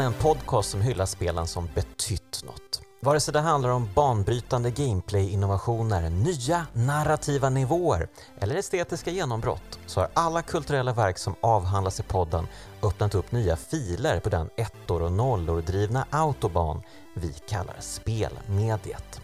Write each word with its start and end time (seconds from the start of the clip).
Är 0.00 0.04
en 0.04 0.12
podcast 0.12 0.70
som 0.70 0.80
hyllar 0.80 1.06
spelen 1.06 1.46
som 1.46 1.68
betytt 1.74 2.44
något. 2.44 2.82
Vare 3.00 3.20
sig 3.20 3.32
det 3.32 3.40
handlar 3.40 3.70
om 3.70 3.88
banbrytande 3.94 4.70
gameplay-innovationer, 4.70 6.10
nya 6.10 6.66
narrativa 6.72 7.50
nivåer 7.50 8.08
eller 8.38 8.56
estetiska 8.56 9.10
genombrott 9.10 9.78
så 9.86 10.00
har 10.00 10.08
alla 10.14 10.42
kulturella 10.42 10.92
verk 10.92 11.18
som 11.18 11.34
avhandlas 11.40 12.00
i 12.00 12.02
podden 12.02 12.46
öppnat 12.82 13.14
upp 13.14 13.32
nya 13.32 13.56
filer 13.56 14.20
på 14.20 14.28
den 14.28 14.50
ettor 14.56 15.02
och 15.02 15.12
nollor 15.12 15.62
drivna 15.62 16.06
autobahn 16.10 16.82
vi 17.14 17.32
kallar 17.48 17.76
spelmediet. 17.80 19.20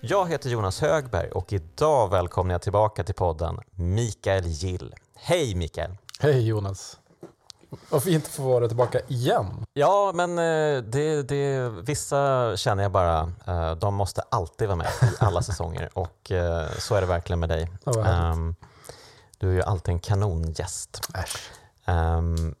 Jag 0.00 0.30
heter 0.30 0.50
Jonas 0.50 0.80
Högberg 0.80 1.30
och 1.30 1.52
idag 1.52 2.10
välkomnar 2.10 2.54
jag 2.54 2.62
tillbaka 2.62 3.04
till 3.04 3.14
podden 3.14 3.58
Mikael 3.70 4.46
Gill. 4.46 4.94
Hej 5.14 5.54
Mikael! 5.54 5.96
Hej 6.20 6.46
Jonas! 6.46 6.98
Vad 7.90 8.02
fint 8.02 8.24
att 8.24 8.30
få 8.30 8.42
vara 8.42 8.68
tillbaka 8.68 9.00
igen. 9.08 9.66
Ja, 9.72 10.12
men 10.14 10.38
eh, 10.38 10.82
det, 10.82 11.22
det, 11.22 11.68
vissa 11.68 12.52
känner 12.56 12.82
jag 12.82 12.92
bara, 12.92 13.32
eh, 13.46 13.72
de 13.74 13.94
måste 13.94 14.22
alltid 14.28 14.68
vara 14.68 14.76
med 14.76 14.86
i 15.02 15.14
alla 15.18 15.42
säsonger 15.42 15.90
och 15.92 16.30
eh, 16.30 16.70
så 16.78 16.94
är 16.94 17.00
det 17.00 17.06
verkligen 17.06 17.40
med 17.40 17.48
dig. 17.48 17.70
Um, 17.84 18.54
du 19.38 19.48
är 19.48 19.52
ju 19.52 19.62
alltid 19.62 19.92
en 19.92 20.00
kanongäst. 20.00 21.00
Äsch. 21.14 21.50
Um, 21.86 22.54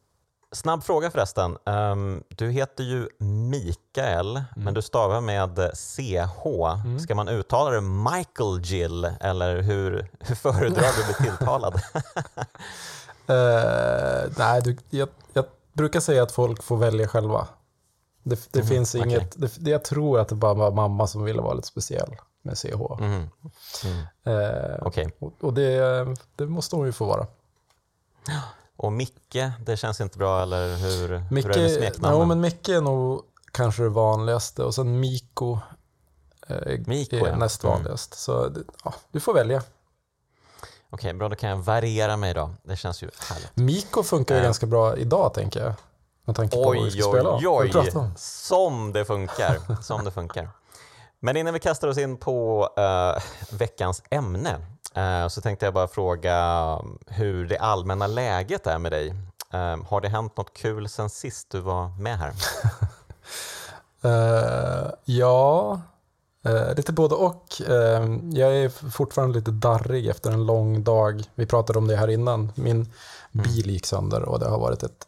snabb 0.52 0.84
fråga 0.84 1.10
förresten. 1.10 1.58
Um, 1.64 2.22
du 2.28 2.50
heter 2.50 2.84
ju 2.84 3.08
Mikael, 3.18 4.36
mm. 4.36 4.46
men 4.54 4.74
du 4.74 4.82
stavar 4.82 5.20
med 5.20 5.70
CH. 5.74 6.46
Mm. 6.84 6.98
Ska 6.98 7.14
man 7.14 7.28
uttala 7.28 7.70
det 7.70 7.80
Michael 7.80 8.60
Gill 8.62 9.04
eller 9.20 9.62
hur, 9.62 10.10
hur 10.20 10.34
föredrar 10.34 10.96
du 10.96 11.12
att 11.12 11.18
bli 11.18 11.26
tilltalad? 11.26 11.82
Uh, 13.32 14.32
nej, 14.38 14.62
du, 14.62 14.76
jag, 14.90 15.08
jag, 15.32 15.44
brukar 15.72 16.00
säga 16.00 16.22
att 16.22 16.32
folk 16.32 16.62
får 16.62 16.76
välja 16.76 17.08
själva. 17.08 17.48
Det, 18.22 18.52
det 18.52 18.58
mm, 18.58 18.68
finns 18.68 18.94
okay. 18.94 19.08
inget, 19.08 19.40
det, 19.40 19.70
jag 19.70 19.84
tror 19.84 20.20
att 20.20 20.28
det 20.28 20.34
bara 20.34 20.54
var 20.54 20.70
mamma 20.70 21.06
som 21.06 21.24
ville 21.24 21.42
vara 21.42 21.54
lite 21.54 21.68
speciell 21.68 22.16
med 22.42 22.58
CH. 22.58 23.00
Mm. 23.00 23.28
Mm. 23.84 24.36
Uh, 24.36 24.86
okay. 24.86 25.06
Och, 25.18 25.32
och 25.40 25.54
det, 25.54 26.06
det, 26.36 26.46
måste 26.46 26.76
hon 26.76 26.86
ju 26.86 26.92
få 26.92 27.04
vara. 27.04 27.26
Och 28.76 28.92
Micke, 28.92 29.36
det 29.60 29.76
känns 29.76 30.00
inte 30.00 30.18
bra 30.18 30.42
eller 30.42 30.76
hur, 30.76 31.24
Micke, 31.30 31.46
hur 31.46 31.58
är 31.58 31.62
det 31.62 31.68
smeknamnen? 31.68 32.20
No, 32.20 32.24
men 32.24 32.40
Micke 32.40 32.68
är 32.68 32.80
nog 32.80 33.22
kanske 33.52 33.82
det 33.82 33.88
vanligaste 33.88 34.64
och 34.64 34.74
sen 34.74 35.00
Miko, 35.00 35.58
eh, 36.48 36.80
Miko 36.86 37.16
är 37.16 37.28
ja. 37.28 37.36
näst 37.36 37.64
mm. 37.64 37.76
vanligast. 37.76 38.14
Så 38.14 38.52
ja, 38.84 38.94
du 39.12 39.20
får 39.20 39.34
välja. 39.34 39.62
Okej, 40.94 41.08
okay, 41.08 41.18
bra. 41.18 41.28
Då 41.28 41.36
kan 41.36 41.50
jag 41.50 41.56
variera 41.56 42.16
mig 42.16 42.34
då. 42.34 42.50
Det 42.62 42.76
känns 42.76 43.02
ju 43.02 43.10
härligt. 43.28 43.56
Miko 43.56 44.02
funkar 44.02 44.34
ju 44.34 44.40
äh. 44.40 44.44
ganska 44.44 44.66
bra 44.66 44.96
idag, 44.96 45.34
tänker 45.34 45.64
jag. 45.64 45.74
Med 46.24 46.36
tanke 46.36 46.56
på 46.56 46.62
oj, 46.62 46.76
vad 46.78 46.84
vi 46.84 46.90
ska 46.90 47.10
oj, 47.10 47.14
spela. 47.14 47.36
Oj, 47.36 47.46
oj, 47.48 48.10
som 48.16 48.92
det 48.92 49.04
funkar. 49.04 49.82
som 49.82 50.04
det 50.04 50.10
funkar. 50.10 50.48
Men 51.20 51.36
innan 51.36 51.54
vi 51.54 51.60
kastar 51.60 51.88
oss 51.88 51.98
in 51.98 52.16
på 52.16 52.68
uh, 52.78 53.22
veckans 53.58 54.02
ämne 54.10 54.66
uh, 54.96 55.28
så 55.28 55.40
tänkte 55.40 55.66
jag 55.66 55.74
bara 55.74 55.88
fråga 55.88 56.78
hur 57.06 57.46
det 57.46 57.58
allmänna 57.58 58.06
läget 58.06 58.66
är 58.66 58.78
med 58.78 58.92
dig. 58.92 59.08
Uh, 59.54 59.84
har 59.88 60.00
det 60.00 60.08
hänt 60.08 60.36
något 60.36 60.54
kul 60.54 60.88
sen 60.88 61.10
sist 61.10 61.50
du 61.50 61.60
var 61.60 61.88
med 61.88 62.18
här? 62.18 62.32
ja, 65.04 65.80
Eh, 66.42 66.74
lite 66.74 66.92
både 66.92 67.14
och. 67.14 67.60
Eh, 67.68 68.18
jag 68.32 68.56
är 68.56 68.68
fortfarande 68.90 69.38
lite 69.38 69.50
darrig 69.50 70.06
efter 70.06 70.30
en 70.30 70.46
lång 70.46 70.84
dag. 70.84 71.24
Vi 71.34 71.46
pratade 71.46 71.78
om 71.78 71.86
det 71.86 71.96
här 71.96 72.08
innan. 72.08 72.52
Min 72.54 72.76
mm. 72.76 72.90
bil 73.32 73.70
gick 73.70 73.86
sönder 73.86 74.22
och 74.22 74.38
det 74.38 74.48
har 74.48 74.58
varit 74.58 74.82
ett, 74.82 75.06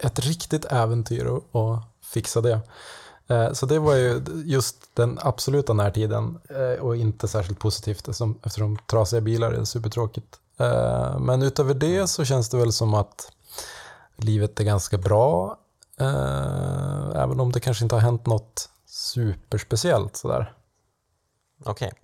ett 0.00 0.18
riktigt 0.18 0.64
äventyr 0.64 1.26
att 1.52 1.82
fixa 2.02 2.40
det. 2.40 2.60
Eh, 3.28 3.52
så 3.52 3.66
det 3.66 3.78
var 3.78 3.94
ju 3.94 4.22
just 4.44 4.76
den 4.94 5.18
absoluta 5.22 5.72
närtiden 5.72 6.38
eh, 6.48 6.84
och 6.84 6.96
inte 6.96 7.28
särskilt 7.28 7.58
positivt 7.58 7.98
eftersom, 7.98 8.38
eftersom 8.42 8.78
trasiga 8.86 9.20
bilar 9.20 9.52
är 9.52 9.64
supertråkigt. 9.64 10.38
Eh, 10.58 11.18
men 11.18 11.42
utöver 11.42 11.74
det 11.74 12.06
så 12.06 12.24
känns 12.24 12.48
det 12.48 12.56
väl 12.56 12.72
som 12.72 12.94
att 12.94 13.32
livet 14.16 14.60
är 14.60 14.64
ganska 14.64 14.98
bra. 14.98 15.58
Även 17.14 17.40
om 17.40 17.52
det 17.52 17.60
kanske 17.60 17.84
inte 17.84 17.94
har 17.94 18.00
hänt 18.00 18.26
något 18.26 18.68
superspeciellt 18.98 20.16
sådär. 20.16 20.54
Okej. 21.64 21.72
Okay. 21.72 21.98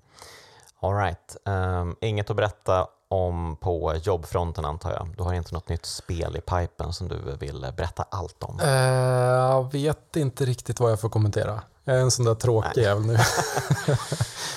Alright. 0.81 1.37
Um, 1.45 1.55
ehm, 1.55 1.97
inget 2.01 2.31
att 2.31 2.37
berätta 2.37 2.87
om 3.09 3.57
på 3.61 3.95
jobbfronten 4.03 4.65
antar 4.65 4.93
jag? 4.93 5.09
Du 5.17 5.23
har 5.23 5.35
inte 5.35 5.55
något 5.55 5.69
nytt 5.69 5.87
spel 5.87 6.37
i 6.37 6.41
pipen 6.41 6.93
som 6.93 7.09
du 7.09 7.37
vill 7.41 7.67
berätta 7.77 8.05
allt 8.11 8.43
om? 8.43 8.61
Uh, 8.61 8.69
jag 8.69 9.73
vet 9.73 10.17
inte 10.17 10.45
riktigt 10.45 10.81
vad 10.81 10.93
jag 10.93 11.01
får 11.01 11.09
kommentera. 11.09 11.63
Jag 11.85 11.97
är 11.97 12.01
en 12.01 12.11
sån 12.11 12.25
där 12.25 12.35
tråkig 12.35 12.83
jävel 12.83 13.07
nu. 13.07 13.17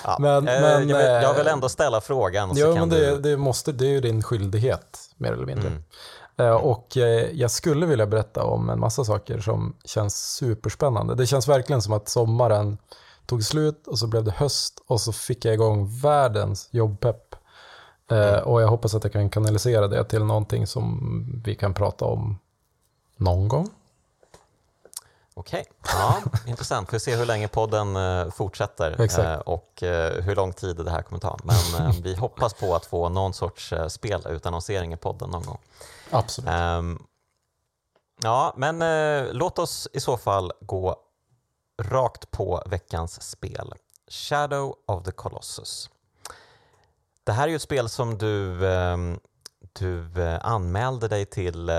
ja. 0.04 0.18
men, 0.20 0.38
uh, 0.38 0.44
men, 0.44 0.90
jag, 0.90 0.98
vill, 0.98 1.06
jag, 1.06 1.34
vill, 1.34 1.48
eh, 1.48 1.54
ändå 1.54 1.70
ställa 1.70 2.02
frågan. 2.02 2.52
Ja, 2.56 2.74
men 2.74 2.90
det, 2.90 3.12
du... 3.12 3.22
det, 3.22 3.38
måste, 3.38 3.72
det 3.72 3.86
är 3.86 3.90
ju 3.90 4.02
din 4.02 4.24
skyldighet 4.24 5.10
mer 5.18 5.34
eller 5.34 5.46
mindre. 5.46 5.68
Mm. 5.68 5.84
Eh, 6.38 6.56
och 6.56 6.98
eh, 6.98 7.32
jag 7.32 7.52
skulle 7.52 7.86
vilja 7.86 8.08
berätta 8.08 8.44
om 8.44 8.70
en 8.70 8.80
massa 8.80 9.04
saker 9.04 9.40
som 9.40 9.76
känns 9.86 10.36
superspännande. 10.36 11.16
Det 11.16 11.28
känns 11.28 11.48
verkligen 11.48 11.82
som 11.82 11.94
att 11.94 12.10
sommaren 12.10 12.78
tog 13.26 13.44
slut 13.44 13.88
och 13.88 14.00
så 14.00 14.08
blev 14.08 14.24
det 14.24 14.32
höst 14.32 14.84
och 14.88 15.02
så 15.02 15.12
fick 15.14 15.46
jag 15.46 15.54
igång 15.54 16.00
världens 16.02 16.70
jobbpepp. 16.72 17.36
Eh, 18.12 18.18
mm. 18.18 18.44
Och 18.44 18.62
jag 18.62 18.68
hoppas 18.68 18.96
att 18.96 19.04
jag 19.04 19.14
kan 19.14 19.30
kanalisera 19.30 19.88
det 19.88 20.04
till 20.04 20.24
någonting 20.24 20.68
som 20.68 21.42
vi 21.46 21.56
kan 21.56 21.74
prata 21.74 22.06
om 22.06 22.40
någon 23.18 23.48
gång. 23.48 23.70
Okej, 25.40 25.66
ja, 25.84 26.22
intressant. 26.48 26.90
Vi 26.90 26.92
får 26.92 27.00
se 27.00 27.16
hur 27.16 27.26
länge 27.26 27.48
podden 27.48 27.98
fortsätter 28.32 29.02
Exakt. 29.02 29.42
och 29.46 29.74
hur 30.22 30.36
lång 30.36 30.54
tid 30.54 30.76
det 30.76 30.92
här 30.92 31.02
kommer 31.02 31.20
ta. 31.20 31.38
Men 31.44 31.92
vi 32.02 32.16
hoppas 32.16 32.54
på 32.54 32.76
att 32.76 32.86
få 32.86 33.10
någon 33.10 33.34
sorts 33.34 33.74
spel 33.88 34.28
utannonsering 34.30 34.94
i 34.94 34.98
podden 34.98 35.30
någon 35.30 35.44
gång. 35.46 35.58
Absolut. 36.10 36.50
Um, 36.50 37.08
ja, 38.24 38.54
men 38.58 38.80
låt 39.32 39.60
oss 39.60 39.88
i 39.94 40.00
så 40.00 40.18
fall 40.18 40.52
gå 40.62 40.96
rakt 41.82 42.32
på 42.32 42.64
veckans 42.66 43.30
spel. 43.30 43.74
Shadow 44.08 44.76
of 44.86 45.04
the 45.04 45.12
Colossus. 45.12 45.90
Det 47.24 47.32
här 47.32 47.44
är 47.44 47.48
ju 47.48 47.56
ett 47.56 47.62
spel 47.62 47.90
som 47.90 48.18
du, 48.18 48.66
um, 48.66 49.20
du 49.74 50.08
anmälde 50.42 51.08
dig 51.08 51.26
till 51.26 51.70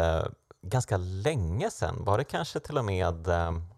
ganska 0.63 0.97
länge 0.97 1.71
sedan. 1.71 2.05
Var 2.05 2.19
det 2.19 2.25
kanske 2.25 2.61
till 2.61 2.79
och 2.79 2.85
med 2.85 3.29
um, 3.29 3.69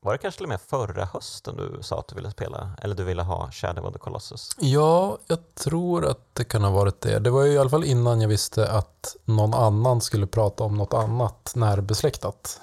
var 0.00 0.12
det 0.12 0.18
kanske 0.18 0.38
till 0.38 0.44
och 0.44 0.48
med 0.48 0.60
förra 0.60 1.04
hösten 1.04 1.56
du 1.56 1.78
sa 1.82 1.98
att 1.98 2.08
du 2.08 2.14
ville 2.14 2.30
spela, 2.30 2.70
eller 2.82 2.94
du 2.94 3.04
ville 3.04 3.22
ha 3.22 3.50
Shadow 3.50 3.86
of 3.86 3.92
the 3.92 3.98
Colossus? 3.98 4.50
Ja, 4.58 5.18
jag 5.26 5.54
tror 5.54 6.06
att 6.06 6.34
det 6.34 6.44
kan 6.44 6.64
ha 6.64 6.70
varit 6.70 7.00
det. 7.00 7.18
Det 7.18 7.30
var 7.30 7.42
ju 7.42 7.52
i 7.52 7.58
alla 7.58 7.70
fall 7.70 7.84
innan 7.84 8.20
jag 8.20 8.28
visste 8.28 8.70
att 8.70 9.16
någon 9.24 9.54
annan 9.54 10.00
skulle 10.00 10.26
prata 10.26 10.64
om 10.64 10.74
något 10.74 10.94
annat 10.94 11.52
närbesläktat. 11.56 12.60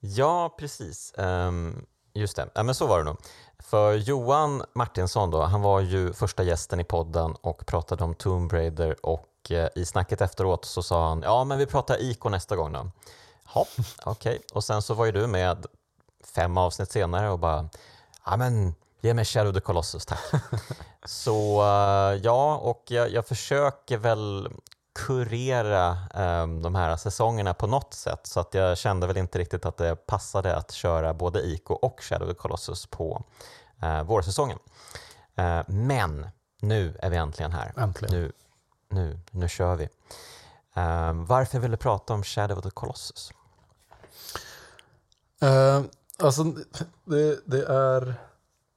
Ja, 0.00 0.54
precis. 0.58 1.14
Um, 1.16 1.86
just 2.14 2.36
det, 2.36 2.48
ja, 2.54 2.62
men 2.62 2.74
så 2.74 2.86
var 2.86 2.98
det 2.98 3.04
nog. 3.04 3.16
För 3.58 3.94
Johan 3.94 4.62
Martinsson 4.74 5.30
då, 5.30 5.42
han 5.42 5.62
var 5.62 5.80
ju 5.80 6.12
första 6.12 6.42
gästen 6.42 6.80
i 6.80 6.84
podden 6.84 7.34
och 7.40 7.66
pratade 7.66 8.04
om 8.04 8.14
Tomb 8.14 8.52
Raider 8.52 9.06
och 9.06 9.27
eh, 9.50 9.68
i 9.74 9.84
snacket 9.84 10.20
efteråt 10.20 10.64
så 10.64 10.82
sa 10.82 11.08
han 11.08 11.22
ja 11.22 11.44
men 11.44 11.58
vi 11.58 11.66
pratar 11.66 12.02
IK 12.02 12.24
nästa 12.24 12.56
gång 12.56 12.72
då. 12.72 12.90
Ja, 13.54 13.66
okej. 14.04 14.36
Okay. 14.36 14.38
Och 14.52 14.64
sen 14.64 14.82
så 14.82 14.94
var 14.94 15.06
ju 15.06 15.12
du 15.12 15.26
med 15.26 15.66
fem 16.34 16.58
avsnitt 16.58 16.90
senare 16.90 17.30
och 17.30 17.38
bara 17.38 17.68
ja 18.26 18.36
men 18.36 18.74
ge 19.00 19.14
mig 19.14 19.24
Shadow 19.24 19.52
the 19.52 19.60
Colossus 19.60 20.06
tack. 20.06 20.20
så 21.04 21.62
uh, 21.62 22.20
ja, 22.22 22.56
och 22.56 22.84
jag, 22.88 23.10
jag, 23.10 23.26
försöker 23.26 23.96
väl 23.96 24.48
kurera 24.94 25.96
um, 26.14 26.62
de 26.62 26.74
här 26.74 26.96
säsongerna 26.96 27.54
på 27.54 27.66
något 27.66 27.94
sätt 27.94 28.26
så 28.26 28.40
att 28.40 28.54
jag 28.54 28.78
kände 28.78 29.06
väl 29.06 29.16
inte 29.16 29.38
riktigt 29.38 29.66
att 29.66 29.76
det 29.76 30.06
passade 30.06 30.56
att 30.56 30.72
köra 30.72 31.14
både 31.14 31.40
ICO 31.40 31.74
och 31.74 32.00
Shadow 32.02 32.28
the 32.28 32.34
Colossus 32.34 32.86
på 32.86 33.22
uh, 33.82 34.02
vårsäsongen. 34.02 34.58
Uh, 35.38 35.60
men 35.66 36.28
nu 36.60 36.98
är 37.02 37.10
vi 37.10 37.16
äntligen 37.16 37.52
här. 37.52 37.72
Äntligen. 37.76 38.20
Nu, 38.20 38.32
nu, 38.88 39.20
nu 39.30 39.48
kör 39.48 39.76
vi. 39.76 39.88
Um, 40.74 41.26
varför 41.26 41.58
vill 41.58 41.70
du 41.70 41.76
prata 41.76 42.14
om 42.14 42.22
Shadow 42.22 42.58
of 42.58 42.64
the 42.64 42.70
Colossus? 42.70 43.32
Uh, 45.42 45.82
Alltså, 46.22 46.44
det, 47.04 47.40
det, 47.44 47.66
är, 47.66 48.14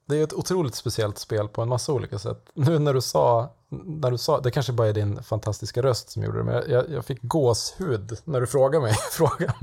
det 0.06 0.18
är 0.18 0.24
ett 0.24 0.34
otroligt 0.34 0.76
speciellt 0.76 1.18
spel 1.18 1.48
på 1.48 1.62
en 1.62 1.70
massa 1.70 1.94
olika 1.94 2.20
sätt. 2.20 2.50
Nu 2.54 2.80
när 2.80 2.94
du 2.94 3.02
sa, 3.02 3.54
när 3.70 4.12
du 4.12 4.18
sa 4.18 4.40
det 4.40 4.52
kanske 4.52 4.74
bara 4.74 4.88
är 4.88 4.94
din 4.94 5.24
fantastiska 5.24 5.82
röst 5.82 6.10
som 6.10 6.24
gjorde 6.24 6.38
det, 6.38 6.44
men 6.44 6.72
jag, 6.72 6.90
jag 6.90 7.06
fick 7.06 7.22
gåshud 7.22 8.18
när 8.24 8.42
du 8.42 8.48
frågade 8.48 8.84
mig 8.84 8.94
frågan. 9.12 9.56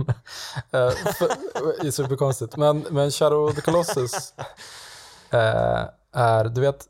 uh, 0.74 0.90
för, 1.18 1.86
är 1.86 1.90
superkonstigt. 1.90 2.56
Men, 2.56 2.86
men 2.90 3.10
Shadow 3.10 3.48
of 3.48 3.54
the 3.54 3.60
Colossus 3.60 4.34
uh, 5.34 5.84
är, 6.12 6.44
du 6.44 6.60
vet, 6.60 6.88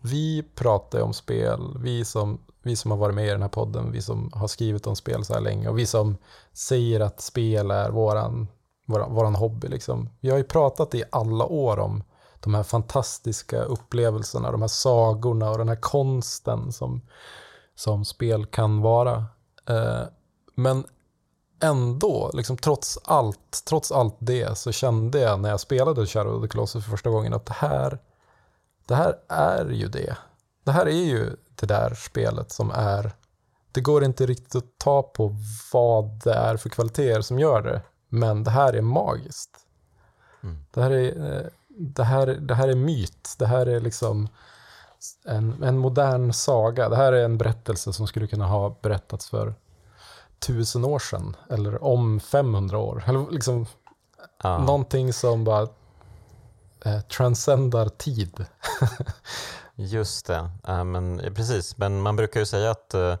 vi 0.00 0.42
pratar 0.54 0.98
ju 0.98 1.04
om 1.04 1.14
spel, 1.14 1.76
vi 1.80 2.04
som, 2.04 2.40
vi 2.66 2.76
som 2.76 2.90
har 2.90 2.98
varit 2.98 3.14
med 3.14 3.26
i 3.26 3.30
den 3.30 3.42
här 3.42 3.48
podden, 3.48 3.92
vi 3.92 4.02
som 4.02 4.30
har 4.34 4.48
skrivit 4.48 4.86
om 4.86 4.96
spel 4.96 5.24
så 5.24 5.34
här 5.34 5.40
länge 5.40 5.68
och 5.68 5.78
vi 5.78 5.86
som 5.86 6.16
säger 6.52 7.00
att 7.00 7.20
spel 7.20 7.70
är 7.70 7.90
våran 7.90 8.48
våran, 8.86 9.14
våran 9.14 9.34
hobby. 9.34 9.68
Liksom. 9.68 10.10
Vi 10.20 10.30
har 10.30 10.38
ju 10.38 10.44
pratat 10.44 10.94
i 10.94 11.04
alla 11.10 11.44
år 11.44 11.78
om 11.78 12.02
de 12.40 12.54
här 12.54 12.62
fantastiska 12.62 13.62
upplevelserna, 13.62 14.52
de 14.52 14.60
här 14.60 14.68
sagorna 14.68 15.50
och 15.50 15.58
den 15.58 15.68
här 15.68 15.80
konsten 15.80 16.72
som, 16.72 17.02
som 17.74 18.04
spel 18.04 18.46
kan 18.46 18.80
vara. 18.80 19.24
Eh, 19.68 20.02
men 20.54 20.84
ändå, 21.62 22.30
liksom, 22.34 22.56
trots, 22.56 22.98
allt, 23.04 23.62
trots 23.68 23.92
allt 23.92 24.16
det 24.18 24.58
så 24.58 24.72
kände 24.72 25.20
jag 25.20 25.40
när 25.40 25.50
jag 25.50 25.60
spelade 25.60 26.06
Shadow 26.06 26.34
of 26.34 26.42
the 26.42 26.48
Colossus 26.48 26.84
för 26.84 26.90
första 26.90 27.10
gången 27.10 27.34
att 27.34 27.46
det 27.46 27.54
här, 27.54 27.98
det 28.86 28.94
här 28.94 29.18
är 29.28 29.70
ju 29.70 29.88
det. 29.88 30.16
Det 30.64 30.72
här 30.72 30.86
är 30.86 31.04
ju 31.04 31.36
det 31.56 31.66
där 31.66 31.94
spelet 31.94 32.52
som 32.52 32.70
är 32.70 33.12
det 33.76 33.80
går 33.80 34.04
inte 34.04 34.26
riktigt 34.26 34.54
att 34.54 34.78
ta 34.78 35.02
på 35.02 35.36
vad 35.72 36.04
det 36.24 36.32
är 36.32 36.56
för 36.56 36.68
kvaliteter 36.68 37.20
som 37.20 37.38
gör 37.38 37.62
det. 37.62 37.82
Men 38.08 38.44
det 38.44 38.50
här 38.50 38.72
är 38.72 38.82
magiskt. 38.82 39.50
Mm. 40.42 40.58
Det, 40.70 40.82
här 40.82 40.90
är, 40.90 41.36
eh, 41.36 41.46
det, 41.68 42.04
här, 42.04 42.26
det 42.26 42.54
här 42.54 42.68
är 42.68 42.74
myt. 42.74 43.34
Det 43.38 43.46
här 43.46 43.66
är 43.66 43.80
liksom 43.80 44.28
en, 45.24 45.62
en 45.62 45.78
modern 45.78 46.32
saga. 46.32 46.88
Det 46.88 46.96
här 46.96 47.12
är 47.12 47.24
en 47.24 47.38
berättelse 47.38 47.92
som 47.92 48.06
skulle 48.06 48.26
kunna 48.26 48.46
ha 48.46 48.76
berättats 48.82 49.30
för 49.30 49.54
tusen 50.38 50.84
år 50.84 50.98
sedan. 50.98 51.36
Eller 51.50 51.84
om 51.84 52.20
500 52.20 52.78
år. 52.78 53.04
Eller 53.06 53.30
liksom 53.30 53.66
ah. 54.38 54.58
Någonting 54.58 55.12
som 55.12 55.44
bara 55.44 55.68
eh, 56.84 57.00
transcendar 57.00 57.88
tid. 57.88 58.46
Just 59.76 60.26
det, 60.26 60.50
uh, 60.68 60.84
men, 60.84 61.34
precis. 61.34 61.76
Men 61.76 62.02
man 62.02 62.16
brukar 62.16 62.40
ju 62.40 62.46
säga 62.46 62.70
att 62.70 62.94
uh, 62.94 63.16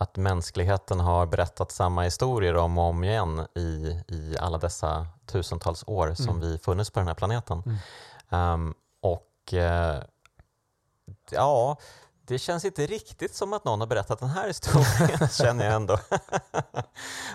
att 0.00 0.16
mänskligheten 0.16 1.00
har 1.00 1.26
berättat 1.26 1.72
samma 1.72 2.02
historier 2.02 2.56
om 2.56 2.78
och 2.78 2.84
om 2.84 3.04
igen 3.04 3.46
i, 3.54 4.00
i 4.08 4.36
alla 4.40 4.58
dessa 4.58 5.06
tusentals 5.26 5.84
år 5.86 6.14
som 6.14 6.28
mm. 6.28 6.40
vi 6.40 6.58
funnits 6.58 6.90
på 6.90 7.00
den 7.00 7.06
här 7.06 7.14
planeten. 7.14 7.62
Mm. 8.30 8.52
Um, 8.52 8.74
och 9.00 9.52
uh, 9.52 10.02
ja, 11.30 11.76
det 12.26 12.38
känns 12.38 12.64
inte 12.64 12.86
riktigt 12.86 13.34
som 13.34 13.52
att 13.52 13.64
någon 13.64 13.80
har 13.80 13.86
berättat 13.86 14.20
den 14.20 14.28
här 14.28 14.46
historien, 14.46 15.28
känner 15.28 15.64
jag 15.64 15.74
ändå. 15.74 15.94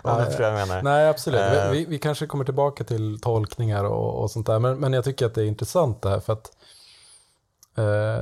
Om 0.01 0.17
du 0.17 0.25
förstår 0.25 0.51
vad 0.51 0.61
jag 0.61 0.67
menar. 0.67 0.83
Nej, 0.83 1.09
absolut. 1.09 1.41
Uh, 1.41 1.71
vi, 1.71 1.85
vi, 1.85 1.99
kanske 1.99 2.27
kommer 2.27 2.45
tillbaka 2.45 2.83
till 2.83 3.19
tolkningar 3.19 3.83
och, 3.83 4.21
och 4.21 4.31
sånt 4.31 4.47
där, 4.47 4.59
men, 4.59 4.77
men 4.77 4.93
jag 4.93 5.03
tycker 5.03 5.25
att 5.25 5.33
det 5.33 5.41
är 5.41 5.47
intressant 5.47 6.01
det 6.01 6.09
här 6.09 6.19
för 6.19 6.33
att 6.33 6.51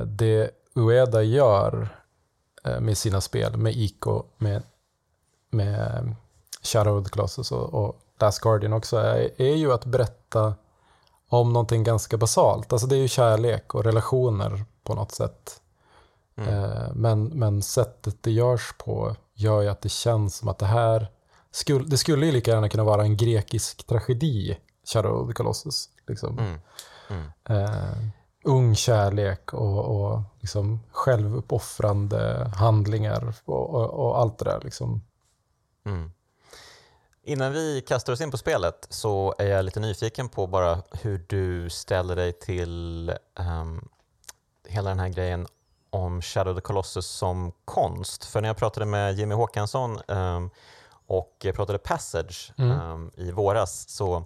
det 0.06 0.50
Ueda 0.74 1.22
gör 1.22 1.88
Eh, 2.64 2.80
med 2.80 2.98
sina 2.98 3.20
spel, 3.20 3.56
med 3.56 3.76
Ico, 3.76 4.22
med, 4.36 4.62
med 5.50 6.14
Shadow 6.62 6.98
of 6.98 7.04
the 7.04 7.10
Colossus 7.10 7.52
och, 7.52 7.74
och 7.74 8.00
Last 8.20 8.40
Guardian 8.40 8.72
också, 8.72 8.96
är, 8.96 9.40
är 9.42 9.54
ju 9.54 9.72
att 9.72 9.84
berätta 9.84 10.54
om 11.28 11.52
någonting 11.52 11.84
ganska 11.84 12.16
basalt. 12.16 12.72
Alltså 12.72 12.86
det 12.86 12.96
är 12.96 13.00
ju 13.00 13.08
kärlek 13.08 13.74
och 13.74 13.84
relationer 13.84 14.64
på 14.82 14.94
något 14.94 15.12
sätt. 15.12 15.60
Mm. 16.36 16.54
Eh, 16.54 16.92
men, 16.94 17.24
men 17.24 17.62
sättet 17.62 18.22
det 18.22 18.30
görs 18.30 18.74
på 18.78 19.16
gör 19.34 19.62
ju 19.62 19.68
att 19.68 19.80
det 19.80 19.88
känns 19.88 20.36
som 20.36 20.48
att 20.48 20.58
det 20.58 20.66
här 20.66 21.06
skulle, 21.50 21.84
det 21.84 21.98
skulle 21.98 22.26
ju 22.26 22.32
lika 22.32 22.50
gärna 22.50 22.68
kunna 22.68 22.84
vara 22.84 23.02
en 23.02 23.16
grekisk 23.16 23.86
tragedi, 23.86 24.58
Shadow 24.84 25.22
of 25.22 25.28
the 25.28 25.34
Colossus. 25.34 25.88
Liksom. 26.06 26.38
Mm. 26.38 26.60
Mm. 27.08 27.26
Eh, 27.44 27.98
ung 28.44 28.74
kärlek 28.74 29.54
och, 29.54 29.84
och 29.84 30.20
liksom 30.40 30.80
självuppoffrande 30.90 32.50
handlingar 32.56 33.34
och, 33.44 33.74
och, 33.74 33.90
och, 33.90 34.18
allt 34.18 34.38
det 34.38 34.44
där. 34.44 34.60
Liksom. 34.62 35.02
Mm. 35.86 36.10
Innan 37.22 37.52
vi 37.52 37.80
kastar 37.88 38.12
oss 38.12 38.20
in 38.20 38.30
på 38.30 38.38
spelet 38.38 38.86
så 38.90 39.34
är 39.38 39.46
jag 39.46 39.64
lite 39.64 39.80
nyfiken 39.80 40.28
på 40.28 40.46
bara 40.46 40.82
hur 40.92 41.24
du 41.28 41.70
ställer 41.70 42.16
dig 42.16 42.32
till 42.32 43.12
um, 43.38 43.88
hela 44.68 44.88
den 44.88 44.98
här 44.98 45.08
grejen 45.08 45.46
om 45.90 46.22
Shadow 46.22 46.54
the 46.54 46.60
Colossus 46.60 47.06
som 47.06 47.52
konst. 47.64 48.24
För 48.24 48.40
när 48.40 48.48
jag 48.48 48.56
pratade 48.56 48.86
med 48.86 49.18
Jimmy 49.18 49.34
Håkansson 49.34 50.00
um, 50.08 50.50
och 51.06 51.46
pratade 51.54 51.78
Passage 51.78 52.52
mm. 52.58 52.80
um, 52.80 53.10
i 53.16 53.30
våras 53.30 53.88
så 53.88 54.24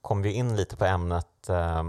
kom 0.00 0.22
vi 0.22 0.32
in 0.32 0.56
lite 0.56 0.76
på 0.76 0.84
ämnet 0.84 1.26
Eh, 1.48 1.82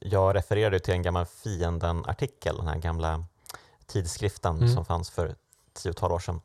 jag 0.00 0.34
refererade 0.34 0.80
till 0.80 0.94
en 0.94 1.02
gammal 1.02 1.26
Fienden-artikel, 1.26 2.56
den 2.56 2.68
här 2.68 2.78
gamla 2.78 3.24
tidskriften 3.86 4.56
mm. 4.56 4.74
som 4.74 4.84
fanns 4.84 5.10
för 5.10 5.34
tiotal 5.72 6.12
år 6.12 6.18
sedan. 6.18 6.40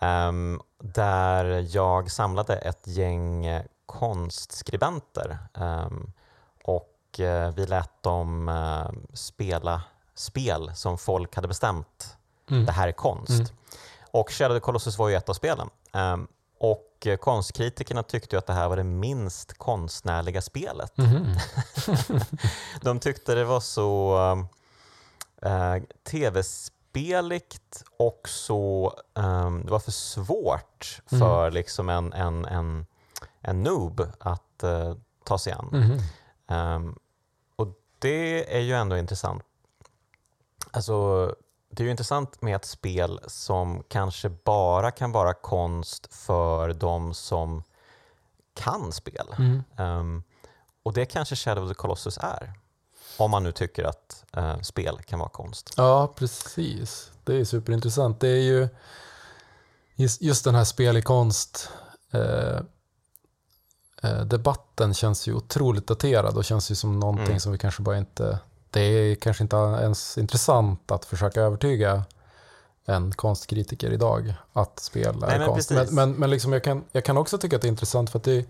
Um, 0.00 0.60
där 0.78 1.66
jag 1.76 2.10
samlade 2.10 2.56
ett 2.56 2.86
gäng 2.86 3.46
konstskribenter 3.86 5.38
um, 5.54 6.12
och 6.64 7.20
uh, 7.20 7.50
vi 7.50 7.66
lät 7.66 8.02
dem 8.02 8.48
uh, 8.48 8.90
spela 9.12 9.82
spel 10.14 10.72
som 10.74 10.98
folk 10.98 11.34
hade 11.36 11.48
bestämt, 11.48 12.16
mm. 12.50 12.66
det 12.66 12.72
här 12.72 12.88
är 12.88 12.92
konst. 12.92 13.30
Mm. 13.30 13.46
Och 14.10 14.30
Shadow 14.30 14.56
of 14.56 14.60
the 14.60 14.64
Colossus 14.64 14.98
var 14.98 15.08
ju 15.08 15.14
ett 15.14 15.28
av 15.28 15.34
spelen. 15.34 15.70
Um, 15.92 16.28
och 16.58 17.06
eh, 17.06 17.16
konstkritikerna 17.16 18.02
tyckte 18.02 18.38
att 18.38 18.46
det 18.46 18.52
här 18.52 18.68
var 18.68 18.76
det 18.76 18.84
minst 18.84 19.58
konstnärliga 19.58 20.42
spelet. 20.42 20.98
Mm. 20.98 21.26
de 22.82 23.00
tyckte 23.00 23.34
det 23.34 23.44
var 23.44 23.60
så 23.60 24.16
äh, 25.42 25.76
tv-speligt 26.10 27.84
och 27.98 28.28
så, 28.28 28.92
ähm, 29.18 29.64
det 29.64 29.70
var 29.70 29.78
för 29.78 29.92
svårt 29.92 31.02
mm. 31.12 31.20
för 31.20 31.50
liksom 31.50 31.88
en, 31.88 32.12
en, 32.12 32.44
en, 32.44 32.86
en 33.40 33.62
noob 33.62 34.06
att 34.18 34.62
äh, 34.62 34.94
ta 35.24 35.38
sig 35.38 35.52
an. 35.52 35.98
Mm. 36.48 36.94
Och 37.56 37.68
det 37.98 38.56
är 38.56 38.60
ju 38.60 38.74
ändå 38.74 38.96
intressant. 38.96 39.42
Alltså, 40.70 41.34
det 41.76 41.82
är 41.82 41.84
ju 41.84 41.90
intressant 41.90 42.42
med 42.42 42.56
ett 42.56 42.64
spel 42.64 43.20
som 43.26 43.82
kanske 43.88 44.28
bara 44.28 44.90
kan 44.90 45.12
vara 45.12 45.34
konst 45.34 46.14
för 46.14 46.72
de 46.72 47.14
som 47.14 47.62
kan 48.54 48.92
spel. 48.92 49.26
Mm. 49.38 49.62
Um, 49.76 50.22
och 50.82 50.92
det 50.92 51.06
kanske 51.06 51.36
Shadow 51.36 51.64
of 51.64 51.70
the 51.70 51.74
Colossus 51.74 52.18
är. 52.18 52.52
Om 53.18 53.30
man 53.30 53.42
nu 53.42 53.52
tycker 53.52 53.84
att 53.84 54.24
uh, 54.36 54.60
spel 54.60 54.98
kan 55.02 55.18
vara 55.18 55.28
konst. 55.28 55.74
Ja, 55.76 56.12
precis. 56.16 57.12
Det 57.24 57.36
är 57.36 57.44
superintressant. 57.44 58.20
Det 58.20 58.28
är 58.28 58.42
ju 58.42 58.68
just, 59.94 60.22
just 60.22 60.44
den 60.44 60.54
här 60.54 60.64
spel 60.64 60.96
i 60.96 61.02
konst 61.02 61.70
uh, 62.14 62.60
debatten 64.24 64.94
känns 64.94 65.28
ju 65.28 65.34
otroligt 65.34 65.86
daterad 65.86 66.36
och 66.36 66.44
känns 66.44 66.70
ju 66.70 66.74
som 66.74 67.00
någonting 67.00 67.26
mm. 67.26 67.40
som 67.40 67.52
vi 67.52 67.58
kanske 67.58 67.82
bara 67.82 67.98
inte 67.98 68.38
det 68.70 68.80
är 68.80 69.14
kanske 69.14 69.42
inte 69.42 69.56
ens 69.56 70.18
intressant 70.18 70.90
att 70.90 71.04
försöka 71.04 71.40
övertyga 71.40 72.04
en 72.86 73.12
konstkritiker 73.12 73.90
idag 73.90 74.34
att 74.52 74.78
spela 74.78 75.26
Nej, 75.26 75.38
men 75.38 75.48
konst. 75.48 75.70
Men, 75.70 75.94
men, 75.94 76.12
men 76.12 76.30
liksom 76.30 76.52
jag, 76.52 76.64
kan, 76.64 76.84
jag 76.92 77.04
kan 77.04 77.18
också 77.18 77.38
tycka 77.38 77.56
att 77.56 77.62
det 77.62 77.68
är 77.68 77.70
intressant 77.70 78.10
för 78.10 78.18
att 78.18 78.24
det, 78.24 78.46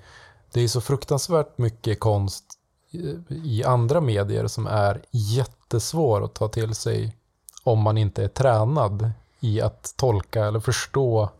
det 0.52 0.60
är 0.60 0.68
så 0.68 0.80
fruktansvärt 0.80 1.58
mycket 1.58 2.00
konst 2.00 2.44
i, 2.90 3.18
i 3.28 3.64
andra 3.64 4.00
medier 4.00 4.46
som 4.46 4.66
är 4.66 5.02
jättesvår 5.10 6.24
att 6.24 6.34
ta 6.34 6.48
till 6.48 6.74
sig 6.74 7.16
om 7.64 7.78
man 7.78 7.98
inte 7.98 8.24
är 8.24 8.28
tränad 8.28 9.10
i 9.40 9.60
att 9.60 9.94
tolka 9.96 10.46
eller 10.46 10.60
förstå 10.60 11.30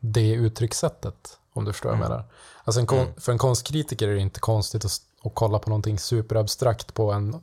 det 0.00 0.32
uttryckssättet. 0.32 1.38
Om 1.52 1.64
du 1.64 1.72
förstår 1.72 1.88
mm. 1.88 2.00
vad 2.00 2.10
jag 2.10 2.14
mm. 2.14 2.26
menar. 2.26 2.34
Alltså 2.64 2.80
en, 2.80 3.02
mm. 3.02 3.20
För 3.20 3.32
en 3.32 3.38
konstkritiker 3.38 4.08
är 4.08 4.14
det 4.14 4.20
inte 4.20 4.40
konstigt 4.40 4.84
att, 4.84 4.92
att 5.24 5.34
kolla 5.34 5.58
på 5.58 5.70
någonting 5.70 5.98
superabstrakt 5.98 6.94
på 6.94 7.12
en 7.12 7.40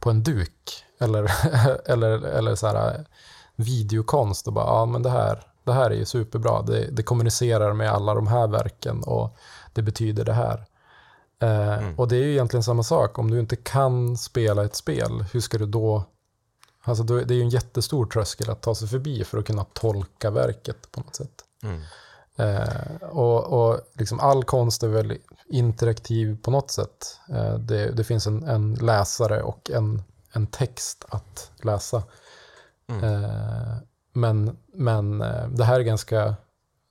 på 0.00 0.10
en 0.10 0.22
duk 0.22 0.84
eller, 0.98 1.30
eller, 1.90 2.24
eller 2.24 2.54
så 2.54 2.66
här, 2.66 3.04
videokonst 3.56 4.46
och 4.46 4.52
bara, 4.52 4.66
ja 4.66 4.86
men 4.86 5.02
det 5.02 5.10
här, 5.10 5.42
det 5.64 5.72
här 5.72 5.90
är 5.90 5.94
ju 5.94 6.04
superbra. 6.04 6.62
Det, 6.62 6.86
det 6.90 7.02
kommunicerar 7.02 7.72
med 7.72 7.90
alla 7.90 8.14
de 8.14 8.26
här 8.26 8.46
verken 8.46 9.02
och 9.02 9.36
det 9.72 9.82
betyder 9.82 10.24
det 10.24 10.32
här. 10.32 10.66
Eh, 11.42 11.78
mm. 11.78 11.98
Och 11.98 12.08
det 12.08 12.16
är 12.16 12.22
ju 12.22 12.32
egentligen 12.32 12.64
samma 12.64 12.82
sak. 12.82 13.18
Om 13.18 13.30
du 13.30 13.40
inte 13.40 13.56
kan 13.56 14.16
spela 14.16 14.64
ett 14.64 14.76
spel, 14.76 15.24
hur 15.32 15.40
ska 15.40 15.58
du 15.58 15.66
då... 15.66 16.04
Alltså 16.82 17.04
det 17.04 17.34
är 17.34 17.36
ju 17.36 17.42
en 17.42 17.48
jättestor 17.48 18.06
tröskel 18.06 18.50
att 18.50 18.62
ta 18.62 18.74
sig 18.74 18.88
förbi 18.88 19.24
för 19.24 19.38
att 19.38 19.46
kunna 19.46 19.64
tolka 19.64 20.30
verket 20.30 20.92
på 20.92 21.00
något 21.00 21.16
sätt. 21.16 21.44
Mm. 21.62 21.80
Eh, 22.36 23.08
och, 23.10 23.44
och 23.44 23.80
liksom 23.92 24.20
all 24.20 24.44
konst 24.44 24.82
är 24.82 24.88
väl 24.88 25.18
interaktiv 25.50 26.38
på 26.42 26.50
något 26.50 26.70
sätt. 26.70 27.18
Eh, 27.28 27.54
det, 27.54 27.90
det, 27.90 28.04
finns 28.04 28.26
en, 28.26 28.42
en, 28.42 28.74
läsare 28.74 29.42
och 29.42 29.70
en, 29.70 30.02
en 30.32 30.46
text 30.46 31.04
att 31.08 31.50
läsa. 31.62 32.02
Mm. 32.88 33.04
Eh, 33.04 33.76
men, 34.12 34.58
men 34.74 35.20
eh, 35.22 35.48
det 35.48 35.64
här 35.64 35.80
är 35.80 35.84
ganska, 35.84 36.34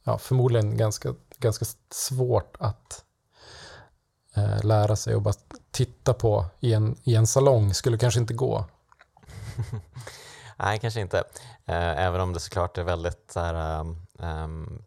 ja, 0.03 0.17
förmodligen 0.17 0.77
ganska, 0.77 1.13
ganska 1.37 1.65
svårt 1.91 2.55
att 2.59 3.05
lära 4.63 4.95
sig 4.95 5.15
och 5.15 5.21
bara 5.21 5.33
titta 5.71 6.13
på 6.13 6.45
i 6.59 6.73
en, 6.73 6.95
i 7.03 7.15
en 7.15 7.27
salong 7.27 7.73
skulle 7.73 7.97
kanske 7.97 8.19
inte 8.19 8.33
gå. 8.33 8.65
Nej, 10.57 10.79
kanske 10.79 11.01
inte. 11.01 11.23
Även 11.65 12.21
om 12.21 12.33
det 12.33 12.39
såklart 12.39 12.77
är 12.77 12.83
väldigt 12.83 13.31
så 13.33 13.39
här, 13.39 13.79
um, 14.19 14.83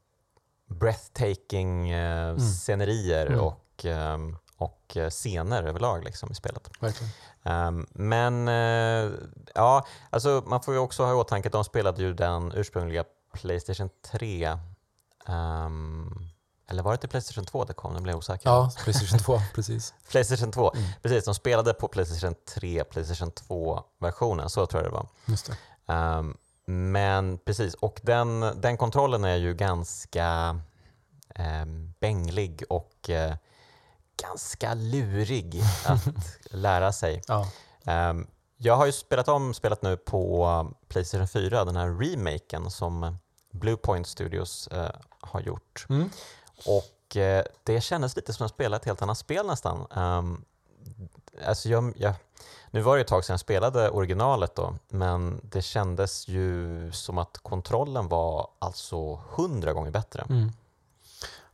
breathtaking 0.66 1.90
eh, 1.90 2.28
Mm. 2.28 2.40
scenerier 2.40 3.26
Mm. 3.26 3.40
och, 3.40 3.61
eh, 3.84 4.18
och 4.56 4.96
eh, 4.96 5.10
scener 5.10 5.62
överlag 5.62 6.04
liksom, 6.04 6.32
i 6.32 6.34
spelet. 6.34 6.70
Verkligen. 6.80 7.12
Um, 7.44 7.86
men 7.92 8.48
eh, 8.48 9.12
ja, 9.54 9.86
alltså 10.10 10.42
man 10.46 10.62
får 10.62 10.74
ju 10.74 10.80
också 10.80 11.04
ha 11.04 11.10
i 11.10 11.14
åtanke 11.14 11.48
att 11.48 11.52
de 11.52 11.64
spelade 11.64 12.02
ju 12.02 12.14
den 12.14 12.52
ursprungliga 12.54 13.04
Playstation 13.32 13.90
3. 14.10 14.58
ehm, 15.26 16.28
eller 16.68 16.82
var 16.82 16.92
det 16.92 16.98
till 16.98 17.08
Playstation 17.08 17.44
2 17.44 17.64
det 17.64 17.72
kom? 17.72 17.94
Nu 17.94 18.00
blev 18.00 18.12
jag 18.12 18.18
osäker. 18.18 18.50
Ja, 18.50 18.70
Playstation 18.84 19.18
2, 19.18 19.40
precis. 19.54 19.94
Playstation 20.10 20.52
2, 20.52 20.72
Mm. 20.74 20.88
precis. 21.02 21.24
De 21.24 21.34
spelade 21.34 21.74
på 21.74 21.88
Playstation 21.88 22.34
3, 22.54 22.84
Playstation 22.84 23.30
2-versionen, 23.32 24.50
så 24.50 24.66
tror 24.66 24.82
jag 24.82 24.92
det 24.92 24.94
var. 24.94 25.06
Just 25.26 25.46
det. 25.46 25.56
Ehm, 25.92 26.36
men 26.64 27.38
precis, 27.38 27.74
och 27.74 28.00
den, 28.02 28.40
den 28.40 28.76
kontrollen 28.76 29.24
är 29.24 29.36
ju 29.36 29.54
ganska 29.54 30.60
um, 31.62 31.94
bänglig 32.00 32.62
och 32.68 33.10
eh, 33.10 33.34
ganska 34.16 34.74
lurig 34.74 35.62
att 35.86 36.00
lära 36.50 36.92
sig. 36.92 37.22
Ja. 37.26 37.48
Ehm, 37.84 38.26
jag 38.56 38.76
har 38.76 38.86
ju 38.86 38.92
spelat 38.92 39.28
om 39.28 39.54
spelet 39.54 39.82
nu 39.82 39.96
på 39.96 40.72
Playstation 40.88 41.28
4, 41.28 41.64
den 41.64 41.76
här 41.76 41.88
remaken 41.88 42.70
som 42.70 43.16
Bluepoint 43.50 44.06
Studios 44.06 44.66
eh, 44.66 44.90
har 45.20 45.40
gjort. 45.40 45.86
Mm. 45.88 46.10
Och 46.66 47.16
eh, 47.16 47.44
det 47.62 47.80
kändes 47.80 48.16
lite 48.16 48.32
som 48.32 48.46
att 48.46 48.52
spela 48.52 48.76
ett 48.76 48.84
helt 48.84 49.02
annat 49.02 49.18
spel 49.18 49.46
nästan. 49.46 49.86
Um, 49.90 50.44
alltså 51.46 51.68
jag, 51.68 51.92
jag, 51.96 52.14
nu 52.70 52.80
var 52.80 52.96
det 52.96 53.00
ett 53.00 53.08
tag 53.08 53.24
sedan 53.24 53.34
jag 53.34 53.40
spelade 53.40 53.90
originalet 53.90 54.54
då, 54.54 54.74
men 54.88 55.40
det 55.42 55.62
kändes 55.62 56.28
ju 56.28 56.92
som 56.92 57.18
att 57.18 57.38
kontrollen 57.38 58.08
var 58.08 58.48
alltså 58.58 59.14
hundra 59.14 59.72
gånger 59.72 59.90
bättre. 59.90 60.26
Mm. 60.28 60.52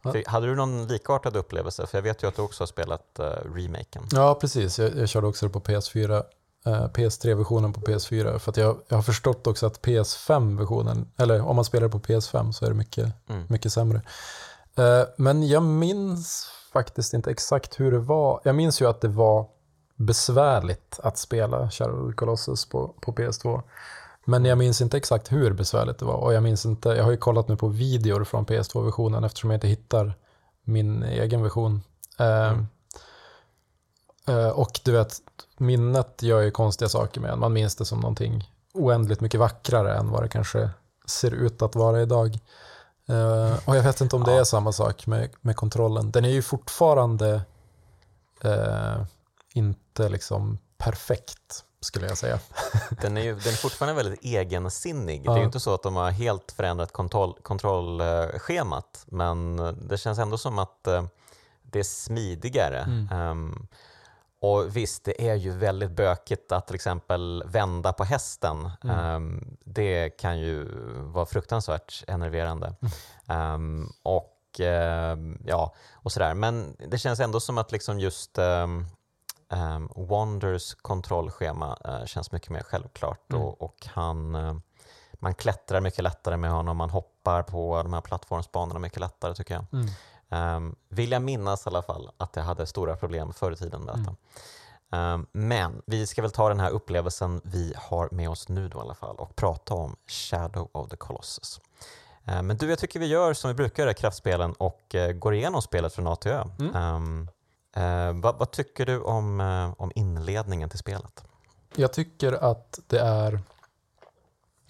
Ja. 0.03 0.15
Hade 0.27 0.47
du 0.47 0.55
någon 0.57 0.87
likartad 0.87 1.37
upplevelse? 1.37 1.87
För 1.87 1.99
jag 1.99 2.03
vet 2.03 2.23
ju 2.23 2.29
att 2.29 2.37
du 2.37 2.43
också 2.43 2.63
har 2.63 2.67
spelat 2.67 3.21
uh, 3.21 3.25
remaken. 3.55 4.03
Ja, 4.13 4.35
precis. 4.41 4.79
Jag, 4.79 4.97
jag 4.97 5.09
körde 5.09 5.27
också 5.27 5.47
det 5.47 5.53
på 5.53 5.61
PS4. 5.61 6.23
eh, 6.67 6.73
PS3-versionen 6.89 7.73
på 7.73 7.81
PS4. 7.81 8.39
För 8.39 8.51
att 8.51 8.57
jag, 8.57 8.79
jag 8.89 8.97
har 8.97 9.03
förstått 9.03 9.47
också 9.47 9.67
att 9.67 9.81
PS5-versionen, 9.83 11.07
eller 11.17 11.41
om 11.41 11.57
man 11.57 11.65
spelar 11.65 11.89
på 11.89 11.99
PS5 11.99 12.53
så 12.53 12.65
är 12.65 12.69
det 12.69 12.75
mycket, 12.77 13.13
Mm. 13.29 13.45
mycket 13.49 13.73
sämre. 13.73 14.03
Eh, 14.77 15.03
men 15.17 15.49
jag 15.49 15.63
minns 15.63 16.51
faktiskt 16.73 17.15
inte 17.15 17.31
exakt 17.31 17.81
hur 17.81 17.93
det 17.93 17.99
var. 17.99 18.41
Jag 18.45 18.55
minns 18.55 18.81
ju 18.83 18.89
att 18.89 19.01
det 19.01 19.09
var 19.09 19.47
besvärligt 19.97 21.01
att 21.03 21.19
spela 21.19 21.71
Shadow 21.71 22.01
of 22.07 22.11
the 22.13 22.17
Colossus 22.17 22.67
på, 22.69 22.89
på 23.01 23.13
PS2. 23.13 23.63
Men 24.29 24.45
jag 24.45 24.59
minns 24.59 24.81
inte 24.81 24.97
exakt 24.97 25.33
hur 25.33 25.53
besvärligt 25.53 25.99
det 25.99 26.05
var. 26.05 26.15
Och 26.17 26.35
jag 26.35 26.43
minns 26.43 26.67
inte, 26.67 26.89
jag 26.89 27.05
har 27.05 27.11
ju 27.11 27.17
kollat 27.17 27.49
nu 27.49 27.57
på 27.57 27.69
videor 27.69 28.25
från 28.25 28.47
PS2-versionen 28.47 29.25
eftersom 29.25 29.51
jag 29.51 29.57
inte 29.57 29.69
hittar 29.69 30.15
min 30.65 31.03
egen 31.03 31.43
version. 31.43 31.83
Eh, 32.19 32.49
Mm. 32.49 32.67
eh, 34.29 34.49
och 34.49 34.81
du 34.85 34.93
vet, 34.93 35.17
minnet 35.59 36.23
gör 36.23 36.41
ju 36.41 36.51
konstiga 36.51 36.89
saker 36.89 37.21
med 37.21 37.31
en. 37.31 37.39
Man 37.39 37.53
minns 37.53 37.77
det 37.77 37.85
som 37.85 38.01
någonting 38.01 38.53
oändligt 38.75 39.21
mycket 39.21 39.41
vackrare 39.41 39.95
än 39.97 40.11
vad 40.11 40.23
det 40.23 40.29
kanske 40.29 40.71
ser 41.07 41.31
ut 41.35 41.63
att 41.63 41.75
vara 41.75 42.03
idag. 42.03 42.39
Eh, 43.09 43.53
och 43.69 43.77
jag 43.77 43.83
vet 43.83 44.01
inte 44.01 44.17
om 44.17 44.25
det 44.25 44.33
är 44.33 44.45
samma 44.45 44.73
sak 44.73 45.07
med, 45.07 45.31
med 45.41 45.57
kontrollen. 45.57 46.11
Den 46.11 46.25
är 46.25 46.29
ju 46.31 46.43
fortfarande 46.43 47.41
eh, 48.45 49.03
inte 49.55 50.09
liksom 50.09 50.59
perfekt, 50.79 51.65
skulle 51.81 52.07
jag 52.07 52.19
säga. 52.19 52.39
Den 53.01 53.17
är, 53.17 53.23
ju, 53.23 53.35
den 53.35 53.53
är 53.53 53.57
fortfarande 53.57 54.03
väldigt 54.03 54.25
egensinnig. 54.25 55.23
Ja. 55.25 55.33
Det 55.33 55.39
är 55.39 55.41
ju 55.41 55.47
inte 55.47 55.61
så 55.61 55.75
att 55.75 55.83
de 55.83 55.97
har 55.97 56.11
helt 56.11 56.53
förändrat 56.53 56.93
kontroll, 56.93 57.35
kontrollschemat, 57.43 59.05
men 59.07 59.57
det 59.89 59.99
känns 59.99 60.19
ändå 60.19 60.39
som 60.39 60.59
att 60.59 60.87
eh, 60.87 61.05
det 61.63 61.79
är 61.79 61.85
smidigare. 61.85 62.79
Mm. 62.79 63.09
Ehm, 63.13 63.67
och 64.41 64.77
visst, 64.77 65.05
det 65.05 65.29
är 65.29 65.35
ju 65.35 65.51
väldigt 65.51 65.91
bökigt 65.91 66.53
att 66.53 66.67
till 66.67 66.75
exempel 66.75 67.45
vända 67.47 67.93
på 67.93 68.05
hästen. 68.05 68.71
Mm. 68.85 68.99
Ehm, 68.99 69.57
det 69.65 70.11
kan 70.11 70.39
ju 70.39 70.69
vara 71.03 71.27
fruktansvärt 71.27 72.05
enerverande. 72.09 72.75
Ehm, 73.27 73.93
och 74.03 74.61
ehm, 74.61 75.39
ja, 75.45 75.75
och 75.93 76.13
sådär. 76.13 76.35
Men 76.35 76.77
det 76.89 76.99
känns 76.99 77.21
ändå 77.21 77.41
som 77.41 77.59
att 77.59 77.73
liksom 77.73 78.01
just 78.01 78.39
um, 78.39 78.87
um, 79.53 79.91
Wonders 79.97 80.75
kontrollschema 80.75 81.79
eh, 81.85 82.05
känns 82.05 82.33
mycket 82.33 82.51
mer 82.51 82.63
självklart 82.63 83.33
Mm. 83.33 83.43
och, 83.43 83.63
och 83.63 83.87
han, 83.87 84.35
eh, 84.35 84.55
man 85.13 85.35
klättrar 85.35 85.81
mycket 85.81 86.05
lättare 86.05 86.37
med 86.37 86.51
honom, 86.51 86.77
man 86.77 86.91
hoppar 86.91 87.43
på 87.43 87.83
de 87.83 87.93
här 87.93 88.01
plattformsbanorna 88.01 88.79
mycket 88.79 89.01
lättare 89.01 89.35
tycker 89.35 89.55
jag. 89.55 89.65
Mm. 89.73 89.89
Um, 90.31 90.77
vill 90.89 91.13
jag 91.13 91.23
minnas 91.23 91.67
i 91.67 91.69
alla 91.69 91.83
fall 91.83 92.11
att 92.17 92.37
jag 92.37 92.43
hade 92.43 92.67
stora 92.67 92.97
problem 92.97 93.33
förr 93.33 93.53
i 93.53 93.57
tiden 93.57 93.81
med 93.83 93.95
detta. 93.99 94.15
Um, 94.91 95.27
men 95.33 95.83
vi 95.87 96.07
ska 96.07 96.23
väl 96.23 96.31
ta 96.31 96.49
den 96.49 96.61
här 96.61 96.71
upplevelsen 96.71 97.41
vi 97.45 97.75
har 97.77 98.09
med 98.13 98.31
oss 98.31 98.49
nu 98.49 98.69
då 98.69 98.79
i 98.79 98.81
alla 98.81 98.95
fall 98.95 99.17
och 99.17 99.37
prata 99.37 99.75
om 99.75 99.97
Shadow 100.07 100.69
of 100.73 100.89
the 100.89 100.97
Colossus. 100.97 101.61
Uh, 102.29 102.43
men 102.43 102.57
du, 102.57 102.69
jag 102.71 102.79
tycker 102.79 103.01
vi 103.01 103.07
gör 103.07 103.35
som 103.35 103.49
vi 103.49 103.55
brukar 103.55 103.91
i 103.91 103.95
kraftspelen 103.95 104.53
och 104.53 104.95
uh, 104.95 105.13
går 105.13 105.35
igenom 105.35 105.63
spelet 105.63 105.95
från 105.95 106.07
A 106.07 106.17
till 106.17 106.31
Ö. 106.31 106.45
Uh, 107.77 108.21
vad, 108.21 108.39
vad 108.39 108.51
tycker 108.51 108.87
du 108.87 109.01
om, 109.01 109.41
uh, 109.41 109.75
om 109.79 109.93
inledningen 109.95 110.69
till 110.69 110.79
spelet? 110.79 111.25
Jag 111.77 111.93
tycker 111.93 112.33
att 112.33 112.81
det 112.87 112.99
är 112.99 113.41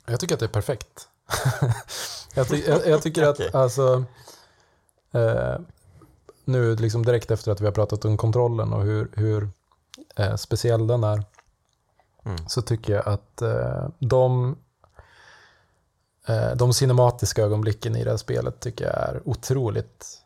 jag 0.06 0.20
tycker 0.20 0.34
att 0.34 0.40
det 0.40 0.46
är 0.46 0.48
perfekt. 0.48 1.08
jag, 2.34 2.48
ty 2.48 2.64
jag, 2.66 2.86
jag 2.86 3.02
tycker 3.02 3.22
att 3.22 3.40
alltså 3.54 4.04
eh, 5.12 5.56
nu 6.44 6.76
liksom 6.76 7.04
direkt 7.04 7.30
efter 7.30 7.52
att 7.52 7.60
vi 7.60 7.64
har 7.64 7.72
pratat 7.72 8.04
om 8.04 8.16
kontrollen 8.16 8.72
och 8.72 8.82
hur, 8.82 9.10
hur 9.14 9.48
eh, 10.16 10.36
speciell 10.36 10.86
den 10.86 11.04
är 11.04 11.24
Mm. 12.28 12.48
så 12.48 12.62
tycker 12.62 12.92
jag 12.92 13.08
att 13.08 13.42
eh, 13.42 13.88
de 13.98 14.56
eh, 16.26 16.56
de 16.56 16.72
cinematiska 16.72 17.42
ögonblicken 17.42 17.96
i 17.96 18.04
det 18.04 18.10
här 18.10 18.16
spelet 18.16 18.60
tycker 18.60 18.84
jag 18.84 18.94
är 18.94 19.22
otroligt 19.24 20.22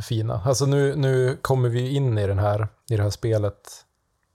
fina. 0.00 0.42
Alltså 0.44 0.66
nu, 0.66 0.96
nu 0.96 1.36
kommer 1.42 1.68
vi 1.68 1.88
in 1.88 2.18
i, 2.18 2.26
den 2.26 2.38
här, 2.38 2.68
i 2.90 2.96
det 2.96 3.02
här 3.02 3.10
spelet 3.10 3.84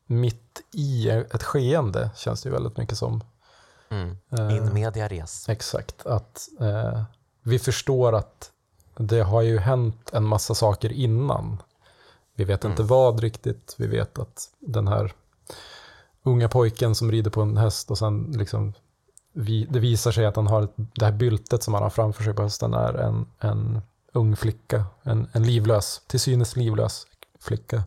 mitt 0.05 0.61
i 0.73 1.09
ett 1.09 1.43
skeende, 1.43 2.09
känns 2.15 2.41
det 2.41 2.49
ju 2.49 2.53
väldigt 2.53 2.77
mycket 2.77 2.97
som. 2.97 3.23
Mm. 3.89 4.17
Eh, 4.31 4.57
In 4.57 4.73
media 4.73 5.07
res. 5.07 5.49
Exakt, 5.49 6.05
att 6.05 6.47
eh, 6.59 7.03
vi 7.43 7.59
förstår 7.59 8.15
att 8.15 8.51
det 8.97 9.21
har 9.21 9.41
ju 9.41 9.57
hänt 9.59 10.09
en 10.13 10.23
massa 10.23 10.55
saker 10.55 10.91
innan. 10.91 11.57
Vi 12.35 12.43
vet 12.43 12.63
inte 12.63 12.81
Mm. 12.81 12.87
vad 12.87 13.19
riktigt, 13.19 13.75
vi 13.77 13.87
vet 13.87 14.19
att 14.19 14.49
den 14.59 14.87
här 14.87 15.13
unga 16.23 16.49
pojken 16.49 16.95
som 16.95 17.11
rider 17.11 17.31
på 17.31 17.41
en 17.41 17.57
häst 17.57 17.91
och 17.91 17.97
sen 17.97 18.31
liksom 18.37 18.73
vi, 19.33 19.65
det 19.69 19.79
visar 19.79 20.11
sig 20.11 20.25
att 20.25 20.35
han 20.35 20.47
har 20.47 20.61
ett, 20.61 20.73
det 20.75 21.05
här 21.05 21.11
byltet 21.11 21.63
som 21.63 21.73
han 21.73 21.83
har 21.83 21.89
framför 21.89 22.23
sig 22.23 22.33
på 22.33 22.43
hästen 22.43 22.73
är 22.73 22.93
en, 22.93 23.25
en 23.39 23.81
ung 24.13 24.35
flicka, 24.35 24.85
en, 25.03 25.27
en 25.31 25.43
livlös, 25.43 26.01
till 26.07 26.19
synes 26.19 26.55
livlös 26.55 27.07
flicka. 27.39 27.83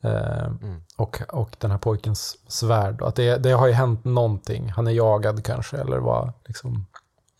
Eh, 0.00 0.46
Mm. 0.46 0.82
och, 0.96 1.22
och 1.28 1.56
den 1.58 1.70
här 1.70 1.78
pojkens 1.78 2.38
svärd. 2.46 3.02
Att 3.02 3.14
det, 3.14 3.36
det 3.36 3.50
har 3.50 3.66
ju 3.66 3.72
hänt 3.72 4.04
någonting. 4.04 4.68
Han 4.70 4.86
är 4.86 4.90
jagad 4.90 5.44
kanske 5.44 5.76
eller 5.76 5.98
var 5.98 6.32
liksom 6.46 6.86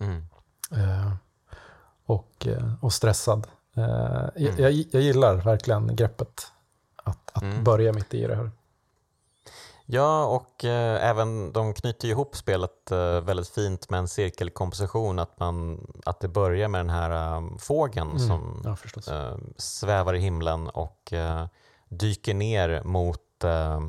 Mm. 0.00 0.24
eh, 0.70 1.12
och, 2.06 2.46
eh, 2.46 2.72
och 2.80 2.92
stressad. 2.92 3.46
Eh, 3.74 3.82
jag, 4.34 4.36
Mm. 4.36 4.62
jag, 4.62 4.72
jag 4.90 5.02
gillar 5.02 5.34
verkligen 5.36 5.96
greppet 5.96 6.52
att, 7.04 7.30
att 7.32 7.42
Mm. 7.42 7.64
börja 7.64 7.92
mitt 7.92 8.14
i 8.14 8.26
det 8.26 8.36
här. 8.36 8.50
Ja, 9.90 10.25
och 10.25 10.64
eh, 10.64 11.09
även 11.09 11.52
de 11.52 11.75
knyter 11.75 12.09
ihop 12.09 12.37
spelet 12.37 12.90
eh, 12.90 13.21
väldigt 13.21 13.49
fint 13.49 13.90
med 13.90 13.99
en 13.99 14.09
cirkelkomposition, 14.09 15.18
att, 15.18 15.40
man, 15.40 15.87
att 16.04 16.21
det 16.21 16.28
börjar 16.28 16.68
med 16.68 16.80
den 16.80 16.90
här 16.90 17.37
um, 17.37 17.59
fågeln 17.59 18.11
Mm. 18.11 18.28
som 18.28 18.62
Ja, 18.64 19.12
eh, 19.14 19.37
svävar 19.57 20.14
i 20.14 20.18
himlen 20.18 20.68
och 20.68 21.12
eh, 21.12 21.47
dyker 21.88 22.35
ner 22.35 22.83
mot 22.85 23.45
eh, 23.45 23.80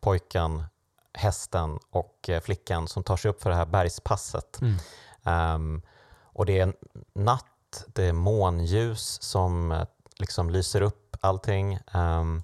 pojken, 0.00 0.64
hästen 1.12 1.78
och 1.90 2.28
eh, 2.28 2.40
flickan 2.40 2.88
som 2.88 3.02
tar 3.02 3.16
sig 3.16 3.30
upp 3.30 3.42
för 3.42 3.50
det 3.50 3.56
här 3.56 3.66
bergspasset. 3.66 4.60
Mm. 4.60 4.76
Ehm, 5.24 5.82
och 6.22 6.46
det 6.46 6.58
är 6.58 6.72
natt, 7.12 7.84
det 7.86 8.04
är 8.04 8.12
månljus 8.12 9.22
som 9.22 9.72
eh, 9.72 9.84
liksom 10.18 10.50
lyser 10.50 10.82
upp 10.82 11.16
allting. 11.20 11.78
Ehm, 11.92 12.42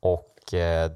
och 0.00 0.27
eh, 0.27 0.27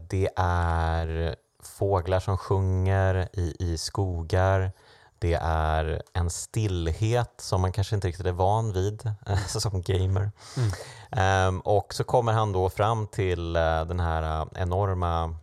det 0.09 0.28
är 0.37 1.37
fåglar 1.62 2.21
som 2.21 2.38
sjunger 2.38 3.28
i, 3.32 3.56
i 3.59 3.78
skogar. 3.78 4.73
Det 5.18 5.35
är 5.42 6.02
en 6.12 6.30
stillhet 6.30 7.35
som 7.37 7.61
man 7.61 7.73
kanske 7.73 7.94
inte 7.94 8.09
riktigt 8.09 8.26
är 8.26 8.32
van 8.32 8.73
vid 8.73 9.06
eh, 9.26 9.47
som 9.47 9.82
gamer. 9.82 10.30
Mm. 10.56 10.71
Ehm, 11.11 11.61
och 11.61 11.94
så 11.94 12.04
kommer 12.04 12.32
han 12.32 12.52
då 12.52 12.71
fram 12.71 13.06
till 13.06 13.56
eh, 13.56 13.85
den 13.85 14.00
här 14.00 14.40
eh, 14.40 14.62
enorma 14.62 15.37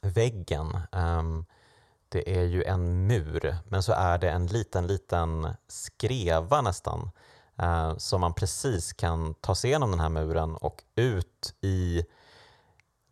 väggen. 0.00 0.78
Ehm, 0.92 1.44
det 2.08 2.38
är 2.38 2.44
ju 2.44 2.64
en 2.64 3.06
mur, 3.06 3.56
men 3.68 3.82
så 3.82 3.92
är 3.92 4.18
det 4.18 4.30
en 4.30 4.46
liten, 4.46 4.86
liten 4.86 5.48
skreva 5.68 6.60
nästan 6.60 7.10
eh, 7.58 7.96
som 7.96 8.20
man 8.20 8.34
precis 8.34 8.92
kan 8.92 9.34
ta 9.34 9.54
sig 9.54 9.70
igenom 9.70 9.90
den 9.90 10.00
här 10.00 10.08
muren 10.08 10.56
och 10.56 10.84
ut 10.94 11.54
i 11.60 12.04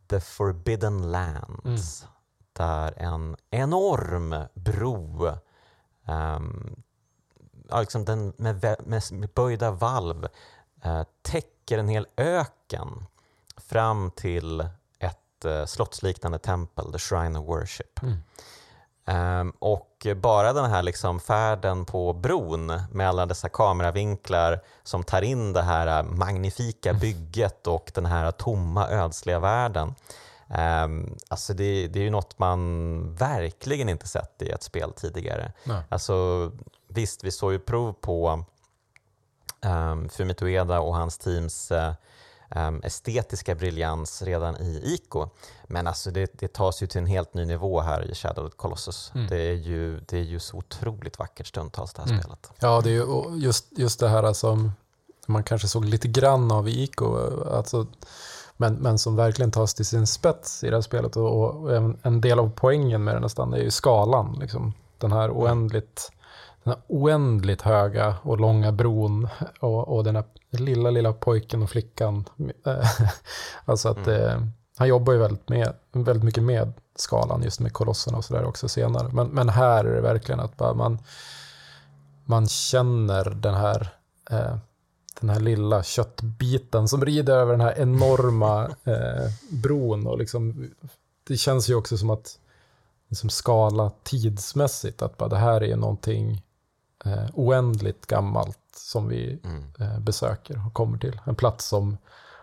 the 0.09 0.21
forbidden 0.21 1.13
lands 1.13 2.07
där 2.53 2.95
en 2.97 3.37
enorm 3.51 4.45
bro 4.55 5.33
um, 6.07 6.83
liksom 7.75 8.05
den 8.05 8.33
med, 8.37 8.77
med 9.11 9.31
böjda 9.35 9.71
valv 9.71 10.29
eh, 10.83 11.03
täcker 11.23 11.79
en 11.79 11.89
hel 11.89 12.07
öken 12.17 13.07
fram 13.57 14.11
till 14.11 14.69
ett 14.99 15.45
eh, 15.45 15.65
slottsliknande 15.65 16.39
tempel, 16.39 16.93
the 16.93 16.99
Shrine 16.99 17.39
of 17.39 17.47
Worship. 17.47 18.03
Ehm, 18.03 18.23
och 19.59 20.07
bara 20.17 20.53
den 20.53 20.71
här 20.71 20.83
liksom 20.83 21.21
färden 21.21 21.85
på 21.85 22.13
bron 22.13 22.67
med 22.93 23.09
alla 23.09 23.27
dessa 23.27 23.49
kameravinklar 23.49 24.61
som 24.83 25.05
tar 25.05 25.23
in 25.23 25.53
det 25.53 25.63
här 25.63 26.03
magnifika 26.03 26.95
bygget 26.95 27.67
och 27.67 27.91
den 27.95 28.07
här 28.07 28.31
tomma 28.31 28.89
ödsliga 28.89 29.39
världen. 29.39 29.95
Um, 30.85 31.17
alltså 31.29 31.55
det, 31.55 31.89
det 31.89 31.99
är 31.99 32.03
ju 32.03 32.11
något 32.11 32.39
man 32.39 33.15
verkligen 33.15 33.89
inte 33.89 34.09
sett 34.09 34.43
i 34.43 34.51
ett 34.51 34.63
spel 34.63 34.93
tidigare. 34.93 35.53
Nej. 35.65 35.83
Alltså, 35.89 36.51
visst, 36.89 37.25
vi 37.25 37.31
såg 37.31 37.53
ju 37.53 37.59
prov 37.59 37.93
på 37.93 38.45
um, 39.65 40.09
Fumito 40.09 40.47
Ueda 40.47 40.81
och 40.81 40.95
hans 40.95 41.19
teams 41.19 41.71
eh, 41.71 41.93
um, 42.57 42.81
estetiska 42.85 43.55
briljans 43.55 44.23
redan 44.23 44.57
i 44.57 44.83
ICO. 44.85 45.29
Men 45.67 45.87
alltså 45.87 46.11
det, 46.11 46.31
det 46.35 46.53
tas 46.53 46.83
ju 46.83 46.87
till 46.87 47.01
en 47.01 47.07
helt 47.07 47.35
ny 47.35 47.45
nivå 47.45 47.81
här 47.81 48.11
i 48.11 48.15
Shadow 48.15 48.45
of 48.45 48.51
the 48.53 48.57
Colossus. 48.57 49.13
Mm. 49.15 49.27
Det, 49.27 49.41
är 49.41 49.55
ju, 49.55 50.01
det 50.01 50.19
är 50.19 50.23
ju 50.23 50.39
så 50.41 50.57
otroligt 50.57 51.19
vackert 51.19 51.47
stundtals 51.47 51.93
det 51.93 52.03
här 52.03 52.09
Mm. 52.09 52.21
spelet. 52.23 52.51
Ja, 52.59 52.81
det 52.81 52.91
är 52.91 52.95
ju 52.95 53.37
just, 53.37 53.67
just 53.71 54.01
det 54.01 54.09
här 54.09 54.33
som 54.33 54.73
man 55.27 55.43
kanske 55.45 55.69
såg 55.69 55.85
lite 55.85 56.09
grann 56.09 56.53
av 56.53 56.69
i 56.69 56.83
ICO, 56.83 57.17
alltså, 57.51 57.87
men, 58.57 58.75
men 58.75 58.99
som 58.99 59.17
verkligen 59.17 59.51
tas 59.51 59.75
till 59.75 59.87
sin 59.87 60.07
spets 60.07 60.65
i 60.65 60.71
det 60.71 60.77
här 60.77 60.83
spelet. 60.83 61.17
Och, 61.17 61.41
och 61.41 61.77
en, 61.77 61.99
en 62.03 62.21
del 62.21 62.39
av 62.39 62.53
poängen 62.57 63.05
med 63.05 63.15
det 63.15 63.21
nästan 63.21 63.53
är 63.53 63.59
ju 63.59 63.71
skalan. 63.71 64.37
Liksom. 64.41 64.73
Den 64.99 65.13
här 65.13 65.31
oändligt, 65.31 66.11
den 66.69 66.77
här 66.77 66.85
oändligt 66.87 67.63
höga 67.63 68.17
och 68.23 68.41
långa 68.41 68.73
bron 68.73 69.29
och, 69.61 69.97
och 69.97 70.05
den 70.05 70.17
här 70.17 70.25
lilla, 70.51 70.91
lilla 70.91 71.13
pojken 71.13 71.63
och 71.63 71.71
flickan. 71.71 72.25
alltså 73.65 73.89
att 73.89 74.07
eh, 74.07 74.43
han 74.77 74.89
jobbar 74.89 75.13
ju 75.13 75.19
väldigt, 75.19 75.49
med, 75.49 75.75
väldigt 75.93 76.25
mycket 76.25 76.43
med 76.43 76.73
skalan, 76.97 77.43
just 77.43 77.61
med 77.61 77.73
kolosserna 77.73 78.19
och 78.19 78.25
sådär 78.25 78.45
också 78.45 78.69
senare. 78.69 79.09
Men, 79.13 79.29
men 79.29 79.49
här 79.49 79.85
är 79.85 79.95
det 79.95 80.01
verkligen 80.01 80.41
att 80.41 80.59
man, 80.59 80.99
man 82.25 82.47
känner 82.49 83.25
den 83.25 83.55
här, 83.55 83.89
eh, 84.31 84.57
den 85.21 85.31
här 85.31 85.41
lilla 85.41 85.83
köttbiten 85.83 86.89
som 86.89 87.05
rider 87.05 87.37
över 87.37 87.53
den 87.53 87.61
här 87.61 87.79
enorma 87.79 88.65
eh, 88.85 89.31
bron. 89.51 90.07
Och 90.07 90.19
liksom, 90.19 90.71
det 91.27 91.37
känns 91.37 91.71
ju 91.71 91.75
också 91.75 91.99
som 91.99 92.11
att 92.11 92.39
liksom 93.09 93.31
skala 93.31 93.91
tidsmässigt, 94.03 95.03
att 95.03 95.17
bara 95.17 95.29
det 95.29 95.37
här 95.37 95.63
är 95.63 95.77
någonting 95.77 96.43
eh, 97.05 97.25
oändligt 97.35 98.07
gammalt 98.07 98.59
som 98.77 99.09
vi 99.09 99.41
Mm. 99.45 99.73
eh, 99.81 99.99
besöker 99.99 100.67
och 100.67 100.75
kommer 100.75 100.99
till. 100.99 101.21
En 101.27 101.35
plats 101.35 101.65
som 101.69 101.99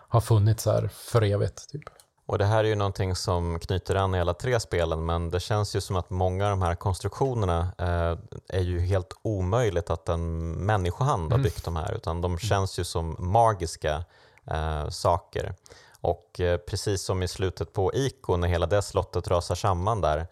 har 0.08 0.20
funnits 0.20 0.66
här 0.66 0.88
för 0.92 1.22
evigt. 1.22 1.68
Typ. 1.70 1.82
Och 2.26 2.38
det 2.38 2.44
här 2.44 2.64
är 2.64 2.68
ju 2.68 2.74
någonting 2.74 3.14
som 3.16 3.58
knyter 3.58 3.94
an 3.94 4.14
i 4.14 4.20
alla 4.20 4.34
tre 4.34 4.60
spelen 4.60 5.06
men 5.06 5.30
det 5.30 5.40
känns 5.40 5.76
ju 5.76 5.80
som 5.80 5.96
att 5.96 6.10
många 6.10 6.44
av 6.44 6.50
de 6.50 6.62
här 6.62 6.74
konstruktionerna 6.74 7.60
eh, 7.78 8.18
är 8.58 8.62
ju 8.62 8.80
helt 8.80 9.12
omöjligt 9.22 9.90
att 9.90 10.08
en 10.08 10.50
människohand 10.52 11.22
har 11.32 11.38
Mm. 11.38 11.42
byggt 11.42 11.64
de 11.64 11.76
här 11.76 11.94
utan 11.94 12.20
de 12.20 12.38
känns 12.38 12.78
ju 12.78 12.84
som 12.84 13.16
magiska 13.18 14.04
eh, 14.50 14.88
saker. 14.88 15.54
Och 16.00 16.40
eh, 16.40 16.58
precis 16.58 17.02
som 17.02 17.22
i 17.22 17.28
slutet 17.28 17.72
på 17.72 17.94
Ico 17.94 18.36
när 18.36 18.48
hela 18.48 18.66
det 18.66 18.82
slottet 18.82 19.28
rasar 19.28 19.54
samman 19.54 20.00
där 20.00 20.26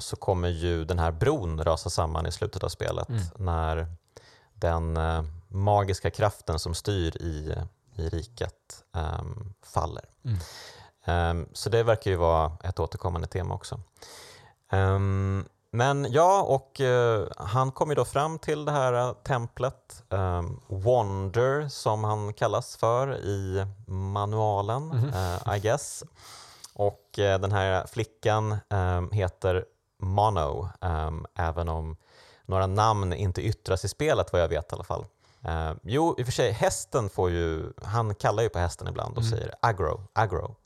så 0.00 0.16
kommer 0.16 0.48
ju 0.48 0.84
den 0.84 0.98
här 0.98 1.10
bron 1.12 1.64
rasa 1.64 1.90
samman 1.90 2.26
i 2.26 2.32
slutet 2.32 2.64
av 2.64 2.68
spelet 2.68 3.08
Mm. 3.08 3.22
när 3.36 3.86
den 4.54 4.96
eh, 4.96 5.22
magiska 5.48 6.10
kraften 6.10 6.58
som 6.58 6.74
styr 6.74 7.16
i, 7.22 7.54
i 7.94 8.08
riket 8.08 8.84
eh, 8.96 9.20
faller. 9.64 10.04
Mm. 10.24 10.38
Ehm, 11.04 11.48
så 11.52 11.70
det 11.70 11.82
verkar 11.82 12.10
ju 12.10 12.16
vara 12.16 12.52
ett 12.64 12.80
återkommande 12.80 13.26
tema 13.28 13.54
också. 13.54 13.80
Ehm, 14.70 15.44
men 15.70 16.06
ja, 16.12 16.42
och 16.42 16.80
eh, 16.80 17.26
han 17.36 17.72
kom 17.72 17.88
ju 17.88 17.94
då 17.94 18.04
fram 18.04 18.38
till 18.38 18.64
det 18.64 18.72
här 18.72 18.92
eh, 18.92 19.12
templet, 19.12 20.02
um, 20.08 20.60
Wonder 20.66 21.68
som 21.68 22.04
han 22.04 22.32
kallas 22.32 22.76
för 22.76 23.16
i 23.16 23.66
manualen, 23.86 24.86
Mhm. 24.88 25.08
eh, 25.14 25.56
I 25.56 25.60
guess. 25.60 26.04
Och 26.78 27.18
eh, 27.18 27.40
den 27.40 27.52
här 27.52 27.86
flickan 27.86 28.56
ehm, 28.70 29.10
heter 29.10 29.64
Mono, 29.98 30.68
ehm, 30.80 31.26
även 31.34 31.68
om 31.68 31.96
några 32.46 32.66
namn 32.66 33.12
inte 33.12 33.42
yttras 33.46 33.84
i 33.84 33.88
spelet 33.88 34.32
vad 34.32 34.42
jag 34.42 34.48
vet 34.48 34.72
i 34.72 34.74
alla 34.74 34.84
fall. 34.84 35.06
Eh, 35.44 35.72
jo, 35.82 36.14
i 36.18 36.22
och 36.22 36.26
för 36.26 36.32
sig, 36.32 36.52
hästen 36.52 37.08
får 37.10 37.30
ju, 37.30 37.72
han 37.82 38.14
kallar 38.14 38.42
ju 38.42 38.48
på 38.48 38.58
hästen 38.58 38.88
ibland 38.88 39.16
och 39.16 39.22
Mm. 39.24 39.30
säger 39.38 39.54
agro, 39.62 40.02
agro. 40.12 40.56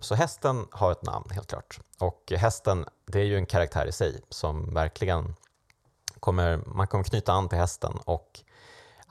Så 0.00 0.14
hästen 0.14 0.66
har 0.70 0.92
ett 0.92 1.02
namn 1.02 1.30
helt 1.30 1.48
klart. 1.48 1.80
Och 1.98 2.32
hästen, 2.36 2.84
det 3.06 3.20
är 3.20 3.24
ju 3.24 3.36
en 3.36 3.46
karaktär 3.46 3.86
i 3.86 3.92
sig 3.92 4.20
som 4.28 4.74
verkligen 4.74 5.34
kommer, 6.20 6.56
man 6.66 6.86
kommer 6.86 7.04
knyta 7.04 7.32
an 7.32 7.48
till 7.48 7.58
hästen 7.58 7.98
och 8.04 8.40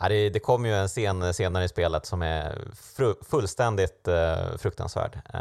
det, 0.07 0.29
det 0.29 0.39
kommer 0.39 0.69
ju 0.69 0.75
en 0.75 0.87
scen 0.87 1.33
senare 1.33 1.63
i 1.63 1.67
spelet 1.67 2.05
som 2.05 2.21
är 2.21 2.67
fru, 2.95 3.15
fullständigt 3.29 4.07
eh, 4.07 4.57
fruktansvärd. 4.57 5.21
Eh, 5.33 5.39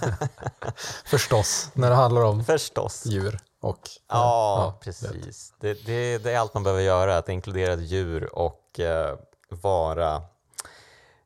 Förstås, 1.04 1.70
när 1.72 1.90
det 1.90 1.96
handlar 1.96 2.22
om 2.22 2.44
förstås. 2.44 3.06
djur 3.06 3.38
och... 3.60 3.78
Ja, 4.08 4.74
vet. 4.74 4.84
precis. 4.84 5.54
Det, 5.60 5.86
det, 5.86 6.18
det 6.18 6.32
är 6.32 6.38
allt 6.38 6.54
man 6.54 6.62
behöver 6.62 6.82
göra, 6.82 7.18
att 7.18 7.28
inkludera 7.28 7.72
ett 7.72 7.80
djur 7.80 8.34
och 8.34 8.80
eh, 8.80 9.18
vara, 9.48 10.22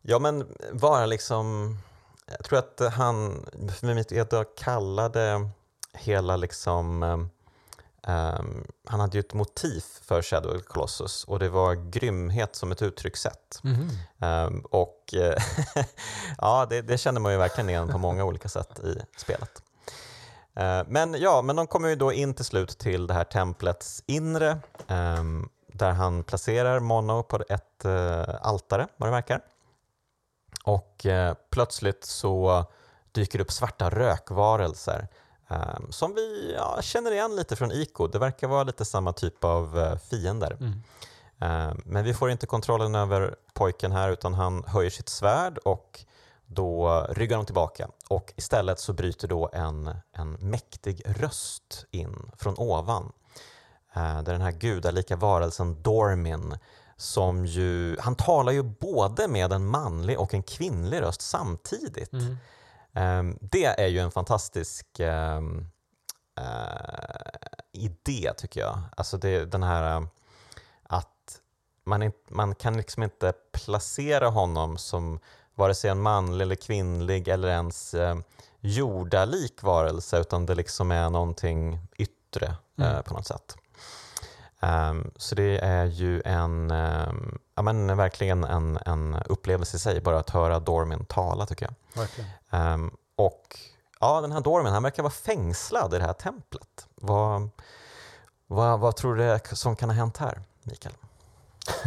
ja 0.02 0.18
men 0.18 0.46
vara 0.72 1.06
liksom, 1.06 1.76
jag 2.26 2.44
tror 2.44 2.58
att 2.58 2.92
han, 2.94 3.46
för 3.80 3.94
mitt 3.94 4.12
Eda 4.12 4.44
kallade 4.44 5.48
hela 5.92 6.36
liksom, 6.36 7.02
ehm, 8.06 8.64
han 8.86 9.00
hade 9.00 9.16
ju 9.16 9.20
ett 9.20 9.34
motiv 9.34 9.84
för 10.02 10.22
Shadow 10.22 10.54
of 10.54 10.62
the 10.62 10.66
Colossus 10.66 11.24
och 11.24 11.38
det 11.38 11.48
var 11.48 11.74
grymhet 11.74 12.56
som 12.56 12.72
ett 12.72 12.82
uttryckssätt. 12.82 13.60
Mhm. 13.62 13.88
Ehm, 14.20 14.60
och 14.60 15.14
ja, 16.38 16.66
det, 16.70 16.82
det 16.82 16.98
känner 16.98 17.20
man 17.20 17.32
ju 17.32 17.38
verkligen 17.38 17.70
igen 17.70 17.88
på 17.88 17.98
många 17.98 18.24
olika 18.24 18.48
sätt 18.48 18.78
i 18.78 18.98
spelet. 19.16 19.62
Eh, 20.56 20.82
men 20.86 21.14
ja, 21.20 21.42
men 21.42 21.56
de 21.56 21.66
kommer 21.66 21.88
ju 21.88 21.96
då 21.96 22.12
in 22.12 22.34
till 22.34 22.44
slut 22.44 22.78
till 22.78 23.06
det 23.06 23.14
här 23.14 23.24
templets 23.24 24.02
inre 24.06 24.58
ehm, 24.88 25.48
där 25.66 25.90
han 25.90 26.24
placerar 26.24 26.80
Mono 26.80 27.22
på 27.22 27.42
ett 27.48 27.84
eh, 27.84 28.34
altare, 28.40 28.88
vad 28.96 29.08
det 29.08 29.12
verkar. 29.12 29.40
Och 30.64 31.06
eh, 31.06 31.34
plötsligt 31.50 32.04
så 32.04 32.64
dyker 33.12 33.38
det 33.38 33.44
upp 33.44 33.52
svarta 33.52 33.90
rökvarelser 33.90 35.08
ehm, 35.48 35.92
som 35.92 36.14
vi 36.14 36.54
ja, 36.56 36.78
känner 36.82 37.12
igen 37.12 37.36
lite 37.36 37.56
från 37.56 37.72
Ico. 37.72 38.06
Det 38.06 38.18
verkar 38.18 38.48
vara 38.48 38.62
lite 38.64 38.84
samma 38.84 39.12
typ 39.12 39.44
av 39.44 39.78
eh, 39.78 39.98
fiender. 39.98 40.56
Mm. 40.60 40.82
Eh, 41.40 41.74
Men 41.84 42.04
vi 42.04 42.14
får 42.14 42.30
inte 42.30 42.46
kontrollen 42.46 42.94
över 42.94 43.34
pojken 43.54 43.92
här 43.92 44.10
utan 44.10 44.34
han 44.34 44.64
höjer 44.64 44.90
sitt 44.90 45.08
svärd 45.08 45.58
och 45.58 46.04
då 46.46 47.06
ryggar 47.10 47.36
de 47.36 47.46
tillbaka 47.46 47.88
och 48.08 48.32
istället 48.36 48.78
så 48.80 48.92
bryter 48.92 49.28
då 49.28 49.50
en, 49.52 49.94
en 50.12 50.32
mäktig 50.32 51.02
röst 51.06 51.86
in 51.90 52.30
från 52.38 52.54
ovan. 52.58 53.12
Eh, 53.94 54.22
Där 54.22 54.32
den 54.32 54.40
här 54.40 54.52
gudalika 54.52 55.16
varelsen 55.16 55.82
Dormin 55.82 56.58
som 56.96 57.46
ju, 57.46 57.96
han 58.00 58.14
talar 58.14 58.52
ju 58.52 58.62
både 58.62 59.28
med 59.28 59.52
en 59.52 59.66
manlig 59.66 60.18
och 60.20 60.34
en 60.34 60.42
kvinnlig 60.42 61.00
röst 61.02 61.20
samtidigt. 61.20 62.12
Mm. 62.12 62.36
Ehm, 62.94 63.38
Det 63.40 63.64
är 63.80 63.86
ju 63.86 63.98
en 63.98 64.10
fantastisk 64.10 64.86
ehm, 64.98 65.66
eh, 66.38 67.50
idé 67.72 68.32
tycker 68.36 68.60
jag. 68.60 68.78
Alltså 68.96 69.18
det, 69.18 69.44
den 69.44 69.62
här 69.62 69.96
eh, 69.96 70.06
att 70.82 71.40
man, 71.84 72.02
inte, 72.02 72.18
man 72.34 72.54
kan 72.54 72.76
liksom 72.76 73.02
inte 73.02 73.32
placera 73.52 74.28
honom 74.28 74.78
som 74.78 75.20
vare 75.54 75.74
sig 75.74 75.90
en 75.90 76.00
manlig 76.00 76.42
eller 76.44 76.54
kvinnlig 76.54 77.28
eller 77.28 77.48
ens 77.48 77.94
eh, 77.94 78.16
jordalik 78.60 79.62
varelse 79.62 80.18
utan 80.20 80.46
det 80.46 80.54
liksom 80.54 80.90
är 80.90 81.10
någonting 81.10 81.78
yttre 81.98 82.46
eh, 82.46 82.90
Mm. 82.90 83.02
på 83.02 83.14
något 83.14 83.26
sätt. 83.26 83.56
Ehm, 84.64 85.10
så 85.16 85.34
det 85.34 85.58
är 85.58 85.84
ju 85.84 86.22
en, 86.24 86.70
ehm, 86.70 87.38
ja, 87.54 87.62
men 87.62 87.96
verkligen 87.96 88.44
en, 88.44 88.78
en 88.86 89.16
upplevelse 89.26 89.76
i 89.76 89.80
sig 89.80 90.00
bara 90.00 90.18
att 90.18 90.30
höra 90.30 90.60
Dormin 90.60 91.04
tala 91.04 91.46
tycker 91.46 91.66
jag. 91.66 91.74
Ehm, 92.50 92.90
och 93.16 93.58
ja, 94.00 94.20
den 94.20 94.32
här 94.32 94.40
Dormin, 94.40 94.72
han 94.72 94.82
verkar 94.82 95.02
vara 95.02 95.12
fängslad 95.12 95.94
i 95.94 95.98
det 95.98 96.04
här 96.04 96.12
templet. 96.12 96.86
Vad, 96.94 97.50
vad, 98.46 98.80
vad 98.80 98.96
tror 98.96 99.16
du 99.16 99.38
som 99.56 99.76
kan 99.76 99.88
ha 99.88 99.96
hänt 99.96 100.16
här, 100.16 100.42
Mikael? 100.62 100.94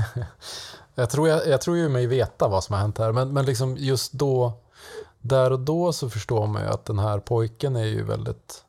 jag, 0.96 1.10
tror 1.10 1.30
jag, 1.30 1.48
jag 1.48 1.62
tror 1.62 1.78
ju 1.78 1.90
mig 1.90 2.08
veta 2.08 2.48
vad 2.48 2.64
som 2.64 2.74
har 2.74 2.82
hänt 2.82 2.98
här, 2.98 3.12
men, 3.12 3.34
men 3.34 3.46
liksom 3.46 3.78
just 3.78 4.14
då, 4.14 4.54
där 5.20 5.52
och 5.52 5.60
då 5.60 5.94
så 5.94 6.10
förstår 6.10 6.48
man 6.48 6.62
ju 6.62 6.68
att 6.68 6.86
den 6.86 7.00
här 7.00 7.20
pojken 7.20 7.76
är 7.76 7.86
ju 7.86 8.04
väldigt, 8.04 8.64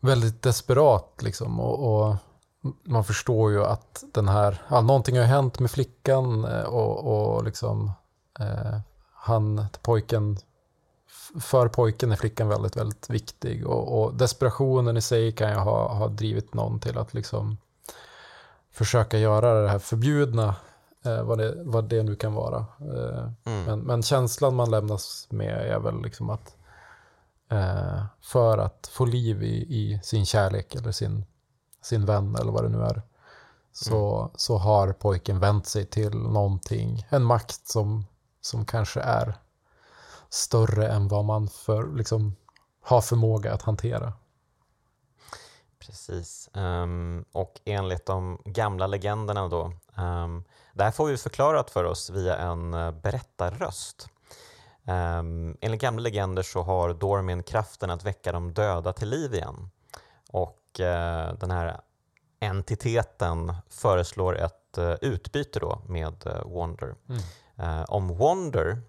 väldigt 0.00 0.42
desperat 0.42 1.22
liksom. 1.22 1.60
Och, 1.60 2.08
och 2.08 2.16
man 2.82 3.04
förstår 3.04 3.50
ju 3.50 3.64
att 3.64 4.04
den 4.12 4.28
här, 4.28 4.62
ja, 4.68 4.80
någonting 4.80 5.18
har 5.18 5.24
hänt 5.24 5.58
med 5.58 5.70
flickan 5.70 6.44
eh, 6.44 6.62
och, 6.62 7.36
och 7.36 7.44
liksom 7.44 7.92
eh, 8.40 8.78
han, 9.14 9.66
pojken, 9.82 10.38
för 11.40 11.68
pojken 11.68 12.12
är 12.12 12.16
flickan 12.16 12.48
väldigt, 12.48 12.76
väldigt 12.76 13.10
viktig 13.10 13.66
och, 13.66 14.02
och 14.02 14.14
desperationen 14.14 14.96
i 14.96 15.00
sig 15.00 15.32
kan 15.32 15.50
ju 15.50 15.56
ha, 15.56 15.94
ha 15.94 16.08
drivit 16.08 16.54
någon 16.54 16.80
till 16.80 16.98
att 16.98 17.14
liksom 17.14 17.56
försöka 18.78 19.18
göra 19.18 19.62
det 19.62 19.68
här 19.68 19.78
förbjudna, 19.78 20.54
eh, 21.04 21.22
vad, 21.22 21.38
det, 21.38 21.54
vad 21.64 21.88
det 21.88 22.02
nu 22.02 22.16
kan 22.16 22.34
vara. 22.34 22.66
Eh, 22.80 23.30
mm. 23.44 23.64
men, 23.64 23.80
men, 23.80 24.02
känslan 24.02 24.54
man 24.54 24.70
lämnas 24.70 25.26
med 25.30 25.70
är 25.70 25.78
väl 25.78 26.02
liksom 26.02 26.30
att 26.30 26.56
eh, 27.50 28.04
för 28.20 28.58
att 28.58 28.90
få 28.92 29.04
liv 29.04 29.42
i, 29.42 29.56
i, 29.56 30.00
sin 30.02 30.26
kärlek 30.26 30.74
eller 30.74 30.92
sin, 30.92 31.24
sin 31.88 32.06
vän 32.06 32.36
eller 32.36 32.52
vad 32.52 32.62
det 32.62 32.68
nu 32.68 32.82
är, 32.82 33.02
så, 33.72 34.18
mm. 34.18 34.30
så 34.34 34.58
har 34.58 34.92
pojken 34.92 35.40
vänt 35.40 35.66
sig 35.66 35.86
till 35.86 36.18
någonting, 36.18 37.06
en 37.08 37.24
makt 37.24 37.68
som, 37.68 38.06
som 38.40 38.64
kanske 38.64 39.00
är 39.00 39.34
större 40.28 40.88
än 40.88 41.08
vad 41.08 41.24
man 41.24 41.48
för, 41.48 41.96
liksom, 41.96 42.36
har 42.82 43.00
förmåga 43.00 43.54
att 43.54 43.62
hantera. 43.62 44.12
Precis. 45.78 46.48
Um, 46.52 47.24
och 47.32 47.60
enligt 47.64 48.06
de 48.06 48.42
gamla 48.44 48.86
legenderna 48.86 49.48
då, 49.48 49.72
um, 49.96 50.44
det 50.72 50.84
här 50.84 50.90
får 50.90 51.06
vi 51.06 51.16
förklarat 51.16 51.70
för 51.70 51.84
oss 51.84 52.10
via 52.10 52.36
en 52.36 52.74
uh, 52.74 52.90
berättarröst. 52.90 54.08
Um, 54.84 55.56
enligt 55.60 55.80
gamla 55.80 56.02
legender 56.02 56.42
så 56.42 56.62
har 56.62 56.94
Dormin 56.94 57.42
kraften 57.42 57.90
att 57.90 58.04
väcka 58.04 58.32
de 58.32 58.54
döda 58.54 58.92
till 58.92 59.08
liv 59.08 59.34
igen. 59.34 59.70
Och 60.30 60.58
den 61.40 61.50
här 61.50 61.80
entiteten 62.40 63.54
föreslår 63.68 64.38
ett 64.38 64.78
uh, 64.78 64.94
utbyte 65.00 65.58
då 65.58 65.82
med 65.86 66.26
uh, 66.26 66.52
Wonder. 66.52 66.94
Mm. 67.08 67.84
Om 67.88 68.08
Wonder 68.08 68.82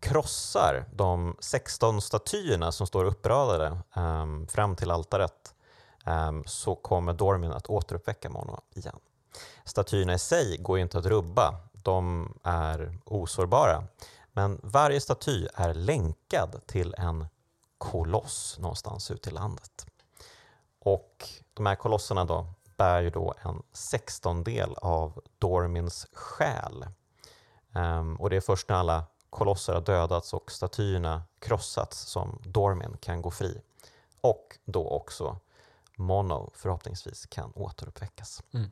krossar 0.00 0.84
de 0.92 1.36
16 1.40 2.00
statyerna 2.00 2.72
som 2.72 2.86
står 2.86 3.04
uppradade 3.04 3.78
um, 3.96 4.46
fram 4.46 4.76
till 4.76 4.90
altaret 4.90 5.54
um, 6.06 6.44
så 6.46 6.74
kommer 6.74 7.12
Dormin 7.12 7.52
att 7.52 7.66
återuppväcka 7.66 8.30
Mono 8.30 8.60
igen. 8.74 8.98
Statyerna 9.64 10.14
i 10.14 10.18
sig 10.18 10.56
går 10.56 10.78
inte 10.78 10.98
att 10.98 11.06
rubba, 11.06 11.54
de 11.72 12.32
är 12.42 12.98
osårbara. 13.04 13.84
Men 14.32 14.60
varje 14.62 15.00
staty 15.00 15.46
är 15.54 15.74
länkad 15.74 16.60
till 16.66 16.94
en 16.98 17.26
koloss 17.78 18.56
någonstans 18.58 19.10
ute 19.10 19.30
i 19.30 19.32
landet. 19.32 19.86
Och 20.80 21.28
de 21.54 21.66
här 21.66 21.74
kolosserna 21.74 22.24
då 22.24 22.46
bär 22.76 23.00
ju 23.00 23.10
då 23.10 23.34
en 23.42 23.62
sextondel 23.72 24.74
av 24.74 25.20
Dormins 25.38 26.06
själ. 26.12 26.86
Um, 27.74 28.16
och 28.16 28.30
det 28.30 28.36
är 28.36 28.40
först 28.40 28.68
när 28.68 28.76
alla 28.76 29.04
kolosser 29.30 29.74
har 29.74 29.80
dödats 29.80 30.34
och 30.34 30.52
statyerna 30.52 31.22
krossats 31.38 31.98
som 31.98 32.42
Dormin 32.44 32.96
kan 33.00 33.22
gå 33.22 33.30
fri. 33.30 33.60
Och 34.20 34.58
då 34.64 34.88
också 34.88 35.38
Mono 35.96 36.50
förhoppningsvis 36.54 37.26
kan 37.26 37.52
återuppväckas. 37.54 38.42
Mm. 38.54 38.70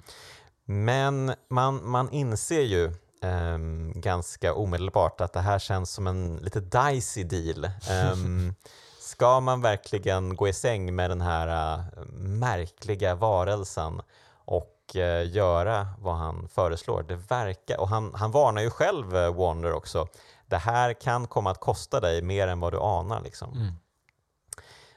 Men 0.64 1.34
man, 1.48 1.90
man 1.90 2.10
inser 2.10 2.60
ju 2.60 2.94
um, 3.22 3.92
ganska 4.00 4.54
omedelbart 4.54 5.20
att 5.20 5.32
det 5.32 5.40
här 5.40 5.58
känns 5.58 5.90
som 5.90 6.06
en 6.06 6.36
lite 6.36 6.60
dicey 6.60 7.24
deal. 7.24 7.70
Um, 8.12 8.54
ska 9.06 9.40
man 9.40 9.60
verkligen 9.60 10.36
gå 10.36 10.48
i 10.48 10.52
säng 10.52 10.94
med 10.94 11.10
den 11.10 11.20
här 11.20 11.76
uh, 11.78 12.02
märkliga 12.18 13.14
varelsen 13.14 14.02
och 14.44 14.76
uh, 14.94 15.26
göra 15.26 15.88
vad 15.98 16.16
han 16.16 16.48
föreslår? 16.48 17.02
Det 17.02 17.14
verkar, 17.14 17.80
och 17.80 17.88
han, 17.88 18.14
han 18.14 18.30
varnar 18.30 18.62
ju 18.62 18.70
själv 18.70 19.16
uh, 19.16 19.34
Warner 19.34 19.72
också. 19.72 20.08
Det 20.46 20.56
här 20.56 20.92
kan 20.92 21.26
komma 21.26 21.50
att 21.50 21.60
kosta 21.60 22.00
dig 22.00 22.22
mer 22.22 22.48
än 22.48 22.60
vad 22.60 22.72
du 22.72 22.78
anar. 22.78 23.20
Liksom. 23.20 23.52
Mm. 23.52 23.72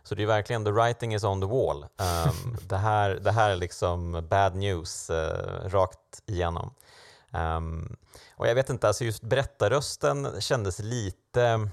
Så 0.04 0.16
det 0.16 0.24
är 0.24 0.28
verkligen 0.28 0.66
the 0.66 0.72
writing 0.72 1.16
is 1.16 1.24
on 1.24 1.42
the 1.42 1.48
wall. 1.48 1.84
Um, 1.84 2.58
det, 2.68 2.78
här, 2.78 3.10
det 3.10 3.32
här 3.32 3.50
är 3.50 3.56
liksom 3.56 4.28
bad 4.30 4.56
news 4.56 5.10
uh, 5.10 5.70
rakt 5.70 6.22
igenom. 6.26 6.74
Um, 7.32 7.98
och 8.36 8.48
jag 8.48 8.56
vet 8.56 8.70
inte, 8.70 8.88
alltså 8.88 9.04
just 9.04 9.22
berättarrösten 9.22 10.42
kändes 10.42 10.80
lite, 10.80 11.70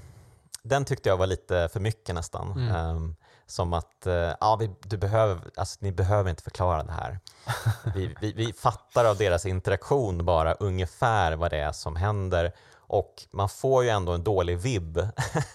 den 0.69 0.85
tyckte 0.85 1.09
jag 1.09 1.17
var 1.17 1.27
lite 1.27 1.69
för 1.73 1.81
mycket 1.81 2.15
nästan. 2.15 2.53
Mm. 2.53 2.97
Um, 2.97 3.17
som 3.47 3.73
att, 3.73 4.07
uh, 4.07 4.13
ja, 4.41 4.57
vi, 4.61 4.71
du 4.81 4.97
behöver, 4.97 5.39
alltså, 5.57 5.77
ni 5.81 5.93
behöver 5.93 6.31
inte 6.31 6.43
förklara 6.43 6.83
det 6.83 6.93
här. 6.93 7.21
vi, 7.95 8.15
vi, 8.21 8.33
vi 8.33 8.53
fattar 8.53 9.05
av 9.05 9.17
deras 9.17 9.47
interaktion 9.47 10.25
bara 10.25 10.55
ungefär 10.55 11.33
vad 11.33 11.51
det 11.51 11.59
är 11.59 11.73
som 11.73 11.97
händer 11.97 12.53
och 12.89 13.27
man 13.31 13.49
får 13.49 13.85
ju 13.85 13.91
ändå 13.91 14.13
en 14.13 14.25
dålig 14.25 14.59
vibb. 14.59 14.99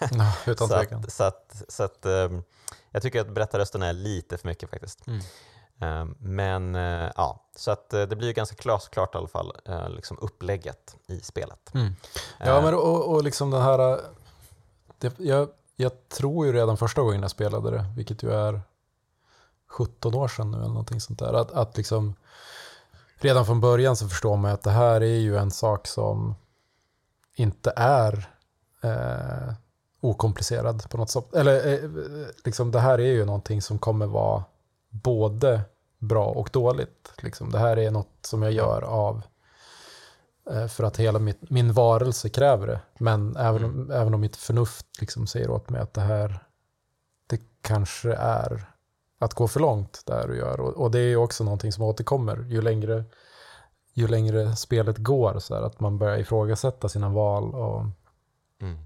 Ja, 0.00 0.34
utan 0.46 0.68
så 0.68 0.74
att, 0.74 1.12
så 1.12 1.24
att, 1.24 1.62
så 1.68 1.82
att, 1.82 2.06
um, 2.06 2.44
jag 2.90 3.02
tycker 3.02 3.20
att 3.20 3.28
berättarrösten 3.28 3.82
är 3.82 3.92
lite 3.92 4.38
för 4.38 4.48
mycket 4.48 4.70
faktiskt. 4.70 5.06
Mm. 5.06 5.20
Um, 5.80 6.16
men 6.18 6.74
uh, 6.74 7.10
ja, 7.16 7.44
så 7.56 7.70
att 7.70 7.94
uh, 7.94 8.02
det 8.02 8.16
blir 8.16 8.28
ju 8.28 8.34
ganska 8.34 8.56
klart 8.56 9.14
i 9.14 9.18
alla 9.18 9.28
fall, 9.28 9.52
uh, 9.68 9.88
liksom 9.88 10.18
upplägget 10.18 10.96
i 11.06 11.20
spelet. 11.20 11.74
Mm. 11.74 11.96
Ja, 12.38 12.60
men 12.60 12.74
och, 12.74 13.14
och 13.14 13.24
liksom 13.24 13.50
den 13.50 13.62
här, 13.62 14.00
det, 15.02 15.20
jag, 15.20 15.48
jag 15.76 16.08
tror 16.08 16.46
ju 16.46 16.52
redan 16.52 16.76
första 16.76 17.02
gången 17.02 17.22
jag 17.22 17.30
spelade 17.30 17.70
det, 17.70 17.84
vilket 17.96 18.22
ju 18.22 18.32
är 18.32 18.60
17 19.66 20.14
år 20.14 20.28
sedan 20.28 20.50
nu 20.50 20.56
eller 20.56 20.68
någonting 20.68 21.00
sånt 21.00 21.18
där, 21.18 21.32
att, 21.32 21.50
att 21.50 21.76
liksom 21.76 22.14
redan 23.14 23.46
från 23.46 23.60
början 23.60 23.96
så 23.96 24.08
förstår 24.08 24.36
man 24.36 24.52
att 24.52 24.62
det 24.62 24.70
här 24.70 25.00
är 25.00 25.18
ju 25.18 25.36
en 25.36 25.50
sak 25.50 25.86
som 25.86 26.34
inte 27.34 27.72
är 27.76 28.28
eh, 28.82 29.54
okomplicerad 30.00 30.90
på 30.90 30.96
något 30.96 31.10
sätt. 31.10 31.34
Eller 31.34 31.72
eh, 31.72 31.90
liksom, 32.44 32.70
det 32.70 32.80
här 32.80 32.98
är 32.98 33.12
ju 33.12 33.24
någonting 33.24 33.62
som 33.62 33.78
kommer 33.78 34.06
vara 34.06 34.44
både 34.90 35.60
bra 35.98 36.26
och 36.26 36.50
dåligt. 36.52 37.12
Liksom, 37.18 37.50
det 37.50 37.58
här 37.58 37.78
är 37.78 37.90
något 37.90 38.18
som 38.20 38.42
jag 38.42 38.52
gör 38.52 38.82
av 38.82 39.22
för 40.68 40.84
att 40.84 40.96
hela 40.96 41.18
mitt, 41.18 41.50
min 41.50 41.72
varelse 41.72 42.28
kräver 42.28 42.66
det. 42.66 42.80
Men 42.98 43.36
även, 43.36 43.64
mm. 43.64 43.90
även 43.90 44.14
om 44.14 44.20
mitt 44.20 44.36
förnuft 44.36 44.86
liksom 45.00 45.26
säger 45.26 45.50
åt 45.50 45.70
mig 45.70 45.80
att 45.80 45.94
det 45.94 46.00
här 46.00 46.44
det 47.26 47.40
kanske 47.60 48.12
är 48.12 48.64
att 49.18 49.34
gå 49.34 49.48
för 49.48 49.60
långt 49.60 50.02
där 50.06 50.28
du 50.28 50.36
gör. 50.36 50.60
Och, 50.60 50.72
och 50.72 50.90
det 50.90 51.00
är 51.00 51.16
också 51.16 51.44
någonting 51.44 51.72
som 51.72 51.84
återkommer 51.84 52.46
ju 52.48 52.62
längre 52.62 53.04
ju 53.94 54.08
längre 54.08 54.56
spelet 54.56 54.98
går, 54.98 55.38
så 55.38 55.54
här, 55.54 55.62
att 55.62 55.80
man 55.80 55.98
börjar 55.98 56.18
ifrågasätta 56.18 56.88
sina 56.88 57.08
val. 57.08 57.54
Och, 57.54 57.86
mm. 58.60 58.78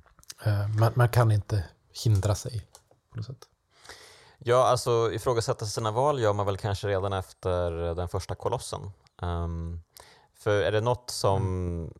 eh, 0.44 0.68
man, 0.78 0.92
man, 0.94 1.08
kan 1.08 1.32
inte 1.32 1.64
hindra 2.04 2.34
sig 2.34 2.66
på 3.10 3.16
något 3.16 3.26
sätt. 3.26 3.48
Ja, 4.38 4.66
alltså 4.66 5.12
ifrågasätta 5.12 5.66
sina 5.66 5.90
val 5.90 6.20
gör 6.20 6.32
man 6.32 6.46
väl 6.46 6.56
kanske 6.56 6.88
redan 6.88 7.12
efter 7.12 7.70
den 7.94 8.08
första 8.08 8.34
kolossen. 8.34 8.90
Um, 9.22 9.82
för 10.46 10.62
är 10.62 10.72
det 10.72 10.80
något 10.80 11.10
som 11.10 11.42
mm. 11.42 11.92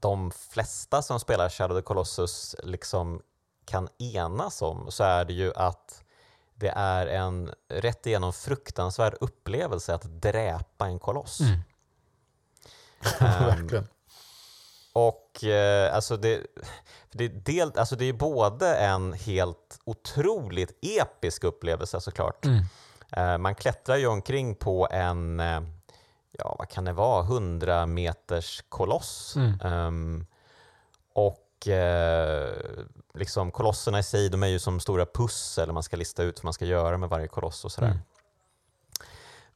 de 0.00 0.30
flesta 0.30 1.02
som 1.02 1.20
spelar 1.20 1.48
Shadow 1.48 1.78
the 1.78 1.82
Colossus 1.82 2.56
liksom 2.62 3.22
kan 3.64 3.88
enas 3.98 4.62
om 4.62 4.90
så 4.90 5.04
är 5.04 5.24
det 5.24 5.32
ju 5.32 5.52
att 5.54 6.04
det 6.54 6.72
är 6.76 7.06
en 7.06 7.52
rätt 7.68 8.06
igenom 8.06 8.32
fruktansvärd 8.32 9.14
upplevelse 9.20 9.94
att 9.94 10.02
dräpa 10.02 10.86
en 10.86 10.98
koloss. 10.98 11.40
Mm. 11.40 11.60
Verkligen. 13.20 13.88
Och 14.92 15.44
eh, 15.44 15.94
alltså 15.94 16.16
det, 16.16 16.46
det, 17.12 17.28
del, 17.28 17.72
alltså 17.76 17.96
det 17.96 18.04
är 18.04 18.12
både 18.12 18.76
en 18.76 19.12
helt 19.12 19.80
otroligt 19.84 20.78
episk 20.82 21.44
upplevelse 21.44 22.00
såklart. 22.00 22.44
Mm. 22.44 22.64
Eh, 23.10 23.38
man 23.38 23.54
klättrar 23.54 23.96
ju 23.96 24.06
omkring 24.06 24.54
på 24.54 24.88
en, 24.90 25.40
eh, 25.40 25.60
ja 26.38 26.56
vad 26.58 26.68
kan 26.68 26.84
det 26.84 26.92
vara, 26.92 27.24
100 27.24 27.86
meters 27.86 28.64
koloss. 28.68 29.36
Mm. 29.36 29.60
Um, 29.60 30.26
och 31.12 31.68
eh, 31.68 32.52
liksom 33.14 33.50
kolosserna 33.50 33.98
i 33.98 34.02
sig, 34.02 34.28
de 34.28 34.42
är 34.42 34.46
ju 34.46 34.58
som 34.58 34.80
stora 34.80 35.06
pussel 35.06 35.72
man 35.72 35.82
ska 35.82 35.96
lista 35.96 36.22
ut 36.22 36.38
vad 36.38 36.44
man 36.44 36.52
ska 36.52 36.64
göra 36.64 36.98
med 36.98 37.08
varje 37.08 37.28
koloss 37.28 37.64
och 37.64 37.72
sådär. 37.72 37.88
Mm. 37.88 38.00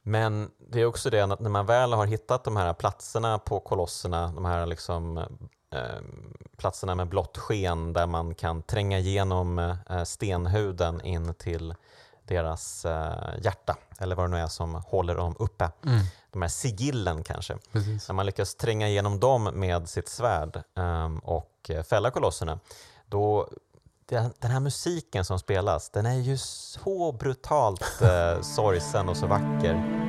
Men 0.01 0.51
det 0.57 0.81
är 0.81 0.85
också 0.85 1.09
det 1.09 1.21
att 1.21 1.39
när 1.39 1.49
man 1.49 1.65
väl 1.65 1.93
har 1.93 2.05
hittat 2.05 2.43
de 2.43 2.57
här 2.57 2.73
platserna 2.73 3.39
på 3.39 3.59
kolosserna, 3.59 4.31
de 4.31 4.45
här 4.45 4.65
liksom, 4.65 5.17
eh, 5.71 6.01
platserna 6.57 6.95
med 6.95 7.07
blått 7.07 7.37
sken 7.37 7.93
där 7.93 8.07
man 8.07 8.35
kan 8.35 8.61
tränga 8.61 8.99
igenom 8.99 9.59
eh, 9.89 10.03
stenhuden 10.03 11.01
in 11.01 11.33
till 11.33 11.75
deras 12.29 12.85
eh, 12.85 13.41
hjärta, 13.41 13.77
eller 13.99 14.15
vad 14.15 14.25
det 14.25 14.37
nu 14.37 14.37
är 14.37 14.47
som 14.47 14.75
håller 14.75 15.15
dem 15.15 15.35
uppe. 15.39 15.71
Mm. 15.85 15.99
De 16.31 16.41
här 16.41 16.49
sigillen 16.49 17.23
kanske. 17.23 17.57
Precis. 17.71 18.07
När 18.07 18.13
man 18.15 18.25
lyckas 18.25 18.55
tränga 18.55 18.87
igenom 18.87 19.19
dem 19.19 19.43
med 19.43 19.89
sitt 19.89 20.09
svärd 20.09 20.63
ehm, 20.75 21.19
och 21.19 21.69
eh, 21.69 21.83
fälla 21.83 22.11
kolosserna, 22.11 22.59
då 23.05 23.49
den 24.39 24.51
här 24.51 24.59
musiken 24.59 25.25
som 25.25 25.39
spelas, 25.39 25.89
den 25.89 26.05
är 26.05 26.19
ju 26.19 26.37
så 26.37 27.11
brutalt 27.11 28.01
eh, 28.01 28.41
sorgsen 28.41 29.09
och 29.09 29.17
så 29.17 29.27
vacker. 29.27 30.08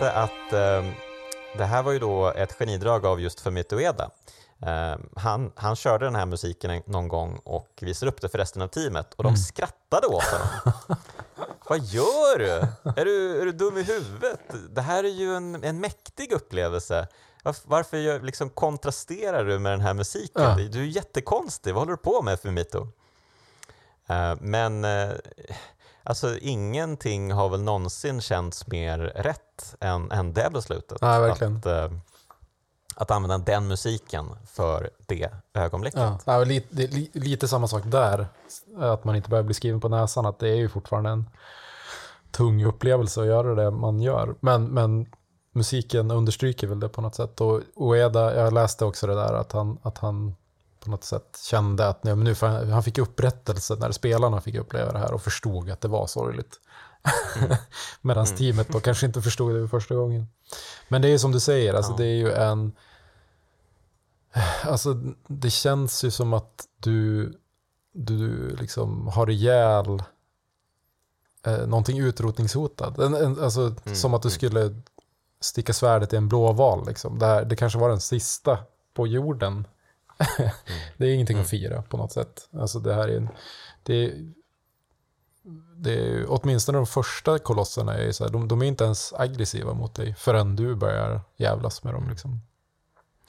Läste 0.00 0.12
att 0.12 0.52
eh, 0.52 0.84
det 1.58 1.64
här 1.64 1.82
var 1.82 1.92
ju 1.92 1.98
då 1.98 2.28
ett 2.30 2.52
genidrag 2.58 3.06
av 3.06 3.20
just 3.20 3.40
Fumito 3.40 3.76
Ueda. 3.76 4.10
Eh, 4.62 4.96
han, 5.16 5.52
han 5.56 5.76
körde 5.76 6.04
den 6.04 6.14
här 6.14 6.26
musiken 6.26 6.70
en- 6.70 6.82
någon 6.86 7.08
gång 7.08 7.40
och 7.44 7.68
visade 7.80 8.10
upp 8.12 8.20
det 8.20 8.28
för 8.28 8.38
resten 8.38 8.62
av 8.62 8.68
teamet 8.68 9.14
och 9.14 9.24
de 9.24 9.36
skrattade 9.36 10.06
åt 10.06 10.24
honom. 10.24 10.76
Vad 11.68 11.78
gör 11.78 12.38
du? 12.38 12.50
Är, 13.00 13.04
du? 13.04 13.40
är 13.40 13.44
du 13.44 13.52
dum 13.52 13.78
i 13.78 13.82
huvudet? 13.82 14.40
Det 14.70 14.80
här 14.82 15.04
är 15.04 15.08
ju 15.08 15.36
en, 15.36 15.64
en 15.64 15.80
mäktig 15.80 16.32
upplevelse. 16.32 17.08
Varf- 17.44 17.62
Varför 17.64 17.96
gör, 17.96 18.20
liksom 18.20 18.50
kontrasterar 18.50 19.44
du 19.44 19.58
med 19.58 19.72
den 19.72 19.80
här 19.80 19.94
musiken? 19.94 20.42
Ja. 20.42 20.54
Du 20.56 20.80
är 20.80 20.86
jättekonstig. 20.86 21.74
Vad 21.74 21.80
håller 21.80 21.92
du 21.92 21.96
på 22.02 22.22
med 22.22 22.40
Fumito? 22.40 22.88
Eh, 24.06 24.34
men 24.40 24.84
eh, 24.84 25.10
alltså, 26.04 26.38
ingenting 26.38 27.32
har 27.32 27.48
väl 27.48 27.62
någonsin 27.62 28.20
känts 28.20 28.66
mer 28.66 28.98
rätt 28.98 29.74
än, 29.80 30.10
än 30.10 30.32
det 30.32 30.50
beslutet. 30.52 30.98
Nej, 31.02 31.20
verkligen. 31.20 31.56
Att, 31.56 31.66
eh, 31.66 31.90
att 32.96 33.10
använda 33.10 33.38
den 33.38 33.68
musiken 33.68 34.26
för 34.46 34.90
det 35.06 35.30
ögonblicket. 35.54 36.00
Ja, 36.00 36.38
men 36.38 36.48
lite, 36.48 36.66
det 36.70 36.84
är 36.84 36.88
li, 36.88 37.10
lite 37.12 37.48
samma 37.48 37.68
sak 37.68 37.82
där. 37.86 38.26
Att 38.78 39.04
man 39.04 39.16
inte 39.16 39.30
börjar 39.30 39.44
bli 39.44 39.54
skriven 39.54 39.80
på 39.80 39.88
näsan. 39.88 40.26
Att 40.26 40.38
det 40.38 40.48
är 40.48 40.56
ju 40.56 40.68
fortfarande 40.68 41.10
en 41.10 41.30
tung 42.30 42.64
upplevelse 42.64 43.20
att 43.20 43.26
göra 43.26 43.54
det 43.54 43.70
man 43.70 44.00
gör. 44.00 44.34
Men, 44.40 44.64
men 44.64 45.06
musiken 45.52 46.10
understryker 46.10 46.66
väl 46.66 46.80
det 46.80 46.88
på 46.88 47.00
något 47.00 47.14
sätt. 47.14 47.40
Och 47.40 47.60
Ueda, 47.76 48.36
jag 48.36 48.52
läste 48.52 48.84
också 48.84 49.06
det 49.06 49.14
där 49.14 49.32
att 49.34 49.52
han, 49.52 49.78
att 49.82 49.98
han 49.98 50.34
på 50.84 50.90
något 50.90 51.04
sätt 51.04 51.40
kände 51.42 51.88
att 51.88 52.04
nej, 52.04 52.14
men 52.16 52.24
nu 52.24 52.34
han, 52.40 52.70
han 52.70 52.82
fick 52.82 52.98
upprättelse 52.98 53.74
när 53.74 53.92
spelarna 53.92 54.40
fick 54.40 54.54
uppleva 54.54 54.92
det 54.92 54.98
här 54.98 55.12
och 55.12 55.22
förstod 55.22 55.70
att 55.70 55.80
det 55.80 55.88
var 55.88 56.06
sorgligt. 56.06 56.60
Medan 58.00 58.26
teamet 58.26 58.68
då 58.68 58.80
kanske 58.80 59.06
inte 59.06 59.22
förstod 59.22 59.54
det 59.54 59.68
första 59.68 59.94
gången. 59.94 60.26
Men 60.88 61.02
det 61.02 61.08
är 61.08 61.12
ju 61.12 61.18
som 61.18 61.32
du 61.32 61.40
säger, 61.40 61.74
alltså 61.74 61.92
Ja. 61.92 61.96
det 61.96 62.04
är 62.04 62.16
ju 62.16 62.32
en... 62.32 62.72
Alltså 64.64 64.94
det 65.26 65.50
känns 65.50 66.04
ju 66.04 66.10
som 66.10 66.32
att 66.32 66.64
du, 66.78 67.32
du 67.92 68.50
liksom 68.56 69.08
har 69.08 69.30
ihjäl 69.30 70.02
eh, 71.46 71.66
någonting 71.66 71.98
utrotningshotat. 71.98 72.98
En, 72.98 73.14
en, 73.14 73.40
alltså 73.40 73.74
som 73.84 74.14
att 74.14 74.22
du 74.22 74.30
skulle 74.30 74.82
sticka 75.40 75.72
svärdet 75.72 76.12
i 76.12 76.16
en 76.16 76.28
blåval. 76.28 76.86
Liksom. 76.86 77.18
Det, 77.18 77.26
här, 77.26 77.44
det 77.44 77.56
kanske 77.56 77.78
var 77.78 77.88
den 77.88 78.00
sista 78.00 78.58
på 78.94 79.06
jorden. 79.06 79.66
Det 80.96 81.06
är 81.06 81.14
ingenting 81.14 81.38
att 81.38 81.48
fira 81.50 81.82
på 81.82 81.96
något 81.96 82.12
sätt. 82.12 82.48
Alltså 82.52 82.78
det 82.78 82.94
här 82.94 83.08
är 83.08 83.16
en, 83.16 83.28
det, 83.82 84.04
är- 84.04 84.32
det 85.76 85.94
är, 85.94 86.26
åtminstone 86.28 86.78
de 86.78 86.86
första 86.86 87.38
kolosserna 87.38 87.94
är 87.94 88.12
så 88.12 88.24
här, 88.24 88.30
de, 88.30 88.48
de 88.48 88.62
är 88.62 88.66
inte 88.66 88.84
ens 88.84 89.12
aggressiva 89.12 89.74
mot 89.74 89.94
dig 89.94 90.14
förrän 90.18 90.56
du 90.56 90.74
börjar 90.74 91.20
jävlas 91.36 91.82
med 91.84 91.94
dem. 91.94 92.08
Liksom. 92.10 92.40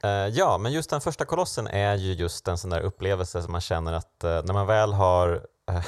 Eh, 0.04 0.10
ja, 0.10 0.58
men 0.58 0.72
just 0.72 0.90
den 0.90 1.02
första 1.02 1.26
kolossen 1.26 1.68
är 1.68 1.96
ju 1.96 2.14
just 2.14 2.48
en 2.48 2.58
sån 2.58 2.70
där 2.70 2.80
upplevelse 2.82 3.42
som 3.42 3.52
man 3.52 3.62
känner 3.62 3.94
att 3.94 4.24
eh, 4.24 4.42
när 4.44 4.54
man 4.54 4.68
väl 4.68 4.94
har 4.94 5.48
eh, 5.72 5.86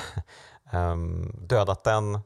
ehm, 0.75 1.36
dödat 1.47 1.83
den 1.83 2.19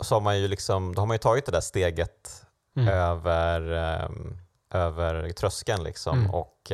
så 0.00 0.14
har 0.14 0.20
man 0.20 0.38
ju 0.40 0.48
liksom, 0.48 0.94
då 0.94 1.02
har 1.02 1.06
man 1.06 1.14
ju 1.14 1.18
tagit 1.18 1.46
det 1.46 1.52
där 1.52 1.60
steget 1.60 2.40
Mm. 2.76 2.88
över, 2.88 3.70
ehm, 3.72 4.38
över 4.70 5.30
tröskeln 5.32 5.82
liksom 5.84 6.18
Mm. 6.18 6.30
och 6.30 6.72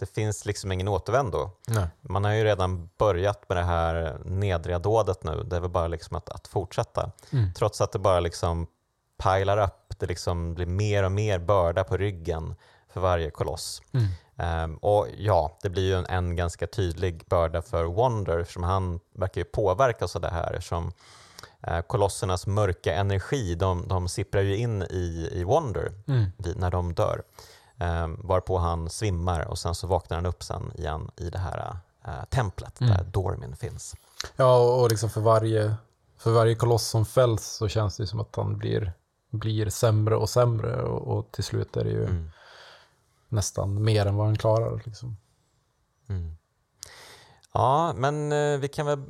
det 0.00 0.06
finns 0.06 0.46
liksom 0.46 0.72
ingen 0.72 0.88
återvändo. 0.88 1.50
Nej. 1.68 1.86
Man 2.00 2.24
har 2.24 2.32
ju 2.32 2.44
redan 2.44 2.90
börjat 2.98 3.48
med 3.48 3.56
det 3.58 3.64
här 3.64 4.18
nedriga 4.24 4.78
dådet 4.78 5.24
nu, 5.24 5.42
det 5.42 5.56
är 5.56 5.60
väl 5.60 5.70
bara 5.70 5.88
liksom 5.88 6.16
att, 6.16 6.30
att 6.30 6.48
fortsätta. 6.48 7.10
Mm. 7.32 7.52
Trots 7.54 7.80
att 7.80 7.92
det 7.92 7.98
bara 7.98 8.20
liksom 8.20 8.66
pilar 9.22 9.58
upp, 9.58 9.98
det 9.98 10.06
liksom 10.06 10.54
blir 10.54 10.66
mer 10.66 11.02
och 11.02 11.12
mer 11.12 11.38
börda 11.38 11.84
på 11.84 11.96
ryggen 11.96 12.54
för 12.92 13.00
varje 13.00 13.30
koloss. 13.30 13.82
Mm. 13.92 14.06
Ehm, 14.36 14.76
och 14.76 15.06
ja, 15.18 15.58
det 15.62 15.70
blir 15.70 15.82
ju 15.82 15.94
en, 15.94 16.06
en 16.06 16.36
ganska 16.36 16.66
tydlig 16.66 17.24
börda 17.26 17.62
för 17.62 17.84
Wonder, 17.84 18.44
som 18.44 18.62
han 18.62 19.00
verkar 19.14 19.40
ju 19.40 19.44
påverkas 19.44 20.16
av 20.16 20.22
det 20.22 20.30
här. 20.30 20.60
Som 20.60 20.92
eh, 21.62 21.80
kolossernas 21.80 22.46
mörka 22.46 22.94
energi, 22.94 23.54
de, 23.54 23.88
de 23.88 24.08
sipprar 24.08 24.42
ju 24.42 24.56
in 24.56 24.82
i, 24.82 25.28
i 25.32 25.44
Wonder 25.44 25.92
Mm. 26.06 26.24
vid, 26.38 26.58
när 26.58 26.70
de 26.70 26.94
dör. 26.94 27.22
Um, 27.80 28.20
varpå 28.24 28.58
han 28.58 28.90
svimmar 28.90 29.48
och 29.48 29.58
sen 29.58 29.74
så 29.74 29.86
vaknar 29.86 30.16
han 30.16 30.26
upp 30.26 30.42
sen 30.42 30.72
igen 30.74 31.10
i 31.16 31.30
det 31.30 31.38
här 31.38 31.76
eh, 32.04 32.24
templet 32.28 32.80
Mm. 32.80 32.94
där 32.96 33.04
Dormin 33.04 33.56
finns. 33.56 33.96
Ja, 34.36 34.58
och 34.58 34.80
och 34.82 34.90
liksom 34.90 35.10
för 35.10 35.20
varje, 35.20 35.74
för 36.18 36.30
varje 36.30 36.54
koloss 36.54 36.86
som 36.88 37.06
fälls 37.06 37.46
så 37.46 37.68
känns 37.68 37.96
det 37.96 38.06
som 38.06 38.20
att 38.20 38.36
han 38.36 38.56
blir, 38.58 38.92
blir 39.30 39.70
sämre 39.70 40.16
och 40.16 40.30
sämre 40.30 40.82
och, 40.82 41.18
och 41.18 41.32
till 41.32 41.44
slut 41.44 41.76
är 41.76 41.84
det 41.84 41.90
ju 41.90 42.04
Mm. 42.04 42.30
nästan 43.28 43.82
mer 43.84 44.06
än 44.06 44.16
vad 44.16 44.26
han 44.26 44.36
klarar. 44.38 44.82
Liksom. 44.84 45.16
Mm. 46.08 46.36
Ja, 47.52 47.92
men 47.96 48.32
eh, 48.32 48.58
vi 48.58 48.68
kan 48.68 48.86
väl 48.86 49.02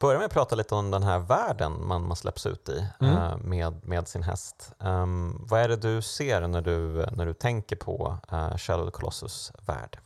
börja 0.00 0.18
med 0.18 0.26
att 0.26 0.32
prata 0.32 0.54
lite 0.56 0.74
om 0.74 0.90
den 0.90 1.02
här 1.02 1.18
världen 1.18 1.86
man, 1.86 2.06
man 2.08 2.16
släpps 2.16 2.46
ut 2.46 2.68
i 2.68 2.86
Mm. 3.00 3.16
eh, 3.16 3.36
med, 3.36 3.84
med 3.84 4.08
sin 4.08 4.22
häst. 4.22 4.72
Ehm, 4.80 5.46
vad 5.50 5.60
är 5.60 5.68
det 5.68 5.76
du 5.76 6.02
ser 6.02 6.46
när 6.48 6.60
du, 6.60 7.06
när 7.12 7.26
du 7.26 7.34
tänker 7.34 7.76
på 7.76 8.18
uh, 8.32 8.56
Shadow 8.56 8.86
of 8.86 8.92
the 8.92 8.98
Colossus 9.00 9.52
värld? 9.66 9.98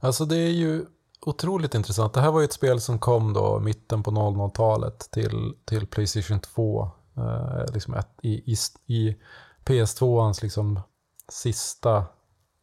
Alltså 0.00 0.24
det 0.24 0.36
är 0.36 0.50
ju 0.50 0.86
otroligt 1.20 1.74
intressant. 1.74 2.14
Det 2.14 2.20
här 2.20 2.30
var 2.30 2.40
ju 2.40 2.44
ett 2.44 2.52
spel 2.52 2.80
som 2.80 2.98
kom 2.98 3.32
då 3.32 3.58
mitten 3.60 4.02
på 4.02 4.10
00-talet 4.10 5.08
till, 5.10 5.54
till 5.64 5.86
Playstation 5.86 6.40
2. 6.40 6.90
Eh, 7.16 7.72
liksom 7.74 7.94
ett, 7.94 8.08
i, 8.22 8.52
i, 8.52 8.56
I 8.86 9.16
PS2ans 9.64 10.42
liksom 10.42 10.80
sista, 11.28 12.04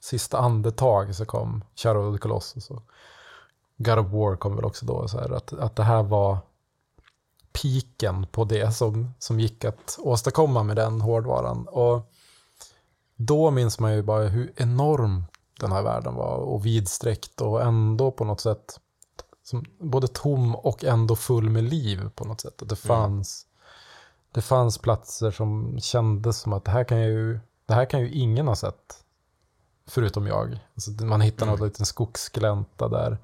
sista 0.02 0.38
andetag 0.38 1.16
så 1.16 1.26
kom 1.26 1.64
Shadow 1.76 2.08
of 2.10 2.16
the 2.16 2.20
Colossus. 2.22 2.70
Och 2.70 2.84
God 3.78 4.00
of 4.00 4.12
War 4.12 4.36
kom 4.36 4.56
väl 4.56 4.66
också 4.66 4.86
då. 4.86 5.08
Så 5.08 5.20
här, 5.20 5.32
att, 5.32 5.54
att 5.54 5.76
det 5.76 5.84
här 5.84 6.04
var 6.04 6.38
piken 7.62 8.28
på 8.32 8.44
det 8.44 8.72
som, 8.72 9.14
som 9.20 9.40
gick 9.40 9.66
att 9.66 10.00
åstadkomma 10.00 10.64
med 10.64 10.76
den 10.76 11.02
hårdvaran. 11.02 11.68
Och 11.68 12.12
då 13.16 13.52
minns 13.52 13.80
man 13.80 13.94
ju 13.94 14.02
bara 14.02 14.24
hur 14.24 14.54
enorm 14.56 15.26
den 15.60 15.72
här 15.72 15.84
världen 15.84 16.16
var 16.16 16.38
och 16.38 16.66
vidsträckt 16.66 17.42
och 17.42 17.62
ändå 17.62 18.12
på 18.12 18.26
något 18.26 18.42
sätt 18.42 18.80
som, 19.44 19.66
både 19.80 20.08
tom 20.08 20.56
och 20.56 20.84
ändå 20.84 21.16
full 21.16 21.50
med 21.50 21.64
liv 21.64 22.10
på 22.16 22.26
något 22.26 22.42
sätt. 22.42 22.62
Att 22.62 22.70
det 22.70 22.76
fanns, 22.76 23.46
det 24.32 24.42
fanns 24.42 24.78
platser 24.78 25.32
som 25.32 25.80
kändes 25.80 26.40
som 26.40 26.54
att 26.54 26.66
det 26.66 26.72
här 26.72 26.84
kan 26.84 27.02
ju, 27.02 27.40
det 27.66 27.74
här 27.74 27.86
kan 27.86 28.00
ju 28.00 28.12
ingen 28.12 28.48
ha 28.48 28.56
sett 28.56 29.04
förutom 29.88 30.28
jag. 30.28 30.60
Alltså, 30.76 30.92
man 30.92 31.22
hittar 31.22 31.46
någon 31.46 31.68
liten 31.68 31.86
skogsglänta 31.86 32.88
där, 32.88 33.18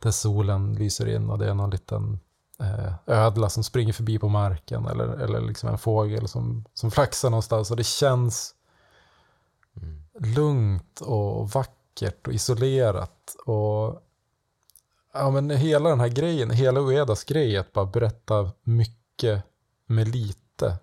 där 0.00 0.10
solen 0.10 0.74
lyser 0.74 1.08
in 1.08 1.30
och 1.30 1.38
det 1.38 1.50
är 1.50 1.54
någon 1.54 1.70
liten 1.70 2.20
eh, 2.60 2.94
ödla 3.06 3.48
som 3.50 3.64
springer 3.64 3.92
förbi 3.92 4.18
på 4.18 4.28
marken 4.28 4.86
eller, 4.86 5.08
eller 5.08 5.40
liksom 5.40 5.68
en 5.68 5.78
fågel 5.78 6.28
som, 6.28 6.64
som 6.74 6.90
flaxar 6.90 7.30
någonstans. 7.30 7.70
Och 7.70 7.76
det 7.76 7.84
känns 7.84 8.54
lugnt 10.20 11.00
och 11.00 11.50
vackert 11.50 12.26
och 12.26 12.32
isolerat. 12.32 13.36
Och 13.46 14.02
ja, 15.12 15.30
men 15.30 15.50
hela 15.50 15.88
den 15.88 16.00
här 16.00 16.08
grejen, 16.08 16.50
hela 16.50 16.80
Uedas 16.80 17.24
grej 17.24 17.56
att 17.56 17.72
bara 17.72 17.86
berätta 17.86 18.50
mycket 18.62 19.44
med 19.86 20.08
lite. 20.08 20.78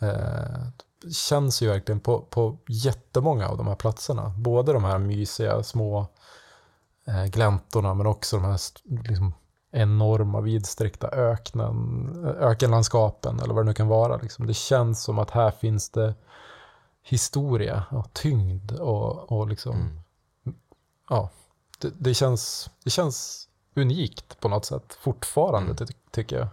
Eh, 0.00 0.68
känns 1.12 1.62
ju 1.62 1.68
verkligen 1.68 2.00
på, 2.00 2.20
på 2.20 2.58
jättemånga 2.68 3.48
av 3.48 3.56
de 3.56 3.66
här 3.66 3.74
platserna. 3.74 4.34
Både 4.38 4.72
de 4.72 4.84
här 4.84 4.98
mysiga 4.98 5.62
små 5.62 6.06
gläntorna 7.30 7.94
men 7.94 8.06
också 8.06 8.36
de 8.36 8.44
här 8.44 8.60
liksom, 9.08 9.34
enorma 9.72 10.40
vidsträckta 10.40 11.08
öknen, 11.08 12.24
ökenlandskapen 12.24 13.40
eller 13.40 13.54
vad 13.54 13.64
det 13.64 13.68
nu 13.68 13.74
kan 13.74 13.88
vara. 13.88 14.16
Liksom. 14.16 14.46
Det 14.46 14.54
känns 14.54 15.02
som 15.02 15.18
att 15.18 15.30
här 15.30 15.50
finns 15.50 15.90
det 15.90 16.14
historia 17.02 17.84
och 17.90 18.12
tyngd 18.12 18.72
och, 18.72 19.32
och 19.32 19.48
liksom, 19.48 19.76
mm. 19.76 20.58
ja, 21.08 21.30
det, 21.78 21.92
det, 21.98 22.14
känns, 22.14 22.70
det 22.84 22.90
känns 22.90 23.48
unikt 23.74 24.40
på 24.40 24.48
något 24.48 24.64
sätt 24.64 24.98
fortfarande 25.00 25.70
mm. 25.70 25.76
ty 25.76 25.86
tycker 26.10 26.38
jag. 26.38 26.48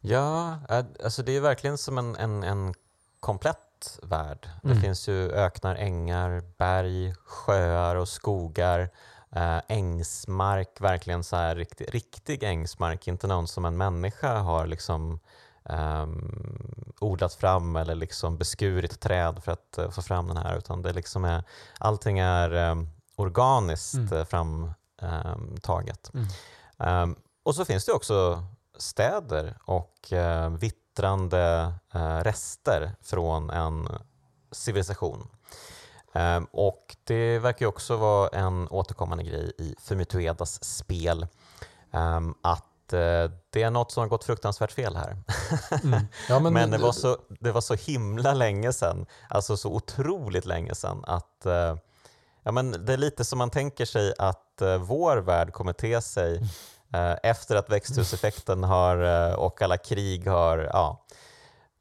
Ja, 0.00 0.58
alltså 1.04 1.22
det 1.22 1.36
är 1.36 1.40
verkligen 1.40 1.78
som 1.78 1.98
en, 1.98 2.16
en, 2.16 2.42
en 2.42 2.74
komplett 3.20 3.61
värld. 4.02 4.48
Mm. 4.64 4.76
Det 4.76 4.82
finns 4.82 5.08
ju 5.08 5.30
öknar, 5.32 5.74
ängar, 5.74 6.42
berg, 6.58 7.14
sjöar 7.24 7.96
och 7.96 8.08
skogar. 8.08 8.90
Äh, 9.36 9.58
ängsmark, 9.68 10.80
verkligen 10.80 11.24
så 11.24 11.36
här 11.36 11.56
riktig, 11.56 11.94
riktig 11.94 12.42
ängsmark, 12.42 13.08
inte 13.08 13.26
någon 13.26 13.48
som 13.48 13.64
en 13.64 13.76
människa 13.76 14.38
har 14.38 14.66
liksom 14.66 15.20
um, 15.64 16.94
odlat 17.00 17.34
fram 17.34 17.76
eller 17.76 17.94
liksom 17.94 18.38
beskurit 18.38 19.00
träd 19.00 19.44
för 19.44 19.52
att 19.52 19.78
uh, 19.78 19.90
få 19.90 20.02
fram 20.02 20.28
den 20.28 20.36
här, 20.36 20.58
utan 20.58 20.82
det 20.82 20.92
liksom 20.92 21.24
är, 21.24 21.44
allting 21.78 22.18
är 22.18 22.70
um, 22.70 22.88
organiskt 23.16 23.94
mm. 23.94 24.12
Eh, 24.12 24.24
framtaget. 24.24 26.10
Um, 26.12 26.28
mm. 26.78 27.16
och 27.42 27.54
så 27.54 27.64
finns 27.64 27.84
det 27.84 27.92
också 27.92 28.44
städer 28.78 29.56
och 29.64 30.12
uh, 30.12 30.48
vittrande 30.48 30.81
uh, 31.94 32.22
rester 32.22 32.92
från 33.02 33.50
en 33.50 33.88
civilisation. 34.52 35.28
Um, 36.14 36.46
och 36.52 36.96
det 37.04 37.38
verkar 37.38 37.66
också 37.66 37.96
vara 37.96 38.28
en 38.28 38.68
återkommande 38.68 39.24
grej 39.24 39.52
i 39.58 39.74
Fumituedas 39.80 40.64
spel 40.64 41.26
um, 41.90 42.34
att 42.42 42.92
uh, 42.92 43.30
det 43.50 43.62
är 43.62 43.70
något 43.70 43.92
som 43.92 44.00
har 44.00 44.08
gått 44.08 44.24
fruktansvärt 44.24 44.72
fel 44.72 44.96
här. 44.96 45.16
Mm. 45.84 46.06
Ja, 46.28 46.38
men, 46.38 46.52
men 46.52 46.70
det, 46.70 46.78
var 46.78 46.92
så, 46.92 47.16
det 47.40 47.52
var 47.52 47.60
så 47.60 47.74
himla 47.74 48.34
länge 48.34 48.72
sedan, 48.72 49.06
alltså 49.28 49.56
så 49.56 49.72
otroligt 49.72 50.44
länge 50.44 50.74
sedan 50.74 51.04
att 51.06 51.42
uh, 51.46 51.76
ja, 52.42 52.52
men 52.52 52.84
det 52.86 52.92
är 52.92 52.96
lite 52.96 53.24
som 53.24 53.38
man 53.38 53.50
tänker 53.50 53.84
sig 53.84 54.14
att 54.18 54.62
vår 54.80 55.16
värld 55.16 55.52
kommer 55.52 55.72
te 55.72 56.00
sig 56.00 56.42
Eh, 56.92 57.16
efter 57.22 57.56
att 57.56 57.70
växthuseffekten 57.70 58.64
har, 58.64 59.28
eh, 59.30 59.34
och 59.34 59.62
alla 59.62 59.76
krig 59.76 60.26
har 60.26 60.58
ja, 60.58 61.04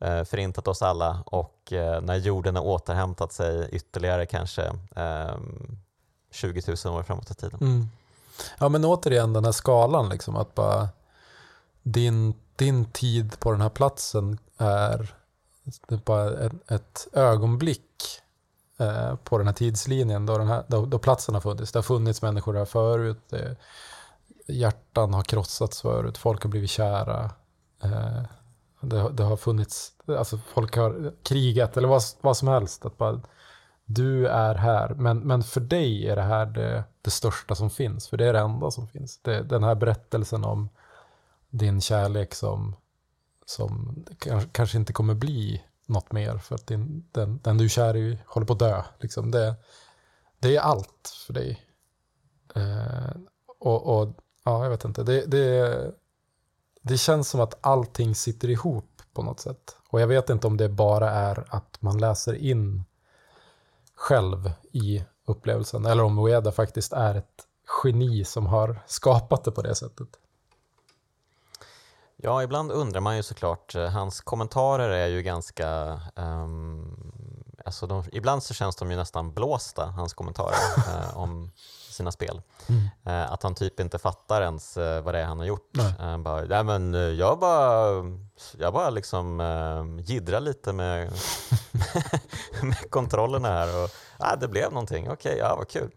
eh, 0.01 0.23
förintat 0.23 0.67
oss 0.67 0.81
alla 0.81 1.23
och 1.25 1.57
när 2.01 2.15
jorden 2.15 2.55
har 2.55 2.63
återhämtat 2.63 3.33
sig 3.33 3.69
ytterligare 3.71 4.25
kanske 4.25 4.73
ehm, 4.95 5.77
20 6.31 6.75
000 6.85 6.97
år 6.97 7.03
framåt 7.03 7.31
i 7.31 7.33
tiden. 7.33 7.59
Mm. 7.61 7.89
Ja 8.59 8.69
men 8.69 8.85
återigen 8.85 9.33
den 9.33 9.45
här 9.45 9.51
skalan, 9.51 10.09
liksom, 10.09 10.35
att 10.35 10.55
bara 10.55 10.89
din, 11.83 12.33
din 12.55 12.85
tid 12.85 13.39
på 13.39 13.51
den 13.51 13.61
här 13.61 13.69
platsen 13.69 14.37
är, 14.57 15.15
är 15.87 15.97
bara 15.97 16.45
ett, 16.45 16.71
ett 16.71 17.07
ögonblick 17.13 18.21
eh, 18.77 19.15
på 19.15 19.37
den 19.37 19.47
här 19.47 19.53
tidslinjen 19.53 20.25
då, 20.25 20.37
den 20.37 20.47
här, 20.47 20.63
då, 20.67 20.85
då, 20.85 20.99
platsen 20.99 21.35
har 21.35 21.41
funnits. 21.41 21.71
Det 21.71 21.77
har 21.77 21.83
funnits 21.83 22.21
människor 22.21 22.53
här 22.53 22.65
förut, 22.65 23.21
det, 23.29 23.55
hjärtan 24.47 25.13
har 25.13 25.23
krossats 25.23 25.81
förut, 25.81 26.17
folk 26.17 26.43
har 26.43 26.49
blivit 26.49 26.69
kära. 26.69 27.31
Eh, 27.83 28.21
det, 28.81 29.09
det, 29.09 29.23
har 29.23 29.37
funnits, 29.37 29.93
alltså 30.07 30.37
folk 30.37 30.75
har 30.75 31.13
krigat 31.23 31.77
eller 31.77 31.87
vad, 31.87 32.01
vad 32.21 32.37
som 32.37 32.47
helst. 32.47 32.85
Att 32.85 32.97
bara, 32.97 33.21
du 33.85 34.27
är 34.27 34.55
här, 34.55 34.89
men, 34.89 35.19
men 35.19 35.43
för 35.43 35.61
dig 35.61 36.09
är 36.09 36.15
det 36.15 36.21
här 36.21 36.45
det, 36.45 36.83
det 37.01 37.11
största 37.11 37.55
som 37.55 37.69
finns. 37.69 38.07
För 38.07 38.17
det 38.17 38.25
är 38.25 38.33
det 38.33 38.39
enda 38.39 38.71
som 38.71 38.87
finns. 38.87 39.19
Det, 39.21 39.43
den 39.43 39.63
här 39.63 39.75
berättelsen 39.75 40.45
om 40.45 40.69
din 41.49 41.81
kärlek 41.81 42.33
som, 42.33 42.75
som 43.45 44.05
kanske 44.51 44.77
inte 44.77 44.93
kommer 44.93 45.13
bli 45.13 45.63
något 45.85 46.11
mer. 46.11 46.37
För 46.37 46.55
att 46.55 46.67
din, 46.67 47.05
den, 47.11 47.39
den 47.43 47.57
du 47.57 47.65
är 47.65 47.69
kär 47.69 47.97
i 47.97 48.19
håller 48.25 48.47
på 48.47 48.53
att 48.53 48.59
dö. 48.59 48.83
Liksom. 48.99 49.31
Det, 49.31 49.55
det 50.39 50.55
är 50.55 50.61
allt 50.61 51.13
för 51.27 51.33
dig. 51.33 51.61
Eh, 52.55 53.11
och, 53.59 53.99
och, 53.99 54.15
ja, 54.43 54.63
jag 54.63 54.69
vet 54.69 54.85
inte. 54.85 55.03
Det, 55.03 55.25
det, 55.25 55.91
det 56.81 56.97
känns 56.97 57.29
som 57.29 57.41
att 57.41 57.57
allting 57.61 58.15
sitter 58.15 58.49
ihop 58.49 59.01
på 59.13 59.23
något 59.23 59.39
sätt. 59.39 59.75
Och 59.89 60.01
jag 60.01 60.07
vet 60.07 60.29
inte 60.29 60.47
om 60.47 60.57
det 60.57 60.69
bara 60.69 61.11
är 61.11 61.45
att 61.49 61.77
man 61.79 61.97
läser 61.97 62.33
in 62.33 62.83
själv 63.95 64.51
i 64.71 65.03
upplevelsen 65.25 65.85
eller 65.85 66.03
om 66.03 66.19
Ueda 66.19 66.51
faktiskt 66.51 66.93
är 66.93 67.15
ett 67.15 67.47
geni 67.83 68.25
som 68.25 68.45
har 68.45 68.83
skapat 68.87 69.43
det 69.43 69.51
på 69.51 69.61
det 69.61 69.75
sättet. 69.75 70.07
Ja, 72.23 72.43
ibland 72.43 72.71
undrar 72.71 73.01
man 73.01 73.15
ju 73.15 73.23
såklart. 73.23 73.75
Eh, 73.75 73.89
hans 73.89 74.21
kommentarer 74.21 74.89
är 74.89 75.07
ju 75.07 75.21
ganska... 75.21 76.01
Um, 76.15 77.13
alltså 77.65 77.87
de, 77.87 78.03
ibland 78.11 78.43
så 78.43 78.53
känns 78.53 78.75
de 78.75 78.91
ju 78.91 78.97
nästan 78.97 79.33
blåsta, 79.33 79.85
hans 79.85 80.13
kommentarer 80.13 80.55
eh, 80.87 81.17
om 81.17 81.51
sina 82.01 82.11
spel. 82.11 82.41
Mm. 82.69 82.89
Eh, 83.05 83.31
att 83.31 83.43
han 83.43 83.55
typ 83.55 83.79
inte 83.79 83.99
fattar 83.99 84.41
ens 84.41 84.77
eh, 84.77 85.03
vad 85.03 85.13
det 85.13 85.19
är 85.19 85.25
han 85.25 85.39
har 85.39 85.45
gjort. 85.45 85.69
Nej. 85.71 85.93
Eh, 85.99 86.17
bara, 86.17 86.41
Nej, 86.41 86.63
men 86.63 86.93
jag 87.17 87.39
bara, 87.39 88.03
jag 88.57 88.73
bara 88.73 88.89
liksom 88.89 90.01
jiddrar 90.05 90.39
lite 90.39 90.73
med, 90.73 91.11
med 92.61 92.89
kontrollerna 92.89 93.47
här 93.47 93.83
och 93.83 93.89
ah, 94.17 94.35
det 94.35 94.47
blev 94.47 94.71
någonting. 94.71 95.09
Okej, 95.09 95.31
okay, 95.31 95.37
ja 95.37 95.55
vad 95.55 95.69
kul. 95.69 95.91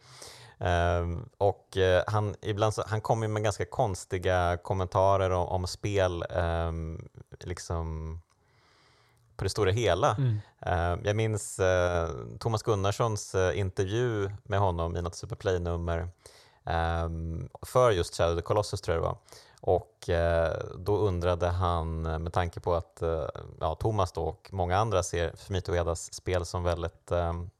Uh, 0.61 1.19
och 1.39 1.77
uh, 1.77 2.03
han, 2.07 2.35
ibland 2.43 2.75
så, 2.75 2.83
han 2.87 3.01
kommer 3.01 3.29
med 3.29 3.43
ganska 3.43 3.65
konstiga 3.65 4.59
kommentarer 4.63 5.31
om, 5.31 5.49
om 5.49 5.67
spel, 5.67 6.25
um, 6.31 7.09
liksom 7.41 8.19
på 9.37 9.45
det 9.45 9.51
stora 9.51 9.71
hela. 9.71 10.17
Mm. 10.17 10.41
Uh, 10.67 11.07
jag 11.07 11.17
minns 11.17 11.61
uh, 11.61 12.37
Thomas 12.39 12.63
Gunnarssons 12.63 13.35
uh, 13.35 13.59
intervju 13.59 14.31
med 14.43 14.59
honom 14.59 14.97
i 14.97 15.03
något 15.03 15.15
Superplay-nummer 15.15 16.09
um, 17.05 17.49
för 17.63 17.91
just 17.91 18.17
Shadow 18.17 18.37
the 18.37 18.43
Colossus 18.43 18.81
tror 18.81 18.97
jag 18.97 19.05
det 19.05 19.09
var. 19.09 19.19
Och 19.67 20.11
då 20.79 20.97
undrade 20.97 21.49
han, 21.49 22.03
med 22.03 22.33
tanke 22.33 22.61
på 22.61 22.75
att 22.75 23.03
ja, 23.61 23.75
Thomas 23.75 24.13
då 24.13 24.23
och 24.23 24.49
många 24.53 24.79
andra 24.79 25.03
ser 25.03 25.33
Fumito 25.37 25.73
Uedas 25.73 26.15
spel 26.15 26.45
som 26.45 26.63
väldigt 26.63 27.13
um, 27.13 27.51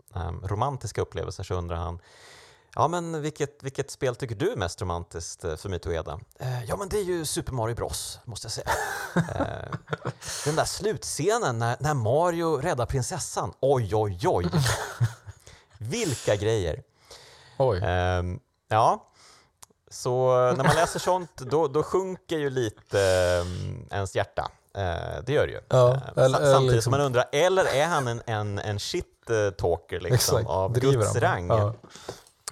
romantiska 0.43 1.03
upplevelser, 1.03 1.45
så 1.45 1.55
undrar 1.55 1.77
han 1.77 1.99
Ja, 2.77 2.89
men 2.89 3.23
vilket, 3.23 3.63
vilket 3.63 3.91
spel 3.91 4.17
tycker 4.17 4.35
du 4.35 4.53
är 4.53 4.57
mest 4.57 4.83
romantiskt 4.83 5.45
eh, 5.45 5.57
för 5.57 5.69
Mito 5.69 5.93
Eda? 5.93 6.21
Eh, 6.39 6.65
ja, 6.65 6.77
men 6.77 6.89
det 6.89 6.99
är 6.99 7.05
ju 7.05 7.25
Super 7.25 7.53
Mario 7.53 7.75
Bros, 7.75 8.19
måste 8.25 8.45
jag 8.45 8.53
säga. 8.53 8.71
eh, 9.17 9.79
den 10.45 10.57
där 10.57 10.65
slutscenen 10.65 11.59
när, 11.59 11.77
när 11.81 11.95
Mario 11.95 12.57
räddar 12.57 12.87
prinsessan. 12.87 13.53
Oj, 13.61 13.95
oj, 13.95 14.19
oj. 14.25 14.47
Vilka 15.79 16.37
grejer. 16.37 16.83
Oj. 17.59 17.79
Eh, 17.79 18.23
ja, 18.69 19.11
så 19.91 20.33
när 20.57 20.65
man 20.65 20.77
läser 20.77 20.99
sånt, 20.99 21.37
då, 21.37 21.69
då 21.69 21.83
sjunker 21.83 22.39
ju 22.39 22.51
lite 22.51 23.01
eh, 23.01 23.97
ens 23.97 24.17
hjärta. 24.17 24.51
Eh, 24.77 25.23
det 25.27 25.33
gör 25.33 25.47
det 25.47 25.53
ju. 25.53 25.61
Ja, 25.69 26.01
eller, 26.17 26.39
Samtidigt 26.39 26.63
liksom... 26.63 26.83
som 26.83 26.91
man 26.91 27.01
undrar, 27.01 27.25
eller 27.33 27.65
är 27.65 27.87
han 27.87 28.09
en, 28.09 28.23
en, 28.27 28.59
en 28.59 28.79
shit-talker 28.79 30.01
liksom, 30.01 30.47
av 30.47 30.73
Guds 30.73 31.17
rang? 31.17 31.49
Ja 31.49 31.75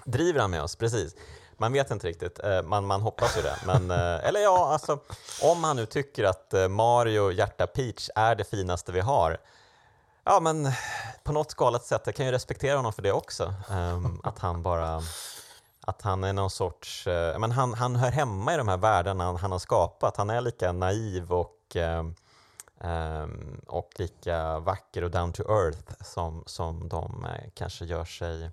driver 0.05 0.39
han 0.39 0.51
med 0.51 0.63
oss, 0.63 0.75
precis. 0.75 1.15
Man 1.57 1.73
vet 1.73 1.91
inte 1.91 2.07
riktigt, 2.07 2.39
eh, 2.43 2.61
man, 2.61 2.85
man 2.85 3.01
hoppas 3.01 3.37
ju 3.37 3.41
det. 3.41 3.55
Men, 3.65 3.91
eh, 3.91 4.27
eller 4.27 4.39
ja, 4.39 4.71
alltså, 4.73 4.99
om 5.41 5.63
han 5.63 5.75
nu 5.75 5.85
tycker 5.85 6.23
att 6.23 6.53
eh, 6.53 6.67
Mario 6.67 7.31
Hjärta 7.31 7.67
Peach 7.67 8.09
är 8.15 8.35
det 8.35 8.43
finaste 8.43 8.91
vi 8.91 8.99
har, 8.99 9.37
ja 10.23 10.39
men 10.39 10.71
på 11.23 11.31
något 11.31 11.51
skalat 11.51 11.85
sätt, 11.85 12.01
jag 12.05 12.15
kan 12.15 12.25
ju 12.25 12.31
respektera 12.31 12.75
honom 12.75 12.93
för 12.93 13.01
det 13.01 13.11
också. 13.11 13.53
Ehm, 13.69 14.21
att 14.23 14.39
han 14.39 14.63
bara, 14.63 15.01
att 15.81 16.01
han 16.01 16.23
är 16.23 16.33
någon 16.33 16.49
sorts, 16.49 17.07
men 17.37 17.51
han, 17.51 17.73
han 17.73 17.95
hör 17.95 18.11
hemma 18.11 18.53
i 18.53 18.57
de 18.57 18.67
här 18.67 18.77
världarna 18.77 19.23
han, 19.23 19.35
han 19.35 19.51
har 19.51 19.59
skapat. 19.59 20.17
Han 20.17 20.29
är 20.29 20.41
lika 20.41 20.71
naiv 20.71 21.33
och, 21.33 21.75
ehm, 21.75 22.15
ehm, 22.81 23.61
och 23.67 23.89
lika 23.95 24.59
vacker 24.59 25.03
och 25.03 25.11
down 25.11 25.33
to 25.33 25.43
earth 25.43 26.03
som, 26.03 26.43
som 26.45 26.89
de 26.89 27.27
kanske 27.53 27.85
gör 27.85 28.05
sig 28.05 28.49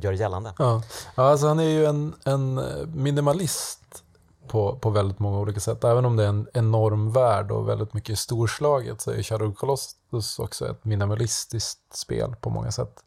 gör 0.00 0.12
gällande. 0.12 0.52
Ja. 0.58 0.82
alltså 1.14 1.46
han 1.46 1.60
är 1.60 1.64
ju 1.64 1.86
en, 1.86 2.14
en 2.24 2.60
minimalist 3.02 4.04
på, 4.48 4.78
på 4.78 4.90
väldigt 4.90 5.18
många 5.18 5.38
olika 5.38 5.60
sätt. 5.60 5.84
Även 5.84 6.04
om 6.04 6.16
det 6.16 6.24
är 6.24 6.28
en 6.28 6.48
enorm 6.52 7.12
värld 7.12 7.50
och 7.50 7.68
väldigt 7.68 7.94
mycket 7.94 8.18
storslaget 8.18 9.00
så 9.00 9.10
är 9.10 9.22
Shadow 9.22 9.54
Colossus 9.54 10.38
också 10.38 10.70
ett 10.70 10.84
minimalistiskt 10.84 11.96
spel 11.96 12.36
på 12.40 12.50
många 12.50 12.72
sätt. 12.72 13.04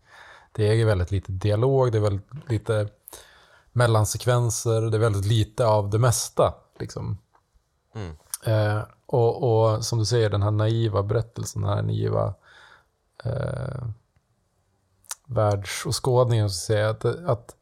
Det 0.52 0.82
är 0.82 0.86
väldigt 0.86 1.12
lite 1.12 1.32
dialog, 1.32 1.92
det 1.92 1.98
är 1.98 2.02
väldigt 2.02 2.50
lite 2.50 2.88
mellansekvenser, 3.72 4.82
det 4.82 4.98
är 4.98 5.00
väldigt 5.00 5.26
lite 5.26 5.66
av 5.66 5.90
det 5.90 6.00
mesta. 6.00 6.54
Liksom. 6.80 7.18
Mm. 7.96 8.16
Eh, 8.46 8.84
och, 9.06 9.44
och, 9.44 9.86
som 9.86 10.00
du 10.00 10.06
säger, 10.06 10.30
den 10.30 10.42
här 10.42 10.52
naiva 10.52 11.04
berättelsen, 11.04 11.62
den 11.62 11.72
här 11.72 11.82
naiva 11.82 12.34
eh, 13.24 13.86
världsåskådningen, 15.32 16.50
så 16.50 16.54
att 16.54 16.66
säga, 16.66 16.90
att, 16.90 17.06
att 17.06 17.56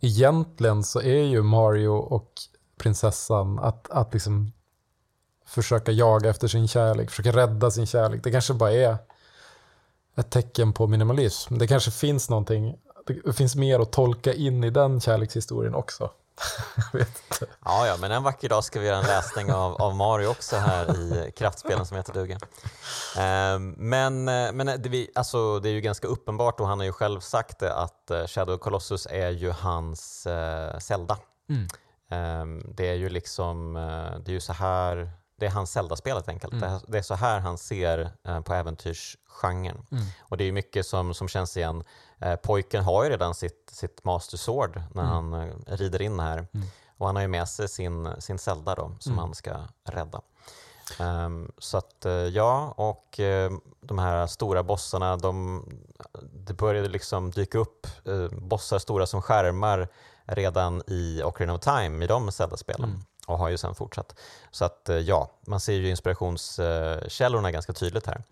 egentligen 0.00 0.84
så 0.84 1.00
är 1.00 1.22
ju 1.22 1.42
Mario 1.42 1.88
och 1.88 2.32
prinsessan 2.78 3.58
att, 3.58 3.90
att 3.90 4.12
liksom 4.12 4.52
försöka 5.46 5.92
jaga 5.92 6.30
efter 6.30 6.48
sin 6.48 6.68
kärlek, 6.68 7.10
försöka 7.10 7.36
rädda 7.36 7.70
sin 7.70 7.86
kärlek. 7.86 8.24
Det 8.24 8.30
kanske 8.30 8.54
bara 8.54 8.72
är 8.72 8.96
ett 10.16 10.30
tecken 10.30 10.72
på 10.72 10.86
minimalism. 10.86 11.58
Det 11.58 11.66
kanske 11.66 11.90
finns 11.90 12.30
någonting, 12.30 12.76
det 13.24 13.32
finns 13.32 13.56
mer 13.56 13.80
att 13.80 13.92
tolka 13.92 14.32
in 14.32 14.64
i 14.64 14.70
den 14.70 15.00
kärlekshistorien 15.00 15.74
också. 15.74 16.10
Ja, 17.64 17.86
ja, 17.86 17.96
men 18.00 18.12
en 18.12 18.22
vacker 18.22 18.48
dag 18.48 18.64
ska 18.64 18.80
vi 18.80 18.86
göra 18.86 18.98
en 18.98 19.06
läsning 19.06 19.52
av, 19.52 19.82
av 19.82 19.94
Mario 19.94 20.26
också 20.26 20.56
här 20.56 20.98
i 20.98 21.32
kraftspelen 21.36 21.86
som 21.86 21.96
heter 21.96 22.12
duga. 22.12 22.34
Eh, 23.16 23.58
men 23.76 24.24
men 24.24 24.66
det, 24.66 24.88
vi, 24.88 25.10
alltså, 25.14 25.60
det 25.60 25.68
är 25.68 25.72
ju 25.72 25.80
ganska 25.80 26.06
uppenbart 26.06 26.60
och 26.60 26.66
han 26.68 26.78
har 26.78 26.86
ju 26.86 26.92
själv 26.92 27.20
sagt 27.20 27.58
det 27.58 27.74
att 27.74 28.10
eh, 28.10 28.26
Shadow 28.26 28.58
Colossus 28.58 29.06
är 29.10 29.30
ju 29.30 29.50
hans 29.50 30.26
eh, 30.26 30.78
Zelda. 30.78 31.18
Mm. 31.48 31.66
Eh, 32.10 32.64
det 32.74 32.88
är 32.88 32.94
ju 32.94 33.08
liksom, 33.08 33.76
eh, 33.76 34.18
det 34.20 34.30
är 34.30 34.34
ju 34.34 34.40
så 34.40 34.52
här 34.52 35.10
det 35.38 35.46
är 35.46 35.50
hans 35.50 35.70
Zelda-spel 35.70 36.14
helt 36.14 36.28
enkelt. 36.28 36.52
Mm. 36.52 36.80
Det 36.88 36.98
är 36.98 37.02
så 37.02 37.14
här 37.14 37.40
han 37.40 37.58
ser 37.58 38.10
eh, 38.28 38.40
på 38.40 38.54
äventyrsgenren. 38.54 39.86
Mm. 39.90 40.04
Och 40.20 40.36
det 40.36 40.44
är 40.44 40.52
mycket 40.52 40.86
som, 40.86 41.14
som 41.14 41.28
känns 41.28 41.56
igen. 41.56 41.84
Eh, 42.20 42.36
pojken 42.36 42.84
har 42.84 43.04
ju 43.04 43.10
redan 43.10 43.34
sitt, 43.34 43.70
sitt 43.72 44.04
Master 44.04 44.36
Sword 44.36 44.82
när 44.94 45.02
mm. 45.02 45.12
han 45.12 45.34
eh, 45.34 45.76
rider 45.76 46.02
in 46.02 46.20
här. 46.20 46.38
Mm. 46.38 46.66
Och 46.98 47.06
han 47.06 47.16
har 47.16 47.22
ju 47.22 47.28
med 47.28 47.48
sig 47.48 47.68
sin, 47.68 48.08
sin 48.18 48.38
Zelda 48.38 48.74
då, 48.74 48.96
som 48.98 49.12
mm. 49.12 49.24
han 49.24 49.34
ska 49.34 49.56
rädda. 49.84 50.20
Um, 51.00 51.52
så 51.58 51.78
att 51.78 52.06
ja, 52.32 52.74
och 52.76 53.20
de 53.80 53.98
här 53.98 54.26
stora 54.26 54.62
bossarna, 54.62 55.16
de, 55.16 55.64
det 56.32 56.52
började 56.52 56.88
liksom 56.88 57.30
dyka 57.30 57.58
upp 57.58 57.86
uh, 58.08 58.28
bossar 58.30 58.78
stora 58.78 59.06
som 59.06 59.22
skärmar 59.22 59.88
redan 60.24 60.82
i 60.86 61.22
Ocarina 61.24 61.54
of 61.54 61.60
Time 61.60 62.04
i 62.04 62.08
de 62.08 62.32
Zelda-spelen. 62.32 62.90
Mm 62.90 63.02
och 63.26 63.38
har 63.38 63.48
ju 63.48 63.58
sen 63.58 63.74
fortsatt. 63.74 64.18
Så 64.50 64.64
att 64.64 64.88
eh, 64.88 64.96
ja, 64.96 65.30
man 65.46 65.60
ser 65.60 65.72
ju 65.72 65.90
inspirationskällorna 65.90 67.50
ganska 67.50 67.72
tydligt 67.72 68.06
här. 68.06 68.22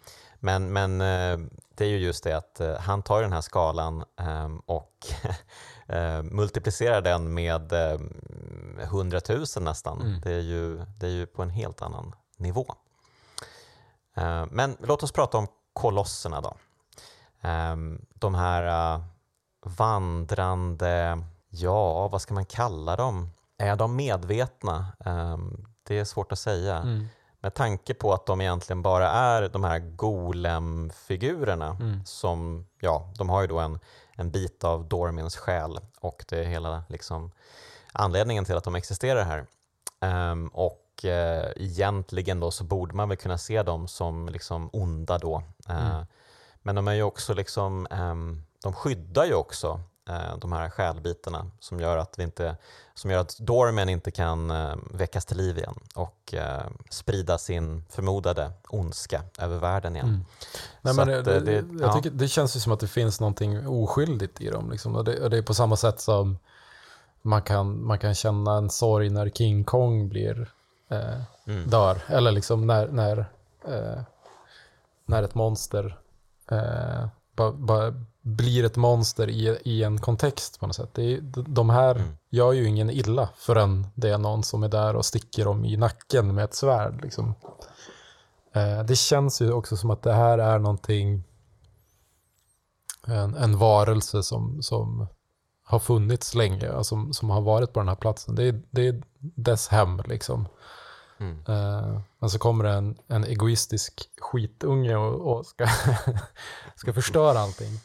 Men, 0.45 0.73
men 0.73 1.01
eh, 1.01 1.39
det 1.75 1.85
är 1.85 1.89
ju 1.89 1.99
just 1.99 2.25
det 2.25 2.37
att 2.37 2.61
eh, 2.61 2.79
han 2.79 3.03
tar 3.03 3.23
den 3.23 3.33
här 3.33 3.41
skalan 3.41 4.05
ehm, 4.17 4.59
och 4.59 5.07
multiplicerar 6.23 7.01
den 7.01 7.35
med 7.35 7.73
100 8.81 9.21
000 9.29 9.45
nästan. 9.61 10.01
Mm. 10.01 10.21
Det, 10.21 10.33
är 10.33 10.41
ju, 10.41 10.85
det 10.99 11.07
är 11.07 11.11
ju 11.11 11.27
på 11.27 11.43
en 11.43 11.51
helt 11.51 11.83
annan 11.83 12.15
nivå. 12.37 12.75
Men 14.51 14.77
låt 14.81 15.03
oss 15.03 15.13
prata 15.13 15.39
om 15.39 15.47
kolosserna 15.73 16.41
då. 16.41 16.57
Ehm, 17.41 18.07
de 18.15 18.35
här 18.35 19.01
vandrande, 19.65 21.19
ja 21.49 22.09
vad 22.09 22.23
ska 22.23 22.35
man 22.35 22.47
kalla 22.47 22.97
dem? 22.97 23.31
Är 23.59 23.77
de 23.77 23.97
medvetna? 23.97 24.87
Det 25.83 25.99
är 25.99 26.05
svårt 26.05 26.33
att 26.33 26.39
säga. 26.39 26.77
Mm. 26.77 27.07
Med 27.45 27.55
tanke 27.55 27.95
på 27.95 28.13
att 28.13 28.27
de 28.27 28.41
egentligen 28.41 28.83
bara 28.83 29.11
är 29.11 29.49
de 29.49 29.65
här 29.65 29.79
golem-figurerna 29.79 31.77
mm. 31.81 32.05
som, 32.05 32.67
ja, 32.81 33.13
de 33.19 33.29
har 33.29 33.41
ju 33.41 33.47
då 33.47 33.59
en, 33.59 33.79
en 34.17 34.31
bit 34.31 34.65
av 34.65 34.89
Dormins 34.89 35.37
själ 35.37 35.79
och 36.01 36.25
det 36.29 36.39
är 36.39 36.45
hela 36.45 36.85
liksom, 36.89 37.33
anledningen 37.93 38.45
till 38.45 38.57
att 38.57 38.65
de 38.65 38.75
existerar 38.75 39.25
här. 39.25 39.47
Um, 40.31 40.49
och 40.49 41.05
uh, 41.05 41.53
egentligen 41.57 42.41
då 42.41 42.51
så 42.51 42.65
borde 42.65 42.95
man 42.95 43.09
väl 43.09 43.19
kunna 43.19 43.39
se 43.39 43.63
dem 43.63 43.89
som 43.89 44.29
liksom 44.29 44.71
onda 44.73 45.19
då. 45.19 45.43
Uh, 45.71 45.95
mm. 45.95 46.07
Men 46.63 46.75
de 46.75 46.89
är 46.89 46.95
ju 46.95 47.03
också 47.03 47.35
liksom, 47.35 47.87
um, 47.91 48.45
de 48.63 48.73
skyddar 48.73 49.25
ju 49.25 49.35
också 49.35 49.81
de 50.41 50.53
här 50.53 50.71
själbitarna 50.71 51.51
som 51.61 51.81
gör 51.81 51.97
att 51.97 52.19
vi 52.19 52.23
inte 52.23 52.57
som 52.95 53.11
gör 53.11 53.19
att 53.19 53.39
Dormen 53.39 53.89
inte 53.89 54.11
kan 54.11 54.51
eh, 54.51 54.75
väckas 54.91 55.25
till 55.25 55.37
liv 55.37 55.59
igen 55.59 55.75
och 55.95 56.35
eh, 56.35 56.63
sprida 56.91 57.39
sin 57.39 57.85
förmodade 57.91 58.53
ondska 58.69 59.23
över 59.39 59.59
världen 59.59 59.97
igen. 59.97 60.09
Mm. 60.09 60.25
Nej, 60.83 60.95
men 60.95 61.07
det, 61.07 61.41
det, 61.41 61.53
jag 61.53 61.67
ja. 61.81 61.93
tycker, 61.93 62.11
det 62.11 62.29
känns 62.29 62.57
ju 62.57 62.61
som 62.61 62.73
att 62.73 62.81
det 62.81 62.89
finns 62.89 63.21
någonting 63.21 63.69
oskyldigt 63.69 64.41
i 64.41 64.51
dem. 64.51 64.71
Liksom. 64.71 65.05
Det, 65.05 65.21
och 65.21 65.31
det 65.31 65.39
är 65.39 65.43
på 65.43 65.55
samma 65.55 65.77
sätt 65.77 66.01
som 66.01 66.39
man 67.23 67.43
kan, 67.43 67.85
man 67.87 67.99
kan 67.99 68.15
känna 68.15 68.57
en 68.57 68.71
sorg 68.71 69.11
när 69.11 69.31
King 69.31 69.65
Kong 69.65 70.09
blir, 70.09 70.53
eh, 70.89 71.21
mm. 71.47 71.71
dör. 71.71 72.03
Eller 72.07 72.33
liksom 72.33 72.67
när, 72.67 72.89
när, 72.89 73.19
eh, 73.65 74.03
när 75.07 75.23
ett 75.23 75.35
monster 75.35 75.99
eh, 76.51 77.07
bara, 77.37 77.53
bara 77.53 77.95
blir 78.25 78.65
ett 78.65 78.77
monster 78.77 79.31
i, 79.31 79.59
i 79.65 79.83
en 79.83 79.99
kontext 79.99 80.61
på 80.61 80.67
något 80.67 80.77
sätt. 80.77 80.91
Det 80.93 81.15
är, 81.15 81.21
de 81.49 81.71
här 81.71 81.95
mm. 81.95 82.17
gör 82.31 82.53
ju 82.53 82.69
ingen 82.69 82.91
illa 82.91 83.29
förrän 83.37 83.87
det 83.95 84.11
är 84.11 84.19
någon 84.19 84.43
som 84.43 84.63
är 84.63 84.69
där 84.69 84.97
och 84.97 85.05
sticker 85.05 85.45
dem 85.45 85.65
i 85.65 85.77
nacken 85.77 86.35
med 86.35 86.45
ett 86.45 86.55
svärd. 86.55 87.03
Liksom. 87.03 87.35
Eh, 88.53 88.83
det 88.83 88.97
känns 88.97 89.43
ju 89.43 89.53
också 89.53 89.77
som 89.77 89.91
att 89.91 90.03
det 90.03 90.13
här 90.13 90.39
är 90.39 90.59
någonting, 90.59 91.25
en, 93.07 93.35
en 93.35 93.59
varelse 93.59 94.23
som, 94.23 94.63
som 94.63 95.07
har 95.65 95.79
funnits 95.79 96.35
länge, 96.35 96.85
som, 96.85 97.13
som 97.13 97.31
har 97.31 97.41
varit 97.41 97.73
på 97.73 97.81
den 97.81 97.89
här 97.89 97.97
platsen. 97.97 98.35
Det 98.35 98.45
är, 98.45 98.63
det 98.71 98.89
är 98.89 99.03
dess 99.19 99.69
hem 99.69 100.03
liksom. 100.07 100.49
Mm. 101.19 101.39
Uh, 101.49 102.01
men 102.19 102.31
så 102.31 102.39
kommer 102.39 102.65
det 102.65 102.71
en, 102.71 102.99
en 103.09 103.25
egoistisk 103.25 104.09
skitunge 104.21 104.97
och, 104.97 105.37
och 105.37 105.47
ska, 105.47 105.69
ska 106.77 106.93
förstöra 106.93 107.39
allting. 107.39 107.81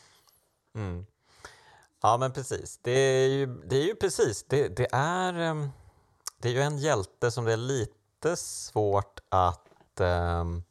Mm. 0.76 1.06
Ja, 2.02 2.18
men 2.18 2.34
precis. 2.34 2.80
Det 2.82 2.92
är 2.92 3.28
ju, 3.28 3.46
det 3.46 3.78
är 3.78 3.84
ju 3.84 3.96
precis, 3.96 4.46
det, 4.48 4.68
det, 4.68 4.88
är, 4.92 5.34
ehm, 5.34 5.70
det 6.38 6.50
är 6.50 6.54
ju 6.54 6.62
en 6.62 6.78
hjälte 6.78 7.32
som 7.32 7.46
det 7.46 7.54
är 7.54 7.58
lite 7.58 8.36
svårt 8.36 9.20
att... 9.30 10.00
Um, 10.00 10.64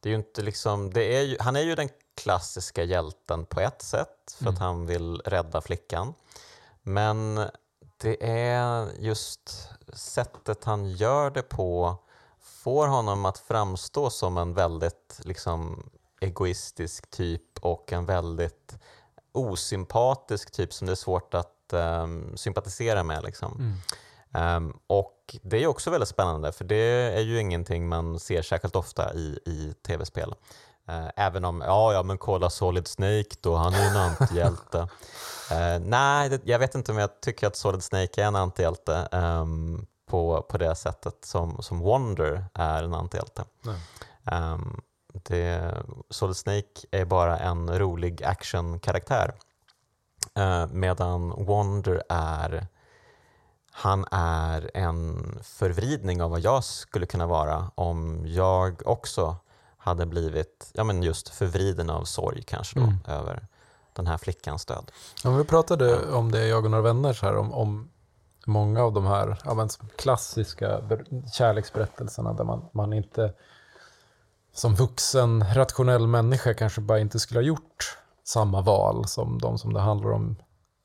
det 0.00 0.08
är 0.08 0.10
ju 0.10 0.16
inte 0.16 0.42
liksom, 0.42 0.92
det 0.92 1.16
är 1.16 1.22
ju, 1.22 1.36
han 1.40 1.56
är 1.56 1.60
ju 1.60 1.74
den 1.74 1.88
klassiska 2.14 2.84
hjälten 2.84 3.46
på 3.46 3.60
ett 3.60 3.82
sätt 3.82 4.36
för 4.36 4.44
mm. 4.44 4.54
att 4.54 4.60
han 4.60 4.86
vill 4.86 5.20
rädda 5.24 5.60
flickan. 5.60 6.14
Men 6.82 7.46
det 7.96 8.30
är 8.30 8.88
just 8.98 9.68
sättet 9.92 10.64
han 10.64 10.90
gör 10.90 11.30
det 11.30 11.42
på 11.42 11.96
får 12.64 12.86
honom 12.86 13.24
att 13.24 13.38
framstå 13.38 14.10
som 14.10 14.38
en 14.38 14.54
väldigt 14.54 15.20
liksom, 15.24 15.90
egoistisk 16.20 17.10
typ 17.10 17.58
och 17.60 17.92
en 17.92 18.06
väldigt 18.06 18.78
osympatisk 19.34 20.50
typ 20.50 20.72
som 20.72 20.86
det 20.86 20.92
är 20.92 20.96
svårt 20.96 21.34
att 21.34 21.72
um, 21.72 22.36
sympatisera 22.36 23.02
med. 23.02 23.24
Liksom. 23.24 23.52
Mm. 23.58 24.56
Um, 24.56 24.78
och 24.86 25.36
det 25.42 25.62
är 25.62 25.66
också 25.66 25.90
väldigt 25.90 26.08
spännande 26.08 26.52
för 26.52 26.64
det 26.64 27.12
är 27.16 27.20
ju 27.20 27.40
ingenting 27.40 27.88
man 27.88 28.20
ser 28.20 28.42
särskilt 28.42 28.76
ofta 28.76 29.14
i, 29.14 29.38
i 29.46 29.74
tv-spel. 29.86 30.34
Uh, 30.88 31.08
även 31.16 31.44
om, 31.44 31.60
ja, 31.60 31.92
ja 31.92 32.02
men 32.02 32.18
kolla 32.18 32.50
Solid 32.50 32.88
Snake 32.88 33.36
då, 33.40 33.54
han 33.54 33.74
är 33.74 33.82
ju 33.82 33.88
en 33.88 33.96
antihjälte. 33.96 34.78
uh, 34.78 35.78
nej, 35.80 36.28
det, 36.28 36.40
jag 36.44 36.58
vet 36.58 36.74
inte 36.74 36.92
om 36.92 36.98
jag 36.98 37.20
tycker 37.20 37.46
att 37.46 37.56
Solid 37.56 37.82
Snake 37.82 38.22
är 38.22 38.26
en 38.26 38.36
antihjälte 38.36 39.08
um, 39.12 39.86
på, 40.06 40.42
på 40.42 40.58
det 40.58 40.74
sättet 40.74 41.24
som, 41.24 41.62
som 41.62 41.80
Wonder 41.80 42.44
är 42.54 42.82
en 42.82 42.94
antihjälte. 42.94 43.44
Um, 44.32 44.80
det, 45.22 45.74
Solid 46.10 46.36
Snake 46.36 46.86
är 46.90 47.04
bara 47.04 47.38
en 47.38 47.78
rolig 47.78 48.24
actionkaraktär. 48.24 49.34
Eh, 50.34 50.66
medan 50.66 51.30
Wonder 51.30 52.02
är 52.08 52.66
han 53.76 54.04
är 54.10 54.70
en 54.74 55.38
förvridning 55.42 56.22
av 56.22 56.30
vad 56.30 56.40
jag 56.40 56.64
skulle 56.64 57.06
kunna 57.06 57.26
vara 57.26 57.70
om 57.74 58.24
jag 58.26 58.82
också 58.86 59.36
hade 59.76 60.06
blivit 60.06 60.70
ja, 60.74 60.84
men 60.84 61.02
just 61.02 61.28
förvriden 61.28 61.90
av 61.90 62.04
sorg 62.04 62.42
kanske 62.42 62.78
då, 62.78 62.84
mm. 62.84 62.98
över 63.06 63.46
den 63.92 64.06
här 64.06 64.16
flickans 64.16 64.66
död. 64.66 64.90
Ja, 65.24 65.30
vi 65.30 65.44
pratade 65.44 66.12
om 66.12 66.32
det, 66.32 66.46
jag 66.46 66.64
och 66.64 66.70
några 66.70 66.82
vänner, 66.82 67.12
så 67.12 67.26
här, 67.26 67.36
om, 67.36 67.52
om 67.52 67.90
många 68.46 68.82
av 68.82 68.92
de 68.92 69.06
här 69.06 69.38
ja, 69.44 69.68
klassiska 69.96 70.80
kärleksberättelserna 71.32 72.32
där 72.32 72.44
man, 72.44 72.68
man 72.72 72.92
inte 72.92 73.34
som 74.54 74.74
vuxen 74.74 75.44
rationell 75.54 76.06
människa 76.06 76.54
kanske 76.54 76.80
bara 76.80 76.98
inte 76.98 77.18
skulle 77.18 77.40
ha 77.40 77.44
gjort 77.44 77.98
samma 78.24 78.60
val 78.60 79.08
som 79.08 79.38
de 79.38 79.58
som 79.58 79.72
det 79.72 79.80
handlar 79.80 80.12
om 80.12 80.36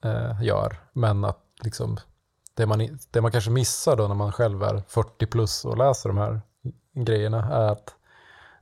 eh, 0.03 0.43
gör. 0.43 0.77
Men 0.93 1.25
att 1.25 1.43
liksom, 1.63 1.97
det, 2.53 2.65
man, 2.65 2.99
det 3.11 3.21
man 3.21 3.31
kanske 3.31 3.51
missar 3.51 3.95
då 3.95 4.07
när 4.07 4.15
man 4.15 4.31
själv 4.31 4.63
är 4.63 4.83
40 4.87 5.25
plus 5.25 5.65
och 5.65 5.77
läser 5.77 6.09
de 6.09 6.17
här 6.17 6.41
grejerna 6.93 7.45
är 7.45 7.71
att 7.71 7.95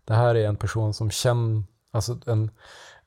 det 0.06 0.14
här 0.14 0.36
är 0.36 0.48
en 0.48 0.56
person 0.56 0.94
som 0.94 1.12
känner, 1.12 1.64
alltså 1.92 2.18
en, 2.26 2.52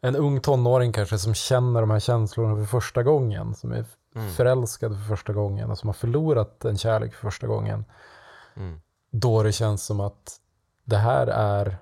en 0.01 0.17
ung 0.17 0.41
tonåring 0.41 0.93
kanske 0.93 1.19
som 1.19 1.35
känner 1.35 1.81
de 1.81 1.91
här 1.91 2.01
känslorna 2.01 2.57
för 2.57 2.65
första 2.65 3.03
gången, 3.03 3.55
som 3.55 3.73
är 3.73 3.85
mm. 4.15 4.31
förälskad 4.31 4.93
för 4.93 5.17
första 5.17 5.33
gången 5.33 5.71
och 5.71 5.79
som 5.79 5.89
har 5.89 5.95
förlorat 5.95 6.65
en 6.65 6.79
kärlek 6.79 7.15
för 7.15 7.21
första 7.21 7.47
gången. 7.47 7.85
Mm. 8.57 8.81
Då 9.11 9.43
det 9.43 9.53
känns 9.53 9.85
som 9.85 10.01
att 10.01 10.41
det 10.85 10.97
här 10.97 11.27
är 11.27 11.79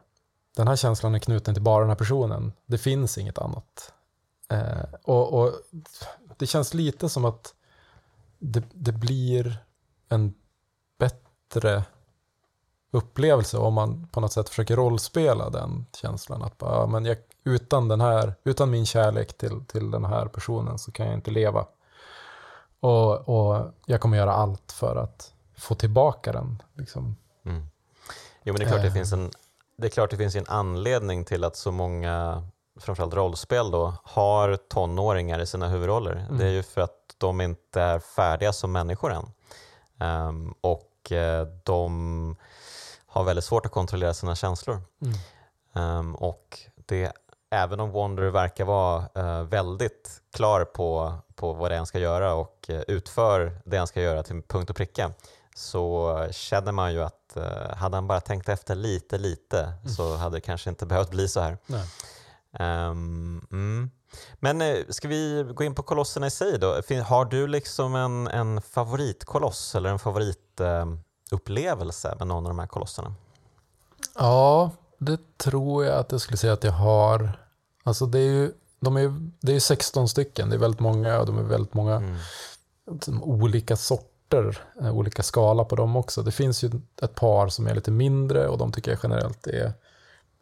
den 0.59 0.69
här 0.69 0.77
känslan 0.77 1.15
är 1.15 1.19
knuten 1.19 1.55
till 1.55 1.63
bara 1.63 1.81
den 1.81 1.89
här 1.89 1.97
personen. 1.97 2.53
Det 2.67 2.79
finns 2.79 3.19
inget 3.19 3.39
annat. 3.39 3.93
Eh, 4.49 4.95
och, 5.03 5.33
och, 5.33 5.53
Det 6.37 6.47
känns 6.47 6.75
lite 6.75 7.09
som 7.09 7.25
att 7.25 7.55
det, 8.39 8.65
det 8.73 8.93
blir 8.93 9.59
en 10.09 10.35
bättre 10.99 11.85
upplevelse 12.91 13.59
om 13.59 13.75
man 13.75 14.07
på 14.07 14.21
något 14.21 14.33
sätt 14.33 14.49
försöker 14.49 14.77
rollspela 14.77 15.51
den 15.51 15.87
känslan. 15.93 16.43
Att 16.43 16.59
bara, 16.59 16.87
men 16.87 17.05
jag, 17.05 17.17
utan, 17.45 17.89
den 17.89 18.01
här, 18.01 18.35
utan 18.45 18.71
min 18.71 18.87
kärlek 18.87 19.39
till, 19.39 19.65
till 19.65 19.91
den 19.91 20.05
här 20.05 20.27
personen 20.27 20.79
så 20.79 20.93
kan 20.93 21.07
jag 21.07 21.15
inte 21.15 21.31
leva. 21.31 21.67
Och, 22.81 23.29
och 23.29 23.73
jag 23.87 24.01
kommer 24.01 24.17
göra 24.17 24.33
allt 24.33 24.73
för 24.73 24.97
att 24.97 25.33
få 25.57 25.75
tillbaka 25.75 26.33
den. 26.33 26.63
Liksom. 26.75 27.17
Mm. 27.45 27.67
Jo, 28.43 28.53
men 28.53 28.55
det 28.55 28.65
är 28.65 28.69
klart 28.69 28.83
det 28.83 28.93
finns 28.93 29.13
en 29.13 29.31
det 29.79 29.87
är 29.87 29.91
klart 29.91 30.11
det 30.11 30.16
finns 30.16 30.37
en 30.37 30.47
anledning 30.49 31.24
till 31.24 31.45
att 31.45 31.57
så 31.57 31.72
många, 31.72 32.43
framförallt 32.81 33.14
rollspel 33.14 33.70
då, 33.70 33.95
har 34.05 34.57
tonåringar 34.57 35.41
i 35.41 35.47
sina 35.47 35.68
huvudroller. 35.68 36.12
Mm. 36.12 36.39
Det 36.39 36.45
är 36.45 36.51
ju 36.51 36.62
för 36.62 36.81
att 36.81 37.14
de 37.18 37.41
inte 37.41 37.81
är 37.81 37.99
färdiga 37.99 38.53
som 38.53 38.72
människor 38.72 39.12
än. 39.12 39.31
Um, 40.29 40.55
och 40.61 41.12
uh, 41.12 41.43
de 41.64 42.37
har 43.07 43.24
väldigt 43.24 43.45
svårt 43.45 43.66
att 43.66 43.72
kontrollera 43.72 44.14
sina 44.14 44.35
känslor. 44.35 44.81
Mm. 45.03 45.99
Um, 45.99 46.14
och 46.14 46.59
det, 46.74 47.12
även 47.51 47.81
om 47.81 47.91
Wonder 47.91 48.31
verkar 48.31 48.64
vara 48.64 49.09
uh, 49.18 49.43
väldigt 49.43 50.22
klar 50.33 50.64
på, 50.64 51.14
på 51.35 51.53
vad 51.53 51.70
det 51.70 51.74
är 51.74 51.79
han 51.79 51.87
ska 51.87 51.99
göra 51.99 52.35
och 52.35 52.66
uh, 52.70 52.81
utför 52.89 53.61
det 53.64 53.76
han 53.76 53.87
ska 53.87 54.01
göra 54.01 54.22
till 54.22 54.43
punkt 54.43 54.70
och 54.70 54.76
pricka 54.76 55.12
så 55.55 56.29
känner 56.31 56.72
man 56.72 56.93
ju 56.93 57.03
att 57.03 57.18
uh, 57.37 57.74
hade 57.74 57.97
han 57.97 58.07
bara 58.07 58.20
tänkt 58.20 58.49
efter 58.49 58.74
lite, 58.74 59.18
lite 59.18 59.61
mm. 59.61 59.89
så 59.95 60.16
hade 60.16 60.37
det 60.37 60.41
kanske 60.41 60.70
inte 60.70 60.87
behövt 60.87 61.11
bli 61.11 61.29
så 61.29 61.41
här. 61.41 61.59
Um, 62.61 63.47
mm. 63.53 63.91
Men 64.35 64.62
uh, 64.62 64.85
ska 64.89 65.09
vi 65.09 65.53
gå 65.55 65.64
in 65.64 65.74
på 65.74 65.83
kolosserna 65.83 66.26
i 66.26 66.31
sig 66.31 66.59
då? 66.59 66.81
Har 67.05 67.24
du 67.24 67.47
liksom 67.47 67.95
en, 67.95 68.29
en 68.29 68.62
favoritkoloss 68.62 69.74
eller 69.74 69.91
en 69.91 69.99
favoritupplevelse 69.99 72.09
uh, 72.09 72.14
med 72.18 72.26
någon 72.26 72.47
av 72.47 72.51
de 72.51 72.59
här 72.59 72.66
kolosserna? 72.66 73.14
Ja, 74.14 74.70
det 74.99 75.18
tror 75.37 75.85
jag 75.85 75.99
att 75.99 76.12
jag 76.12 76.20
skulle 76.20 76.37
säga 76.37 76.53
att 76.53 76.64
jag 76.64 76.72
har. 76.72 77.45
Alltså 77.85 78.07
det 78.07 78.18
är 78.18 78.33
ju 78.33 78.53
de 78.81 78.97
är, 78.97 79.31
det 79.41 79.55
är 79.55 79.61
16 79.61 80.09
stycken, 80.09 80.51
det 80.51 80.57
är 80.57 80.61
väldigt 80.61 80.81
många 80.81 81.20
och 81.20 81.26
de 81.26 81.39
är 81.39 81.43
väldigt 81.43 81.74
många 81.74 81.97
mm. 81.97 82.16
olika 83.22 83.76
sorter 83.76 84.18
sorter, 84.29 84.62
eh, 84.81 84.97
olika 84.97 85.22
skala 85.22 85.64
på 85.64 85.76
dem 85.76 85.97
också. 85.97 86.22
Det 86.22 86.31
finns 86.31 86.64
ju 86.64 86.70
ett 87.03 87.14
par 87.14 87.49
som 87.49 87.66
är 87.66 87.74
lite 87.74 87.91
mindre 87.91 88.49
och 88.49 88.59
de 88.59 88.72
tycker 88.72 88.91
jag 88.91 89.01
generellt 89.03 89.47
är 89.47 89.72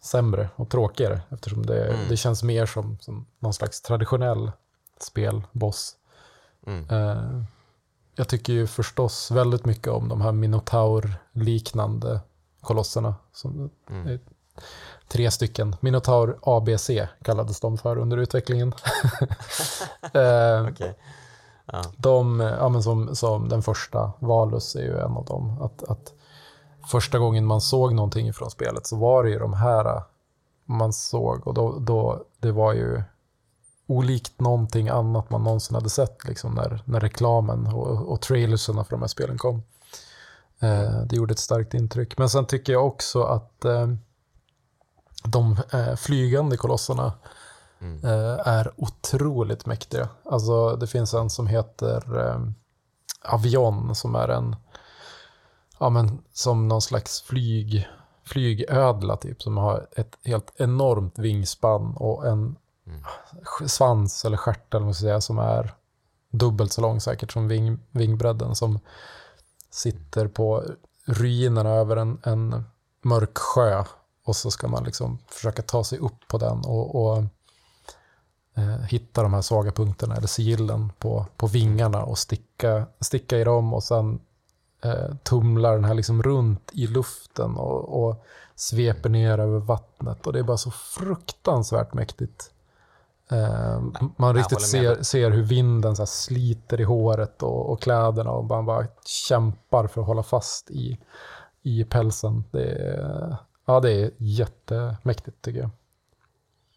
sämre 0.03 0.49
och 0.57 0.71
tråkigare 0.71 1.21
eftersom 1.31 1.67
det, 1.67 1.85
mm. 1.87 2.09
det 2.09 2.17
känns 2.17 2.43
mer 2.43 2.67
som, 2.67 2.99
som 3.01 3.27
någon 3.39 3.55
slags 3.55 3.83
traditionell 3.83 4.53
spelboss. 5.01 5.97
Mm. 6.67 6.91
Eh, 6.91 7.43
jag 8.17 8.29
tycker 8.29 8.53
ju 8.53 8.67
förstås 8.67 9.31
väldigt 9.31 9.65
mycket 9.65 9.89
om 9.89 10.09
de 10.09 10.21
här 10.21 10.33
Minotaur-liknande 10.33 12.21
kolosserna. 12.61 13.15
Som 13.33 13.71
mm. 13.91 14.19
Tre 15.09 15.31
stycken. 15.31 15.77
Minotaur 15.81 16.39
ABC 16.43 16.91
kallades 17.25 17.61
de 17.61 17.79
för 17.79 17.99
under 17.99 18.17
utvecklingen. 18.17 18.73
eh, 20.15 20.67
okay. 20.73 20.93
Ja. 21.73 21.83
De, 21.97 22.41
ja, 22.41 22.69
men 22.69 22.83
som, 22.83 23.17
som 23.17 23.49
den 23.49 23.63
första, 23.63 24.13
Valus 24.19 24.77
är 24.77 24.83
ju 24.83 24.99
en 24.99 25.13
av 25.13 25.25
dem. 25.25 25.63
Att, 25.63 25.83
att 25.83 26.13
första 26.91 27.19
gången 27.19 27.47
man 27.47 27.61
såg 27.61 27.95
någonting 27.95 28.33
från 28.33 28.51
spelet 28.51 28.87
så 28.87 28.97
var 28.97 29.25
det 29.25 29.31
ju 29.31 29.39
de 29.39 29.53
här 29.53 29.85
äh, 29.85 30.03
man 30.65 30.93
såg 30.93 31.47
och 31.47 31.55
då, 31.55 31.79
då 31.79 32.25
det 32.41 32.53
var 32.53 32.73
ju 32.73 33.03
olikt 33.87 34.41
någonting 34.41 34.89
annat 34.89 35.31
man 35.31 35.45
någonsin 35.45 35.75
hade 35.75 35.91
sett 35.91 36.25
liksom 36.25 36.55
när, 36.55 36.83
när 36.85 37.01
reklamen 37.01 37.67
och, 37.67 38.13
och 38.13 38.21
trailerserna 38.21 38.85
för 38.85 38.91
de 38.91 39.01
här 39.01 39.09
spelen 39.09 39.39
kom. 39.39 39.63
Eh, 40.61 41.03
det 41.05 41.17
gjorde 41.17 41.33
ett 41.33 41.39
starkt 41.39 41.75
intryck. 41.75 42.19
Men 42.19 42.31
sen 42.31 42.47
tycker 42.47 42.73
jag 42.73 42.87
också 42.87 43.23
att 43.23 43.65
eh, 43.65 43.89
de 45.25 45.57
eh, 45.73 45.97
flygande 45.97 46.57
kolosserna 46.57 47.13
mm. 47.81 48.05
Eh, 48.05 48.49
är 48.49 48.73
otroligt 48.77 49.67
mäktiga. 49.67 50.09
Alltså 50.25 50.77
det 50.77 50.87
finns 50.87 51.15
en 51.15 51.31
som 51.31 51.47
heter 51.47 52.29
eh, 52.29 52.41
Avion 53.23 53.95
som 53.95 54.15
är 54.15 54.29
en, 54.29 54.57
ja 55.79 55.91
men 55.91 56.23
som 56.33 56.69
någon 56.69 56.83
slags 56.83 57.23
flyg, 57.23 57.89
flygödla 58.25 59.17
typ 59.17 59.43
som 59.43 59.57
har 59.57 59.87
ett 59.93 60.19
helt 60.25 60.53
enormt 60.57 61.19
vingspann 61.19 61.97
och 61.97 62.27
en 62.27 62.57
mm. 62.87 63.03
svans 63.67 64.25
eller 64.25 64.37
stjärt 64.37 64.75
eller 64.75 64.87
vad 64.87 64.97
säga 64.97 65.21
som 65.21 65.39
är 65.39 65.75
dubbelt 66.31 66.73
så 66.73 66.81
lång 66.81 67.01
säkert 67.01 67.33
som 67.33 67.49
ving, 67.49 67.79
vingbredden 67.91 68.55
som 68.57 68.79
sitter 69.71 70.29
på 70.29 70.65
ruinerna 71.07 71.71
över 71.71 71.97
en, 71.97 72.19
en 72.23 72.65
mörk 73.03 73.39
sjö 73.39 73.85
och 74.25 74.37
så 74.37 74.51
ska 74.51 74.69
man 74.69 74.85
liksom 74.85 75.19
försöka 75.29 75.63
ta 75.63 75.85
sig 75.85 75.99
upp 75.99 76.29
på 76.29 76.39
den 76.39 76.59
och, 76.65 76.95
och 76.95 77.25
hitta 78.89 79.23
de 79.23 79.35
här 79.35 79.43
svaga 79.43 79.73
punkterna 79.73 80.17
eller 80.17 80.27
sigillen 80.27 80.93
på, 80.99 81.27
på 81.37 81.47
vingarna 81.47 82.05
och 82.05 82.19
sticka, 82.19 82.87
sticka 83.01 83.39
i 83.39 83.45
dem 83.45 83.75
och 83.75 83.83
sen 83.83 84.21
eh, 84.85 85.15
tumlar 85.23 85.73
den 85.73 85.85
här 85.85 85.95
liksom 85.95 86.23
runt 86.23 86.71
i 86.73 86.87
luften 86.87 87.57
och, 87.57 88.05
och 88.05 88.25
sveper 88.55 89.09
ner 89.09 89.39
över 89.39 89.59
vattnet. 89.59 90.27
Och 90.27 90.33
det 90.33 90.39
är 90.39 90.43
bara 90.43 90.57
så 90.57 90.71
fruktansvärt 90.71 91.95
mäktigt. 91.95 92.51
Eh, 93.31 93.83
man 94.17 94.35
riktigt 94.37 94.63
ser, 94.63 95.03
ser 95.03 95.31
hur 95.31 95.43
vinden 95.43 95.97
så 95.97 96.07
sliter 96.07 96.81
i 96.81 96.85
håret 96.85 97.43
och, 97.43 97.71
och 97.71 97.83
kläderna 97.83 98.31
och 98.31 98.45
man 98.45 98.67
bara 98.67 98.87
kämpar 99.05 99.87
för 99.87 100.01
att 100.01 100.07
hålla 100.07 100.23
fast 100.23 100.71
i, 100.71 100.99
i 101.63 101.85
pälsen. 101.85 102.45
Det 102.51 102.73
är, 102.73 103.37
ja, 103.65 103.81
det 103.81 103.93
är 103.93 104.11
jättemäktigt 104.17 105.43
tycker 105.43 105.61
jag. 105.61 105.71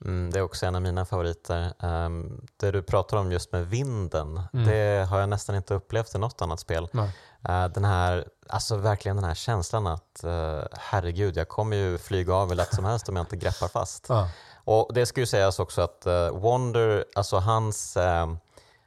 Mm, 0.06 0.32
det 0.32 0.40
är 0.40 0.44
också 0.44 0.66
en 0.66 0.76
av 0.76 0.82
mina 0.82 1.06
favoriter. 1.06 1.74
Um, 1.80 2.48
det 2.58 2.72
du 2.72 2.82
pratar 2.82 3.18
om 3.18 3.32
just 3.32 3.52
med 3.52 3.68
vinden, 3.68 4.42
mm. 4.54 4.66
det 4.66 5.08
har 5.10 5.20
jag 5.20 5.30
nästan 5.30 5.56
inte 5.56 5.74
upplevt 5.74 6.16
i 6.16 6.18
något 6.18 6.42
annat 6.42 6.60
spel. 6.60 6.90
Uh, 6.94 7.68
den 7.74 7.86
här, 7.86 8.28
alltså 8.48 8.78
verkligen 8.78 9.16
den 9.16 9.26
här 9.26 9.36
känslan 9.36 9.88
att 9.88 10.22
uh, 10.26 10.62
herregud, 10.72 11.38
jag 11.38 11.48
kommer 11.48 11.78
ju 11.78 11.98
flyga 11.98 12.34
av 12.34 12.50
hur 12.50 12.56
lätt 12.56 12.76
som 12.76 12.86
helst 12.86 13.10
om 13.10 13.16
jag 13.16 13.24
inte 13.24 13.36
greppar 13.36 13.68
fast. 13.68 14.10
Uh. 14.10 14.28
Och 14.64 14.94
Det 14.94 15.06
ska 15.06 15.20
ju 15.20 15.26
sägas 15.26 15.60
också 15.60 15.82
att 15.82 16.04
uh, 16.08 16.30
Wonder, 16.30 17.06
alltså 17.16 17.38
hans 17.38 17.98
uh, 17.98 18.36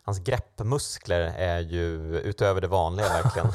Hans 0.05 0.19
greppmuskler 0.19 1.21
är 1.37 1.61
ju 1.61 2.19
utöver 2.19 2.61
det 2.61 2.69
vanliga 2.69 3.09
verkligen. 3.09 3.49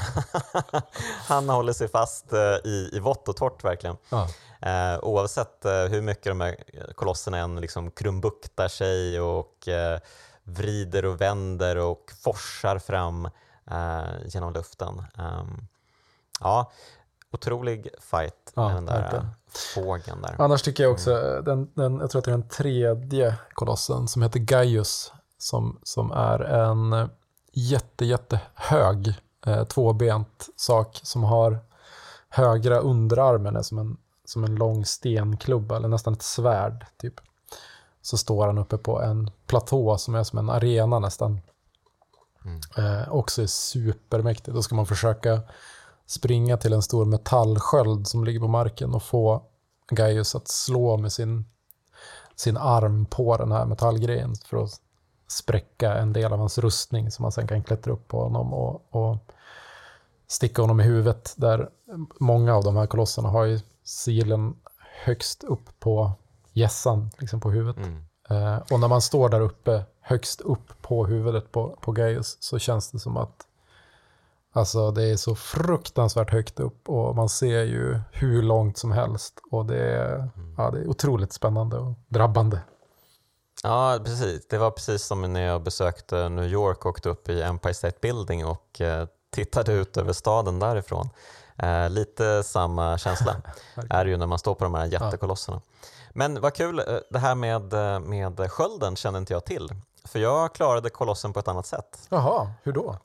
Han 1.27 1.49
håller 1.49 1.73
sig 1.73 1.87
fast 1.87 2.33
i, 2.63 2.89
i 2.93 2.99
vått 2.99 3.27
och 3.27 3.35
torrt 3.35 3.63
verkligen. 3.63 3.97
Ja. 4.09 4.27
Eh, 4.61 4.99
oavsett 5.01 5.65
eh, 5.65 5.71
hur 5.71 6.01
mycket 6.01 6.23
de 6.23 6.41
här 6.41 6.55
kolosserna 6.95 7.37
än 7.37 7.61
liksom 7.61 7.91
krumbuktar 7.91 8.67
sig 8.67 9.19
och 9.19 9.67
eh, 9.67 9.99
vrider 10.43 11.05
och 11.05 11.21
vänder 11.21 11.77
och 11.77 12.11
forsar 12.23 12.79
fram 12.79 13.25
eh, 13.71 14.03
genom 14.25 14.53
luften. 14.53 15.03
Ehm, 15.17 15.67
ja, 16.39 16.71
otrolig 17.31 17.89
fight 17.99 18.51
med 18.55 18.75
den 18.75 18.85
där 18.85 19.01
verkligen. 19.01 19.27
fågeln 19.75 20.21
där. 20.21 20.35
Annars 20.39 20.61
tycker 20.61 20.83
jag 20.83 20.91
också, 20.91 21.11
mm. 21.11 21.43
den, 21.43 21.71
den, 21.73 21.99
jag 21.99 22.09
tror 22.09 22.19
att 22.19 22.25
det 22.25 22.31
är 22.31 22.37
den 22.37 22.49
tredje 22.49 23.35
kolossen 23.53 24.07
som 24.07 24.21
heter 24.21 24.39
Gaius 24.39 25.13
som, 25.37 25.79
som 25.83 26.11
är 26.11 26.39
en 26.39 27.09
jätte, 27.51 28.05
jättehög 28.05 29.15
eh, 29.45 29.63
tvåbent 29.63 30.49
sak 30.55 30.99
som 31.03 31.23
har 31.23 31.59
högra 32.29 32.79
underarmen 32.79 33.55
är 33.55 33.61
som 33.61 33.77
en 33.77 33.97
som 34.29 34.43
en 34.43 34.55
lång 34.55 34.85
stenklubba 34.85 35.75
eller 35.75 35.87
nästan 35.87 36.13
ett 36.13 36.21
svärd. 36.21 36.85
typ. 36.97 37.13
Så 38.01 38.17
står 38.17 38.47
han 38.47 38.57
uppe 38.57 38.77
på 38.77 39.01
en 39.01 39.31
platå 39.45 39.97
som 39.97 40.15
är 40.15 40.23
som 40.23 40.39
en 40.39 40.49
arena 40.49 40.99
nästan. 40.99 41.39
Mm. 42.45 42.61
Eh, 42.77 43.09
också 43.09 43.41
är 43.41 43.47
supermäktigt. 43.47 44.55
Då 44.55 44.61
ska 44.61 44.75
man 44.75 44.85
försöka 44.85 45.41
springa 46.05 46.57
till 46.57 46.73
en 46.73 46.81
stor 46.81 47.05
metallsköld 47.05 48.07
som 48.07 48.23
ligger 48.23 48.39
på 48.39 48.47
marken 48.47 48.93
och 48.93 49.03
få 49.03 49.43
Gaius 49.91 50.35
att 50.35 50.47
slå 50.47 50.97
med 50.97 51.11
sin, 51.11 51.45
sin 52.35 52.57
arm 52.57 53.05
på 53.05 53.37
den 53.37 53.51
här 53.51 53.65
metallgrejen 53.65 54.35
för 54.45 54.63
att 54.63 54.81
spräcka 55.27 55.93
en 55.93 56.13
del 56.13 56.33
av 56.33 56.39
hans 56.39 56.57
rustning 56.57 57.11
som 57.11 57.23
man 57.23 57.31
sen 57.31 57.47
kan 57.47 57.63
klättra 57.63 57.93
upp 57.93 58.07
på 58.07 58.23
honom 58.23 58.53
och, 58.53 58.87
och 58.89 59.17
sticka 60.27 60.61
honom 60.61 60.79
i 60.79 60.83
huvudet. 60.83 61.33
Där 61.37 61.69
många 62.19 62.55
av 62.55 62.63
de 62.63 62.75
här 62.75 62.85
kolosserna 62.85 63.29
har 63.29 63.45
ju 63.45 63.59
silen 63.83 64.55
högst 65.05 65.43
upp 65.43 65.79
på 65.79 66.11
gässan, 66.53 67.09
liksom 67.17 67.39
på 67.39 67.51
huvudet. 67.51 67.85
Mm. 67.85 68.03
Uh, 68.31 68.61
och 68.71 68.79
när 68.79 68.87
man 68.87 69.01
står 69.01 69.29
där 69.29 69.41
uppe, 69.41 69.83
högst 70.01 70.41
upp 70.41 70.81
på 70.81 71.05
huvudet 71.05 71.51
på, 71.51 71.77
på 71.81 71.91
Gaius, 71.91 72.37
så 72.39 72.59
känns 72.59 72.91
det 72.91 72.99
som 72.99 73.17
att 73.17 73.47
Alltså 74.57 74.91
det 74.91 75.03
är 75.03 75.15
så 75.15 75.35
fruktansvärt 75.35 76.31
högt 76.31 76.59
upp 76.59 76.89
och 76.89 77.15
man 77.15 77.29
ser 77.29 77.63
ju 77.63 77.99
hur 78.11 78.43
långt 78.43 78.77
som 78.77 78.91
helst. 78.91 79.41
Och 79.51 79.65
det 79.65 79.79
är, 79.79 80.15
mm. 80.15 80.55
ja, 80.57 80.71
det 80.71 80.79
är 80.79 80.87
otroligt 80.87 81.33
spännande 81.33 81.77
och 81.77 81.93
drabbande. 82.07 82.59
Ja, 83.63 83.99
precis. 84.05 84.47
Det 84.47 84.57
var 84.57 84.71
precis 84.71 85.03
som 85.03 85.33
när 85.33 85.41
jag 85.41 85.63
besökte 85.63 86.29
New 86.29 86.45
York 86.45 86.85
och 86.85 86.89
åkte 86.89 87.09
upp 87.09 87.29
i 87.29 87.41
Empire 87.41 87.73
State 87.73 87.97
Building 88.01 88.45
och 88.45 88.81
eh, 88.81 89.07
tittade 89.31 89.73
ut 89.73 89.97
över 89.97 90.13
staden 90.13 90.59
därifrån. 90.59 91.09
Eh, 91.57 91.89
lite 91.89 92.43
samma 92.43 92.97
känsla 92.97 93.35
är 93.89 94.05
det 94.05 94.11
ju 94.11 94.17
när 94.17 94.25
man 94.27 94.39
står 94.39 94.55
på 94.55 94.63
de 94.63 94.73
här 94.73 94.85
jättekolosserna. 94.85 95.61
Men 96.13 96.41
vad 96.41 96.53
kul, 96.53 96.79
eh, 96.79 96.85
det 97.09 97.19
här 97.19 97.35
med, 97.35 97.73
eh, 97.73 97.99
med 97.99 98.51
skölden 98.51 98.95
kände 98.95 99.19
inte 99.19 99.33
jag 99.33 99.45
till. 99.45 99.69
För 100.05 100.19
jag 100.19 100.53
klarade 100.53 100.89
kolossen 100.89 101.33
på 101.33 101.39
ett 101.39 101.47
annat 101.47 101.65
sätt. 101.65 102.07
Jaha, 102.09 102.51
hur 102.63 102.73
då? 102.73 102.97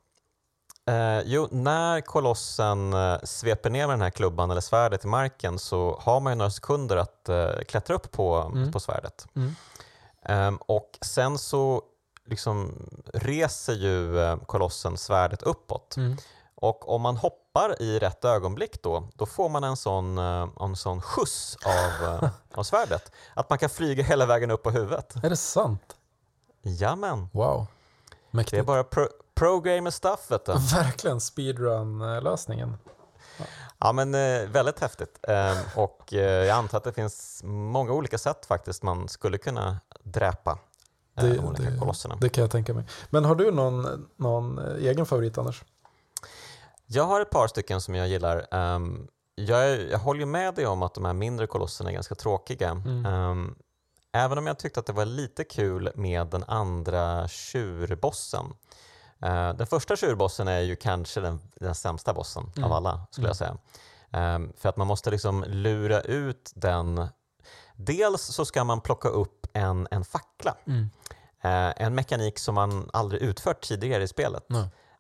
Eh, 0.91 1.21
jo, 1.25 1.49
när 1.51 2.01
kolossen 2.01 2.95
sveper 3.25 3.71
ner 3.71 3.87
med 3.87 3.95
den 3.95 4.03
här 4.03 4.11
klubban 4.11 4.51
eller 4.51 4.61
svärdet 4.61 5.05
i 5.05 5.09
marken 5.09 5.59
så 5.59 5.99
har 6.01 6.21
man 6.21 6.33
ju 6.33 6.37
några 6.37 6.51
sekunder 6.51 6.97
att 6.97 7.29
eh, 7.29 7.51
klättra 7.69 7.95
upp 7.97 8.13
på, 8.13 8.37
Mm. 8.55 8.73
på 8.73 8.81
svärdet. 8.81 9.27
Mm. 9.37 9.55
Ehm, 10.25 10.57
och 10.57 10.99
sen 11.01 11.39
så 11.39 11.83
liksom 12.27 12.73
reser 13.15 13.73
ju 13.73 14.21
eh, 14.21 14.37
kolossen 14.37 14.97
svärdet 14.97 15.43
uppåt. 15.43 15.97
Mm. 15.97 16.17
Och 16.55 16.89
om 16.95 17.03
man 17.03 17.17
hoppar 17.17 17.83
i 17.83 17.99
rätt 17.99 18.25
ögonblick 18.25 18.83
då, 18.83 19.09
då 19.15 19.27
får 19.27 19.49
man 19.49 19.65
en 19.65 19.77
sån, 19.77 20.19
eh, 20.19 20.49
en 20.61 20.77
sån 20.77 21.03
skjuts 21.03 21.57
av, 21.65 22.09
eh, 22.09 22.31
av 22.55 22.63
svärdet. 22.63 23.13
Att 23.35 23.51
man 23.51 23.59
kan 23.59 23.71
flyga 23.71 24.03
hela 24.05 24.27
vägen 24.27 24.51
upp 24.51 24.63
på 24.63 24.71
huvudet. 24.71 25.15
Är 25.25 25.31
det 25.31 25.37
sant? 25.37 25.97
Jamen, 26.63 27.29
Wow. 27.33 27.67
det 28.11 28.15
är 28.31 28.37
Mäktigt. 28.37 28.67
bara 28.67 28.85
pro, 28.85 29.09
pro 29.35 29.61
gamer 29.61 29.91
stuff 29.91 30.31
vet 30.31 30.47
du. 30.47 30.53
Verkligen 30.75 31.21
speedrun-lösningen. 31.21 32.77
Ja 33.79 33.93
men 33.93 34.15
eh, 34.15 34.49
väldigt 34.49 34.81
häftigt. 34.81 35.19
Ehm, 35.29 35.57
och 35.77 36.13
jag 36.13 36.49
antar 36.49 36.79
att 36.79 36.85
det 36.85 36.93
finns 36.93 37.41
många 37.45 37.93
olika 37.93 38.19
sätt 38.19 38.47
faktiskt 38.47 38.83
man 38.83 39.09
skulle 39.09 39.39
kunna 39.39 39.81
dräpa 40.03 40.59
eh, 41.17 41.25
Det- 41.25 41.35
de 41.35 41.39
olika 41.45 41.63
det- 41.71 41.79
kolosserna. 41.79 42.17
Det 42.21 42.29
kan 42.29 42.43
jag 42.43 42.51
tänka 42.51 42.75
mig. 42.75 42.85
Men 43.11 43.25
har 43.25 43.35
du 43.35 43.51
någon, 43.51 44.09
någon 44.17 44.59
egen 44.79 45.07
favorit 45.07 45.39
Anders? 45.39 45.63
Jag 46.87 47.05
har 47.05 47.21
ett 47.21 47.31
par 47.31 47.47
stycken 47.49 47.81
som 47.81 47.95
jag 47.95 48.09
gillar. 48.09 48.47
Ehm, 48.51 49.09
jag, 49.35 49.81
jag 49.91 49.99
håller 49.99 50.27
med 50.27 50.55
dig 50.55 50.67
om 50.67 50.83
att 50.83 50.95
de 50.95 51.05
här 51.05 51.13
mindre 51.13 51.47
kolosserna 51.47 51.91
är 51.91 51.95
ganska 51.95 52.15
tråkiga. 52.15 52.71
Mm. 52.71 53.07
Ehm, 53.07 53.55
även 54.13 54.39
om 54.39 54.47
jag 54.47 54.59
tyckte 54.59 54.81
att 54.81 54.87
det 54.87 54.93
var 54.93 55.05
lite 55.05 55.45
kul 55.45 55.91
med 55.95 56.27
den 56.27 56.45
andra 56.45 57.29
tjurbossen. 57.29 58.47
Eh, 59.23 59.53
den 59.55 59.67
första 59.67 59.97
tjurbossen 59.97 60.49
är 60.49 60.61
ju 60.61 60.77
kanske 60.77 61.21
den, 61.21 61.41
den 61.61 61.75
sämsta 61.75 62.13
bossen 62.15 62.51
Mm. 62.57 62.65
av 62.65 62.73
alla, 62.77 63.07
skulle 63.11 63.27
jag 63.27 63.37
säga. 63.37 63.57
Ehm, 64.11 64.53
för 64.59 64.69
att 64.69 64.77
man 64.77 64.87
måste 64.87 65.11
liksom 65.11 65.45
lura 65.49 66.01
ut 66.01 66.53
den. 66.55 67.07
Dels 67.85 68.23
så 68.23 68.45
ska 68.45 68.65
man 68.65 68.81
plocka 68.81 69.09
upp 69.09 69.47
en, 69.53 69.89
en 69.91 70.05
fackla. 70.05 70.55
Eh, 71.45 71.73
en 71.77 71.95
mekanik 71.95 72.39
som 72.39 72.55
man 72.55 72.91
aldrig 72.93 73.23
utfört 73.23 73.61
tidigare 73.61 74.03
i 74.03 74.09
spelet. 74.09 74.45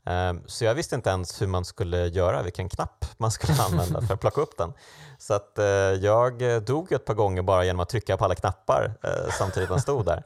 Ehm, 0.05 0.43
Så 0.47 0.64
jag 0.64 0.74
visste 0.74 0.95
inte 0.95 1.11
ens 1.11 1.43
hur 1.43 1.47
man 1.47 1.64
skulle 1.64 2.07
göra, 2.07 2.43
vilken 2.43 2.68
knapp 2.68 3.05
man 3.16 3.30
skulle 3.30 3.62
använda 3.70 4.03
för 4.03 4.14
att 4.14 4.20
plocka 4.20 4.41
upp 4.41 4.59
den. 4.59 4.72
Så 5.18 5.35
att 5.35 5.59
eh, 5.59 5.64
jag 5.64 6.55
eh, 6.55 6.61
dog 6.61 6.93
ett 6.93 7.05
par 7.05 7.14
gånger 7.14 7.43
bara 7.43 7.64
genom 7.64 7.80
att 7.80 7.89
trycka 7.89 8.16
på 8.16 8.24
alla 8.24 8.35
knappar 8.35 8.95
eh, 9.03 9.33
samtidigt 9.39 9.68
den 9.68 9.80
stod 9.80 10.05
där. 10.07 10.16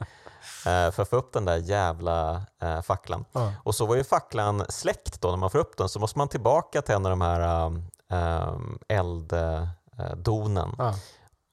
eh, 0.65 0.91
För 0.91 1.01
att 1.01 1.09
få 1.09 1.15
upp 1.15 1.33
den 1.33 1.45
där 1.45 1.57
jävla 1.57 2.41
eh, 2.61 2.81
facklan. 2.81 3.25
Ja. 3.31 3.53
Och 3.63 3.75
så 3.75 3.85
var 3.85 3.95
ju 3.95 4.03
facklan 4.03 4.65
släckt 4.69 5.21
då 5.21 5.29
när 5.29 5.37
man 5.37 5.49
får 5.49 5.59
upp 5.59 5.77
den 5.77 5.89
så 5.89 5.99
måste 5.99 6.17
man 6.17 6.27
tillbaka 6.27 6.81
till 6.81 6.95
en 6.95 7.05
av 7.05 7.09
de 7.09 7.21
här 7.21 7.65
um, 7.65 8.79
elddonen. 8.87 10.75
Ja. 10.77 10.93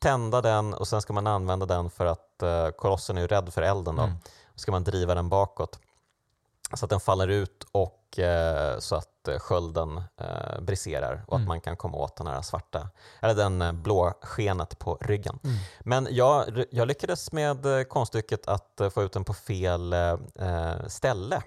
Tända 0.04 0.40
den 0.42 0.74
och 0.74 0.88
sen 0.88 1.02
ska 1.02 1.12
man 1.12 1.26
använda 1.26 1.66
den 1.66 1.90
för 1.90 2.06
att 2.06 2.42
uh, 2.42 2.68
kolossen 2.70 3.16
är 3.16 3.20
ju 3.20 3.26
rädd 3.26 3.52
för 3.52 3.62
elden. 3.62 3.96
Då. 3.96 4.02
Mm. 4.02 4.16
Så 4.54 4.58
ska 4.60 4.72
man 4.72 4.84
driva 4.84 5.14
den 5.14 5.28
bakåt 5.28 5.78
så 6.74 6.84
att 6.86 6.90
den 6.90 7.00
faller 7.00 7.28
ut 7.28 7.66
och 7.72 8.18
eh, 8.18 8.78
så 8.78 8.96
att 8.96 9.28
eh, 9.28 9.38
skölden 9.38 10.02
eh, 10.20 10.60
briserar 10.60 11.24
och 11.26 11.34
att 11.34 11.38
Mm. 11.38 11.48
man 11.48 11.60
kan 11.60 11.76
komma 11.76 11.96
åt 11.96 12.16
den 12.16 12.26
här 12.26 12.42
svarta, 12.42 12.88
eller 13.20 13.34
den 13.34 13.62
eh, 13.62 13.72
blå 13.72 14.12
skenet 14.22 14.78
på 14.78 14.98
ryggen. 15.00 15.38
Mm. 15.44 15.56
Men 15.80 16.08
jag, 16.10 16.64
jag 16.70 16.88
lyckades 16.88 17.32
med 17.32 17.66
eh, 17.66 17.82
konststycket 17.84 18.48
att 18.48 18.80
eh, 18.80 18.90
få 18.90 19.02
ut 19.02 19.12
den 19.12 19.24
på 19.24 19.34
fel 19.34 19.92
eh, 19.92 20.16
eh, 20.38 20.86
ställe. 20.88 21.42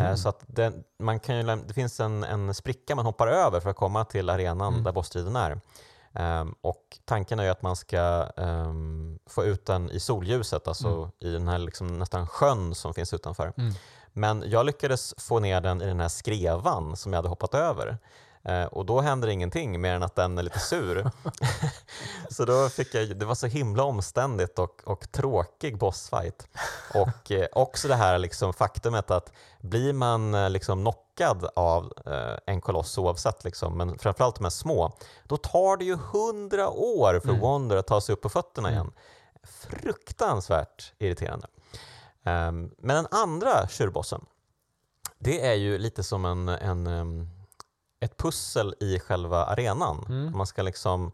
Eh, 0.00 0.14
Så 0.14 0.28
att 0.28 0.40
den, 0.46 0.84
man 0.98 1.20
kan 1.20 1.36
ju, 1.36 1.42
det 1.42 1.74
finns 1.74 2.00
en, 2.00 2.24
en 2.24 2.54
spricka 2.54 2.94
man 2.94 3.06
hoppar 3.06 3.26
över 3.28 3.60
för 3.60 3.70
att 3.70 3.76
komma 3.76 4.04
till 4.04 4.30
arenan 4.30 4.72
Mm. 4.72 4.84
där 4.84 4.92
bossstriden 4.92 5.36
är. 5.36 5.60
Ehm, 6.16 6.54
och 6.60 6.98
tanken 7.04 7.38
är 7.38 7.50
att 7.50 7.62
man 7.62 7.76
ska 7.76 8.28
ehm, 8.36 9.18
få 9.26 9.44
ut 9.44 9.66
den 9.66 9.90
i 9.90 10.00
solljuset, 10.00 10.68
alltså 10.68 10.88
Mm. 10.88 11.10
i 11.18 11.30
den 11.30 11.48
här 11.48 11.58
liksom 11.58 11.98
nästan 11.98 12.26
sjön 12.26 12.74
som 12.74 12.94
finns 12.94 13.12
utanför. 13.14 13.52
Mm. 13.56 13.74
Men 14.12 14.44
jag 14.46 14.66
lyckades 14.66 15.14
få 15.18 15.38
ner 15.40 15.60
den 15.60 15.82
i 15.82 15.86
den 15.86 16.00
här 16.00 16.08
skrevan 16.08 16.96
som 16.96 17.12
jag 17.12 17.18
hade 17.18 17.28
hoppat 17.28 17.54
över. 17.54 17.98
Eh, 18.48 18.64
och 18.64 18.86
då 18.86 19.00
händer 19.00 19.28
ingenting 19.28 19.80
mer 19.80 19.94
än 19.94 20.02
att 20.02 20.14
den 20.14 20.38
är 20.38 20.42
lite 20.42 20.58
sur. 20.58 21.10
så 22.30 22.44
då 22.44 22.68
fick 22.68 22.94
jag, 22.94 23.16
det 23.16 23.26
var 23.26 23.34
så 23.34 23.46
himla 23.46 23.82
omständigt 23.82 24.58
och, 24.58 24.82
och 24.84 25.12
tråkig 25.12 25.78
bossfight. 25.78 26.48
Och 26.94 27.30
eh, 27.30 27.46
också 27.52 27.88
det 27.88 27.94
här 27.94 28.18
liksom 28.18 28.52
faktumet 28.52 29.10
att 29.10 29.32
blir 29.60 29.92
man 29.92 30.34
eh, 30.34 30.50
liksom 30.50 30.80
knockad 30.80 31.48
av 31.56 31.92
eh, 32.06 32.38
en 32.46 32.60
koloss 32.60 32.98
oavsett, 32.98 33.44
liksom, 33.44 33.76
men 33.76 33.98
framförallt 33.98 34.36
de 34.36 34.44
här 34.44 34.50
små, 34.50 34.92
då 35.24 35.36
tar 35.36 35.76
det 35.76 35.84
ju 35.84 35.96
hundra 35.96 36.68
år 36.70 37.20
för 37.20 37.28
Mm. 37.28 37.40
Wonder 37.40 37.76
att 37.76 37.86
ta 37.86 38.00
sig 38.00 38.12
upp 38.12 38.22
på 38.22 38.28
fötterna 38.28 38.68
Mm. 38.68 38.74
igen. 38.80 38.92
Fruktansvärt 39.42 40.92
irriterande. 40.98 41.46
Ehm, 42.24 42.70
men 42.78 42.96
den 42.96 43.06
andra 43.10 43.68
tjurbossen, 43.68 44.26
det 45.18 45.46
är 45.46 45.54
ju 45.54 45.78
lite 45.78 46.02
som 46.02 46.24
en, 46.24 46.48
en, 46.48 46.86
ehm, 46.86 47.28
ett 48.06 48.16
pussel 48.16 48.74
i 48.80 48.98
själva 48.98 49.44
arenan. 49.44 50.06
Mm. 50.08 50.36
Man 50.36 50.46
ska 50.46 50.62
liksom 50.62 51.12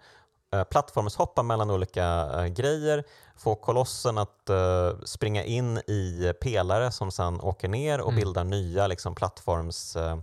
eh, 0.53 0.64
plattformshoppa 0.64 1.43
mellan 1.43 1.70
olika 1.70 2.05
eh, 2.36 2.47
grejer, 2.47 3.05
få 3.36 3.55
kolossen 3.55 4.18
att 4.18 4.51
eh, 4.51 4.93
springa 5.05 5.45
in 5.45 5.78
i 5.78 6.32
pelare 6.40 6.93
som 6.93 7.11
sedan 7.11 7.40
åker 7.40 7.68
ner 7.68 8.01
och 8.01 8.09
Mm. 8.09 8.20
bildar 8.20 8.45
nya 8.45 8.86
liksom, 8.86 9.14
plattformsdelar 9.14 10.22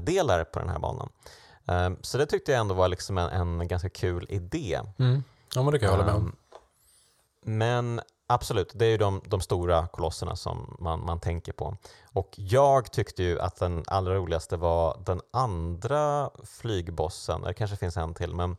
delar 0.00 0.44
på 0.44 0.58
den 0.58 0.68
här 0.68 0.78
banan. 0.78 1.08
Ehm, 1.66 1.96
så 2.02 2.18
det 2.18 2.26
tyckte 2.26 2.52
jag 2.52 2.60
ändå 2.60 2.74
var 2.74 2.88
liksom 2.88 3.18
en, 3.18 3.28
en 3.60 3.68
ganska 3.68 3.88
kul 3.88 4.26
idé. 4.28 4.80
Mm. 4.98 5.24
Ja, 5.54 5.62
men 5.62 5.72
det 5.72 5.78
kan 5.78 5.86
jag 5.88 5.96
hålla 5.96 6.06
med 6.06 6.14
om. 6.14 6.22
Um, 6.26 6.36
Men 7.42 8.00
absolut, 8.30 8.72
det 8.74 8.84
är 8.86 8.90
ju 8.90 8.96
de, 8.98 9.20
de 9.26 9.40
stora 9.40 9.86
kolosserna 9.86 10.36
som 10.36 10.76
man, 10.78 11.04
man 11.04 11.20
tänker 11.20 11.52
på. 11.52 11.76
Och 12.12 12.34
jag 12.36 12.92
tyckte 12.92 13.22
ju 13.22 13.40
att 13.40 13.56
den 13.56 13.84
allra 13.86 14.14
roligaste 14.14 14.56
var 14.56 15.02
den 15.06 15.20
andra 15.32 16.30
flygbossen, 16.44 17.42
det 17.42 17.54
kanske 17.54 17.76
finns 17.76 17.96
en 17.96 18.14
till, 18.14 18.34
men 18.34 18.56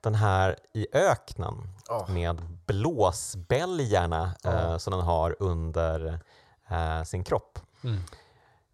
den 0.00 0.14
här 0.14 0.56
i 0.72 0.86
öknen 0.92 1.54
Ja. 1.88 2.06
med 2.08 2.42
blåsbälgarna 2.66 4.34
Ja. 4.42 4.52
eh, 4.52 4.76
som 4.78 4.90
den 4.90 5.00
har 5.00 5.36
under 5.38 6.20
eh, 6.68 7.02
sin 7.02 7.24
kropp. 7.24 7.58
Mm. 7.84 8.00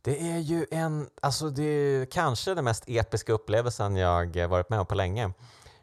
Det 0.02 0.30
är 0.32 0.38
ju 0.38 0.66
en, 0.70 1.08
alltså 1.22 1.50
det 1.50 1.62
är 1.62 2.06
kanske 2.06 2.54
den 2.54 2.64
mest 2.64 2.84
episka 2.86 3.32
upplevelsen 3.32 3.96
jag 3.96 4.48
varit 4.48 4.70
med 4.70 4.80
om 4.80 4.86
på 4.86 4.94
länge. 4.94 5.32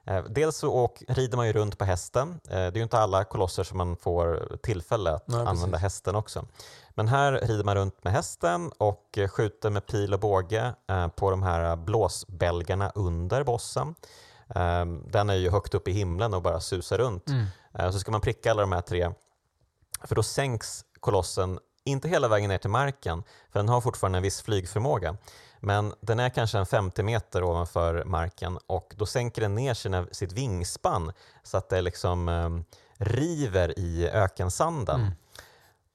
Eh, 0.08 0.24
Dels 0.24 0.58
så 0.58 0.70
åk, 0.74 1.04
rider 1.08 1.38
man 1.38 1.48
ju 1.48 1.54
runt 1.54 1.78
på 1.78 1.86
hästen. 1.86 2.40
Eh, 2.50 2.56
Det 2.56 2.56
är 2.58 2.76
ju 2.76 2.84
inte 2.84 2.98
alla 3.00 3.24
kolosser 3.24 3.64
som 3.64 3.78
man 3.78 3.96
får 3.98 4.58
tillfälle 4.64 5.12
att 5.12 5.28
Nej, 5.28 5.38
precis. 5.40 5.50
använda 5.50 5.78
hästen 5.78 6.16
också. 6.16 6.46
Men 6.90 7.08
här 7.08 7.32
rider 7.32 7.64
man 7.64 7.76
runt 7.76 8.04
med 8.04 8.14
hästen 8.14 8.72
och 8.78 9.18
eh, 9.18 9.28
skjuter 9.28 9.70
med 9.70 9.86
pil 9.86 10.14
och 10.14 10.20
båge 10.20 10.74
på 11.16 11.30
de 11.32 11.44
här 11.44 11.76
blåsbälgarna 11.76 12.92
under 12.96 13.44
bossen. 13.44 13.96
Eh, 14.56 14.86
Den 15.12 15.30
är 15.30 15.36
ju 15.36 15.50
högt 15.50 15.74
upp 15.74 15.88
i 15.88 15.92
himlen 15.92 16.34
och 16.34 16.42
bara 16.42 16.60
susar 16.60 16.98
runt. 16.98 17.28
Mm. 17.30 17.92
Så 17.92 18.00
ska 18.00 18.12
man 18.12 18.22
pricka 18.22 18.52
alla 18.52 18.62
de 18.62 18.72
här 18.72 18.82
tre, 18.82 19.12
för 20.04 20.16
då 20.16 20.24
sänks 20.24 20.86
kolossen 21.00 21.60
inte 21.86 22.08
hela 22.08 22.28
vägen 22.28 22.50
ner 22.50 22.58
till 22.58 22.70
marken, 22.70 23.24
för 23.52 23.60
den 23.60 23.70
har 23.70 23.82
fortfarande 23.82 24.18
en 24.18 24.24
viss 24.24 24.42
flygförmåga. 24.42 25.18
Men 25.60 25.94
den 26.02 26.20
är 26.20 26.30
kanske 26.30 26.58
en 26.58 26.66
50 26.66 27.04
meter 27.04 27.44
ovanför 27.44 28.04
marken 28.04 28.58
och 28.68 28.94
då 28.98 29.06
sänker 29.06 29.42
den 29.42 29.56
ner 29.56 29.74
sina, 29.74 30.06
sitt 30.12 30.32
vingspann 30.32 31.12
så 31.44 31.58
att 31.58 31.70
det 31.70 31.82
liksom 31.82 32.30
eh, 32.30 32.50
river 32.98 33.80
i 33.80 34.10
ökensanden. 34.10 35.00
Mm. 35.02 35.14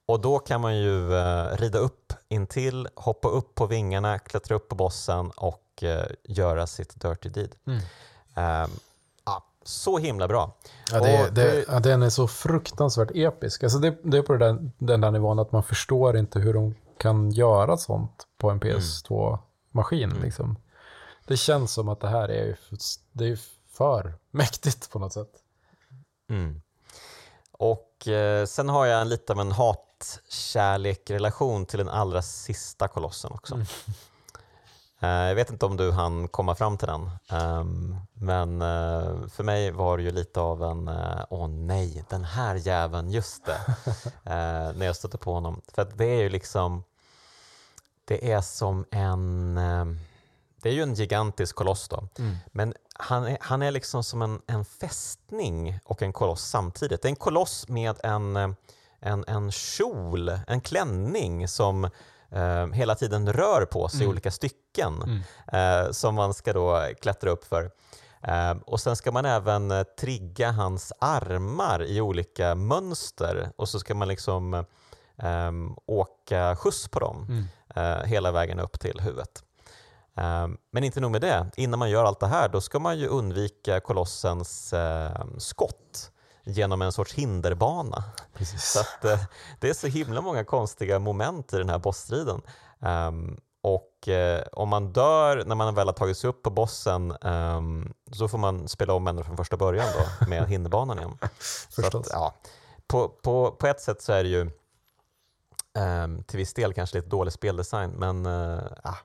Och 0.07 0.21
då 0.21 0.39
kan 0.39 0.61
man 0.61 0.77
ju 0.77 1.15
eh, 1.17 1.57
rida 1.57 1.79
upp 1.79 2.13
intill, 2.29 2.89
hoppa 2.95 3.29
upp 3.29 3.55
på 3.55 3.67
vingarna, 3.67 4.19
klättra 4.19 4.57
upp 4.57 4.69
på 4.69 4.75
bossen 4.75 5.31
och 5.37 5.83
eh, 5.83 6.07
göra 6.25 6.67
sitt 6.67 7.01
dirty 7.01 7.29
deed. 7.29 7.55
Mm. 7.67 7.79
Eh, 8.37 8.71
ja, 9.25 9.45
så 9.63 9.99
himla 9.99 10.29
bra. 10.29 10.57
Ja, 10.93 11.01
det, 11.01 11.23
Och 11.23 11.33
det, 11.33 11.65
ja, 11.69 11.81
den 11.81 12.03
är 12.03 12.11
så 12.11 12.29
fruktansvärt 12.29 13.11
episk. 13.15 13.63
Alltså 13.63 13.79
det, 13.79 13.97
det 14.03 14.19
är 14.19 14.23
på 14.23 14.33
den, 14.33 14.57
där, 14.79 14.87
den 14.87 15.01
där 15.01 15.11
nivån 15.11 15.39
att 15.39 15.53
man 15.53 15.63
förstår 15.63 16.17
inte 16.17 16.39
hur 16.39 16.55
de 16.55 16.75
kan 16.99 17.31
göra 17.31 17.77
sånt 17.77 18.27
på 18.39 18.51
en 18.51 18.61
PS2-maskin. 19.73 20.11
Mm. 20.11 20.23
Liksom. 20.23 20.57
Det 21.27 21.37
känns 21.37 21.73
som 21.73 21.89
att 21.89 22.01
det 22.01 22.09
här 22.09 22.29
är 22.29 22.45
ju, 22.45 22.57
det 23.13 23.29
är 23.29 23.39
för 23.73 24.15
mäktigt 24.31 24.91
på 24.91 24.99
något 24.99 25.13
sätt. 25.13 25.33
Mm. 26.31 26.63
Och 27.53 28.09
eh, 28.09 28.47
sen 28.47 28.69
har 28.69 28.87
jag 28.87 29.01
en 29.01 29.09
lite 29.09 29.33
av 29.33 29.41
en 29.41 29.53
hat-kärlek-relation 29.53 31.67
till 31.67 31.79
den 31.79 31.89
allra 31.89 32.23
sista 32.23 32.89
kolossen 32.89 33.33
också. 33.33 33.55
Mm. 33.55 33.67
Eh, 35.05 35.09
jag 35.09 35.35
vet 35.35 35.51
inte 35.51 35.67
om 35.67 35.77
du 35.77 35.91
hann 35.91 36.29
komma 36.29 36.55
fram 36.55 36.79
till 36.79 36.89
den, 36.89 37.11
um, 37.31 37.97
men 38.13 38.63
uh, 38.63 39.29
för 39.29 39.43
mig 39.43 39.71
var 39.71 39.97
det 39.97 40.03
ju 40.03 40.11
lite 40.11 40.41
av 40.41 40.63
en, 40.63 40.89
uh, 40.89 41.25
åh 41.31 41.49
nej, 41.49 42.05
den 42.09 42.25
här 42.25 42.55
jäveln, 42.55 43.11
just 43.11 43.45
det, 43.45 43.61
uh, 43.87 43.95
när 44.79 44.87
jag 44.87 44.97
stötte 44.97 45.19
på 45.19 45.33
honom. 45.33 45.63
För 45.69 45.89
det 45.95 46.05
är 46.05 46.23
ju 46.23 46.29
liksom, 46.29 46.85
det 48.05 48.33
är 48.33 48.41
som 48.41 48.85
en, 48.91 49.55
det 50.63 50.69
är 50.69 50.73
ju 50.73 50.83
en 50.83 50.95
gigantisk 50.95 51.57
koloss 51.57 51.89
då, 51.89 52.09
Mm. 52.19 52.37
men 52.53 52.75
han 52.95 53.25
är, 53.27 53.39
han 53.41 53.63
är 53.63 53.71
liksom 53.71 54.05
som 54.05 54.23
en, 54.23 54.41
en 54.47 54.65
fästning 54.65 55.79
och 55.85 56.03
en 56.03 56.13
koloss 56.13 56.43
samtidigt. 56.43 57.03
Det 57.03 57.07
är 57.09 57.11
en 57.11 57.17
koloss 57.17 57.69
med 57.69 57.97
en, 58.05 58.37
en, 59.01 59.25
en 59.27 59.53
kjol, 59.53 60.29
en 60.47 60.61
klänning 60.61 61.49
som 61.49 61.85
eh, 62.31 62.67
hela 62.73 62.95
tiden 62.95 63.33
rör 63.33 63.65
på 63.65 63.89
sig 63.89 64.01
i 64.01 64.03
Mm. 64.03 64.11
olika 64.11 64.31
stycken 64.31 65.03
Mm. 65.03 65.85
eh, 65.87 65.91
som 65.91 66.15
man 66.15 66.35
ska 66.35 66.53
då 66.53 66.81
klättra 67.01 67.31
upp 67.31 67.45
för. 67.45 67.71
Eh, 68.23 68.55
och 68.67 68.81
sen 68.81 68.97
ska 68.97 69.13
man 69.13 69.25
även 69.27 69.71
eh, 69.71 69.83
trigga 69.83 70.51
hans 70.51 70.93
armar 70.99 71.83
i 71.85 72.01
olika 72.01 72.55
mönster 72.55 73.53
och 73.57 73.69
så 73.69 73.81
ska 73.81 73.95
man 73.95 74.09
liksom 74.09 74.65
eh, 75.23 75.53
åka 75.87 76.57
skjuts 76.57 76.89
på 76.89 76.99
dem 77.01 77.27
Mm. 77.29 77.45
eh, 77.99 78.05
hela 78.05 78.33
vägen 78.33 78.61
upp 78.61 78.81
till 78.81 79.01
huvudet. 79.01 79.43
Eh, 80.17 80.49
men 80.73 80.85
inte 80.85 81.01
nog 81.01 81.11
med 81.11 81.21
det, 81.21 81.47
innan 81.57 81.79
man 81.79 81.91
gör 81.91 82.05
allt 82.05 82.21
det 82.21 82.27
här 82.27 82.49
då 82.49 82.61
ska 82.61 82.79
man 82.79 82.99
ju 82.99 83.07
undvika 83.07 83.81
kolossens 83.81 84.73
eh, 84.73 85.25
skott 85.39 86.11
genom 86.45 86.83
en 86.83 86.93
sorts 86.93 87.15
hinderbana. 87.15 88.05
Precis. 88.35 88.65
Så 88.73 88.81
att, 88.81 89.05
eh, 89.05 89.19
det 89.61 89.69
är 89.71 89.75
så 89.75 89.87
himla 89.87 90.21
många 90.21 90.45
konstiga 90.45 90.99
moment 90.99 91.53
i 91.53 91.59
den 91.59 91.69
här 91.71 91.79
bossstriden. 91.79 92.43
Ehm, 92.81 93.41
och 93.63 94.09
eh, 94.09 94.43
om 94.53 94.69
man 94.69 94.93
dör 94.93 95.45
när 95.47 95.55
man 95.55 95.75
väl 95.75 95.87
har 95.89 95.93
tagit 95.95 96.17
sig 96.19 96.31
upp 96.31 96.43
på 96.43 96.51
bossen 96.51 97.11
ehm, 97.23 97.93
så 98.13 98.29
får 98.29 98.39
man 98.39 98.69
spela 98.69 98.93
om 98.93 99.07
ända 99.07 99.25
från 99.25 99.37
första 99.37 99.57
början 99.57 99.87
då 100.21 100.27
med 100.27 100.47
hinderbanan 100.49 100.99
igen. 100.99 101.19
Så 101.69 101.83
Förstås. 101.83 102.07
att, 102.07 102.13
ja, 102.13 102.35
på, 102.87 103.09
på, 103.09 103.51
på 103.51 103.67
ett 103.67 103.81
sätt 103.81 104.03
så 104.03 104.13
är 104.13 104.23
det 104.23 104.29
ju 104.29 104.51
ehm, 105.79 106.23
till 106.25 106.39
viss 106.39 106.55
del 106.55 106.73
kanske 106.73 106.97
lite 106.97 107.09
dålig 107.09 107.33
speldesign 107.33 107.91
men 107.91 108.25
ja, 108.85 108.97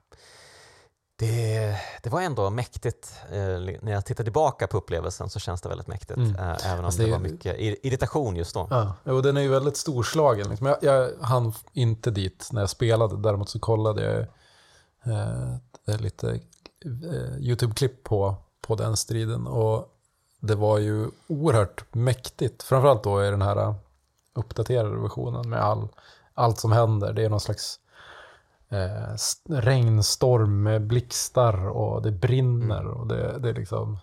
det, 1.19 1.75
det 2.03 2.09
var 2.09 2.21
ändå 2.21 2.49
mäktigt. 2.49 3.13
Eh, 3.31 3.37
när 3.81 3.91
jag 3.91 4.05
tittar 4.05 4.23
tillbaka 4.23 4.67
på 4.67 4.77
upplevelsen 4.77 5.29
så 5.29 5.39
känns 5.39 5.61
det 5.61 5.69
väldigt 5.69 5.87
mäktigt. 5.87 6.17
Mm. 6.17 6.35
Eh, 6.35 6.65
även 6.65 6.79
om 6.79 6.85
Alltså 6.85 7.01
det, 7.01 7.05
det 7.05 7.11
var 7.11 7.19
mycket 7.19 7.57
ir- 7.57 7.75
irritation 7.83 8.35
just 8.35 8.53
då. 8.53 8.67
Ja, 8.69 8.93
jo, 9.03 9.21
den 9.21 9.37
är 9.37 9.41
ju 9.41 9.47
väldigt 9.47 9.77
storslagen. 9.77 10.49
Liksom. 10.49 10.67
Jag, 10.67 10.77
jag 10.81 11.09
hann 11.21 11.53
inte 11.73 12.11
dit 12.11 12.49
när 12.51 12.61
jag 12.61 12.69
spelade. 12.69 13.17
Däremot 13.17 13.49
så 13.49 13.59
kollade 13.59 14.27
jag 15.85 16.01
lite 16.01 16.39
YouTube-klipp 17.39 18.03
på, 18.03 18.35
på 18.61 18.75
den 18.75 18.97
striden. 18.97 19.47
Och 19.47 19.93
det 20.39 20.55
var 20.55 20.77
ju 20.77 21.07
oerhört 21.27 21.93
mäktigt. 21.93 22.63
Framförallt 22.63 23.03
då 23.03 23.25
i 23.25 23.29
den 23.29 23.41
här 23.41 23.75
uppdaterade 24.33 24.97
versionen 24.97 25.49
med 25.49 25.61
all, 25.61 25.87
allt 26.37 26.59
som 26.59 26.71
händer. 26.71 27.13
Det 27.13 27.25
är 27.25 27.29
någon 27.29 27.39
slags 27.39 27.79
eh, 28.69 29.15
regnstorm 29.49 30.63
med 30.63 30.87
blixtar 30.87 31.67
och 31.67 32.01
det 32.01 32.11
brinner. 32.11 32.87
Och 32.87 33.07
det, 33.07 33.39
det 33.39 33.49
är 33.49 33.53
liksom... 33.53 33.97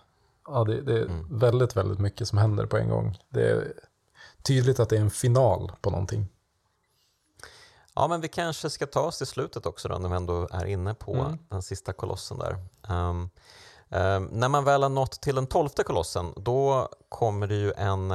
Ja, 0.47 0.63
det, 0.63 0.81
det 0.81 0.93
är 0.99 1.05
Mm. 1.05 1.39
väldigt, 1.39 1.75
väldigt 1.75 1.99
mycket 1.99 2.27
som 2.27 2.37
händer 2.37 2.65
på 2.65 2.77
en 2.77 2.89
gång. 2.89 3.17
Det 3.29 3.49
är 3.49 3.73
tydligt 4.43 4.79
att 4.79 4.89
det 4.89 4.97
är 4.97 5.01
en 5.01 5.09
final 5.11 5.71
på 5.81 5.89
någonting. 5.89 6.27
Ja, 7.95 8.07
men 8.07 8.21
vi 8.21 8.27
kanske 8.27 8.69
ska 8.69 8.85
ta 8.85 9.01
oss 9.01 9.17
till 9.17 9.27
slutet 9.27 9.65
också 9.65 9.87
då, 9.87 9.97
när 9.97 10.09
vi 10.09 10.15
ändå 10.15 10.47
är 10.51 10.65
inne 10.65 10.93
på 10.93 11.13
Mm. 11.13 11.37
den 11.49 11.61
sista 11.61 11.93
kolossen 11.93 12.37
där. 12.39 12.57
Ehm, 12.89 13.29
ehm, 13.89 14.23
när 14.31 14.49
man 14.49 14.63
väl 14.63 14.83
har 14.83 14.89
nått 14.89 15.21
till 15.21 15.35
den 15.35 15.47
tolfte 15.47 15.83
kolossen, 15.83 16.33
då 16.37 16.89
kommer 17.09 17.47
det 17.47 17.55
ju 17.55 17.73
en 17.77 18.07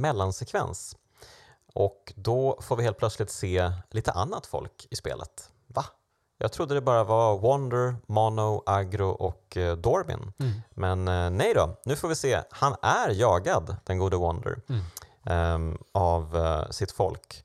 mellansekvens. 0.00 0.96
Och 1.78 2.12
då 2.16 2.58
får 2.62 2.76
vi 2.76 2.82
helt 2.82 2.98
plötsligt 2.98 3.30
se 3.30 3.72
lite 3.90 4.12
annat 4.12 4.46
folk 4.46 4.86
i 4.90 4.96
spelet. 4.96 5.50
Va? 5.66 5.84
Jag 6.38 6.52
trodde 6.52 6.74
det 6.74 6.80
bara 6.80 7.04
var 7.04 7.38
Wonder, 7.38 7.96
Mono, 8.06 8.62
Agro 8.66 9.08
och 9.08 9.56
eh, 9.56 9.76
Dorbin. 9.76 10.32
Men 10.70 11.08
eh, 11.08 11.30
nej 11.30 11.54
då, 11.54 11.76
nu 11.84 11.96
får 11.96 12.08
vi 12.08 12.14
se. 12.14 12.40
Han 12.50 12.74
är 12.82 13.08
jagad, 13.10 13.76
den 13.84 13.98
gode 13.98 14.16
Wonder, 14.16 14.60
Mm. 14.68 14.82
ehm, 15.24 15.78
av 15.92 16.36
eh, 16.36 16.70
sitt 16.70 16.92
folk. 16.92 17.44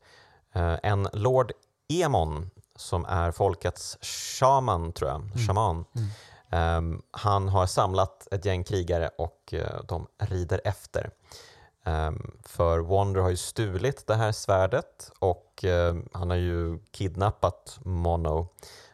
Eh, 0.53 0.75
en 0.83 1.07
Lord 1.13 1.51
Emon 1.89 2.49
som 2.75 3.05
är 3.05 3.31
folkets 3.31 3.97
shaman, 4.39 4.91
tror 4.93 5.09
jag. 5.09 5.47
Shaman. 5.47 5.85
Mm. 5.95 6.09
Ehm, 6.49 7.01
han 7.11 7.49
har 7.49 7.65
samlat 7.67 8.27
ett 8.31 8.45
gäng 8.45 8.63
krigare 8.63 9.09
och 9.17 9.53
eh, 9.53 9.81
de 9.87 10.07
rider 10.17 10.61
efter. 10.63 11.11
Ehm, 11.83 12.31
för 12.43 12.79
Wonder 12.79 13.21
har 13.21 13.29
ju 13.29 13.37
stulit 13.37 14.07
det 14.07 14.15
här 14.15 14.31
svärdet 14.31 15.11
och 15.19 15.63
eh, 15.63 15.95
han 16.11 16.29
har 16.29 16.37
ju 16.37 16.79
kidnappat 16.91 17.79
Mono. 17.83 18.47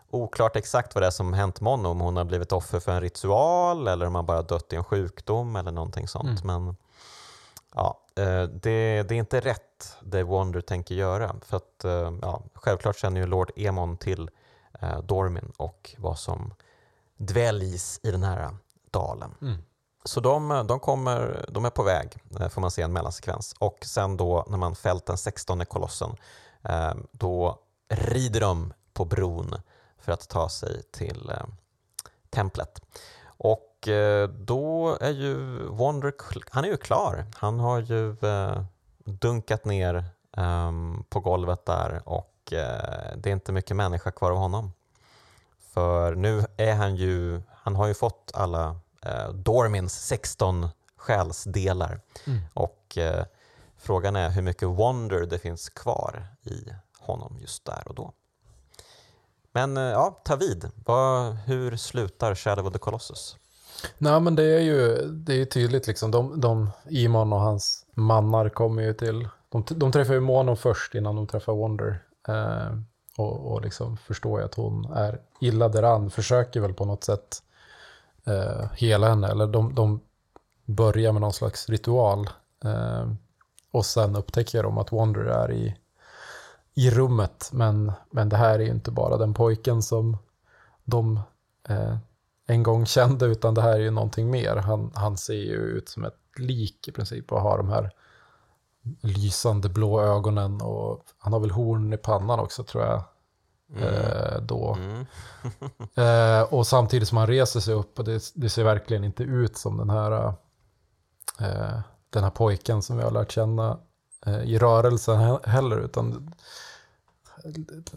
Oklart 0.09 0.55
exakt 0.55 0.95
vad 0.95 1.03
det 1.03 1.07
är 1.07 1.11
som 1.11 1.33
hänt 1.33 1.61
Mono, 1.61 1.87
om 1.87 1.99
hon 1.99 2.17
har 2.17 2.25
blivit 2.25 2.51
offer 2.51 2.79
för 2.79 2.91
en 2.91 3.01
ritual 3.01 3.87
eller 3.87 4.05
om 4.05 4.15
han 4.15 4.25
bara 4.25 4.41
dött 4.41 4.73
i 4.73 4.75
en 4.75 4.83
sjukdom 4.83 5.55
eller 5.55 5.71
någonting 5.71 6.07
sånt. 6.07 6.43
Men 6.43 6.75
ja, 7.75 7.99
eh, 8.15 8.43
det, 8.43 9.03
det 9.03 9.15
är 9.15 9.19
inte 9.19 9.39
rätt 9.39 9.97
det 10.01 10.23
Wonder 10.23 10.61
tänker 10.61 10.95
göra. 10.95 11.35
För 11.41 11.57
att 11.57 11.83
eh, 11.83 12.13
ja, 12.21 12.43
självklart 12.53 12.97
känner 12.97 13.21
ju 13.21 13.27
Lord 13.27 13.51
Emon 13.55 13.97
till 13.97 14.29
eh, 14.81 14.99
Dormin 14.99 15.51
och 15.57 15.95
vad 15.97 16.19
som 16.19 16.53
dväljs 17.17 17.99
i 18.03 18.11
den 18.11 18.23
här 18.23 18.49
dalen. 18.91 19.35
Mm. 19.41 19.57
Så 20.03 20.19
de, 20.19 20.65
de, 20.67 20.79
kommer, 20.79 21.45
de 21.49 21.65
är 21.65 21.69
på 21.69 21.83
väg, 21.83 22.17
eh, 22.39 22.47
får 22.47 22.61
man 22.61 22.71
se 22.71 22.81
en 22.81 22.93
mellansekvens. 22.93 23.55
Och 23.59 23.77
sen 23.81 24.17
då 24.17 24.45
när 24.47 24.57
man 24.57 24.75
fällt 24.75 25.05
den 25.05 25.17
16 25.17 25.65
kolossen, 25.65 26.15
eh, 26.63 26.93
då 27.11 27.59
rider 27.89 28.39
de 28.39 28.73
på 28.93 29.05
bron 29.05 29.55
för 29.97 30.11
att 30.11 30.29
ta 30.29 30.49
sig 30.49 30.83
till 30.91 31.29
eh, 31.29 31.45
templet. 32.29 32.81
Och 33.41 33.65
då 34.29 34.97
är 35.01 35.11
ju 35.11 35.63
Wonder, 35.67 36.13
han 36.49 36.65
är 36.65 36.69
ju 36.69 36.77
klar. 36.77 37.25
Han 37.35 37.59
har 37.59 37.79
ju 37.79 38.15
dunkat 39.03 39.65
ner 39.65 40.05
ehm, 40.37 41.03
på 41.09 41.19
golvet 41.19 41.65
där 41.65 42.01
och 42.05 42.33
det 43.15 43.25
är 43.25 43.27
inte 43.27 43.51
mycket 43.51 43.75
människa 43.75 44.11
kvar 44.11 44.31
av 44.31 44.37
honom. 44.37 44.71
För 45.59 46.15
nu 46.15 46.45
är 46.57 46.75
han 46.75 46.95
ju, 46.95 47.41
han 47.55 47.75
har 47.75 47.87
ju 47.87 47.93
fått 47.93 48.31
alla 48.33 48.79
Dormins 49.33 50.05
16 50.05 50.67
själsdelar 50.97 52.01
Mm. 52.27 52.39
och 52.53 52.97
eh, 52.97 53.25
frågan 53.77 54.15
är 54.15 54.29
hur 54.29 54.41
mycket 54.41 54.67
wonder 54.69 55.25
det 55.25 55.37
finns 55.39 55.69
kvar 55.69 56.27
i 56.43 56.73
honom 56.99 57.37
just 57.41 57.65
där 57.65 57.83
och 57.87 57.95
då. 57.95 58.13
Men 59.51 59.77
eh, 59.77 59.83
ja, 59.83 60.21
ta 60.23 60.35
vid. 60.35 60.71
Vad, 60.85 61.33
hur 61.35 61.77
slutar 61.77 62.35
Shadow 62.35 62.67
of 62.67 62.73
the 62.73 62.79
Colossus? 62.79 63.37
Nej, 63.97 64.19
men 64.19 64.35
det 64.35 64.43
är 64.43 64.59
ju 64.59 64.95
det 65.07 65.41
är 65.41 65.45
tydligt 65.45 65.87
liksom. 65.87 66.11
De, 66.11 66.41
de, 66.41 66.69
Imon 66.89 67.33
och 67.33 67.39
hans 67.39 67.85
mannar 67.93 68.49
kommer 68.49 68.81
ju 68.81 68.93
till... 68.93 69.27
De, 69.49 69.63
de 69.69 69.91
träffar 69.91 70.13
ju 70.13 70.19
Mono 70.19 70.55
först 70.55 70.95
innan 70.95 71.15
de 71.15 71.27
träffar 71.27 71.53
Wonder. 71.53 72.03
Eh, 72.27 72.77
och, 73.17 73.51
och 73.51 73.61
liksom 73.61 73.97
förstår 73.97 74.39
ju 74.39 74.45
att 74.45 74.55
hon 74.55 74.85
är 74.93 75.19
illa 75.41 75.69
däran. 75.69 76.11
Försöker 76.11 76.59
väl 76.59 76.73
på 76.73 76.85
något 76.85 77.03
sätt 77.03 77.43
eh, 78.29 78.69
hela 78.73 79.09
henne. 79.09 79.27
Eller 79.27 79.47
de, 79.47 79.75
de 79.75 79.99
börjar 80.65 81.11
med 81.11 81.21
någon 81.21 81.33
slags 81.33 81.69
ritual. 81.69 82.29
Eh, 82.63 83.11
och 83.71 83.85
sen 83.85 84.15
upptäcker 84.15 84.63
de 84.63 84.77
att 84.77 84.91
Wonder 84.91 85.21
är 85.21 85.51
i, 85.51 85.75
i 86.73 86.89
rummet. 86.89 87.49
Men, 87.53 87.91
men 88.11 88.29
det 88.29 88.37
här 88.37 88.59
är 88.59 88.63
ju 88.63 88.71
inte 88.71 88.91
bara 88.91 89.17
den 89.17 89.33
pojken 89.33 89.81
som 89.81 90.17
de 90.83 91.19
eh, 91.69 91.97
en 92.47 92.63
gång 92.63 92.85
kände, 92.85 93.25
utan 93.25 93.53
det 93.53 93.61
här 93.61 93.73
är 93.73 93.79
ju 93.79 93.91
någonting 93.91 94.31
mer. 94.31 94.55
Han, 94.55 94.91
han 94.95 95.17
ser 95.17 95.33
ju 95.33 95.55
ut 95.55 95.89
som 95.89 96.05
ett 96.05 96.17
lik 96.37 96.87
i 96.87 96.91
princip 96.91 97.31
och 97.31 97.41
har 97.41 97.57
de 97.57 97.69
här 97.69 97.91
lysande 99.01 99.69
blå 99.69 100.01
ögonen 100.01 100.61
och 100.61 101.03
han 101.17 101.33
har 101.33 101.39
väl 101.39 101.51
horn 101.51 101.93
i 101.93 101.97
pannan 101.97 102.39
också 102.39 102.63
tror 102.63 102.83
jag. 102.83 103.03
Eh, 103.77 104.41
då. 104.41 104.73
Mm. 104.79 105.05
Eh, 105.95 106.41
och 106.53 106.67
samtidigt 106.67 107.07
som 107.07 107.17
han 107.17 107.27
reser 107.27 107.59
sig 107.59 107.73
upp 107.73 107.99
och 107.99 108.05
det, 108.05 108.31
det 108.35 108.49
ser 108.49 108.63
verkligen 108.63 109.03
inte 109.03 109.23
ut 109.23 109.57
som 109.57 109.77
den 109.77 109.89
här, 109.89 110.33
eh, 111.39 111.79
den 112.09 112.23
här 112.23 112.29
pojken 112.29 112.81
som 112.81 112.97
vi 112.97 113.03
har 113.03 113.11
lärt 113.11 113.31
känna 113.31 113.79
eh, 114.25 114.41
i 114.43 114.57
rörelsen 114.57 115.15
he- 115.15 115.47
heller, 115.47 115.77
utan 115.77 116.33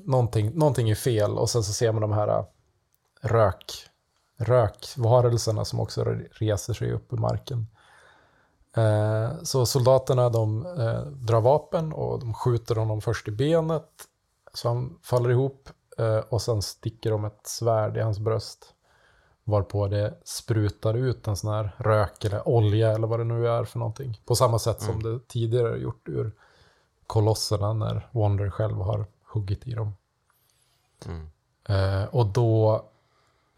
någonting, 0.05 0.51
någonting 0.55 0.91
är 0.91 0.95
fel 0.95 1.39
och 1.39 1.51
sen 1.51 1.63
så 1.65 1.73
ser 1.73 1.93
man 1.93 2.03
de 2.03 2.13
här 2.13 2.29
eh, 2.29 2.45
rök, 3.21 3.73
rökvarelserna 4.39 5.65
som 5.65 5.81
också 5.81 6.05
re- 6.05 6.29
reser 6.33 6.75
sig 6.75 6.93
upp 6.93 7.13
ur 7.13 7.17
marken. 7.17 7.67
Eh, 8.77 9.43
så 9.43 9.67
soldaterna 9.67 10.29
de 10.29 10.63
drar 11.27 11.41
vapen 11.41 11.93
och 11.93 12.21
de 12.21 12.35
skjuter 12.35 12.75
honom 12.75 13.01
först 13.01 13.29
i 13.29 13.31
benet. 13.31 13.89
Så 14.55 14.69
han 14.69 14.99
faller 15.03 15.31
ihop 15.31 15.69
eh, 15.99 16.19
och 16.19 16.43
sen 16.43 16.63
sticker 16.63 17.11
de 17.11 17.25
ett 17.25 17.47
svärd 17.47 17.97
i 17.97 18.01
hans 18.01 18.19
bröst. 18.19 18.75
Varpå 19.45 19.89
det 19.89 20.15
sprutar 20.25 20.95
ut 20.95 21.29
en 21.29 21.37
sån 21.37 21.53
här 21.55 21.77
rök 21.79 22.25
eller 22.25 22.49
olja 22.49 22.93
eller 22.93 23.07
vad 23.07 23.21
det 23.21 23.25
nu 23.25 23.49
är 23.49 23.65
för 23.65 23.79
någonting. 23.79 24.21
På 24.25 24.35
samma 24.37 24.59
sätt 24.59 24.83
som 24.83 25.03
det 25.03 25.29
tidigare 25.29 25.79
gjort 25.79 26.09
ur 26.09 26.33
kolosserna 27.07 27.73
när 27.73 28.09
Wonder 28.11 28.51
själv 28.51 28.77
har 28.77 29.07
huggit 29.25 29.67
i 29.67 29.75
dem. 29.75 29.95
Mm. 31.07 31.27
Eh, 31.69 32.05
och 32.15 32.27
då 32.27 32.85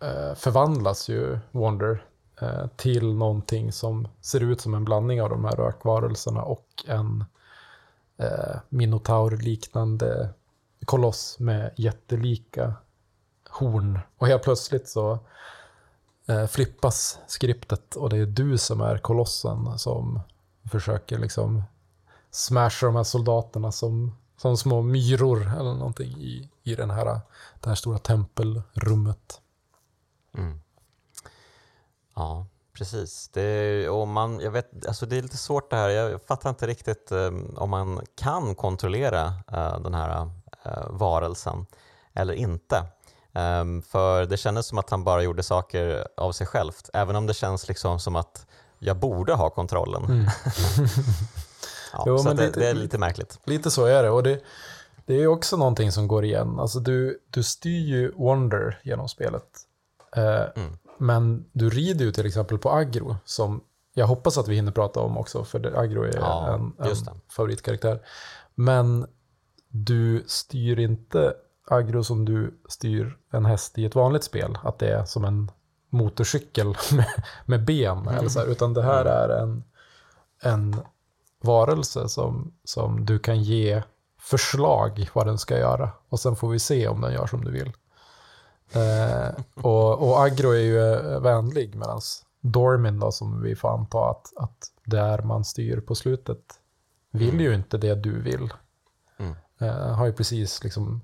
eh, 0.00 0.34
förvandlas 0.34 1.08
ju 1.08 1.38
Wonder 1.50 2.04
eh, 2.40 2.66
till 2.76 3.14
någonting 3.14 3.72
som 3.72 4.08
ser 4.20 4.42
ut 4.42 4.60
som 4.60 4.74
en 4.74 4.84
blandning 4.84 5.22
av 5.22 5.30
de 5.30 5.44
här 5.44 5.56
rökvarelserna 5.56 6.42
och 6.42 6.84
en 6.86 7.24
eh, 8.16 8.56
minotaur-liknande 8.68 10.28
koloss 10.84 11.38
med 11.38 11.74
jättelika 11.76 12.74
horn. 13.48 13.98
Och 14.18 14.26
helt 14.26 14.42
plötsligt 14.42 14.88
så 14.88 15.18
eh, 16.28 16.46
flippas 16.46 17.18
skriptet 17.26 17.96
och 17.96 18.10
det 18.10 18.16
är 18.16 18.26
du 18.26 18.58
som 18.58 18.80
är 18.80 18.98
kolossen 18.98 19.78
som 19.78 20.20
försöker 20.70 21.18
liksom 21.18 21.62
smasha 22.30 22.86
de 22.86 22.96
här 22.96 23.02
soldaterna 23.02 23.72
som, 23.72 24.18
som 24.36 24.56
små 24.56 24.82
myror 24.82 25.52
eller 25.58 25.74
någonting 25.74 26.10
i, 26.10 26.50
i 26.62 26.74
den 26.74 26.90
här, 26.90 27.20
det 27.60 27.68
här 27.68 27.74
stora 27.74 27.98
tempelrummet. 27.98 29.40
Mm. 30.34 30.60
Ja, 32.14 32.46
precis. 32.72 33.28
Det, 33.28 33.88
och 33.88 34.08
man, 34.08 34.40
jag 34.40 34.50
vet, 34.50 34.86
alltså 34.86 35.06
det 35.06 35.18
är 35.18 35.22
lite 35.22 35.36
svårt 35.36 35.70
det 35.70 35.76
här. 35.76 35.88
Jag 35.88 36.22
fattar 36.22 36.50
inte 36.50 36.66
riktigt 36.66 37.12
um, 37.12 37.56
om 37.56 37.70
man 37.70 38.00
kan 38.14 38.54
kontrollera 38.54 39.26
uh, 39.26 39.80
den 39.80 39.94
här 39.94 40.30
varelsen 40.90 41.66
eller 42.14 42.34
inte. 42.34 42.84
Um, 43.60 43.82
för 43.82 44.24
det 44.26 44.36
kändes 44.36 44.66
som 44.66 44.78
att 44.78 44.90
han 44.90 45.04
bara 45.04 45.22
gjorde 45.22 45.42
saker 45.42 46.08
av 46.16 46.32
sig 46.32 46.46
självt, 46.46 46.90
även 46.92 47.16
om 47.16 47.26
det 47.26 47.34
känns 47.34 47.68
liksom 47.68 48.00
som 48.00 48.16
att 48.16 48.46
jag 48.78 48.96
borde 48.96 49.34
ha 49.34 49.50
kontrollen. 49.50 50.04
Mm. 50.04 50.24
ja, 51.92 52.04
Jo, 52.06 52.18
så 52.18 52.32
det, 52.32 52.46
lite- 52.46 52.60
det 52.60 52.68
är 52.68 52.74
lite 52.74 52.98
märkligt. 52.98 53.38
Lite 53.44 53.70
så 53.70 53.84
är 53.86 54.02
det. 54.02 54.10
Och 54.10 54.22
det, 54.22 54.40
det 55.06 55.14
är 55.14 55.26
också 55.26 55.56
någonting 55.56 55.92
som 55.92 56.08
går 56.08 56.24
igen. 56.24 56.60
Alltså 56.60 56.80
du, 56.80 57.18
du 57.30 57.42
styr 57.42 57.80
ju 57.86 58.12
Wonder 58.16 58.80
genom 58.84 59.08
spelet. 59.08 59.46
Eh, 60.16 60.42
Mm. 60.56 60.78
Men 60.98 61.44
du 61.52 61.70
rider 61.70 62.04
ju 62.04 62.12
till 62.12 62.26
exempel 62.26 62.58
på 62.58 62.70
Agro, 62.70 63.16
som 63.24 63.60
jag 63.94 64.06
hoppas 64.06 64.38
att 64.38 64.48
vi 64.48 64.54
hinner 64.54 64.72
prata 64.72 65.00
om 65.00 65.18
också, 65.18 65.44
för 65.44 65.78
Agro 65.78 66.02
är 66.02 66.16
Ja, 66.16 66.54
en, 66.54 66.86
en 66.86 66.96
favoritkaraktär. 67.28 68.00
Men 68.54 69.06
du 69.74 70.24
styr 70.26 70.78
inte 70.78 71.34
Agro 71.66 72.04
som 72.04 72.24
du 72.24 72.54
styr 72.68 73.16
en 73.30 73.44
häst 73.44 73.78
i 73.78 73.84
ett 73.84 73.94
vanligt 73.94 74.24
spel, 74.24 74.58
att 74.62 74.78
det 74.78 74.88
är 74.88 75.04
som 75.04 75.24
en 75.24 75.50
motorcykel 75.90 76.66
med, 76.92 77.24
med 77.44 77.64
ben, 77.64 78.08
eller 78.08 78.28
så 78.28 78.38
här, 78.38 78.46
utan 78.46 78.74
det 78.74 78.82
här 78.82 79.04
är 79.04 79.42
en, 79.42 79.64
en 80.42 80.76
varelse 81.42 82.08
som, 82.08 82.52
som 82.64 83.06
du 83.06 83.18
kan 83.18 83.42
ge 83.42 83.82
förslag 84.18 85.10
vad 85.14 85.26
den 85.26 85.38
ska 85.38 85.58
göra. 85.58 85.90
Och 86.08 86.20
sen 86.20 86.36
får 86.36 86.48
vi 86.48 86.58
se 86.58 86.88
om 86.88 87.00
den 87.00 87.12
gör 87.12 87.26
som 87.26 87.44
du 87.44 87.50
vill. 87.50 87.72
Eh, 88.72 89.42
och, 89.54 90.08
och 90.08 90.24
Agro 90.24 90.50
är 90.50 90.60
ju 90.60 90.92
eh, 90.92 91.20
vänlig 91.20 91.74
medan 91.74 92.00
Dormin 92.40 93.00
då, 93.00 93.12
som 93.12 93.42
vi 93.42 93.56
får 93.56 93.74
anta 93.74 94.10
att, 94.10 94.32
att 94.36 94.58
där 94.84 95.22
man 95.22 95.44
styr 95.44 95.80
på 95.80 95.94
slutet 95.94 96.60
vill 97.10 97.40
ju 97.40 97.54
inte 97.54 97.78
det 97.78 97.94
du 97.94 98.20
vill. 98.20 98.52
Eh, 99.64 99.94
har 99.94 100.06
ju 100.06 100.12
precis 100.12 100.64
liksom 100.64 101.00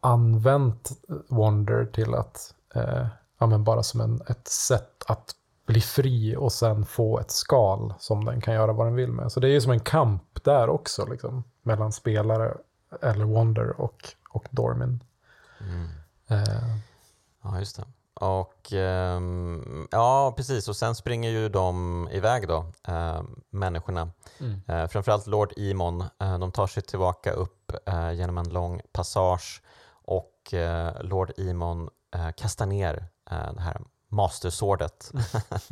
använt 0.00 0.90
Wonder 1.28 1.86
till 1.86 2.14
att 2.14 2.54
eh, 2.74 3.06
ja, 3.38 3.58
bara 3.58 3.82
som 3.82 4.00
en, 4.00 4.20
ett 4.28 4.48
sätt 4.48 5.04
att 5.06 5.34
bli 5.66 5.80
fri 5.80 6.36
och 6.36 6.52
sen 6.52 6.86
få 6.86 7.18
ett 7.20 7.30
skal 7.30 7.94
som 7.98 8.24
den 8.24 8.40
kan 8.40 8.54
göra 8.54 8.72
vad 8.72 8.86
den 8.86 8.94
vill 8.94 9.12
med. 9.12 9.32
Så 9.32 9.40
det 9.40 9.48
är 9.48 9.52
ju 9.52 9.60
som 9.60 9.72
en 9.72 9.80
kamp 9.80 10.44
där 10.44 10.68
också, 10.68 11.06
liksom, 11.06 11.44
mellan 11.62 11.92
spelare 11.92 12.54
eller 13.02 13.24
Wonder 13.24 13.80
och, 13.80 14.14
och 14.28 14.46
Dormin. 14.50 15.00
Mm. 15.60 15.88
Eh, 16.28 16.76
Ja, 17.46 17.58
just 17.58 17.76
det. 17.76 17.84
Och 18.20 18.72
ehm, 18.72 19.88
ja, 19.90 20.34
precis. 20.36 20.68
Och 20.68 20.76
sen 20.76 20.94
springer 20.94 21.30
ju 21.30 21.48
de 21.48 22.08
iväg 22.12 22.48
då, 22.48 22.64
ehm, 22.88 23.40
människorna. 23.50 24.10
Mm. 24.40 24.62
Eh, 24.68 24.88
framförallt 24.88 25.26
Lord 25.26 25.52
Imon. 25.56 26.04
Eh, 26.20 26.38
de 26.38 26.52
tar 26.52 26.66
sig 26.66 26.82
tillbaka 26.82 27.32
upp 27.32 27.72
eh, 27.86 28.12
genom 28.12 28.38
en 28.38 28.48
lång 28.48 28.80
passage 28.92 29.62
och 30.04 30.54
eh, 30.54 31.02
Lord 31.02 31.32
Imon 31.36 31.88
eh, 32.14 32.30
kastar 32.30 32.66
ner 32.66 33.08
eh, 33.30 33.52
det 33.52 33.60
här 33.60 33.80
masterswordet 34.08 35.12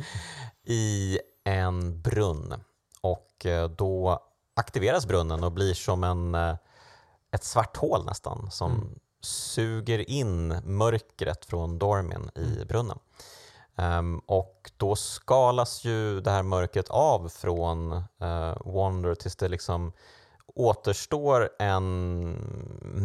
i 0.63 1.19
en 1.43 2.01
brunn. 2.01 2.53
Och 3.01 3.45
eh, 3.45 3.69
då 3.69 4.19
aktiveras 4.55 5.05
brunnen 5.05 5.43
och 5.43 5.51
blir 5.51 5.73
som 5.73 6.03
en, 6.03 6.35
eh, 6.35 6.55
ett 7.31 7.43
svart 7.43 7.77
hål 7.77 8.05
nästan 8.05 8.51
som 8.51 8.71
Mm. 8.71 8.99
Suger 9.25 10.09
in 10.09 10.47
mörkret 10.63 11.45
från 11.45 11.79
Dormin 11.79 12.29
i 12.35 12.65
brunnen. 12.65 12.99
Ehm, 13.75 14.19
och 14.19 14.71
då 14.77 14.95
skalas 14.95 15.83
ju 15.83 16.21
det 16.21 16.31
här 16.31 16.43
mörkret 16.43 16.89
av 16.89 17.29
från 17.29 17.91
uh, 17.93 18.57
Wonder 18.65 19.15
tills 19.15 19.35
det 19.35 19.47
liksom 19.47 19.91
återstår 20.55 21.49
en 21.59 22.31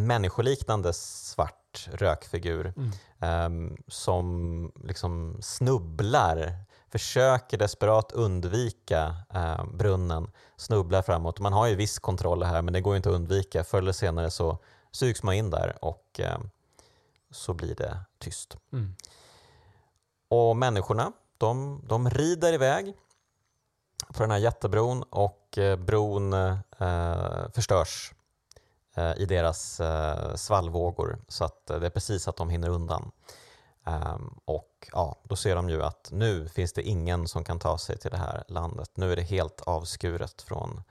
människoliknande 0.07 0.93
svart 0.93 1.89
rökfigur 1.93 2.73
Mm. 2.77 2.91
ehm, 3.21 3.77
som 3.89 4.73
liksom 4.85 5.37
snubblar, 5.41 6.55
försöker 6.93 7.59
desperat 7.59 8.12
undvika 8.12 9.16
eh, 9.35 9.64
brunnen, 9.64 10.31
snubblar 10.57 11.03
framåt. 11.03 11.41
Man 11.41 11.53
har 11.53 11.66
ju 11.66 11.75
viss 11.75 11.99
kontroll 11.99 12.43
här 12.43 12.62
men 12.62 12.73
det 12.75 12.81
går 12.81 12.97
inte 12.97 13.09
att 13.09 13.14
undvika. 13.14 13.64
Förr 13.64 13.79
eller 13.79 13.93
senare 13.93 14.31
så 14.31 14.59
sugs 14.91 15.22
man 15.22 15.34
in 15.34 15.51
där 15.51 15.84
och 15.84 16.20
eh, 16.20 16.38
så 17.30 17.55
blir 17.55 17.74
det 17.74 17.99
tyst. 18.18 18.57
Mm. 18.72 18.95
Och 20.28 20.57
människorna, 20.57 21.12
de, 21.38 21.82
de 21.88 22.11
rider 22.11 22.53
iväg 22.53 22.95
på 24.14 24.22
den 24.22 24.30
här 24.30 24.38
jättebron 24.38 25.03
och 25.03 25.59
eh, 25.59 25.76
bron 25.76 26.32
eh, 26.32 27.51
förstörs 27.55 28.12
eh, 28.95 29.12
i 29.16 29.26
deras 29.26 29.80
eh, 29.80 30.34
svallvågor 30.34 31.18
så 31.28 31.45
att 31.45 31.66
det 31.66 31.86
är 31.86 31.91
precis 31.91 32.28
att 32.28 32.36
de 32.36 32.51
hinner 32.51 32.68
undan. 32.68 33.11
Ehm, 33.84 34.34
och 34.45 34.88
ja, 34.93 35.16
då 35.22 35.36
ser 35.36 35.57
de 35.57 35.70
ju 35.70 35.82
att 35.82 36.09
nu 36.12 36.49
finns 36.49 36.72
det 36.72 36.82
ingen 36.82 37.28
som 37.28 37.45
kan 37.45 37.59
ta 37.59 37.78
sig 37.78 37.99
till 37.99 38.11
det 38.11 38.16
här 38.16 38.45
landet. 38.49 38.91
Nu 38.95 39.12
är 39.12 39.16
det 39.16 39.22
helt 39.22 39.61
avskuret 39.61 40.43
från 40.43 40.82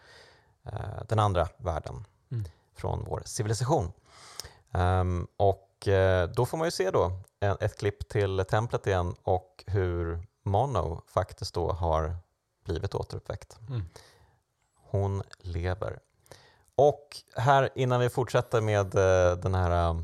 eh, 0.63 1.03
den 1.07 1.19
andra 1.19 1.47
världen, 1.57 2.05
Mm. 2.31 2.45
Från 2.79 3.05
vår 3.07 3.21
civilisation. 3.25 3.91
Ehm, 4.71 5.27
och 5.37 5.87
eh, 5.87 6.29
då 6.29 6.45
får 6.45 6.57
man 6.57 6.67
ju 6.67 6.71
se 6.71 6.91
då 6.91 7.11
ett 7.59 7.77
klipp 7.79 8.09
till 8.09 8.45
templet 8.49 8.87
igen 8.87 9.15
och 9.23 9.63
hur 9.67 10.23
Mono 10.43 11.01
faktiskt 11.07 11.53
då 11.53 11.71
har 11.71 12.15
blivit 12.65 12.95
återuppväckt. 12.95 13.59
Mm. 13.69 13.85
Hon 14.91 15.23
lever. 15.39 15.99
Och 16.75 17.07
här 17.35 17.69
innan 17.75 17.99
vi 17.99 18.09
fortsätter 18.09 18.61
med 18.61 18.95
eh, 18.95 19.37
den 19.37 19.55
här 19.55 19.95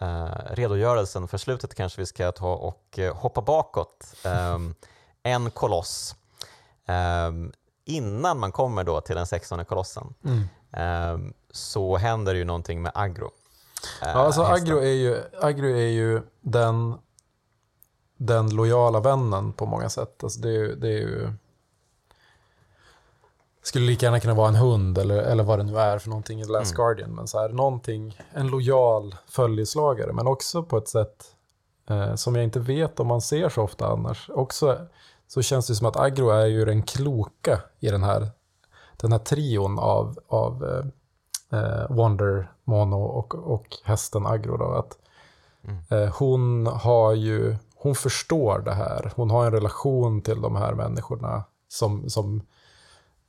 eh, 0.00 0.28
redogörelsen 0.50 1.28
för 1.28 1.38
slutet 1.38 1.74
kanske 1.74 2.00
vi 2.00 2.06
ska 2.06 2.32
ta 2.32 2.54
och 2.54 2.98
hoppa 3.14 3.40
bakåt 3.40 4.14
ehm, 4.24 4.74
en 5.22 5.50
koloss 5.50 6.16
ehm, 6.86 7.52
innan 7.84 8.38
man 8.38 8.52
kommer 8.52 8.84
då 8.84 9.00
till 9.00 9.16
den 9.16 9.26
16 9.26 9.64
kolossen 9.64 10.14
Mm. 10.24 10.44
ehm, 10.72 11.34
så 11.56 11.96
händer 11.96 12.34
ju 12.34 12.44
någonting 12.44 12.82
med 12.82 12.92
Agro. 12.94 13.30
Eh, 14.02 14.08
Ja, 14.08 14.12
alltså 14.12 14.42
hästen. 14.42 14.68
Agro 14.68 14.82
är 14.82 14.92
ju, 14.92 15.22
Agro 15.40 15.66
är 15.68 15.90
ju 15.90 16.22
den, 16.40 16.94
den 18.16 18.50
lojala 18.50 19.00
vännen 19.00 19.52
på 19.52 19.66
många 19.66 19.88
sätt. 19.88 20.22
Alltså 20.24 20.40
det, 20.40 20.56
är, 20.56 20.68
det 20.76 20.88
är 20.88 20.98
ju... 20.98 21.32
skulle 23.62 23.86
lika 23.86 24.06
gärna 24.06 24.20
kunna 24.20 24.34
vara 24.34 24.48
en 24.48 24.54
hund 24.54 24.98
eller, 24.98 25.16
eller 25.18 25.44
vad 25.44 25.58
det 25.58 25.62
nu 25.62 25.78
är 25.78 25.98
för 25.98 26.08
någonting 26.08 26.40
i 26.40 26.44
The 26.44 26.52
Last 26.52 26.72
Mm. 26.72 26.76
Guardian. 26.76 27.10
Men 27.14 27.28
så 27.28 27.38
här, 27.38 27.48
någonting, 27.48 28.18
en 28.32 28.46
lojal 28.46 29.14
följeslagare, 29.28 30.12
men 30.12 30.26
också 30.26 30.62
på 30.62 30.76
ett 30.76 30.88
sätt 30.88 31.24
eh, 31.90 32.14
som 32.14 32.34
jag 32.34 32.44
inte 32.44 32.60
vet 32.60 33.00
om 33.00 33.06
man 33.06 33.20
ser 33.20 33.48
så 33.48 33.62
ofta 33.62 33.86
annars. 33.86 34.30
Också 34.34 34.78
så 35.28 35.42
känns 35.42 35.66
det 35.66 35.74
som 35.74 35.86
att 35.86 35.96
Agro 35.96 36.30
är 36.30 36.46
ju 36.46 36.64
den 36.64 36.82
kloka 36.82 37.60
i 37.80 37.88
den 37.90 38.02
här, 38.02 38.28
den 38.96 39.12
här 39.12 39.18
trion 39.18 39.78
av, 39.78 40.18
av 40.28 40.64
eh, 41.56 41.96
Wonder, 41.96 42.50
Mono 42.64 42.96
och, 43.02 43.34
och 43.34 43.66
hästen 43.84 44.26
Agro. 44.26 44.56
Då, 44.56 44.64
att, 44.64 44.98
Mm. 45.68 45.78
eh, 45.90 46.14
hon 46.18 46.66
har 46.66 47.12
ju, 47.12 47.56
hon 47.76 47.94
förstår 47.94 48.58
det 48.58 48.74
här. 48.74 49.12
Hon 49.16 49.30
har 49.30 49.46
en 49.46 49.52
relation 49.52 50.22
till 50.22 50.40
de 50.40 50.56
här 50.56 50.74
människorna 50.74 51.44
som, 51.68 52.10
som 52.10 52.42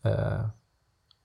eh, 0.04 0.48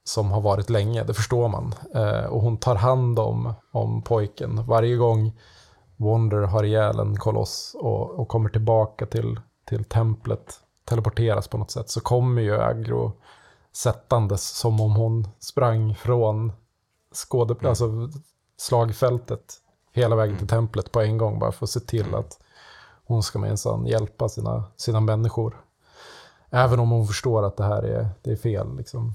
som 0.03 0.31
har 0.31 0.41
varit 0.41 0.69
länge, 0.69 1.03
det 1.03 1.13
förstår 1.13 1.47
man. 1.47 1.75
Eh, 1.95 2.25
och 2.25 2.41
hon 2.41 2.57
tar 2.57 2.75
hand 2.75 3.19
om, 3.19 3.53
om 3.71 4.01
pojken. 4.01 4.65
Varje 4.65 4.95
gång 4.95 5.39
Wonder 5.97 6.41
har 6.41 6.63
ihjäl 6.63 6.99
en 6.99 7.17
koloss 7.17 7.75
och, 7.79 8.19
och 8.19 8.27
kommer 8.27 8.49
tillbaka 8.49 9.05
till, 9.05 9.39
till 9.65 9.83
templet, 9.83 10.53
teleporteras 10.85 11.47
på 11.47 11.57
något 11.57 11.71
sätt, 11.71 11.89
så 11.89 12.01
kommer 12.01 12.41
ju 12.41 12.61
Agro 12.61 13.11
sättandes 13.75 14.49
som 14.49 14.81
om 14.81 14.95
hon 14.95 15.27
sprang 15.39 15.95
från 15.95 16.51
skåde, 17.13 17.53
mm. 17.53 17.69
alltså 17.69 18.09
slagfältet 18.57 19.61
hela 19.91 20.15
vägen 20.15 20.35
till 20.37 20.53
mm. 20.53 20.67
templet 20.67 20.91
på 20.91 21.01
en 21.01 21.17
gång 21.17 21.39
bara 21.39 21.51
för 21.51 21.65
att 21.65 21.69
se 21.69 21.79
till 21.79 22.07
mm. 22.07 22.19
att 22.19 22.39
hon 23.05 23.23
ska 23.23 23.39
minsann 23.39 23.85
hjälpa 23.85 24.29
sina, 24.29 24.63
sina 24.75 24.99
människor. 24.99 25.61
Även 26.49 26.79
om 26.79 26.89
hon 26.89 27.07
förstår 27.07 27.43
att 27.43 27.57
det 27.57 27.63
här 27.63 27.83
är, 27.83 28.09
det 28.21 28.31
är 28.31 28.35
fel. 28.35 28.77
Liksom. 28.77 29.13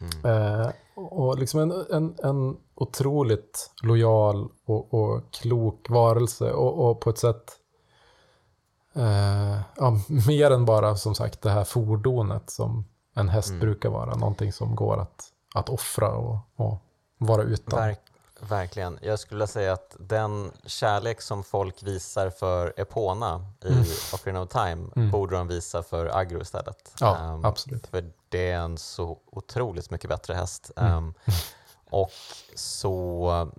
Mm. 0.00 0.60
Eh, 0.60 0.70
och 0.94 1.38
liksom 1.38 1.60
en, 1.60 1.86
en, 1.90 2.14
en 2.22 2.56
otroligt 2.74 3.70
lojal 3.82 4.48
och, 4.64 4.94
och 4.94 5.30
klok 5.30 5.90
varelse 5.90 6.52
och, 6.52 6.90
och 6.90 7.00
på 7.00 7.10
ett 7.10 7.18
sätt 7.18 7.52
eh, 8.94 9.60
ja, 9.76 9.98
mer 10.26 10.50
än 10.50 10.64
bara 10.64 10.96
som 10.96 11.14
sagt 11.14 11.42
det 11.42 11.50
här 11.50 11.64
fordonet 11.64 12.50
som 12.50 12.84
en 13.14 13.28
häst 13.28 13.48
mm. 13.48 13.60
brukar 13.60 13.88
vara. 13.88 14.16
Någonting 14.16 14.52
som 14.52 14.74
går 14.74 14.96
att, 15.00 15.24
att 15.54 15.68
offra 15.68 16.08
och, 16.16 16.38
och 16.56 16.82
vara 17.18 17.42
utan. 17.42 17.78
Verk, 17.78 18.00
verkligen. 18.40 18.98
Jag 19.02 19.18
skulle 19.18 19.46
säga 19.46 19.72
att 19.72 19.96
den 19.98 20.52
kärlek 20.66 21.20
som 21.20 21.44
folk 21.44 21.82
visar 21.82 22.30
för 22.30 22.74
Epona 22.76 23.46
i 23.64 23.68
mm. 23.68 23.84
Ocarina 24.14 24.42
of 24.42 24.48
Time 24.48 24.90
mm. 24.96 25.10
borde 25.10 25.36
de 25.36 25.48
visa 25.48 25.82
för 25.82 26.18
Agro 26.18 26.40
istället. 26.40 26.94
Ja, 27.00 27.32
um, 27.34 27.44
absolut. 27.44 27.86
För 27.86 28.12
det 28.28 28.50
är 28.50 28.58
en 28.58 28.78
så 28.78 29.18
otroligt 29.26 29.90
mycket 29.90 30.10
bättre 30.10 30.34
häst. 30.34 30.70
Um, 30.76 31.14
och 31.90 32.12
så 32.54 33.50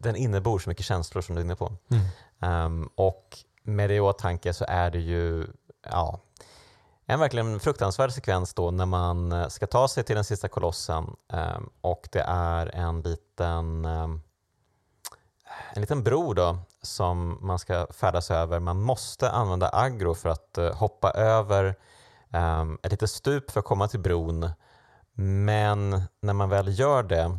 den 0.00 0.16
innebor 0.16 0.58
så 0.58 0.68
mycket 0.68 0.86
känslor 0.86 1.22
som 1.22 1.34
du 1.34 1.40
är 1.40 1.44
inne 1.44 1.56
på. 1.56 1.72
Um, 2.40 2.90
och 2.94 3.38
med 3.62 3.90
det 3.90 3.94
i 3.94 4.00
åtanke 4.00 4.54
så 4.54 4.64
är 4.68 4.90
det 4.90 5.00
ju 5.00 5.46
ja, 5.90 6.20
en 7.06 7.20
verkligen 7.20 7.60
fruktansvärd 7.60 8.12
sekvens 8.12 8.54
då 8.54 8.70
när 8.70 8.86
man 8.86 9.32
eh, 9.32 9.48
ska 9.48 9.66
ta 9.66 9.88
sig 9.88 10.04
till 10.04 10.14
den 10.14 10.24
sista 10.24 10.48
kolossen 10.48 11.16
ehm, 11.32 11.70
och 11.80 12.08
det 12.12 12.24
är 12.28 12.66
en 12.66 13.00
liten, 13.00 13.84
ehm, 13.84 14.20
en 15.74 15.80
liten 15.80 16.02
bro 16.02 16.34
då 16.34 16.58
som 16.82 17.38
man 17.40 17.58
ska 17.58 17.86
färdas 17.90 18.30
över. 18.30 18.60
Man 18.60 18.80
måste 18.80 19.30
använda 19.30 19.70
agro 19.72 20.14
för 20.14 20.28
att 20.28 20.58
eh, 20.58 20.74
hoppa 20.74 21.10
över 21.10 21.74
ehm, 22.30 22.78
ett 22.82 22.90
litet 22.90 23.10
stup 23.10 23.50
för 23.50 23.60
att 23.60 23.66
komma 23.66 23.88
till 23.88 24.00
bron. 24.00 24.50
Men 25.14 26.02
när 26.20 26.32
man 26.32 26.48
väl 26.48 26.78
gör 26.78 27.02
det 27.02 27.38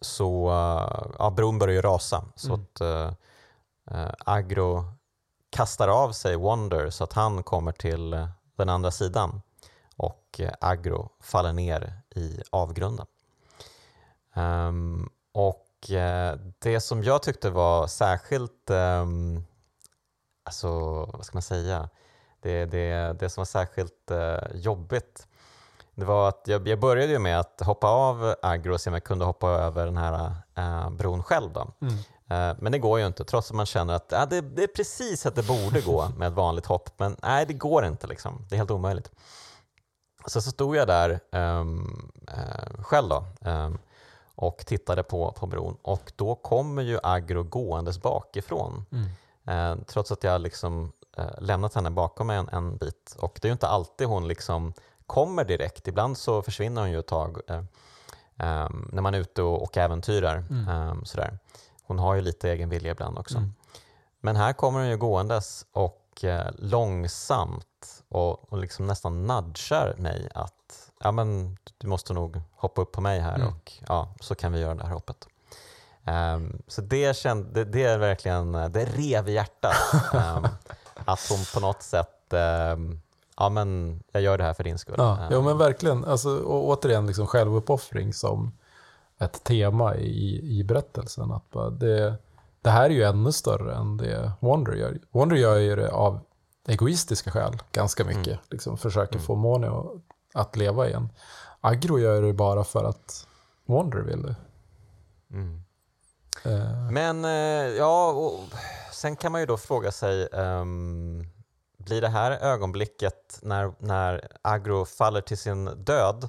så 0.00 0.48
eh, 0.48 1.12
ja, 1.18 1.30
bron 1.30 1.58
börjar 1.58 1.74
ju 1.74 1.82
rasa. 1.82 2.24
Så 2.34 2.54
mm. 2.54 2.60
att 2.60 2.80
uh, 2.80 3.12
agro 4.24 4.84
kastar 5.50 5.88
av 5.88 6.12
sig 6.12 6.36
Wonder 6.36 6.90
så 6.90 7.04
att 7.04 7.12
han 7.12 7.42
kommer 7.42 7.72
till 7.72 8.28
den 8.60 8.68
andra 8.68 8.90
sidan 8.90 9.42
och 9.96 10.40
eh, 10.40 10.52
Agro 10.60 11.10
faller 11.20 11.52
ner 11.52 11.92
i 12.14 12.42
avgrunden. 12.50 13.06
Um, 14.34 15.10
och 15.32 15.66
uh, 15.90 16.40
det 16.58 16.80
som 16.80 17.02
jag 17.02 17.22
tyckte 17.22 17.50
var 17.50 17.86
särskilt, 17.86 18.70
um, 18.70 19.44
alltså 20.44 20.70
vad 21.04 21.24
ska 21.24 21.36
man 21.36 21.42
säga, 21.42 21.88
det, 22.40 22.64
det, 22.64 23.16
det 23.20 23.28
som 23.28 23.40
var 23.40 23.46
särskilt 23.46 24.10
uh, 24.10 24.56
jobbigt 24.56 25.26
det 26.00 26.06
var 26.06 26.28
att 26.28 26.42
jag, 26.44 26.68
jag 26.68 26.80
började 26.80 27.12
ju 27.12 27.18
med 27.18 27.40
att 27.40 27.60
hoppa 27.64 27.88
av 27.88 28.34
Agro 28.42 28.72
och 28.72 28.80
se 28.80 28.90
om 28.90 28.94
jag 28.94 29.04
kunde 29.04 29.24
hoppa 29.24 29.48
över 29.48 29.86
den 29.86 29.96
här 29.96 30.32
uh, 30.58 30.90
bron 30.90 31.22
själv. 31.22 31.52
Då. 31.52 31.72
Mm. 31.80 31.94
Eh, 32.30 32.52
men 32.58 32.72
det 32.72 32.78
går 32.78 32.98
ju 32.98 33.06
inte, 33.06 33.24
trots 33.24 33.50
att 33.50 33.56
man 33.56 33.66
känner 33.66 33.94
att 33.94 34.06
ja, 34.08 34.26
det, 34.26 34.40
det, 34.40 34.62
är 34.62 34.66
precis 34.66 35.26
att 35.26 35.34
det 35.34 35.46
borde 35.46 35.80
gå 35.80 36.08
med 36.16 36.28
ett 36.28 36.34
vanligt 36.34 36.66
hopp. 36.66 36.90
Men 36.96 37.16
nej, 37.22 37.46
det 37.46 37.52
går 37.52 37.84
inte. 37.84 38.06
Liksom. 38.06 38.46
Det 38.48 38.54
är 38.54 38.56
helt 38.56 38.70
omöjligt. 38.70 39.10
Så, 40.26 40.40
så 40.40 40.50
stod 40.50 40.76
jag 40.76 40.86
där 40.88 41.20
um, 41.30 42.12
uh, 42.30 42.82
själv 42.82 43.08
då, 43.08 43.24
um, 43.50 43.78
och 44.34 44.66
tittade 44.66 45.02
på, 45.02 45.32
på 45.32 45.46
bron 45.46 45.76
och 45.82 46.12
då 46.16 46.34
kommer 46.34 46.82
ju 46.82 46.98
Agro 47.02 47.42
gåendes 47.42 48.02
bakifrån. 48.02 48.84
Mm. 48.92 49.78
Uh, 49.78 49.84
trots 49.86 50.12
att 50.12 50.24
jag 50.24 50.40
liksom 50.40 50.92
uh, 51.18 51.40
lämnat 51.40 51.74
henne 51.74 51.90
bakom 51.90 52.26
mig 52.26 52.36
en, 52.36 52.48
en, 52.48 52.76
bit. 52.76 53.16
Och 53.18 53.38
det 53.42 53.46
är 53.46 53.50
ju 53.50 53.52
inte 53.52 53.68
alltid 53.68 54.06
hon 54.06 54.28
liksom 54.28 54.72
kommer 55.06 55.44
direkt. 55.44 55.88
Ibland 55.88 56.18
så 56.18 56.42
försvinner 56.42 56.80
hon 56.80 56.90
ju 56.90 56.98
ett 56.98 57.06
tag 57.06 57.38
um, 57.48 57.68
när 58.92 59.02
man 59.02 59.14
är 59.14 59.18
ute 59.18 59.42
och, 59.42 59.62
och 59.62 59.76
äventyrar. 59.76 60.44
Mm. 60.50 61.04
sådär. 61.04 61.38
Hon 61.90 61.98
har 61.98 62.14
ju 62.14 62.20
lite 62.20 62.50
egen 62.50 62.68
vilja 62.68 62.92
ibland 62.92 63.18
också. 63.18 63.38
Mm. 63.38 63.52
Men 64.20 64.36
här 64.36 64.52
kommer 64.52 64.78
hon 64.78 64.88
ju 64.88 64.96
gåendes 64.96 65.66
och 65.72 66.24
eh, 66.24 66.50
långsamt 66.58 68.02
och, 68.08 68.52
och 68.52 68.58
liksom 68.58 68.86
nästan 68.86 69.26
nudgar 69.26 69.94
mig 69.96 70.28
att 70.34 70.90
ja, 71.00 71.12
men, 71.12 71.56
du 71.78 71.86
måste 71.88 72.12
nog 72.12 72.40
hoppa 72.52 72.82
upp 72.82 72.92
på 72.92 73.00
mig 73.00 73.20
här 73.20 73.34
mm. 73.34 73.48
och 73.48 73.72
ja, 73.88 74.14
så 74.20 74.34
kan 74.34 74.52
vi 74.52 74.60
göra 74.60 74.74
det 74.74 74.86
här 74.86 74.92
hoppet. 74.92 75.28
Um, 76.06 76.62
så 76.66 76.80
det, 76.80 77.16
känd, 77.16 77.46
det, 77.54 77.64
det, 77.64 77.84
är 77.84 77.98
verkligen, 77.98 78.52
det 78.52 78.84
rev 78.84 79.28
i 79.28 79.32
hjärtat 79.32 79.76
um, 80.12 80.48
att 81.04 81.26
hon 81.30 81.38
på 81.54 81.60
något 81.60 81.82
sätt 81.82 82.32
um, 82.74 83.00
ja 83.36 83.48
men 83.48 84.00
jag 84.12 84.22
gör 84.22 84.38
det 84.38 84.44
här 84.44 84.54
för 84.54 84.64
din 84.64 84.78
skull. 84.78 84.94
Ja, 84.98 85.28
ja 85.30 85.40
men 85.40 85.58
verkligen. 85.58 86.04
Alltså, 86.04 86.38
och 86.38 86.68
återigen 86.68 87.06
liksom 87.06 87.26
självuppoffring 87.26 88.12
som 88.12 88.52
ett 89.20 89.44
tema 89.44 89.96
i, 89.96 90.58
i 90.58 90.64
berättelsen. 90.64 91.32
Att 91.32 91.50
bara 91.50 91.70
det, 91.70 92.14
det 92.60 92.70
här 92.70 92.84
är 92.84 92.94
ju 92.94 93.02
ännu 93.02 93.32
större 93.32 93.74
än 93.74 93.96
det 93.96 94.32
Wonder 94.40 94.72
gör. 94.72 94.98
Wonder 95.10 95.36
gör 95.36 95.56
ju 95.56 95.76
det 95.76 95.90
av 95.90 96.20
egoistiska 96.68 97.30
skäl 97.30 97.58
ganska 97.72 98.04
mycket. 98.04 98.26
Mm. 98.26 98.38
Liksom 98.50 98.78
försöker 98.78 99.14
mm. 99.14 99.26
få 99.26 99.34
Moni 99.34 99.68
att 100.34 100.56
leva 100.56 100.88
igen. 100.88 101.08
Agro 101.60 101.98
gör 101.98 102.22
det 102.22 102.32
bara 102.32 102.64
för 102.64 102.84
att 102.84 103.26
Wonder 103.66 103.98
vill 103.98 104.22
det. 104.22 104.36
Mm. 105.30 105.62
Uh. 106.46 106.90
Men 106.90 107.24
uh, 107.24 107.76
ja, 107.76 108.12
och 108.12 108.40
sen 108.92 109.16
kan 109.16 109.32
man 109.32 109.40
ju 109.40 109.46
då 109.46 109.56
fråga 109.56 109.92
sig 109.92 110.26
um, 110.26 111.26
blir 111.76 112.00
det 112.00 112.08
här 112.08 112.30
ögonblicket 112.30 113.38
när, 113.42 113.72
när 113.78 114.28
Agro 114.42 114.84
faller 114.84 115.20
till 115.20 115.38
sin 115.38 115.64
död 115.84 116.28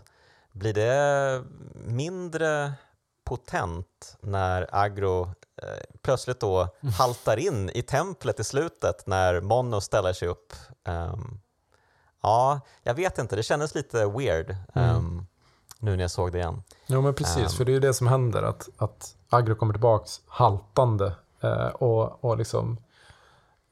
blir 0.52 0.74
det 0.74 1.43
mindre 1.74 2.74
potent 3.24 4.18
när 4.22 4.70
Agro 4.72 5.24
eh, 5.62 5.84
plötsligt 6.02 6.39
då 6.39 6.68
haltar 6.97 7.38
in 7.38 7.70
i 7.70 7.82
templet 7.82 8.39
i 8.39 8.43
slutet 8.43 9.08
när 9.08 9.41
Mono 9.41 9.82
ställer 9.82 10.14
sig 10.14 10.28
upp? 10.28 10.54
Um, 10.86 11.41
ja, 12.22 12.60
jag 12.84 12.93
vet 12.93 13.18
inte, 13.18 13.36
det 13.36 13.43
kändes 13.43 13.76
lite 13.76 14.06
weird 14.06 14.56
mm. 14.74 14.95
um, 14.95 15.28
nu 15.80 15.95
när 15.95 16.04
jag 16.04 16.12
såg 16.12 16.32
det 16.32 16.38
igen. 16.38 16.64
Jo 16.88 17.02
men 17.02 17.14
precis, 17.14 17.43
um, 17.43 17.49
för 17.49 17.66
det 17.66 17.72
är 17.72 17.74
ju 17.74 17.80
det 17.80 17.93
som 17.93 18.08
händer 18.08 18.43
att, 18.43 18.70
att 18.78 19.16
Agro 19.30 19.56
kommer 19.56 19.74
tillbaks 19.74 20.22
haltande 20.28 21.16
eh, 21.41 21.68
och, 21.68 22.24
och 22.24 22.38
liksom 22.38 22.78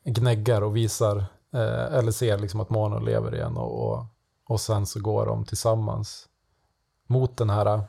gnäggar 0.04 0.62
och 0.62 0.76
visar 0.76 1.18
eh, 1.54 1.98
eller 1.98 2.12
ser 2.12 2.38
liksom 2.38 2.60
att 2.60 2.70
Mono 2.70 3.00
lever 3.00 3.36
igen 3.36 3.58
och, 3.58 3.90
och, 3.90 4.06
och 4.48 4.62
sen 4.62 4.86
så 4.86 5.00
går 5.00 5.26
de 5.26 5.46
tillsammans 5.46 6.29
mot 7.10 7.38
den 7.38 7.50
här 7.50 7.82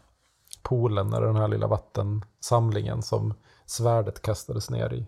poolen, 0.62 1.12
eller 1.12 1.26
den 1.26 1.36
här 1.36 1.48
lilla 1.48 1.66
vattensamlingen 1.66 3.02
som 3.02 3.34
svärdet 3.66 4.22
kastades 4.22 4.70
ner 4.70 4.92
i. 4.92 5.06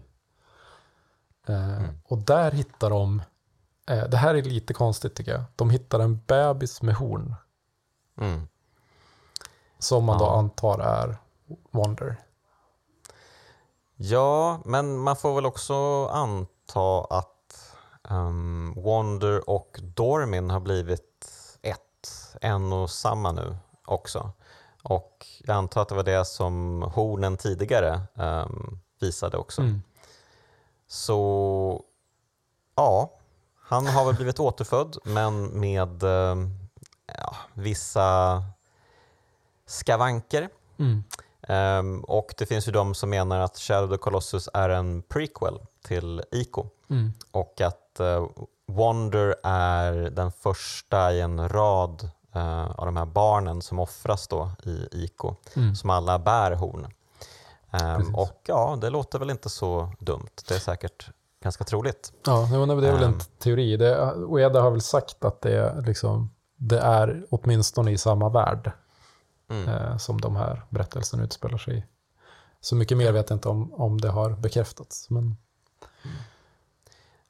Eh, 1.46 1.78
mm. 1.78 1.98
Och 2.04 2.18
där 2.18 2.50
hittar 2.50 2.90
de, 2.90 3.22
eh, 3.88 4.04
det 4.04 4.16
här 4.16 4.34
är 4.34 4.42
lite 4.42 4.74
konstigt 4.74 5.14
tycker 5.14 5.32
jag, 5.32 5.42
de 5.56 5.70
hittar 5.70 6.00
en 6.00 6.20
bebis 6.26 6.82
med 6.82 6.94
horn. 6.94 7.34
Mm. 8.20 8.48
Som 9.78 10.04
man 10.04 10.18
ja. 10.20 10.26
då 10.26 10.30
antar 10.30 10.78
är 10.78 11.16
Wonder. 11.70 12.16
Ja, 13.96 14.60
men 14.64 14.98
man 14.98 15.16
får 15.16 15.34
väl 15.34 15.46
också 15.46 16.06
anta 16.06 17.04
att 17.10 17.74
um, 18.10 18.74
Wonder 18.76 19.50
och 19.50 19.80
Dormin 19.82 20.50
har 20.50 20.60
blivit 20.60 21.30
ett, 21.62 22.36
en 22.40 22.72
och 22.72 22.90
samma 22.90 23.32
nu 23.32 23.56
också. 23.84 24.32
Och 24.82 25.26
jag 25.44 25.56
antar 25.56 25.82
att 25.82 25.88
det 25.88 25.94
var 25.94 26.02
det 26.02 26.24
som 26.24 26.82
hornen 26.94 27.36
tidigare 27.36 28.00
um, 28.14 28.80
visade 29.00 29.36
också. 29.36 29.62
Mm. 29.62 29.82
Så 30.86 31.84
ja, 32.76 33.10
han 33.60 33.86
har 33.86 34.04
väl 34.04 34.14
blivit 34.14 34.40
återfödd 34.40 34.96
men 35.04 35.60
med 35.60 36.02
um, 36.02 36.58
ja, 37.06 37.36
vissa 37.54 38.42
skavanker. 39.66 40.48
Mm. 40.78 41.04
Um, 41.48 42.04
och 42.04 42.34
det 42.38 42.46
finns 42.46 42.68
ju 42.68 42.72
de 42.72 42.94
som 42.94 43.10
menar 43.10 43.40
att 43.40 43.56
Shadow 43.56 43.84
of 43.84 43.90
the 43.90 43.98
Colossus 43.98 44.48
är 44.54 44.68
en 44.68 45.02
prequel 45.02 45.60
till 45.82 46.22
Ico 46.32 46.66
mm. 46.90 47.12
och 47.30 47.60
att 47.60 48.00
uh, 48.00 48.28
Wonder 48.66 49.34
är 49.42 49.92
den 49.92 50.32
första 50.32 51.12
i 51.12 51.20
en 51.20 51.48
rad 51.48 52.10
eh, 52.32 52.70
av 52.70 52.86
de 52.86 52.96
här 52.96 53.06
barnen 53.06 53.62
som 53.62 53.78
offras 53.78 54.28
då 54.28 54.50
i 54.64 54.88
IKO, 54.92 55.34
Mm. 55.56 55.74
som 55.74 55.90
alla 55.90 56.18
bär 56.18 56.52
horn. 56.52 56.86
Ehm, 57.70 58.14
och 58.14 58.40
ja, 58.46 58.78
det 58.80 58.90
låter 58.90 59.18
väl 59.18 59.30
inte 59.30 59.48
så 59.50 59.92
dumt. 59.98 60.28
Det 60.48 60.54
är 60.54 60.58
säkert 60.58 61.10
ganska 61.42 61.64
troligt. 61.64 62.12
Ja, 62.26 62.48
det 62.50 62.56
är 62.56 62.76
väl 62.92 63.02
en 63.02 63.04
Ehm. 63.04 63.18
teori. 63.38 63.76
Det, 63.76 64.12
Oeda 64.14 64.60
har 64.60 64.70
väl 64.70 64.82
sagt 64.82 65.24
att 65.24 65.40
det, 65.40 65.56
är 65.58 65.82
liksom, 65.82 66.30
det 66.56 66.78
är 66.80 67.26
åtminstone 67.30 67.90
i 67.90 67.98
samma 67.98 68.28
värld 68.28 68.72
Mm. 69.50 69.68
eh, 69.68 69.96
som 69.96 70.20
de 70.20 70.36
här 70.36 70.62
berättelserna 70.68 71.22
utspelar 71.22 71.58
sig 71.58 71.78
i. 71.78 71.84
Så 72.60 72.74
mycket 72.76 72.98
mer 72.98 73.12
vet 73.12 73.30
jag 73.30 73.36
inte 73.36 73.48
om, 73.48 73.74
om 73.74 74.00
det 74.00 74.08
har 74.08 74.30
bekräftats. 74.30 75.10
Men, 75.10 75.36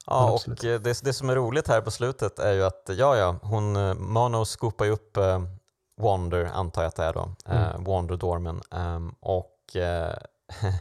Ja, 0.06 0.30
och 0.30 0.64
eh, 0.64 0.80
det, 0.80 1.02
det 1.04 1.12
som 1.12 1.30
är 1.30 1.34
roligt 1.34 1.68
här 1.68 1.80
på 1.80 1.90
slutet 1.90 2.38
är 2.38 2.52
ju 2.52 2.64
att 2.64 2.90
ja, 2.96 3.16
ja, 3.16 3.36
hon, 3.42 3.76
eh, 3.76 3.94
Mono 3.94 4.44
scoopar 4.44 4.84
ju 4.84 4.90
upp 4.90 5.16
eh, 5.16 5.42
Wonder, 6.00 6.44
antar 6.54 6.82
jag 6.82 6.88
att 6.88 6.96
det 6.96 7.04
är 7.04 7.12
då, 7.12 7.28
eh, 7.46 7.70
Mm. 7.70 7.84
Wonder-dormen. 7.84 8.62
ehm, 8.70 9.14
och 9.20 9.76
eh, 9.76 10.14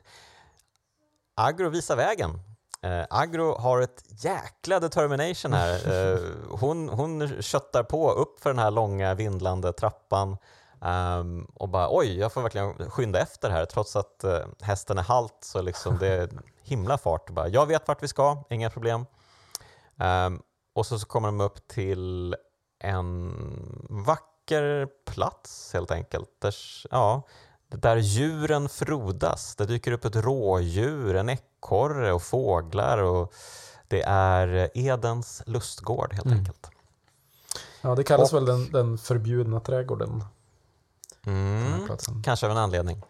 Agro 1.36 1.69
visar 1.69 1.95
vägen. 1.95 2.39
Eh, 2.82 3.05
Agro 3.09 3.57
har 3.57 3.82
ett 3.82 4.03
jäkla 4.24 4.80
determination 4.80 5.53
här. 5.53 5.91
Eh, 6.13 6.19
hon, 6.49 6.89
hon 6.89 7.41
köttar 7.41 7.84
på 7.84 8.11
upp 8.11 8.39
för 8.39 8.49
den 8.49 8.59
här 8.59 8.72
långa 8.72 9.13
vindlande 9.13 9.74
trappan 9.74 10.38
ehm, 10.82 11.47
och 11.53 11.69
bara 11.69 11.88
oj, 11.97 12.19
jag 12.19 12.34
får 12.34 12.41
verkligen 12.41 12.89
skynda 12.91 13.19
efter 13.19 13.49
här 13.49 13.65
trots 13.65 13.95
att 13.95 14.23
eh, 14.23 14.39
hästen 14.61 14.97
är 14.97 15.03
halt 15.03 15.38
så 15.41 15.61
liksom 15.61 15.97
det 15.97 16.07
är 16.07 16.29
himla 16.63 16.97
fart. 16.97 17.29
Bara, 17.29 17.47
jag 17.47 17.65
vet 17.65 17.88
vart 17.88 18.03
vi 18.03 18.07
ska, 18.07 18.43
inga 18.49 18.69
problem. 18.69 19.05
Ehm, 19.97 20.41
och 20.75 20.86
så, 20.86 20.99
så 20.99 21.05
kommer 21.07 21.27
de 21.27 21.41
upp 21.41 21.67
till 21.67 22.36
en 22.79 23.34
vacker 23.89 24.88
plats 25.05 25.73
helt 25.73 25.91
enkelt. 25.91 26.29
Där, 26.41 26.55
ja, 26.91 27.21
där 27.67 27.97
djuren 27.97 28.69
frodas. 28.69 29.55
Det 29.55 29.65
dyker 29.65 29.91
upp 29.91 30.05
ett 30.05 30.15
rådjur, 30.15 31.15
en 31.15 31.29
ekorre 31.29 32.11
och 32.13 32.23
fåglar. 32.23 32.97
Och 32.97 33.34
det 33.88 34.01
är 34.07 34.69
Edens 34.73 35.43
lustgård 35.45 36.13
helt 36.13 36.25
Mm. 36.25 36.38
enkelt. 36.39 36.69
ja, 37.82 37.95
det 37.95 38.03
kallas 38.03 38.34
Och- 38.34 38.38
väl 38.38 38.45
den, 38.45 38.71
den 38.71 38.97
förbjudna 38.97 39.59
trädgården, 39.59 40.23
Mm. 41.26 41.88
Kanske 42.24 42.45
av 42.45 42.51
en 42.51 42.57
anledning. 42.57 43.01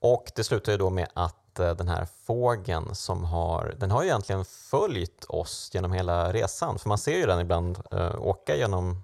Och 0.00 0.32
det 0.34 0.44
slutar 0.44 0.72
ju 0.72 0.78
då 0.78 0.90
med 0.90 1.08
att 1.14 1.58
eh, 1.58 1.70
den 1.74 1.88
här 1.88 2.06
fågeln 2.26 2.94
som 2.94 3.24
har, 3.24 3.74
den 3.78 3.90
har 3.90 4.02
ju 4.02 4.08
egentligen 4.08 4.44
följt 4.44 5.24
oss 5.28 5.70
genom 5.72 5.92
hela 5.92 6.32
resan. 6.32 6.78
För 6.78 6.88
man 6.88 6.98
ser 6.98 7.16
ju 7.16 7.26
den 7.26 7.40
ibland 7.40 7.78
eh, 7.90 8.14
åka 8.20 8.56
genom 8.56 9.02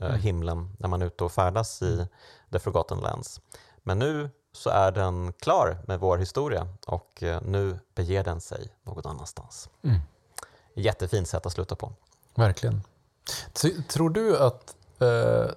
Mm. 0.00 0.20
himlen 0.20 0.76
när 0.78 0.88
man 0.88 1.02
är 1.02 1.06
ute 1.06 1.24
och 1.24 1.32
färdas 1.32 1.82
i 1.82 2.06
The 2.52 2.58
Forgotten 2.58 2.98
Lands. 2.98 3.40
Men 3.82 3.98
nu 3.98 4.30
så 4.52 4.70
är 4.70 4.92
den 4.92 5.32
klar 5.32 5.78
med 5.86 6.00
vår 6.00 6.18
historia 6.18 6.68
och 6.86 7.22
eh, 7.22 7.42
nu 7.42 7.78
beger 7.94 8.24
den 8.24 8.40
sig 8.40 8.74
någon 8.82 9.06
annanstans. 9.06 9.68
Mm. 9.84 10.00
Jättefint 10.74 11.28
sätt 11.28 11.46
att 11.46 11.52
sluta 11.52 11.76
på. 11.76 11.92
Verkligen. 12.34 12.82
Tror 13.88 14.10
du 14.10 14.38
att 14.38 14.76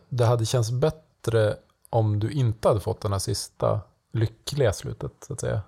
det 0.09 0.26
hade 0.26 0.45
känts 0.45 0.71
bättre 0.71 1.57
om 1.89 2.19
du 2.19 2.31
inte 2.31 2.67
hade 2.67 2.79
fått 2.79 3.01
den 3.01 3.11
här 3.11 3.19
sista 3.19 3.81
lyckliga 4.13 4.73
slutet, 4.73 5.11
så 5.27 5.33
att 5.33 5.39
säga? 5.39 5.61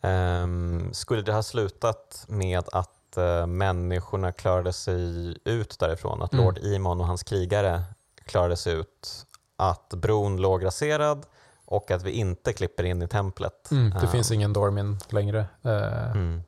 Ehm, 0.00 0.92
skulle 0.92 1.22
det 1.22 1.32
ha 1.32 1.42
slutat 1.42 2.24
med 2.28 2.64
att 2.72 3.16
eh, 3.16 3.46
människorna 3.46 4.32
klarade 4.32 4.72
sig 4.72 5.34
ut 5.44 5.78
därifrån, 5.78 6.22
att 6.22 6.32
Mm. 6.32 6.44
Lord 6.44 6.58
Imon 6.58 7.00
och 7.00 7.06
hans 7.06 7.22
krigare 7.22 7.82
klarade 8.24 8.56
sig 8.56 8.74
ut, 8.74 9.26
att 9.56 9.88
bron 9.94 10.36
låg 10.36 10.64
raserad 10.64 11.26
och 11.64 11.90
att 11.90 12.02
vi 12.02 12.10
inte 12.10 12.52
klipper 12.52 12.84
in 12.84 13.02
i 13.02 13.08
templet. 13.08 13.70
Mm, 13.70 13.90
det 13.90 13.98
Ehm, 13.98 14.08
finns 14.08 14.30
ingen 14.30 14.52
Dormin 14.52 14.98
längre. 15.08 15.46
Eh, 15.62 16.10
mm. 16.10 16.42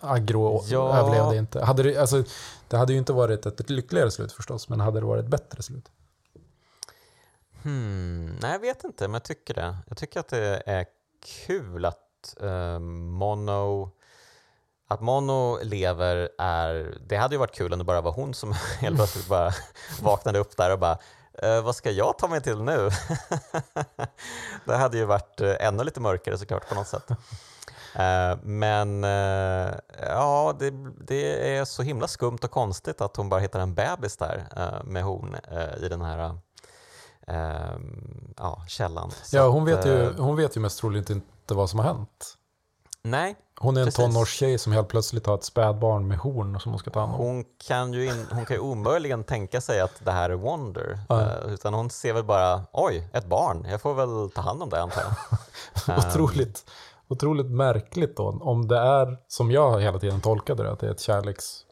Agro 0.00 0.62
Ja. 0.66 0.96
överlevde 0.98 1.36
inte. 1.36 1.64
Hade 1.64 1.82
det, 1.82 1.96
alltså, 1.96 2.24
det 2.68 2.76
hade 2.76 2.92
ju 2.92 2.98
inte 2.98 3.12
varit 3.12 3.46
ett 3.46 3.70
lyckligare 3.70 4.10
slut 4.10 4.32
förstås, 4.32 4.68
men 4.68 4.80
hade 4.80 5.00
det 5.00 5.06
varit 5.06 5.24
ett 5.24 5.30
bättre 5.30 5.62
slut? 5.62 5.90
Hmm, 7.62 8.36
nej, 8.42 8.52
jag 8.52 8.58
vet 8.58 8.84
inte, 8.84 9.08
men 9.08 9.14
jag 9.14 9.22
tycker 9.22 9.54
det. 9.54 9.76
Jag 9.88 9.96
tycker 9.96 10.20
att 10.20 10.28
det 10.28 10.62
är 10.66 10.86
kul 11.46 11.84
att 11.84 12.36
eh, 12.40 12.78
Mono 12.78 13.90
att 14.88 15.00
Mono 15.00 15.58
lever 15.62 16.28
är... 16.38 16.98
Det 17.06 17.16
hade 17.16 17.34
ju 17.34 17.38
varit 17.38 17.54
kul 17.54 17.72
om 17.72 17.78
det 17.78 17.84
bara 17.84 18.00
var 18.00 18.12
hon 18.12 18.34
som 18.34 18.52
helt 18.80 18.96
plötsligt 18.96 19.28
bara 19.28 19.52
vaknade 20.02 20.38
upp 20.38 20.56
där 20.56 20.72
och 20.72 20.78
bara 20.78 20.98
eh, 21.32 21.62
vad 21.62 21.76
ska 21.76 21.90
jag 21.90 22.18
ta 22.18 22.28
mig 22.28 22.40
till 22.40 22.62
nu? 22.62 22.90
det 24.64 24.76
hade 24.76 24.98
ju 24.98 25.04
varit 25.04 25.40
eh, 25.40 25.54
ännu 25.60 25.84
lite 25.84 26.00
mörkare 26.00 26.38
såklart 26.38 26.68
på 26.68 26.74
något 26.74 26.88
sätt. 26.88 27.10
Eh, 27.94 28.38
men 28.42 29.04
eh, 29.04 29.74
ja, 30.00 30.56
det, 30.58 30.70
det 31.06 31.56
är 31.56 31.64
så 31.64 31.82
himla 31.82 32.08
skumt 32.08 32.38
och 32.42 32.50
konstigt 32.50 33.00
att 33.00 33.16
hon 33.16 33.28
bara 33.28 33.40
hittar 33.40 33.60
en 33.60 33.74
bebis 33.74 34.16
där 34.16 34.44
med 34.84 35.02
horn 35.02 35.36
eh, 35.50 35.84
i 35.84 35.88
den 35.88 36.02
här 36.02 36.38
ja, 38.36 38.64
källan. 38.68 39.10
Så 39.10 39.36
Ja, 39.36 39.48
hon 39.48 39.64
vet, 39.64 39.86
ju, 39.86 40.02
eh, 40.02 40.12
hon 40.18 40.36
vet 40.36 40.56
ju 40.56 40.60
mest 40.60 40.78
troligt 40.78 41.10
inte 41.10 41.54
vad 41.54 41.70
som 41.70 41.78
har 41.78 41.86
hänt. 41.86 42.34
Nej, 43.02 43.36
Hon 43.60 43.76
är 43.76 43.80
en 43.80 43.86
Precis. 43.86 44.04
tonårstjej 44.04 44.58
som 44.58 44.72
helt 44.72 44.88
plötsligt 44.88 45.26
har 45.26 45.34
ett 45.34 45.44
spädbarn 45.44 46.08
med 46.08 46.18
horn 46.18 46.60
som 46.60 46.72
hon 46.72 46.78
ska 46.78 46.90
ta 46.90 47.00
hand 47.00 47.12
om. 47.12 47.18
hon 47.18 47.44
kan 47.66 47.92
ju 47.92 48.06
in, 48.06 48.26
hon 48.30 48.44
kan 48.44 48.56
ju 48.56 48.60
omöjligen 48.60 49.24
tänka 49.24 49.60
sig 49.60 49.80
att 49.80 50.04
det 50.04 50.10
här 50.12 50.30
är 50.30 50.34
Wonder. 50.34 50.98
Ja. 51.08 51.20
eh, 51.20 51.52
utan 51.52 51.74
hon 51.74 51.90
ser 51.90 52.12
väl 52.12 52.24
bara, 52.24 52.62
oj, 52.72 53.10
ett 53.12 53.26
barn, 53.26 53.66
jag 53.70 53.80
får 53.80 53.94
väl 53.94 54.30
ta 54.30 54.40
hand 54.40 54.62
om 54.62 54.68
det 54.68 54.82
antar 54.82 55.02
jag. 55.02 55.98
otroligt, 55.98 56.70
otroligt 57.08 57.50
märkligt 57.50 58.16
då, 58.16 58.38
om 58.40 58.68
det 58.68 58.78
är, 58.78 59.18
som 59.28 59.50
jag 59.50 59.80
hela 59.80 59.98
tiden 59.98 60.20
tolkade 60.20 60.62
det, 60.62 60.72
att 60.72 60.80
det 60.80 60.86
är 60.86 60.90
ett 60.90 61.00
kärleks, 61.00 61.64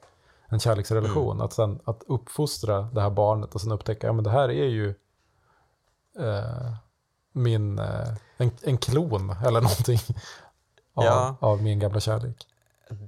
en 0.49 0.61
kärleksrelation. 0.61 1.33
Mm. 1.37 1.45
Att, 1.45 1.53
sen, 1.53 1.81
att 1.85 2.03
uppfostra 2.07 2.83
det 2.83 3.01
här 3.01 3.11
barnet 3.11 3.55
och 3.55 3.61
sen 3.61 3.73
upptäcka, 3.73 4.07
ja 4.07 4.13
men 4.13 4.25
det 4.25 4.31
här 4.31 4.49
är 4.49 4.69
ju 4.69 4.95
eh, 6.19 6.73
min, 7.33 7.79
eh, 7.79 8.09
en, 8.37 8.51
en 8.63 8.79
klon 8.79 9.31
eller 9.47 9.61
någonting 9.61 10.01
av, 10.95 11.05
Ja. 11.05 11.37
av 11.41 11.63
min 11.63 11.79
gamla 11.79 12.01
kärlek. 12.01 12.47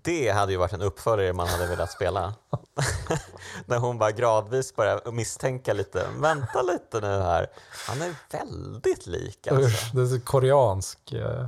Det 0.03 0.31
hade 0.31 0.53
ju 0.53 0.59
varit 0.59 0.73
en 0.73 0.83
uppföljare 0.83 1.33
man 1.33 1.49
hade 1.49 1.67
velat 1.67 1.93
spela. 1.93 2.35
När 3.67 3.79
hon 3.79 3.99
bara 3.99 4.13
gradvis 4.13 4.77
börjar 4.77 5.11
misstänka 5.13 5.73
lite, 5.73 6.07
vänta 6.19 6.63
lite 6.63 7.01
nu 7.01 7.07
här, 7.23 7.47
han 7.89 8.03
är 8.03 8.15
väldigt 8.31 9.07
lik 9.07 9.47
alltså. 9.47 9.97
Det 9.97 10.03
är 10.03 10.21
koreansk, 10.21 11.13
eh, 11.13 11.47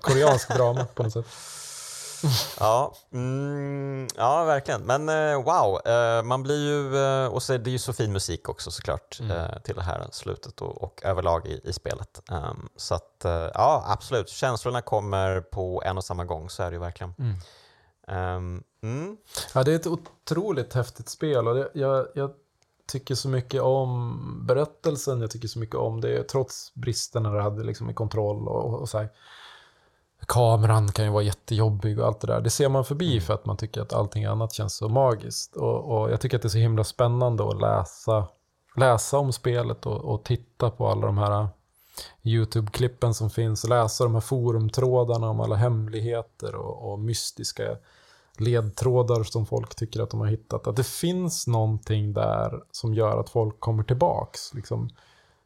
koreansk 0.00 0.48
drama 0.54 0.84
på 0.84 1.02
något 1.02 1.12
sätt. 1.12 1.26
Ja, 2.60 2.94
mm, 3.12 4.08
ja 4.16 4.44
verkligen. 4.44 4.82
Men 4.82 5.08
eh, 5.08 5.42
wow, 5.42 5.80
eh, 5.86 6.22
man 6.22 6.42
blir 6.42 6.58
ju, 6.58 6.96
eh, 6.96 7.26
och 7.26 7.42
så 7.42 7.52
är 7.52 7.58
det 7.58 7.70
ju 7.70 7.78
så 7.78 7.92
fin 7.92 8.12
musik 8.12 8.48
också 8.48 8.70
såklart 8.70 9.20
Mm. 9.20 9.62
till 9.64 9.74
det 9.74 9.82
här 9.82 10.08
slutet 10.12 10.60
och, 10.60 10.82
och 10.82 11.00
överlag 11.04 11.46
i, 11.46 11.60
i 11.64 11.72
spelet. 11.72 12.22
Um, 12.30 12.68
så 12.76 12.94
att 12.94 13.24
ja, 13.54 13.84
absolut, 13.86 14.28
känslorna 14.28 14.82
kommer 14.82 15.40
på 15.40 15.82
en 15.84 15.96
och 15.96 16.04
samma 16.04 16.24
gång, 16.24 16.50
så 16.50 16.62
är 16.62 16.70
det 16.70 16.74
ju 16.74 16.80
verkligen. 16.80 17.14
Mm. 17.18 17.36
Ehm, 18.08 18.62
mm. 18.82 19.16
Ja, 19.54 19.62
det 19.62 19.72
är 19.72 19.76
ett 19.76 19.86
otroligt 19.86 20.74
häftigt 20.74 21.08
spel 21.08 21.48
och 21.48 21.54
det, 21.54 21.70
jag, 21.74 22.06
jag 22.14 22.30
tycker 22.86 23.14
så 23.14 23.28
mycket 23.28 23.62
om 23.62 24.46
berättelsen, 24.46 25.20
jag 25.20 25.30
tycker 25.30 25.48
så 25.48 25.58
mycket 25.58 25.76
om 25.76 26.00
det, 26.00 26.22
trots 26.28 26.74
bristerna 26.74 27.30
det 27.30 27.42
hade 27.42 27.62
liksom 27.64 27.90
i 27.90 27.94
kontroll 27.94 28.48
och, 28.48 28.80
och 28.80 28.88
så 28.88 28.98
här. 28.98 29.08
Kameran 30.26 30.92
kan 30.92 31.04
ju 31.04 31.10
vara 31.10 31.22
jättejobbig 31.22 32.00
och 32.00 32.06
allt 32.06 32.20
det 32.20 32.26
där. 32.26 32.40
Det 32.40 32.50
ser 32.50 32.68
man 32.68 32.84
förbi 32.84 33.20
för 33.20 33.34
att 33.34 33.46
man 33.46 33.56
tycker 33.56 33.80
att 33.80 33.92
allting 33.92 34.24
annat 34.24 34.52
känns 34.52 34.74
så 34.74 34.88
magiskt. 34.88 35.56
Och, 35.56 35.84
och 35.84 36.10
jag 36.10 36.20
tycker 36.20 36.36
att 36.36 36.42
det 36.42 36.48
är 36.48 36.50
så 36.50 36.58
himla 36.58 36.84
spännande 36.84 37.48
att 37.48 37.60
läsa, 37.60 38.26
läsa 38.76 39.18
om 39.18 39.32
spelet 39.32 39.86
och, 39.86 40.04
och 40.04 40.24
titta 40.24 40.70
på 40.70 40.88
alla 40.88 41.06
de 41.06 41.18
här 41.18 41.48
YouTube-klippen 42.22 43.14
som 43.14 43.30
finns 43.30 43.68
läsa 43.68 44.04
de 44.04 44.14
här 44.14 44.20
forumtrådarna 44.20 45.28
om 45.28 45.40
alla 45.40 45.56
hemligheter 45.56 46.54
och, 46.54 46.92
och 46.92 46.98
mystiska 46.98 47.76
ledtrådar 48.38 49.22
som 49.24 49.46
folk 49.46 49.74
tycker 49.74 50.02
att 50.02 50.10
de 50.10 50.20
har 50.20 50.26
hittat. 50.26 50.66
Att 50.66 50.76
det 50.76 50.86
finns 50.86 51.46
någonting 51.46 52.12
där 52.12 52.62
som 52.70 52.94
gör 52.94 53.20
att 53.20 53.30
folk 53.30 53.60
kommer 53.60 53.82
tillbaks. 53.82 54.54
Liksom. 54.54 54.90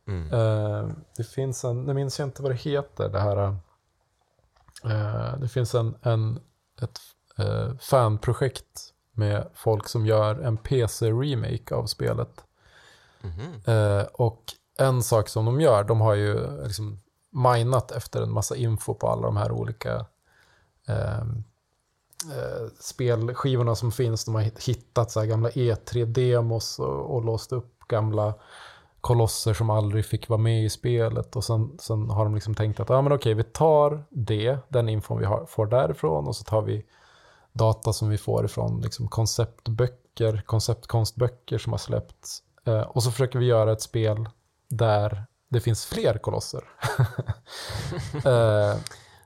Mm. 0.06 0.32
Eh, 0.32 0.88
det 1.16 1.24
finns 1.24 1.64
en, 1.64 1.84
nu 1.84 1.94
minns 1.94 2.18
jag 2.18 2.28
inte 2.28 2.42
vad 2.42 2.50
det 2.50 2.56
heter, 2.56 3.08
det 3.08 3.20
här. 3.20 3.56
Eh, 4.84 5.38
det 5.38 5.48
finns 5.48 5.74
en, 5.74 5.94
en, 6.02 6.38
ett 6.82 7.00
eh, 7.38 7.76
fanprojekt 7.80 8.80
med 9.12 9.48
folk 9.54 9.88
som 9.88 10.06
gör 10.06 10.34
en 10.40 10.56
PC-remake 10.56 11.74
av 11.74 11.86
spelet. 11.86 12.44
Mhm. 13.22 13.74
Eh, 13.74 14.02
och 14.12 14.42
en 14.78 15.02
sak 15.02 15.28
som 15.28 15.44
de 15.44 15.60
gör, 15.60 15.84
de 15.84 16.00
har 16.00 16.14
ju 16.14 16.62
liksom 16.64 17.00
minat 17.30 17.90
efter 17.92 18.22
en 18.22 18.32
massa 18.32 18.56
info 18.56 18.94
på 18.94 19.08
alla 19.08 19.22
de 19.22 19.36
här 19.36 19.52
olika 19.52 20.06
ehm, 20.88 21.44
eh, 22.32 22.66
spelskivorna 22.80 23.74
som 23.74 23.92
finns. 23.92 24.24
De 24.24 24.34
har 24.34 24.42
hitt- 24.42 24.64
hittat 24.64 25.10
så 25.10 25.20
här 25.20 25.26
gamla 25.26 25.50
E3-demos 25.50 26.78
och, 26.80 27.14
och 27.14 27.24
låst 27.24 27.52
upp 27.52 27.78
gamla 27.88 28.34
kolosser 29.04 29.54
som 29.54 29.70
aldrig 29.70 30.06
fick 30.06 30.28
vara 30.28 30.40
med 30.40 30.64
i 30.64 30.70
spelet 30.70 31.36
och 31.36 31.44
sen, 31.44 31.78
sen 31.78 32.10
har 32.10 32.24
de 32.24 32.34
liksom 32.34 32.54
tänkt 32.54 32.80
att 32.80 32.90
ah, 32.90 33.02
men 33.02 33.12
okej, 33.12 33.34
vi 33.34 33.42
tar 33.42 34.04
det, 34.10 34.58
den 34.68 34.88
infon 34.88 35.18
vi 35.18 35.24
har, 35.24 35.46
får 35.46 35.66
därifrån 35.66 36.26
och 36.28 36.36
så 36.36 36.44
tar 36.44 36.62
vi 36.62 36.86
data 37.52 37.92
som 37.92 38.08
vi 38.08 38.18
får 38.18 38.44
ifrån 38.44 38.80
liksom 38.80 39.08
konceptböcker, 39.08 40.42
konceptkonstböcker 40.46 41.58
som 41.58 41.72
har 41.72 41.78
släppts 41.78 42.42
eh, 42.64 42.80
och 42.80 43.02
så 43.02 43.10
försöker 43.10 43.38
vi 43.38 43.46
göra 43.46 43.72
ett 43.72 43.82
spel 43.82 44.28
där 44.68 45.24
det 45.48 45.60
finns 45.60 45.86
fler 45.86 46.18
kolosser. 46.18 46.64
eh, 48.24 48.76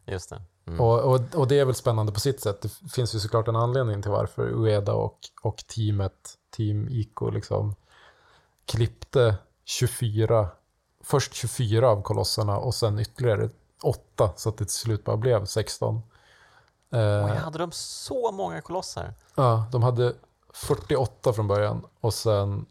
Just 0.07 0.31
det. 0.31 0.43
Mm. 0.67 0.81
Och, 0.81 1.01
och, 1.01 1.21
och, 1.35 1.49
det 1.49 1.59
är 1.59 1.65
väl 1.65 1.75
spännande 1.75 2.13
på 2.13 2.21
sitt 2.21 2.41
sätt. 2.41 2.63
Det 2.63 2.91
finns 2.93 3.15
ju 3.15 3.19
såklart 3.19 3.49
en 3.49 3.57
anledning 3.57 4.03
till 4.03 4.11
varför 4.11 4.43
Ueda 4.43 4.93
och, 4.93 5.19
och 5.43 5.57
teamet, 5.57 6.35
Team 6.57 6.89
Ico, 6.89 7.31
liksom 7.31 7.75
klippte 8.65 9.37
24, 9.69 10.49
först 11.01 11.35
24 11.35 11.89
av 11.89 12.03
kolosserna 12.03 12.59
och 12.59 12.75
sen 12.75 12.99
ytterligare 12.99 13.51
8 13.83 14.33
så 14.37 14.49
att 14.49 14.57
det 14.57 14.65
till 14.65 14.75
slut 14.75 15.05
bara 15.05 15.17
blev 15.17 15.45
16. 15.45 16.03
Eh, 16.93 17.27
hade 17.27 17.59
de 17.59 17.73
så 17.73 18.33
många 18.33 18.61
kolosser? 18.61 19.15
Ja, 19.35 19.67
de 19.73 19.83
hade 19.83 20.15
48 20.53 21.33
från 21.33 21.49
början 21.49 21.87
och 22.01 22.15
sen 22.15 22.67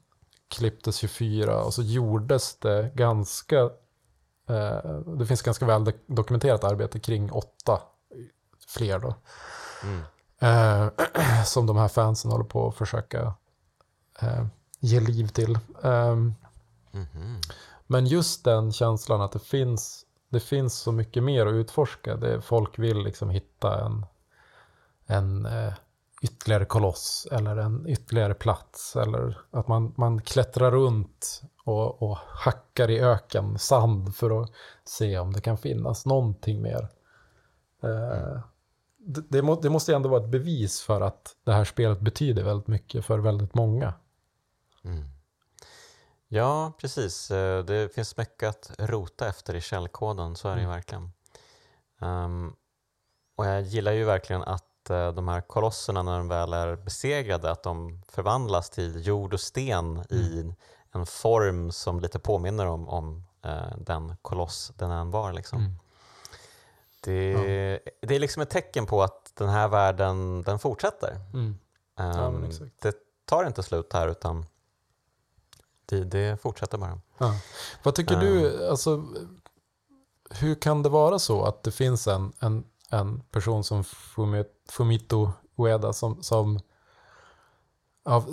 klipptes 0.48 0.96
24 0.98 1.64
och 1.64 1.74
så 1.74 1.82
gjordes 1.82 2.56
det 2.56 2.92
ganska 2.96 3.60
eh, 4.50 5.00
det 5.18 5.26
finns 5.26 5.42
ganska 5.42 5.66
väl 5.66 5.94
dokumenterat 6.06 6.64
arbete 6.64 7.00
kring 7.00 7.32
åtta 7.32 7.82
fler 8.68 9.00
då. 9.00 9.16
Mm. 9.84 10.04
Eh, 10.40 11.44
som 11.46 11.66
de 11.66 11.78
här 11.78 11.88
fansen 11.88 12.32
håller 12.32 12.46
på 12.46 12.68
att 12.68 12.76
försöka 12.76 13.34
eh, 14.22 14.46
ge 14.80 15.00
liv 15.00 15.28
till. 15.28 15.60
Mm 16.98 17.08
-hmm. 17.14 17.54
Men 17.88 18.06
just 18.06 18.44
den 18.44 18.72
känslan 18.72 19.22
att 19.22 19.32
det 19.32 19.40
finns, 19.40 20.06
det 20.30 20.40
finns 20.40 20.74
så 20.74 20.92
mycket 20.92 21.24
mer 21.24 21.46
att 21.46 21.54
utforska. 21.54 22.16
Det, 22.16 22.42
folk 22.42 22.80
vill 22.80 22.98
liksom 22.98 23.30
hitta 23.30 23.86
en, 23.86 24.06
en 25.06 25.46
eh, 25.46 25.74
ytterligare 26.22 26.66
koloss 26.66 27.28
eller 27.32 27.58
en 27.58 27.88
ytterligare 27.88 28.34
plats. 28.34 28.96
Eller 28.96 29.38
att 29.52 29.68
man, 29.68 29.94
man 29.98 30.22
klättrar 30.22 30.72
runt 30.72 31.42
och, 31.64 32.02
och 32.02 32.18
hackar 32.18 32.90
i 32.90 33.00
öken 33.00 33.60
sand 33.60 34.16
för 34.16 34.42
att 34.42 34.52
se 34.84 35.20
om 35.20 35.34
det 35.34 35.42
kan 35.42 35.58
finnas 35.58 36.06
någonting 36.06 36.62
mer. 36.62 36.88
Mm. 37.84 38.40
Det, 38.98 39.24
det, 39.30 39.42
må, 39.42 39.56
det, 39.56 39.70
måste 39.70 39.96
ändå 39.96 40.10
vara 40.10 40.24
ett 40.24 40.30
bevis 40.30 40.82
för 40.82 41.02
att 41.02 41.36
det 41.44 41.52
här 41.52 41.66
spelet 41.66 42.00
betyder 42.00 42.44
väldigt 42.44 42.68
mycket 42.68 43.06
för 43.06 43.20
väldigt 43.20 43.56
många. 43.56 43.94
Mm. 44.84 45.04
Ja, 46.28 46.72
precis. 46.82 47.32
Eh, 47.32 47.64
det 47.64 47.96
finns 47.96 48.18
mycket 48.18 48.50
att 48.50 48.72
rota 48.80 49.28
efter 49.28 49.56
i 49.56 49.62
källkoden, 49.62 50.36
så 50.36 50.50
är 50.50 50.56
det 50.56 50.62
ju 50.62 50.66
mm. 50.66 50.76
verkligen. 50.76 51.12
Um, 52.00 52.56
och 53.36 53.46
jag 53.46 53.62
gillar 53.62 53.92
ju 53.92 54.04
verkligen 54.04 54.44
att 54.44 54.64
Eh, 54.90 55.12
de 55.12 55.28
här 55.28 55.42
kolosserna 55.42 56.04
när 56.04 56.18
de 56.18 56.28
väl 56.28 56.54
är 56.54 56.76
besegrade, 56.76 57.52
att 57.52 57.64
de 57.64 58.02
förvandlas 58.10 58.70
till 58.70 59.08
jord 59.08 59.34
och 59.34 59.40
sten 59.40 59.86
mm. 59.86 60.06
i 60.10 60.56
en 60.92 61.06
form 61.06 61.72
som 61.72 62.00
lite 62.00 62.20
påminner 62.20 62.66
om, 62.66 62.90
om 62.90 63.24
uh, 63.46 63.78
den 63.78 64.16
koloss 64.22 64.72
den 64.76 64.92
än 64.92 65.12
var. 65.12 65.34
Liksom. 65.34 65.60
Mm. 65.60 65.74
Det, 67.04 67.32
ja. 67.32 67.80
det 68.02 68.16
är 68.16 68.20
liksom 68.20 68.42
ett 68.42 68.50
tecken 68.50 68.86
på 68.86 69.04
att 69.04 69.32
den 69.36 69.50
här 69.50 69.68
världen 69.68 70.44
den 70.44 70.60
fortsätter. 70.60 71.20
Mm. 71.34 71.60
Ja, 71.96 72.04
um, 72.04 72.50
det 72.82 72.96
tar 73.26 73.46
inte 73.46 73.64
slut 73.64 73.94
här 73.94 74.08
utan 74.08 74.46
det, 75.88 76.04
det 76.04 76.42
fortsätter 76.42 76.78
bara. 76.78 77.02
Ja. 77.18 77.34
Vad 77.84 77.96
tycker 77.96 78.16
du, 78.16 78.68
alltså, 78.68 79.04
hur 80.30 80.56
kan 80.56 80.84
det 80.84 80.90
vara 80.90 81.20
så 81.20 81.44
att 81.44 81.64
det 81.64 81.72
finns 81.72 82.08
en, 82.08 82.34
en 82.40 82.64
en 82.90 83.20
person 83.32 83.64
som 83.64 83.84
Fumito 84.70 85.32
Ueda 85.58 85.94
som, 85.94 86.24
som, 86.24 86.60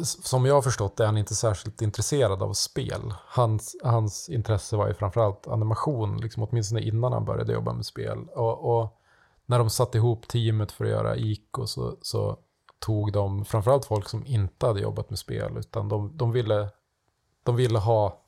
som 0.02 0.46
jag 0.46 0.54
har 0.54 0.62
förstått 0.62 1.00
är 1.00 1.06
han 1.06 1.18
inte 1.18 1.34
särskilt 1.34 1.82
intresserad 1.82 2.42
av 2.42 2.52
spel. 2.52 3.14
Hans, 3.26 3.76
hans 3.82 4.28
intresse 4.28 4.76
var 4.76 4.88
ju 4.88 4.94
framförallt 4.94 5.46
animation, 5.46 6.16
liksom 6.16 6.42
åtminstone 6.42 6.80
innan 6.80 7.12
han 7.12 7.24
började 7.24 7.52
jobba 7.52 7.72
med 7.72 7.86
spel. 7.86 8.28
Och, 8.34 8.78
och 8.78 9.00
när 9.46 9.58
de 9.58 9.70
satte 9.70 9.98
ihop 9.98 10.28
teamet 10.28 10.72
för 10.72 10.84
att 10.84 10.90
göra 10.90 11.16
ICO 11.16 11.66
så, 11.66 11.96
så 12.02 12.38
tog 12.78 13.12
de 13.12 13.44
framförallt 13.44 13.84
folk 13.84 14.08
som 14.08 14.26
inte 14.26 14.66
hade 14.66 14.80
jobbat 14.80 15.10
med 15.10 15.18
spel, 15.18 15.56
utan 15.56 15.88
de, 15.88 16.16
de, 16.16 16.32
ville, 16.32 16.68
de 17.44 17.56
ville 17.56 17.78
ha 17.78 18.20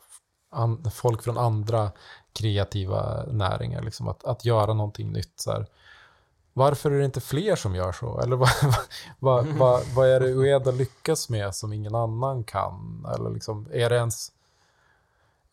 folk 0.92 1.22
från 1.22 1.38
andra 1.38 1.90
kreativa 2.32 3.24
näringar, 3.26 3.82
liksom, 3.82 4.08
att, 4.08 4.24
att 4.24 4.44
göra 4.44 4.74
någonting 4.74 5.12
nytt. 5.12 5.40
Så 5.40 5.52
här 5.52 5.66
varför 6.56 6.90
är 6.90 6.98
det 6.98 7.04
inte 7.04 7.20
fler 7.20 7.56
som 7.56 7.74
gör 7.74 7.92
så? 7.92 8.20
Eller 8.20 8.36
vad, 8.36 8.48
vad, 9.18 9.46
vad, 9.46 9.82
vad 9.94 10.08
är 10.08 10.20
det 10.20 10.26
Ueda 10.26 10.70
lyckas 10.70 11.28
med 11.28 11.54
som 11.54 11.72
ingen 11.72 11.94
annan 11.94 12.44
kan? 12.44 13.06
Eller 13.14 13.30
liksom, 13.30 13.68
är, 13.72 13.90
det 13.90 13.96
ens, 13.96 14.32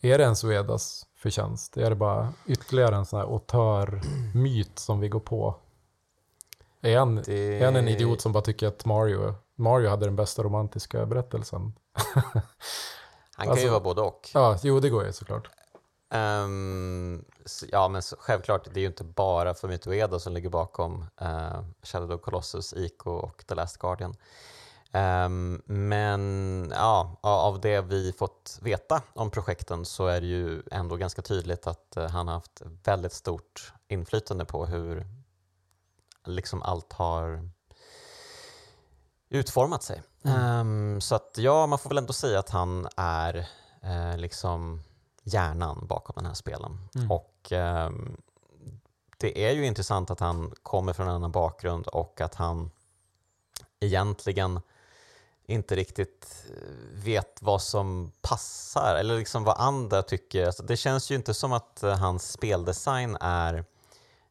är 0.02 0.18
det 0.18 0.24
ens 0.24 0.44
Uedas 0.44 1.06
förtjänst? 1.16 1.78
Är 1.78 1.90
det 1.90 1.96
bara 1.96 2.34
ytterligare 2.46 2.96
en 2.96 3.06
sån 3.06 3.20
här 3.20 3.26
auteur-myt 3.26 4.80
som 4.80 5.00
vi 5.00 5.10
går 5.10 5.20
på? 5.20 5.56
Är 6.82 6.98
han, 6.98 7.16
det... 7.16 7.60
är 7.62 7.66
han 7.66 7.76
en 7.76 7.88
idiot 7.88 8.22
som 8.22 8.32
bara 8.32 8.44
tycker 8.44 8.68
att 8.68 8.86
Mario, 8.86 9.36
Mario 9.56 9.90
hade 9.90 10.06
den 10.06 10.16
bästa 10.16 10.44
romantiska 10.44 11.06
berättelsen? 11.06 11.74
han 13.36 13.46
kan 13.46 13.52
alltså, 13.52 13.66
ju 13.66 13.72
vara 13.72 13.84
både 13.84 14.02
och. 14.02 14.30
Ja, 14.34 14.58
jo 14.64 14.80
det 14.80 14.90
går 14.90 15.06
ju 15.06 15.14
såklart. 15.14 15.50
Um, 16.14 17.26
ja, 17.72 17.88
men 17.88 18.02
så, 18.02 18.16
självklart, 18.20 18.68
det 18.74 18.80
är 18.80 18.82
ju 18.82 18.88
inte 18.88 19.04
bara 19.04 19.54
Fumito 19.54 19.90
Ueda 19.90 20.20
som 20.20 20.34
ligger 20.34 20.50
bakom 20.50 21.06
uh, 21.22 21.64
Shadow 21.84 22.12
of 22.12 22.22
Colossus, 22.22 22.74
Ico 22.74 23.12
och 23.12 23.44
The 23.48 23.56
Last 23.56 23.78
Guardian. 23.78 24.16
Um, 24.92 25.62
men 25.66 26.74
ja, 26.76 27.20
av 27.22 27.62
det 27.62 27.82
vi 27.82 28.14
fått 28.14 28.60
veta 28.62 29.02
om 29.14 29.32
projekten 29.32 29.86
så 29.86 30.08
är 30.08 30.22
det 30.22 30.28
ju 30.28 30.64
ändå 30.72 30.96
ganska 30.96 31.22
tydligt 31.22 31.68
att 31.68 31.94
uh, 31.98 32.08
han 32.08 32.28
har 32.28 32.36
haft 32.36 32.62
väldigt 32.84 33.14
stort 33.14 33.74
inflytande 33.88 34.46
på 34.46 34.66
hur 34.66 35.08
liksom 36.26 36.62
allt 36.62 36.94
har 36.94 37.50
utformat 39.30 39.84
sig. 39.84 40.02
Mm. 40.24 40.68
Um, 40.68 41.02
så 41.02 41.16
att 41.16 41.36
ja, 41.38 41.68
man 41.68 41.80
får 41.80 41.90
väl 41.90 41.98
ändå 41.98 42.14
säga 42.14 42.40
att 42.40 42.50
han 42.50 42.88
är 42.96 43.48
uh, 43.84 44.18
liksom 44.18 44.84
hjärnan 45.24 45.88
bakom 45.88 46.14
den 46.16 46.26
här 46.26 46.34
spelen. 46.34 46.90
Mm. 46.96 47.12
Och 47.12 47.52
eh, 47.52 47.92
det 49.18 49.46
är 49.46 49.52
ju 49.52 49.66
intressant 49.66 50.12
att 50.12 50.20
han 50.20 50.54
kommer 50.64 50.94
från 50.94 51.08
en 51.08 51.16
annan 51.16 51.32
bakgrund 51.32 51.88
och 51.88 52.22
att 52.22 52.36
han 52.36 52.72
egentligen 53.80 54.60
inte 55.46 55.76
riktigt 55.76 56.46
eh, 56.50 57.04
vet 57.04 57.42
vad 57.42 57.62
som 57.62 58.12
passar 58.22 58.96
eller 59.00 59.18
liksom 59.18 59.44
vad 59.44 59.58
andra 59.58 60.02
tycker. 60.02 60.46
Alltså 60.46 60.64
det 60.64 60.78
känns 60.78 61.12
ju 61.12 61.16
inte 61.16 61.34
som 61.34 61.54
att 61.54 61.84
eh, 61.84 61.98
hans 61.98 62.32
speldesign 62.32 63.18
är 63.22 63.66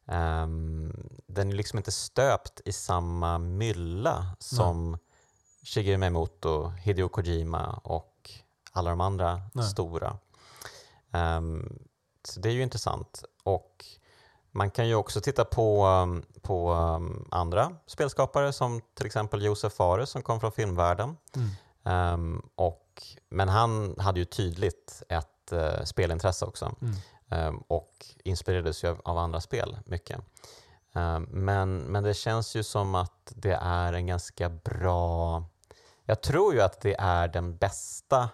um, 0.05 1.09
den 1.27 1.51
är 1.51 1.55
liksom 1.55 1.77
inte 1.79 1.91
stöpt 1.91 2.61
i 2.65 2.73
samma 2.73 3.37
mylla 3.37 4.35
som 4.39 4.91
Nej. 4.91 4.99
Shigeru 5.63 5.97
Miyamoto, 5.97 6.69
Hideo 6.69 7.09
Kojima 7.09 7.79
och 7.83 8.31
alla 8.71 8.89
de 8.89 9.01
andra 9.01 9.41
Nej. 9.53 9.65
stora. 9.65 10.17
Um, 11.11 11.79
så 12.23 12.39
det 12.39 12.49
är 12.49 12.53
ju 12.53 12.63
intressant. 12.63 13.23
Och 13.43 13.85
man 14.51 14.71
kan 14.71 14.87
ju 14.87 14.95
också 14.95 15.21
titta 15.21 15.45
på, 15.45 15.87
um, 15.87 16.25
på 16.41 16.73
um, 16.73 17.27
andra 17.31 17.75
spelskapare 17.85 18.53
som 18.53 18.81
till 18.93 19.05
exempel 19.05 19.43
Josef 19.43 19.73
Fares 19.73 20.09
som 20.09 20.21
kom 20.21 20.39
från 20.39 20.51
filmvärlden. 20.51 21.17
Mm. 21.35 22.13
Um, 22.13 22.49
och, 22.55 23.03
men 23.29 23.49
han 23.49 23.95
hade 23.99 24.19
ju 24.19 24.25
tydligt 24.25 25.03
ett 25.09 25.53
uh, 25.53 25.83
spelintresse 25.83 26.45
också 26.45 26.75
mm. 27.31 27.57
och 27.67 28.05
inspirerades 28.23 28.83
ju 28.83 28.87
av, 28.87 29.01
av, 29.05 29.17
andra 29.17 29.41
spel 29.41 29.77
mycket. 29.85 30.19
Men, 31.27 31.77
men 31.77 32.03
det 32.03 32.13
känns 32.13 32.55
ju 32.55 32.63
som 32.63 32.95
att 32.95 33.33
det 33.35 33.59
är 33.61 33.93
en 33.93 34.07
ganska 34.07 34.49
bra... 34.49 35.43
Jag 36.05 36.21
tror 36.21 36.53
ju 36.53 36.61
att 36.61 36.81
det 36.81 36.95
är 36.99 37.27
den 37.27 37.57
bästa 37.57 38.29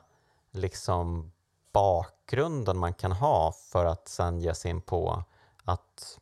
liksom 0.52 1.32
bakgrunden 1.74 2.78
man 2.78 2.94
kan 2.94 3.12
ha 3.12 3.52
för 3.52 3.86
att 3.86 4.08
sen 4.08 4.40
ge 4.40 4.56
sig 4.56 4.72
in 4.72 4.82
på 4.82 5.24
att 5.64 6.20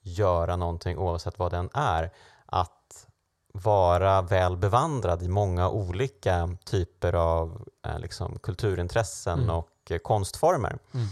göra 0.00 0.56
någonting 0.56 0.98
oavsett 0.98 1.38
vad 1.38 1.52
den 1.52 1.70
är. 1.74 2.12
Att 2.46 3.06
vara 3.52 4.22
väl 4.22 4.56
bevandrad 4.56 5.22
i 5.22 5.28
många 5.28 5.68
olika 5.68 6.56
typer 6.64 7.12
av 7.12 7.68
eh, 7.86 7.98
liksom, 7.98 8.38
kulturintressen 8.38 9.38
mm. 9.38 9.56
och 9.56 9.70
eh, 9.90 9.98
konstformer. 9.98 10.78
Mm. 10.94 11.06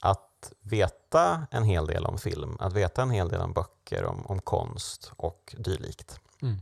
Att 0.00 0.52
veta 0.60 1.46
en 1.50 1.64
hel 1.64 1.86
del 1.86 2.06
om 2.06 2.18
film, 2.18 2.56
att 2.60 2.72
veta 2.72 3.02
en 3.02 3.10
hel 3.10 3.28
del 3.28 3.40
om 3.40 3.52
böcker, 3.52 4.04
om, 4.04 4.26
om 4.26 4.40
konst 4.40 5.12
och 5.16 5.54
dylikt. 5.58 6.20
Mm. 6.42 6.56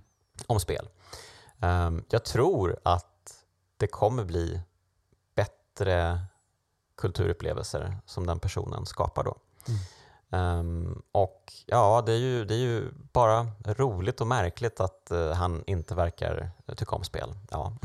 Om 0.46 0.60
spel. 0.60 0.88
Um, 1.62 2.04
jag 2.08 2.24
tror 2.24 2.76
att 2.82 3.44
det 3.76 3.86
kommer 3.86 4.24
bli 4.24 4.60
bättre 5.34 6.20
kulturupplevelser 6.96 7.96
som 8.06 8.26
den 8.26 8.38
personen 8.38 8.86
skapar 8.86 9.24
då. 9.24 9.36
Mm. 9.68 9.80
Um, 10.34 11.02
och 11.12 11.52
ja, 11.66 12.02
det 12.06 12.12
är, 12.12 12.18
ju, 12.18 12.44
det 12.44 12.54
är 12.54 12.58
ju 12.58 12.90
bara 13.12 13.46
roligt 13.64 14.20
och 14.20 14.26
märkligt 14.26 14.80
att 14.80 15.08
uh, 15.12 15.32
han 15.32 15.64
inte 15.66 15.94
verkar 15.94 16.50
tycka 16.76 16.96
om 16.96 17.04
spel. 17.04 17.34
Ja, 17.50 17.72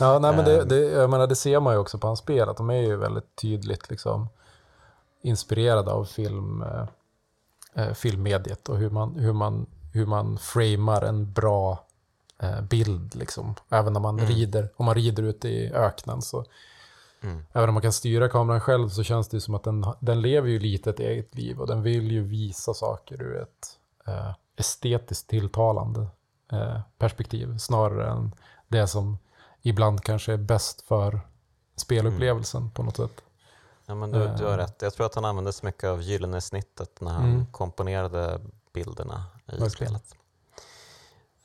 ja 0.00 0.18
nej, 0.18 0.36
men 0.36 0.44
det, 0.44 0.64
det, 0.64 0.80
jag 0.80 1.10
menar, 1.10 1.26
det 1.26 1.36
ser 1.36 1.60
man 1.60 1.74
ju 1.74 1.78
också 1.78 1.98
på 1.98 2.06
hans 2.06 2.18
spel, 2.18 2.48
att 2.48 2.56
de 2.56 2.70
är 2.70 2.82
ju 2.82 2.96
väldigt 2.96 3.36
tydligt 3.36 3.90
liksom, 3.90 4.28
inspirerade 5.22 5.90
av 5.90 6.04
film, 6.04 6.62
eh, 6.62 6.86
eh 7.74 7.92
filmmediet 7.92 8.68
och 8.68 8.76
hur 8.76 8.90
man, 8.90 9.14
hur, 9.14 9.32
man, 9.32 9.66
hur 9.92 10.06
man 10.06 10.38
framar 10.38 11.02
en 11.02 11.32
bra 11.32 11.85
bild. 12.70 13.14
Liksom. 13.14 13.54
Även 13.68 13.92
när 13.92 14.00
man 14.00 14.18
mm. 14.18 14.30
rider, 14.30 14.68
om 14.76 14.86
man 14.86 14.94
rider 14.94 15.22
ute 15.22 15.48
i 15.48 15.72
öknen 15.72 16.22
så 16.22 16.44
Mm. 17.26 17.46
Även 17.52 17.68
om 17.68 17.74
man 17.74 17.82
kan 17.82 17.92
styra 17.92 18.28
kameran 18.28 18.60
själv 18.60 18.88
så 18.88 19.02
känns 19.02 19.28
det 19.28 19.40
som 19.40 19.54
att 19.54 19.64
den, 19.64 19.84
den 20.00 20.20
lever 20.20 20.48
ju 20.48 20.58
lite 20.58 20.90
ett 20.90 21.00
eget 21.00 21.34
liv 21.34 21.60
och 21.60 21.66
den 21.66 21.82
vill 21.82 22.12
ju 22.12 22.22
visa 22.22 22.74
saker 22.74 23.22
ur 23.22 23.42
ett 23.42 23.78
eh, 24.06 24.34
estetiskt 24.56 25.28
tilltalande 25.28 26.06
eh, 26.52 26.80
perspektiv 26.98 27.58
snarare 27.58 28.10
än 28.10 28.34
det 28.68 28.86
som 28.86 29.18
ibland 29.62 30.02
kanske 30.02 30.32
är 30.32 30.36
bäst 30.36 30.82
för 30.82 31.20
spelupplevelsen 31.76 32.60
mm. 32.60 32.72
på 32.72 32.82
något 32.82 32.96
sätt. 32.96 33.22
Ja, 33.86 33.94
men 33.94 34.10
du, 34.10 34.18
du 34.18 34.44
har 34.44 34.52
eh. 34.52 34.56
rätt. 34.56 34.82
Jag 34.82 34.94
tror 34.94 35.06
att 35.06 35.14
han 35.14 35.24
använde 35.24 35.52
så 35.52 35.66
mycket 35.66 35.84
av 35.84 36.02
gyllene 36.02 36.40
snittet 36.40 37.00
när 37.00 37.12
han 37.12 37.24
mm. 37.24 37.46
komponerade 37.46 38.40
bilderna 38.72 39.24
i 39.46 39.50
Verkligen. 39.50 39.70
spelet. 39.70 40.16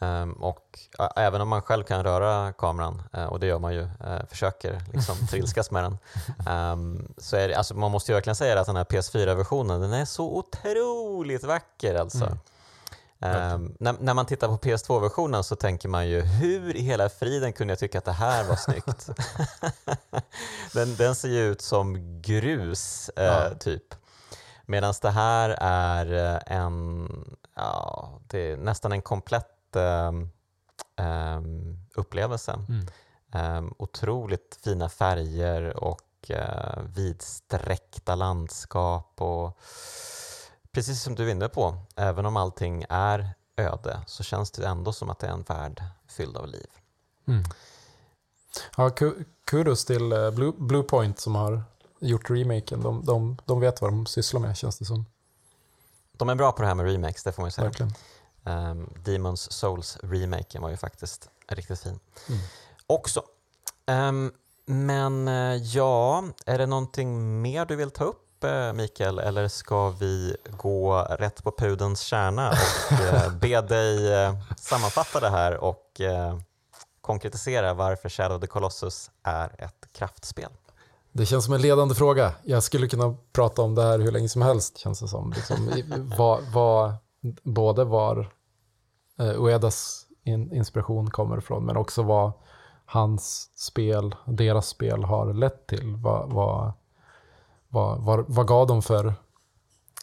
Um, 0.03 0.33
och 0.33 0.79
även 1.15 1.41
om 1.41 1.47
man 1.47 1.61
själv 1.61 1.83
kan 1.83 2.03
röra 2.03 2.53
kameran, 2.53 3.03
uh, 3.17 3.25
och 3.25 3.39
det 3.39 3.47
gör 3.47 3.59
man 3.59 3.73
ju, 3.73 3.81
uh, 3.81 4.25
försöker 4.29 4.81
liksom 4.93 5.15
trilskas 5.29 5.71
med 5.71 5.83
den, 5.83 5.97
um, 6.55 7.13
så 7.17 7.35
är 7.35 7.47
det, 7.47 7.55
alltså, 7.55 7.75
man 7.75 7.91
måste 7.91 8.11
ju 8.11 8.13
verkligen 8.13 8.35
säga 8.35 8.59
att 8.59 8.67
den 8.67 8.75
här 8.75 8.83
PS4-versionen, 8.83 9.81
den 9.81 9.93
är 9.93 10.05
så 10.05 10.37
otroligt 10.37 11.43
vacker 11.43 11.95
alltså. 11.95 12.25
Mm. 12.25 12.37
Um, 13.53 13.75
när, 13.79 13.95
när, 13.99 14.13
man 14.13 14.25
tittar 14.25 14.47
på 14.47 14.57
PS2-versionen 14.57 15.43
så 15.43 15.55
tänker 15.55 15.89
man 15.89 16.07
ju, 16.07 16.21
hur 16.21 16.75
i 16.75 16.81
hela 16.81 17.09
friden 17.09 17.53
kunde 17.53 17.71
jag 17.71 17.79
tycka 17.79 17.97
att 17.97 18.05
det 18.05 18.11
här 18.11 18.43
var 18.43 18.55
snyggt? 18.55 19.09
den, 20.73 20.95
den, 20.95 21.15
ser 21.15 21.29
ju 21.29 21.51
ut 21.51 21.61
som 21.61 22.21
grus, 22.21 23.09
ja. 23.15 23.49
typ. 23.59 23.83
Medan 24.65 24.93
det 25.01 25.09
här 25.09 25.49
är 25.61 26.43
en, 26.45 27.07
ja, 27.55 28.09
det 28.27 28.51
är 28.51 28.57
nästan 28.57 28.91
en 28.91 29.01
komplett 29.01 29.50
upplevelse. 31.95 32.59
Mm. 32.69 32.87
Um, 33.33 33.73
otroligt 33.77 34.59
fina 34.63 34.89
färger 34.89 35.77
och 35.77 36.01
uh, 36.29 36.83
vidsträckta 36.95 38.15
landskap. 38.15 39.21
Och 39.21 39.59
precis 40.71 41.01
som 41.01 41.15
du 41.15 41.27
är 41.27 41.31
inne 41.31 41.49
på, 41.49 41.77
även 41.95 42.25
om 42.25 42.37
allting 42.37 42.85
är 42.89 43.29
öde 43.55 43.99
så 44.07 44.23
känns 44.23 44.51
det 44.51 44.67
ändå 44.67 44.93
som 44.93 45.09
att 45.09 45.19
det 45.19 45.27
är 45.27 45.31
en 45.31 45.43
värld 45.43 45.83
fylld 46.07 46.37
av 46.37 46.47
liv. 46.47 46.67
Mm. 47.27 47.43
Ja, 48.77 48.91
kudos 49.45 49.85
till 49.85 50.13
uh, 50.13 50.31
Blue, 50.31 50.53
Bluepoint 50.57 51.19
som 51.19 51.35
har 51.35 51.63
gjort 51.99 52.29
remaken. 52.29 52.81
De, 52.81 53.05
de, 53.05 53.37
de 53.45 53.59
vet 53.59 53.81
vad 53.81 53.91
de 53.91 54.05
sysslar 54.05 54.41
med 54.41 54.57
känns 54.57 54.79
det 54.79 54.85
som. 54.85 55.05
De 56.11 56.29
är 56.29 56.35
bra 56.35 56.51
på 56.51 56.61
det 56.61 56.67
här 56.67 56.75
med 56.75 56.85
remakes, 56.85 57.23
det 57.23 57.31
får 57.31 57.41
man 57.41 57.47
ju 57.47 57.51
säga. 57.51 57.67
Verkligen. 57.67 57.93
Um, 58.43 58.93
Demons 59.05 59.51
Souls-remaken 59.51 60.61
var 60.61 60.69
ju 60.69 60.77
faktiskt 60.77 61.29
riktigt 61.47 61.79
fin 61.79 61.99
mm. 62.29 62.41
också. 62.87 63.23
Um, 63.87 64.33
men 64.65 65.27
uh, 65.27 65.55
ja, 65.55 66.23
är 66.45 66.57
det 66.57 66.65
någonting 66.65 67.41
mer 67.41 67.65
du 67.65 67.75
vill 67.75 67.91
ta 67.91 68.03
upp 68.03 68.43
uh, 68.43 68.73
Mikael 68.73 69.19
eller 69.19 69.47
ska 69.47 69.89
vi 69.89 70.35
gå 70.57 71.01
rätt 71.01 71.43
på 71.43 71.51
pudens 71.51 72.01
kärna 72.01 72.49
och 72.49 72.91
uh, 72.91 73.35
be 73.41 73.61
dig 73.61 74.09
sammanfatta 74.57 75.19
det 75.19 75.29
här 75.29 75.57
och 75.57 76.01
konkretisera 77.01 77.73
varför 77.73 78.09
Shadow 78.09 78.35
of 78.35 78.41
the 78.41 78.47
Colossus 78.47 79.11
är 79.23 79.55
ett 79.57 79.93
kraftspel? 79.93 80.51
Det 81.11 81.25
känns 81.25 81.45
som 81.45 81.53
en 81.53 81.61
ledande 81.61 81.95
fråga. 81.95 82.33
Jag 82.43 82.63
skulle 82.63 82.87
kunna 82.87 83.15
prata 83.33 83.61
om 83.61 83.75
det 83.75 83.83
här 83.83 83.99
hur 83.99 84.11
länge 84.11 84.29
som 84.29 84.41
helst, 84.41 84.77
känns 84.77 84.99
det 84.99 85.07
som. 85.07 85.33
Liksom, 85.35 85.71
vad, 86.17 86.43
vad, 86.53 86.93
både 87.43 87.83
var 87.83 88.33
eh, 89.19 89.41
Uedas 89.41 90.07
in, 90.23 90.53
inspiration 90.53 91.09
kommer 91.09 91.37
ifrån, 91.37 91.65
men 91.65 91.77
också 91.77 92.03
vad 92.03 92.31
hans 92.85 93.49
spel, 93.55 94.15
deras 94.25 94.67
spel 94.67 95.03
har 95.03 95.33
lett 95.33 95.67
till. 95.67 95.95
Vad, 95.95 96.33
vad, 96.33 96.73
vad, 97.67 98.01
vad, 98.01 98.25
vad 98.27 98.47
gav 98.47 98.67
de 98.67 98.81
för 98.81 99.13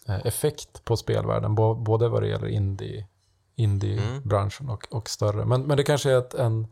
eh, 0.09 0.27
effekt 0.27 0.85
på 0.85 0.97
spelvärlden, 0.97 1.55
både 1.55 2.09
vad 2.09 2.23
det 2.23 2.29
gäller 2.29 2.49
indie 2.49 3.07
indie-branschen 3.59 4.67
mm. 4.67 4.75
och, 4.75 4.87
och 4.91 5.09
större. 5.09 5.45
Men, 5.45 5.63
men 5.63 5.77
det 5.77 5.83
kanske 5.83 6.11
är 6.11 6.19
ett, 6.19 6.35
en, 6.35 6.67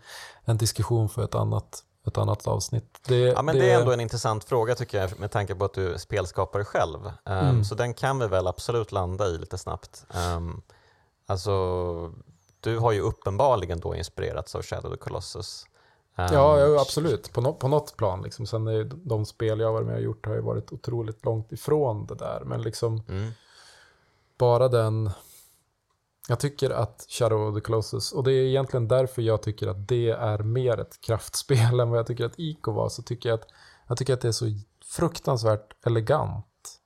en 0.45 0.57
diskussion 0.57 1.09
för 1.09 1.25
ett 1.25 1.35
annat, 1.35 1.83
ett 2.11 2.19
annat 2.19 2.47
avsnitt. 2.47 3.01
Det, 3.07 3.19
ja, 3.19 3.43
men 3.43 3.55
det, 3.55 3.63
det 3.63 3.71
är 3.71 3.81
ändå 3.81 3.93
en 3.93 4.01
intressant 4.01 4.45
fråga 4.45 4.75
tycker 4.75 5.01
jag 5.01 5.21
med 5.21 5.31
tanke 5.31 5.55
på 5.55 5.65
att 5.65 5.75
du 5.75 5.95
är 5.95 5.99
spelskapare 5.99 6.65
själv. 6.65 7.07
Um, 7.07 7.13
mm. 7.33 7.65
Så 7.65 7.75
den 7.75 7.95
kan 7.95 8.19
vi 8.19 8.27
väl 8.27 8.47
absolut 8.47 8.93
landa 8.93 9.27
i 9.27 9.39
lite 9.39 9.59
snabbt. 9.59 10.07
Um, 10.37 10.63
Alltså, 11.27 12.13
du 12.61 12.79
har 12.79 12.93
ju 12.93 13.01
uppenbarligen 13.01 13.81
då 13.81 13.95
inspirerats 13.95 14.55
av 14.55 14.63
Shadow 14.63 14.91
the 14.91 14.97
Colossus. 14.97 15.67
Um, 16.17 16.27
ja, 16.33 16.81
absolut. 16.81 17.33
På, 17.33 17.41
no 17.41 17.53
på 17.53 17.69
något 17.69 17.97
plan. 17.97 18.23
Liksom. 18.23 18.47
Sen 18.47 18.67
är 18.67 18.85
de 18.85 19.27
spel 19.27 19.61
jag 19.61 19.73
varit 19.73 19.87
med 19.87 19.97
och 19.97 20.03
gjort 20.03 20.27
har 20.27 20.35
ju 20.35 20.41
varit 20.41 20.73
otroligt 20.73 21.25
långt 21.25 21.53
ifrån 21.53 22.07
det 22.07 22.15
där. 22.15 22.43
Men 22.45 22.63
liksom 22.63 23.03
mm. 23.09 23.31
bara 24.39 24.69
den... 24.69 25.11
Jag 26.29 26.41
tycker 26.41 26.71
att 26.71 27.07
Shadow 27.09 27.49
of 27.49 27.55
the 27.55 27.61
Colossus, 27.61 28.13
och 28.13 28.25
det 28.25 28.33
är 28.33 28.45
egentligen 28.45 28.89
därför 28.89 29.23
jag 29.23 29.43
tycker 29.43 29.69
att 29.69 29.89
det 29.89 30.11
är 30.11 30.39
mer 30.39 30.81
ett 30.81 31.01
kraftspel 31.01 31.81
än 31.81 31.91
vad 31.91 31.99
jag 31.99 32.07
tycker 32.07 32.25
att 32.25 32.39
Ico 32.39 32.73
var, 32.73 32.89
så 32.89 33.03
tycker 33.03 33.29
jag 33.29 33.41
att, 33.41 33.49
jag 33.89 33.99
tycker 33.99 34.15
att 34.15 34.21
det 34.21 34.29
är 34.29 34.33
så 34.33 34.47
fruktansvärt 34.85 35.87
elegant 35.87 36.81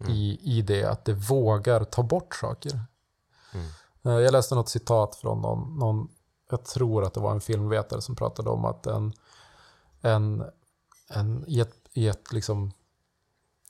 mm. 0.00 0.12
i, 0.12 0.40
i 0.42 0.62
det, 0.62 0.84
att 0.84 1.04
det 1.04 1.14
vågar 1.14 1.84
ta 1.84 2.02
bort 2.02 2.34
saker. 2.34 2.80
Mm. 3.52 3.66
Jag 4.02 4.32
läste 4.32 4.54
något 4.54 4.68
citat 4.68 5.16
från 5.16 5.40
någon, 5.40 5.78
någon, 5.78 6.08
jag 6.50 6.64
tror 6.64 7.04
att 7.04 7.14
det 7.14 7.20
var 7.20 7.32
en 7.32 7.40
filmvetare 7.40 8.00
som 8.00 8.16
pratade 8.16 8.50
om 8.50 8.64
att 8.64 8.86
en, 8.86 9.12
en, 10.00 10.44
en 11.08 11.44
i 11.46 11.60
ett, 11.60 11.74
i 11.92 12.08
ett 12.08 12.32
liksom, 12.32 12.72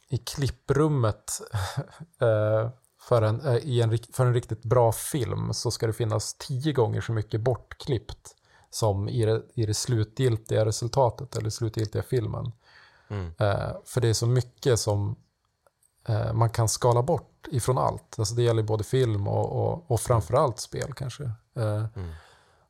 i 0.09 0.19
klipprummet 0.19 1.41
eh, 2.19 2.71
för 3.01 3.23
en, 3.23 3.41
eh, 3.41 3.57
i 3.57 3.81
en, 3.81 3.99
för 4.13 4.27
en 4.27 4.35
riktigt 4.35 4.63
bra 4.63 4.93
film 4.93 5.53
så 5.53 5.71
ska 5.71 5.87
det 5.87 5.93
finnas 5.93 6.35
tio 6.35 6.73
gånger 6.73 7.01
så 7.01 7.13
mycket 7.13 7.41
bortklippt 7.41 8.37
som 8.71 9.09
i 9.09 9.25
det, 9.25 9.43
i 9.55 9.67
det 9.67 9.75
slutgiltiga 9.75 10.65
resultatet 10.65 11.37
eller 11.37 11.51
slutgiltiga 11.51 12.03
filmen. 12.03 12.53
Mm. 13.09 13.33
för 13.85 14.01
det 14.01 14.09
är 14.09 14.15
så 14.15 14.27
mycket 14.27 14.81
som 14.81 15.17
man 16.33 16.51
kan 16.51 16.69
skala 16.69 17.03
bort 17.03 17.47
ifrån 17.51 17.79
allt. 17.79 18.19
Alltså 18.19 18.35
det 18.35 18.43
gäller 18.43 18.63
både 18.63 18.85
film 18.85 19.29
och, 19.29 19.53
och, 19.53 19.91
och 19.91 20.01
framförallt 20.01 20.61
spel 20.61 20.93
kanske. 20.95 21.25
Eh, 21.55 21.85
mm. 21.97 22.13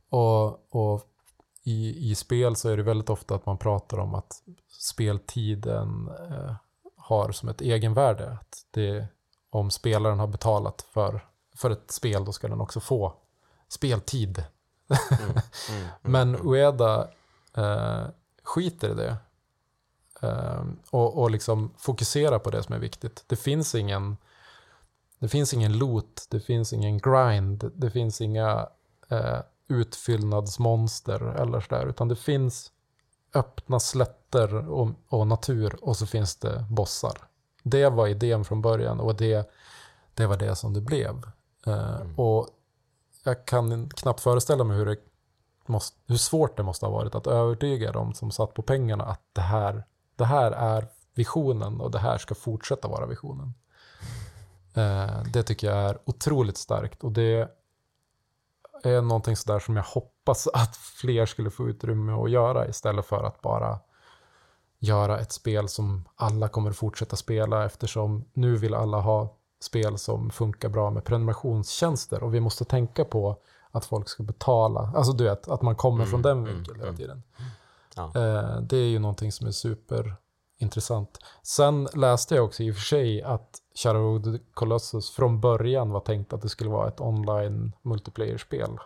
Och, 0.08 0.74
och 0.74 1.02
i, 1.62 2.10
i 2.10 2.14
spel 2.14 2.56
så 2.56 2.68
är 2.68 2.76
det 2.76 2.82
väldigt 2.82 3.10
ofta 3.10 3.34
att 3.34 3.46
man 3.46 3.58
pratar 3.58 3.98
om 3.98 4.14
att 4.14 4.42
speltiden 4.78 6.08
eh, 6.08 6.54
har 6.96 7.32
som 7.32 7.48
ett 7.48 7.60
egenvärde. 7.60 8.32
Att 8.32 8.66
det, 8.70 9.08
om 9.50 9.70
spelaren 9.70 10.18
har 10.18 10.26
betalat 10.26 10.86
för, 10.92 11.26
för 11.56 11.70
ett 11.70 11.90
spel 11.90 12.24
då 12.24 12.32
ska 12.32 12.48
den 12.48 12.60
också 12.60 12.80
få 12.80 13.14
speltid. 13.68 14.44
Mm. 14.88 15.22
Mm. 15.24 15.30
mm. 15.70 15.88
Men 16.02 16.36
Ueda 16.36 17.08
eh, 17.54 18.02
skiter 18.42 18.90
i 18.90 18.94
det. 18.94 19.16
Eh, 20.22 20.64
och, 20.90 21.18
och 21.18 21.30
liksom 21.30 21.74
fokuserar 21.76 22.38
på 22.38 22.50
det 22.50 22.62
som 22.62 22.74
är 22.74 22.78
viktigt. 22.78 23.24
Det 23.26 23.36
finns 23.36 23.74
ingen 23.74 24.16
det 25.20 25.28
finns 25.28 25.54
ingen 25.54 25.78
loot, 25.78 26.26
det 26.30 26.40
finns 26.40 26.72
ingen 26.72 26.98
grind, 26.98 27.70
det 27.74 27.90
finns 27.90 28.20
inga 28.20 28.68
eh, 29.08 29.38
utfyllnadsmonster 29.68 31.22
eller 31.22 31.60
sådär, 31.60 31.86
utan 31.86 32.08
det 32.08 32.16
finns 32.16 32.72
öppna 33.34 33.80
slätter 33.80 34.68
och, 34.70 34.88
och, 35.08 35.26
natur 35.26 35.78
och 35.82 35.96
så 35.96 36.06
finns 36.06 36.36
det 36.36 36.64
bossar. 36.70 37.18
Det 37.62 37.88
var 37.88 38.06
idén 38.06 38.44
från 38.44 38.62
början 38.62 39.00
och 39.00 39.16
det, 39.16 39.50
det 40.14 40.26
var 40.26 40.36
det 40.36 40.56
som 40.56 40.74
det 40.74 40.80
blev. 40.80 41.22
Eh, 41.66 42.00
mm. 42.00 42.18
Och 42.18 42.48
jag 43.24 43.46
kan 43.46 43.88
knappt 43.88 44.20
föreställa 44.20 44.64
mig 44.64 44.76
hur, 44.76 44.86
det 44.86 44.96
måste, 45.66 45.96
hur 46.06 46.16
svårt 46.16 46.56
det 46.56 46.62
måste 46.62 46.86
ha 46.86 46.92
varit 46.92 47.14
att 47.14 47.26
övertyga 47.26 47.92
dem 47.92 48.14
som 48.14 48.30
satt 48.30 48.54
på 48.54 48.62
pengarna 48.62 49.04
att 49.04 49.22
det 49.32 49.40
här, 49.40 49.84
det 50.16 50.24
här 50.24 50.52
är 50.52 50.86
visionen 51.14 51.80
och 51.80 51.90
det 51.90 51.98
här 51.98 52.18
ska 52.18 52.34
fortsätta 52.34 52.88
vara 52.88 53.06
visionen. 53.06 53.54
Eh, 54.74 55.22
det 55.32 55.42
tycker 55.42 55.66
jag 55.66 55.76
är 55.76 55.98
otroligt 56.04 56.56
starkt 56.56 57.04
och 57.04 57.12
det 57.12 57.48
är 58.82 59.00
någonting 59.00 59.36
sådär 59.36 59.58
som 59.58 59.76
jag 59.76 59.82
hoppas 59.82 60.46
att 60.46 60.76
fler 60.76 61.26
skulle 61.26 61.50
få 61.50 61.68
utrymme 61.68 62.12
att 62.12 62.30
göra 62.30 62.68
istället 62.68 63.06
för 63.06 63.24
att 63.24 63.40
bara 63.40 63.78
göra 64.80 65.18
ett 65.18 65.32
spel 65.32 65.68
som 65.68 66.08
alla 66.16 66.48
kommer 66.48 66.72
fortsätta 66.72 67.16
spela 67.16 67.64
eftersom 67.64 68.24
nu 68.32 68.56
vill 68.56 68.74
alla 68.74 69.00
ha 69.00 69.36
spel 69.60 69.98
som 69.98 70.30
funkar 70.30 70.68
bra 70.68 70.90
med 70.90 71.04
prenumerationstjänster 71.04 72.22
och 72.22 72.34
vi 72.34 72.40
måste 72.40 72.64
tänka 72.64 73.04
på 73.04 73.36
att 73.70 73.84
folk 73.84 74.08
ska 74.08 74.22
betala. 74.22 74.92
Alltså 74.96 75.12
du 75.12 75.24
vet, 75.24 75.48
att 75.48 75.62
man 75.62 75.76
kommer 75.76 76.04
från 76.04 76.24
Mm, 76.24 76.36
den 76.36 76.38
mm, 76.38 76.54
vinkeln 76.54 76.76
hela 76.76 76.88
mm. 76.88 76.96
tiden. 76.96 77.22
Ja. 77.96 78.04
Eh, 78.04 78.60
det 78.60 78.76
är 78.76 78.88
ju 78.88 78.98
någonting 78.98 79.32
som 79.32 79.46
är 79.46 79.50
superintressant. 80.60 81.18
Sen 81.42 81.88
läste 81.94 82.34
jag 82.34 82.44
också 82.44 82.62
i 82.62 82.70
och 82.70 82.74
för 82.74 82.82
sig 82.82 83.22
att 83.22 83.58
Shadow 83.74 84.16
of 84.16 84.24
the 84.24 84.44
Colossus 84.54 85.10
från 85.10 85.40
början 85.40 85.90
var 85.90 86.00
tänkt 86.00 86.32
att 86.32 86.42
det 86.42 86.48
skulle 86.48 86.70
vara 86.70 86.88
ett 86.88 87.00
online 87.00 87.72
multiplayer-spel. 87.82 88.78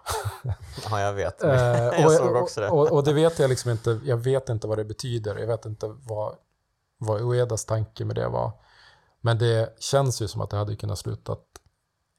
ja, 0.91 1.01
jag 1.01 1.13
vet. 1.13 1.43
Eh, 1.43 1.51
jag 1.53 2.07
och, 2.07 2.13
såg 2.13 2.37
också 2.37 2.61
det. 2.61 2.69
Och, 2.69 2.93
och, 2.93 3.05
det 3.05 3.13
vet 3.13 3.39
jag 3.39 3.51
liksom 3.51 3.71
inte, 3.71 4.01
jag 4.05 4.17
vet 4.17 4.49
inte 4.49 4.67
vad 4.67 4.79
det 4.79 4.85
betyder. 4.85 5.39
Jag 5.39 5.47
vet 5.47 5.67
inte 5.67 5.87
vad, 5.87 6.35
vad 6.99 7.21
Uedas 7.21 7.65
tanke 7.65 8.05
med 8.05 8.17
det 8.17 8.29
var. 8.29 8.53
Men 9.21 9.39
det 9.39 9.77
känns 9.79 10.23
ju 10.23 10.29
som 10.29 10.41
att 10.41 10.51
det 10.51 10.57
hade 10.57 10.77
kunnat 10.77 10.99
slutat 10.99 11.45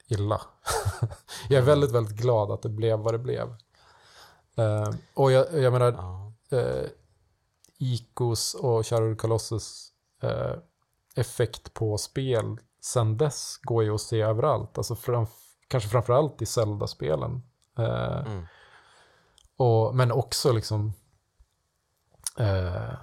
illa. 0.08 0.42
jag 1.50 1.58
är 1.58 1.66
väldigt, 1.66 1.92
väldigt 1.92 2.18
glad 2.18 2.52
att 2.52 2.62
det 2.62 2.70
blev 2.70 3.00
vad 3.00 3.14
det 3.14 3.20
blev. 3.20 3.56
Eh, 4.58 4.90
och 5.14 5.32
jag, 5.32 5.54
jag 5.54 5.74
menar, 5.74 5.92
Ja. 5.92 6.26
Icos 7.94 8.54
och 8.54 8.88
Shadow 8.88 9.16
Colossus 9.16 9.92
eh, 10.22 10.56
effekt 11.16 11.74
på 11.74 11.98
spel 11.98 12.58
sen 12.82 13.18
dess 13.18 13.58
går 13.64 13.84
ju 13.84 13.96
att 13.96 14.02
se 14.02 14.22
överallt. 14.22 14.78
Alltså 14.78 14.96
fram, 14.96 15.26
kanske 15.68 15.90
framförallt 15.90 16.42
i 16.42 16.46
Zelda-spelen. 16.46 17.42
Eh, 17.78 18.20
Mm. 18.28 18.46
och, 19.58 19.96
men 19.96 20.12
också 20.12 20.52
liksom, 20.52 20.94
eh, 22.38 22.94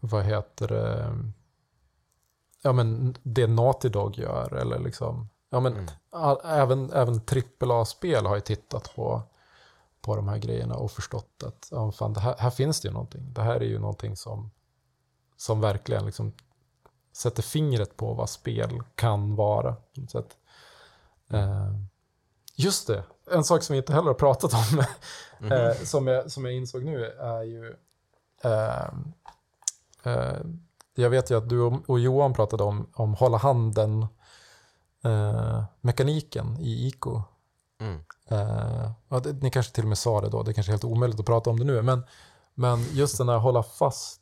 vad 0.00 0.24
heter 0.24 0.68
det, 0.68 1.12
ja 2.62 2.72
men 2.72 3.16
det 3.22 3.46
Naughty 3.46 3.88
Dog 3.88 4.18
gör 4.18 4.54
eller 4.54 4.78
liksom, 4.78 5.28
ja 5.50 5.60
men 5.60 5.72
Mm. 5.76 6.36
även, 6.44 6.92
även 6.92 7.20
AAA-spel 7.60 8.26
har 8.26 8.34
ju 8.34 8.40
tittat 8.40 8.94
på, 8.94 9.22
på 10.02 10.16
de 10.16 10.28
här 10.28 10.38
grejerna 10.38 10.74
och 10.74 10.90
förstått 10.90 11.42
att 11.44 11.68
ja, 11.70 11.92
fan, 11.92 12.16
här, 12.16 12.36
här 12.38 12.50
finns 12.50 12.80
det 12.80 12.88
ju 12.88 12.92
någonting. 12.92 13.32
Det 13.32 13.42
här 13.42 13.56
är 13.56 13.64
ju 13.64 13.78
någonting 13.78 14.16
som, 14.16 14.50
som 15.36 15.60
verkligen 15.60 16.06
liksom 16.06 16.32
sätter 17.12 17.42
fingret 17.42 17.96
på 17.96 18.14
vad 18.14 18.30
spel 18.30 18.82
kan 18.94 19.36
vara. 19.36 19.76
sätt. 20.08 20.36
Eh, 21.30 21.74
just 22.54 22.86
det, 22.86 23.04
en 23.30 23.44
sak 23.44 23.62
som 23.62 23.72
vi 23.72 23.78
inte 23.78 23.92
heller 23.92 24.06
har 24.06 24.14
pratat 24.14 24.54
om, 24.54 24.84
Mhm. 25.42 25.52
eh, 25.58 25.74
som, 25.74 26.06
jag, 26.06 26.30
som 26.30 26.44
jag 26.44 26.54
insåg 26.54 26.84
nu 26.84 27.04
är 27.04 27.42
ju... 27.42 27.76
Eh, 28.44 28.88
eh, 30.02 30.40
jag 30.94 31.10
vet 31.10 31.30
ju 31.30 31.38
att 31.38 31.48
du 31.48 31.60
och, 31.60 32.00
Johan 32.00 32.32
pratade 32.32 32.62
om, 32.62 32.90
om 32.94 33.14
hålla 33.14 33.36
handen 33.38 34.06
eh, 35.04 35.64
mekaniken 35.80 36.56
i 36.60 36.86
ICO. 36.86 37.22
Mm. 37.82 38.00
Eh, 38.28 38.90
ja, 39.08 39.20
det, 39.20 39.32
ni 39.42 39.50
kanske 39.50 39.72
till 39.72 39.84
och 39.84 39.88
med 39.88 39.98
sa 39.98 40.20
det 40.20 40.28
då, 40.28 40.42
det 40.42 40.54
kanske 40.54 40.70
är 40.70 40.74
helt 40.74 40.84
omöjligt 40.84 41.20
att 41.20 41.26
prata 41.26 41.50
om 41.50 41.58
det 41.58 41.64
nu, 41.64 41.82
men, 41.82 42.02
men 42.54 42.84
just 42.92 43.18
den 43.18 43.28
här 43.28 43.38
hålla 43.38 43.62
fast 43.62 44.20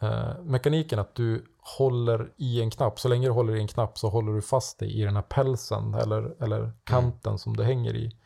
eh, 0.00 0.42
mekaniken 0.42 0.98
att 0.98 1.14
du 1.14 1.44
håller 1.58 2.32
i 2.36 2.60
en 2.60 2.70
knapp, 2.70 3.00
så 3.00 3.08
länge 3.08 3.26
du 3.26 3.32
håller 3.32 3.56
i 3.56 3.60
en 3.60 3.68
knapp 3.68 3.98
så 3.98 4.08
håller 4.08 4.32
du 4.32 4.42
fast 4.42 4.78
dig 4.78 5.00
i 5.00 5.04
den 5.04 5.16
här 5.16 5.22
pälsen 5.22 5.94
eller, 5.94 6.42
eller 6.42 6.72
kanten 6.84 7.38
som 7.38 7.56
det 7.56 7.64
hänger 7.64 7.96
i. 7.96 8.16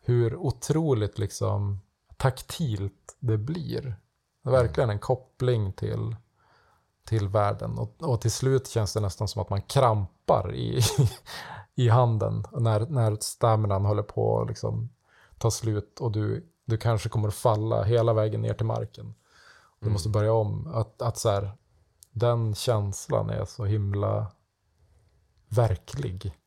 Hur 0.00 0.36
otroligt 0.36 1.18
liksom 1.18 1.80
taktilt 2.16 3.16
det 3.18 3.38
blir. 3.38 3.96
Det 4.42 4.50
är 4.50 4.52
verkligen 4.52 4.90
en 4.90 4.98
koppling 4.98 5.72
till, 5.72 6.16
till 7.04 7.28
världen 7.28 7.78
och, 7.78 8.02
och 8.02 8.20
till 8.20 8.32
slut 8.32 8.68
känns 8.68 8.92
det 8.92 9.00
nästan 9.00 9.28
som 9.28 9.42
att 9.42 9.50
man 9.50 9.62
krampar 9.62 10.54
i, 10.54 10.80
i 11.74 11.88
handen 11.88 12.44
när, 12.52 12.86
när 12.86 13.16
staminan 13.20 13.84
håller 13.84 14.02
på 14.02 14.40
att 14.42 14.48
liksom 14.48 14.88
ta 15.38 15.50
slut 15.50 16.00
och 16.00 16.12
du, 16.12 16.46
du 16.64 16.76
kanske 16.76 17.08
kommer 17.08 17.28
att 17.28 17.34
falla 17.34 17.82
hela 17.82 18.12
vägen 18.12 18.42
ner 18.42 18.54
till 18.54 18.66
marken. 18.66 19.14
Du 19.80 19.84
Mm. 19.86 19.92
måste 19.92 20.08
börja 20.08 20.32
om. 20.32 20.66
Att, 20.74 21.02
att 21.02 21.18
så 21.18 21.30
här, 21.30 21.52
den 22.10 22.54
känslan 22.54 23.30
är 23.30 23.44
så 23.44 23.64
himla 23.64 24.32
verklig. 25.48 26.38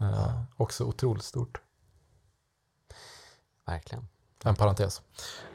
Eh, 0.00 0.40
också 0.56 0.84
otroligt 0.84 1.24
stort. 1.24 1.60
Verkligen. 3.66 4.08
En 4.44 4.54
parentes. 4.54 5.02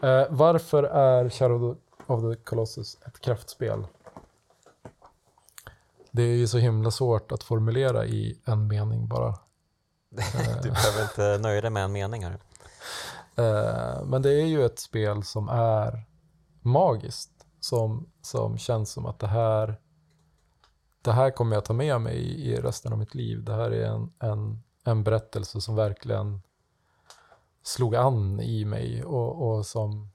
Eh, 0.01 0.23
varför 0.29 0.83
är 0.83 1.29
Shadow 1.29 1.77
of 2.07 2.21
the 2.21 2.43
Colossus 2.43 2.97
ett 3.07 3.19
kraftspel? 3.19 3.87
Det 6.11 6.23
är 6.23 6.36
ju 6.36 6.48
så 6.48 6.57
himla 6.57 6.91
svårt 6.91 7.31
att 7.31 7.44
formulera 7.44 8.06
i 8.06 8.41
en 8.45 8.68
mening 8.68 9.07
bara. 9.07 9.36
Du 10.64 10.69
behöver 10.69 11.02
inte 11.03 11.38
nöja 11.41 11.61
dig 11.61 11.69
med 11.69 11.84
en 11.84 11.91
mening. 11.91 12.26
Här. 12.26 12.40
Eh, 13.36 14.06
men 14.06 14.22
det 14.22 14.30
är 14.30 14.45
ju 14.45 14.65
ett 14.65 14.80
spel 14.80 15.23
som 15.23 15.49
är 15.49 16.06
magiskt. 16.61 17.31
Som, 17.60 18.10
som 18.22 18.57
känns 18.57 18.91
som 18.91 19.06
att 19.06 19.19
det 19.19 19.27
här, 19.27 19.80
det 21.02 21.11
här 21.11 21.31
kommer 21.31 21.56
jag 21.56 21.65
ta 21.65 21.73
med 21.73 22.02
mig 22.02 22.15
i, 22.15 22.52
i 22.52 22.56
resten 22.56 22.94
av 22.94 22.99
mitt 22.99 23.15
liv. 23.15 23.44
Det 23.44 23.53
här 23.53 23.72
är 23.72 23.86
en, 23.86 24.14
en, 24.19 24.64
en 24.84 25.03
berättelse 25.03 25.61
som 25.61 25.76
verkligen 25.76 26.41
slog 27.64 27.95
an 27.95 28.40
i 28.40 28.65
mig 28.65 29.03
och, 29.03 29.49
och 29.49 29.65
som 29.65 30.10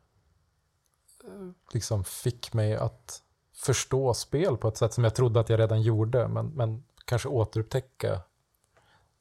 eh, 1.25 1.51
liksom 1.73 2.05
fick 2.05 2.53
mig 2.53 2.77
att 2.77 3.23
förstå 3.55 4.15
spel 4.15 4.57
på 4.57 4.69
ett 4.69 4.77
sätt 4.77 4.93
som 4.93 5.05
jag 5.05 5.15
trodde 5.15 5.41
att 5.41 5.49
jag 5.49 5.61
redan 5.61 5.83
gjorde. 5.83 6.29
Men, 6.29 6.47
men 6.47 6.85
kanske 7.05 7.29
återupptäcka 7.29 8.21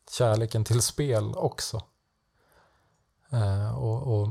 kärleken 0.10 0.64
till 0.64 0.82
spel 0.82 1.34
också. 1.36 1.82
Eh, 3.32 3.78
och, 3.78 4.22
och 4.22 4.30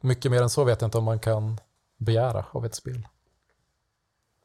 mycket 0.00 0.30
mer 0.30 0.42
än 0.42 0.50
så 0.50 0.64
vet 0.64 0.80
jag 0.80 0.88
inte 0.88 0.98
om 0.98 1.04
man 1.04 1.18
kan 1.18 1.60
begära 1.96 2.46
av 2.50 2.66
ett 2.66 2.74
spel. 2.74 3.08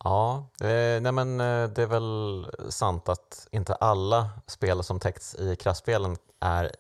Ja, 0.04 0.50
eh, 0.62 1.02
nej 1.02 1.12
men 1.12 1.42
eh, 1.42 1.70
det 1.70 1.84
är 1.84 1.88
väl 1.88 2.48
sant 2.70 3.10
att 3.10 3.48
inte 3.52 3.76
alla 3.76 4.30
spel 4.48 4.84
som 4.84 5.00
täckts 5.00 5.36
i 5.36 5.56
kraftspelen 5.56 6.18
är 6.40 6.72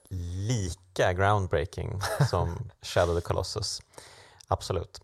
lika 0.47 1.13
groundbreaking 1.13 1.99
som 2.29 2.69
Shadow 2.81 3.15
the 3.15 3.21
Colossus. 3.21 3.81
Absolut. 4.47 5.01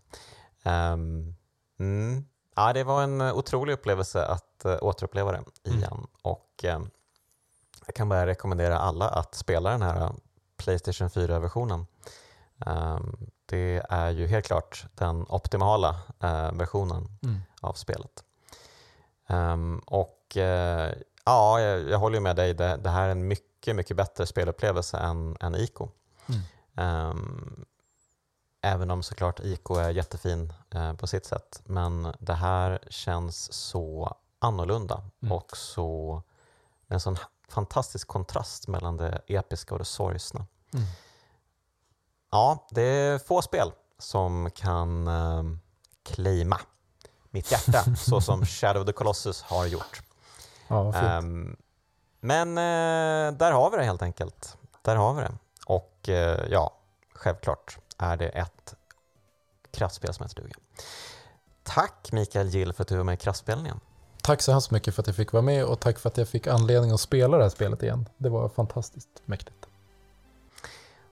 Ehm, 0.62 1.34
mm. 1.78 2.24
Ja, 2.60 2.72
det 2.72 2.84
var 2.84 3.02
en 3.02 3.20
otrolig 3.20 3.72
upplevelse 3.72 4.24
att 4.24 4.62
uh, 4.66 4.76
återuppleva 4.80 5.32
det 5.32 5.70
igen 5.70 6.06
och 6.22 6.60
ehm, 6.62 6.90
jag 7.86 7.94
kan 7.94 8.08
bara 8.08 8.26
rekommendera 8.26 8.78
alla 8.78 9.08
att 9.08 9.34
spela 9.34 9.70
den 9.70 9.82
här 9.82 10.12
Playstation 10.56 11.08
4-versionen. 11.08 11.86
Ehm, 12.66 13.16
det 13.46 13.86
är 13.88 14.10
ju 14.10 14.26
helt 14.26 14.46
klart 14.46 14.86
den 14.94 15.26
optimala 15.28 15.88
eh, 16.22 16.52
versionen 16.52 17.08
av 17.60 17.72
spelet. 17.72 18.24
Ehm, 19.26 19.78
och 19.78 20.36
eh, 20.36 20.94
ja, 21.24 21.60
jag, 21.60 21.90
jag 21.90 21.98
håller 21.98 22.20
med 22.20 22.36
dig. 22.36 22.54
Det, 22.54 22.76
det 22.76 22.90
här 22.90 23.06
är 23.06 23.10
en 23.10 23.28
mycket, 23.28 23.76
mycket 23.76 23.96
bättre 23.96 24.26
spelupplevelse 24.26 24.98
än, 24.98 25.36
än 25.40 25.54
ICO. 25.54 25.88
Mm. 26.28 26.40
Ehm, 26.76 27.64
även 28.62 28.90
om 28.90 29.02
såklart 29.02 29.40
ICO 29.40 29.74
är 29.74 29.90
jättefin 29.90 30.52
eh, 30.70 30.92
på 30.92 31.06
sitt 31.06 31.24
sätt. 31.26 31.62
Men 31.64 32.14
det 32.18 32.34
här 32.34 32.78
känns 32.90 33.52
så 33.52 34.16
annorlunda 34.38 35.02
Mm. 35.22 35.32
och 35.32 35.56
så 35.56 36.22
en 36.88 37.00
sån 37.00 37.16
fantastisk 37.48 38.08
kontrast 38.08 38.68
mellan 38.68 38.96
det 38.96 39.20
episka 39.26 39.74
och 39.74 39.78
det 39.78 39.84
sorgsna. 39.84 40.46
Mm. 40.74 40.86
Ja, 42.30 42.66
det 42.70 42.82
är 42.82 43.18
få 43.18 43.42
spel 43.42 43.72
som 43.98 44.50
kan 44.54 45.08
eh, 45.08 45.42
claima 46.02 46.60
mitt 47.30 47.52
hjärta 47.52 47.84
så 47.96 48.20
som 48.20 48.46
Shadow 48.46 48.82
of 48.82 48.86
the 48.86 48.92
Colossus 48.92 49.42
har 49.42 49.66
gjort. 49.66 50.02
Ja. 50.68 50.94
Ehm, 50.94 51.56
men 52.20 52.58
eh, 52.58 53.32
där 53.38 53.52
har 53.52 53.70
vi 53.70 53.76
det 53.76 53.84
helt 53.84 54.02
enkelt. 54.02 54.56
Där 54.82 54.96
har 54.96 55.14
vi 55.14 55.22
det. 55.22 55.32
Och 55.66 56.08
eh, 56.08 56.46
ja, 56.50 56.72
självklart 57.14 57.78
är 58.00 58.16
det 58.16 58.28
ett 58.28 58.74
kraftspel 59.70 60.14
som 60.14 60.24
heter 60.24 60.42
duga. 60.42 60.54
Tack 61.62 62.12
Mikael 62.12 62.48
Gill 62.48 62.72
för 62.72 62.82
att 62.82 62.88
du 62.88 62.96
var 62.96 63.04
med 63.04 63.14
i 63.14 63.16
kraftspelningen. 63.16 63.80
Tack 64.22 64.42
så 64.42 64.52
hemskt 64.52 64.70
mycket 64.70 64.94
för 64.94 65.02
att 65.02 65.06
jag 65.06 65.16
fick 65.16 65.32
vara 65.32 65.42
med 65.42 65.64
och 65.64 65.80
tack 65.80 65.98
för 65.98 66.08
att 66.08 66.16
jag 66.16 66.28
fick 66.28 66.46
anledning 66.46 66.90
att 66.90 67.00
spela 67.00 67.36
det 67.36 67.42
här 67.42 67.50
spelet 67.50 67.82
igen. 67.82 68.08
Det 68.16 68.28
var 68.28 68.48
fantastiskt 68.48 69.22
mäktigt. 69.24 69.66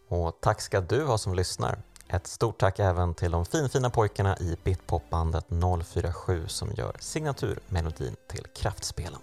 Och 0.08 0.38
tack 0.40 0.60
ska 0.60 0.80
du 0.80 1.04
ha 1.04 1.18
som 1.18 1.34
lyssnar. 1.34 1.78
Ett 2.08 2.26
stort 2.26 2.58
tack 2.58 2.78
även 2.78 3.14
till 3.14 3.30
de 3.30 3.44
finfina 3.44 3.90
pojkarna 3.90 4.36
i 4.38 4.56
Bitpopbandet 4.64 5.46
047 5.84 6.48
som 6.48 6.70
gör 6.74 6.96
signaturmelodin 7.00 8.16
till 8.28 8.46
kraftspelen. 8.54 9.20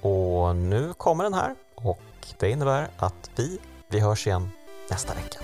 Och 0.00 0.56
nu 0.56 0.92
kommer 0.92 1.24
den 1.24 1.34
här 1.34 1.54
och 1.74 2.00
det 2.38 2.50
innebär 2.50 2.90
att 2.96 3.30
vi, 3.36 3.58
vi 3.88 4.00
hörs 4.00 4.26
igen 4.26 4.50
nästa 4.90 5.14
vecka. 5.14 5.38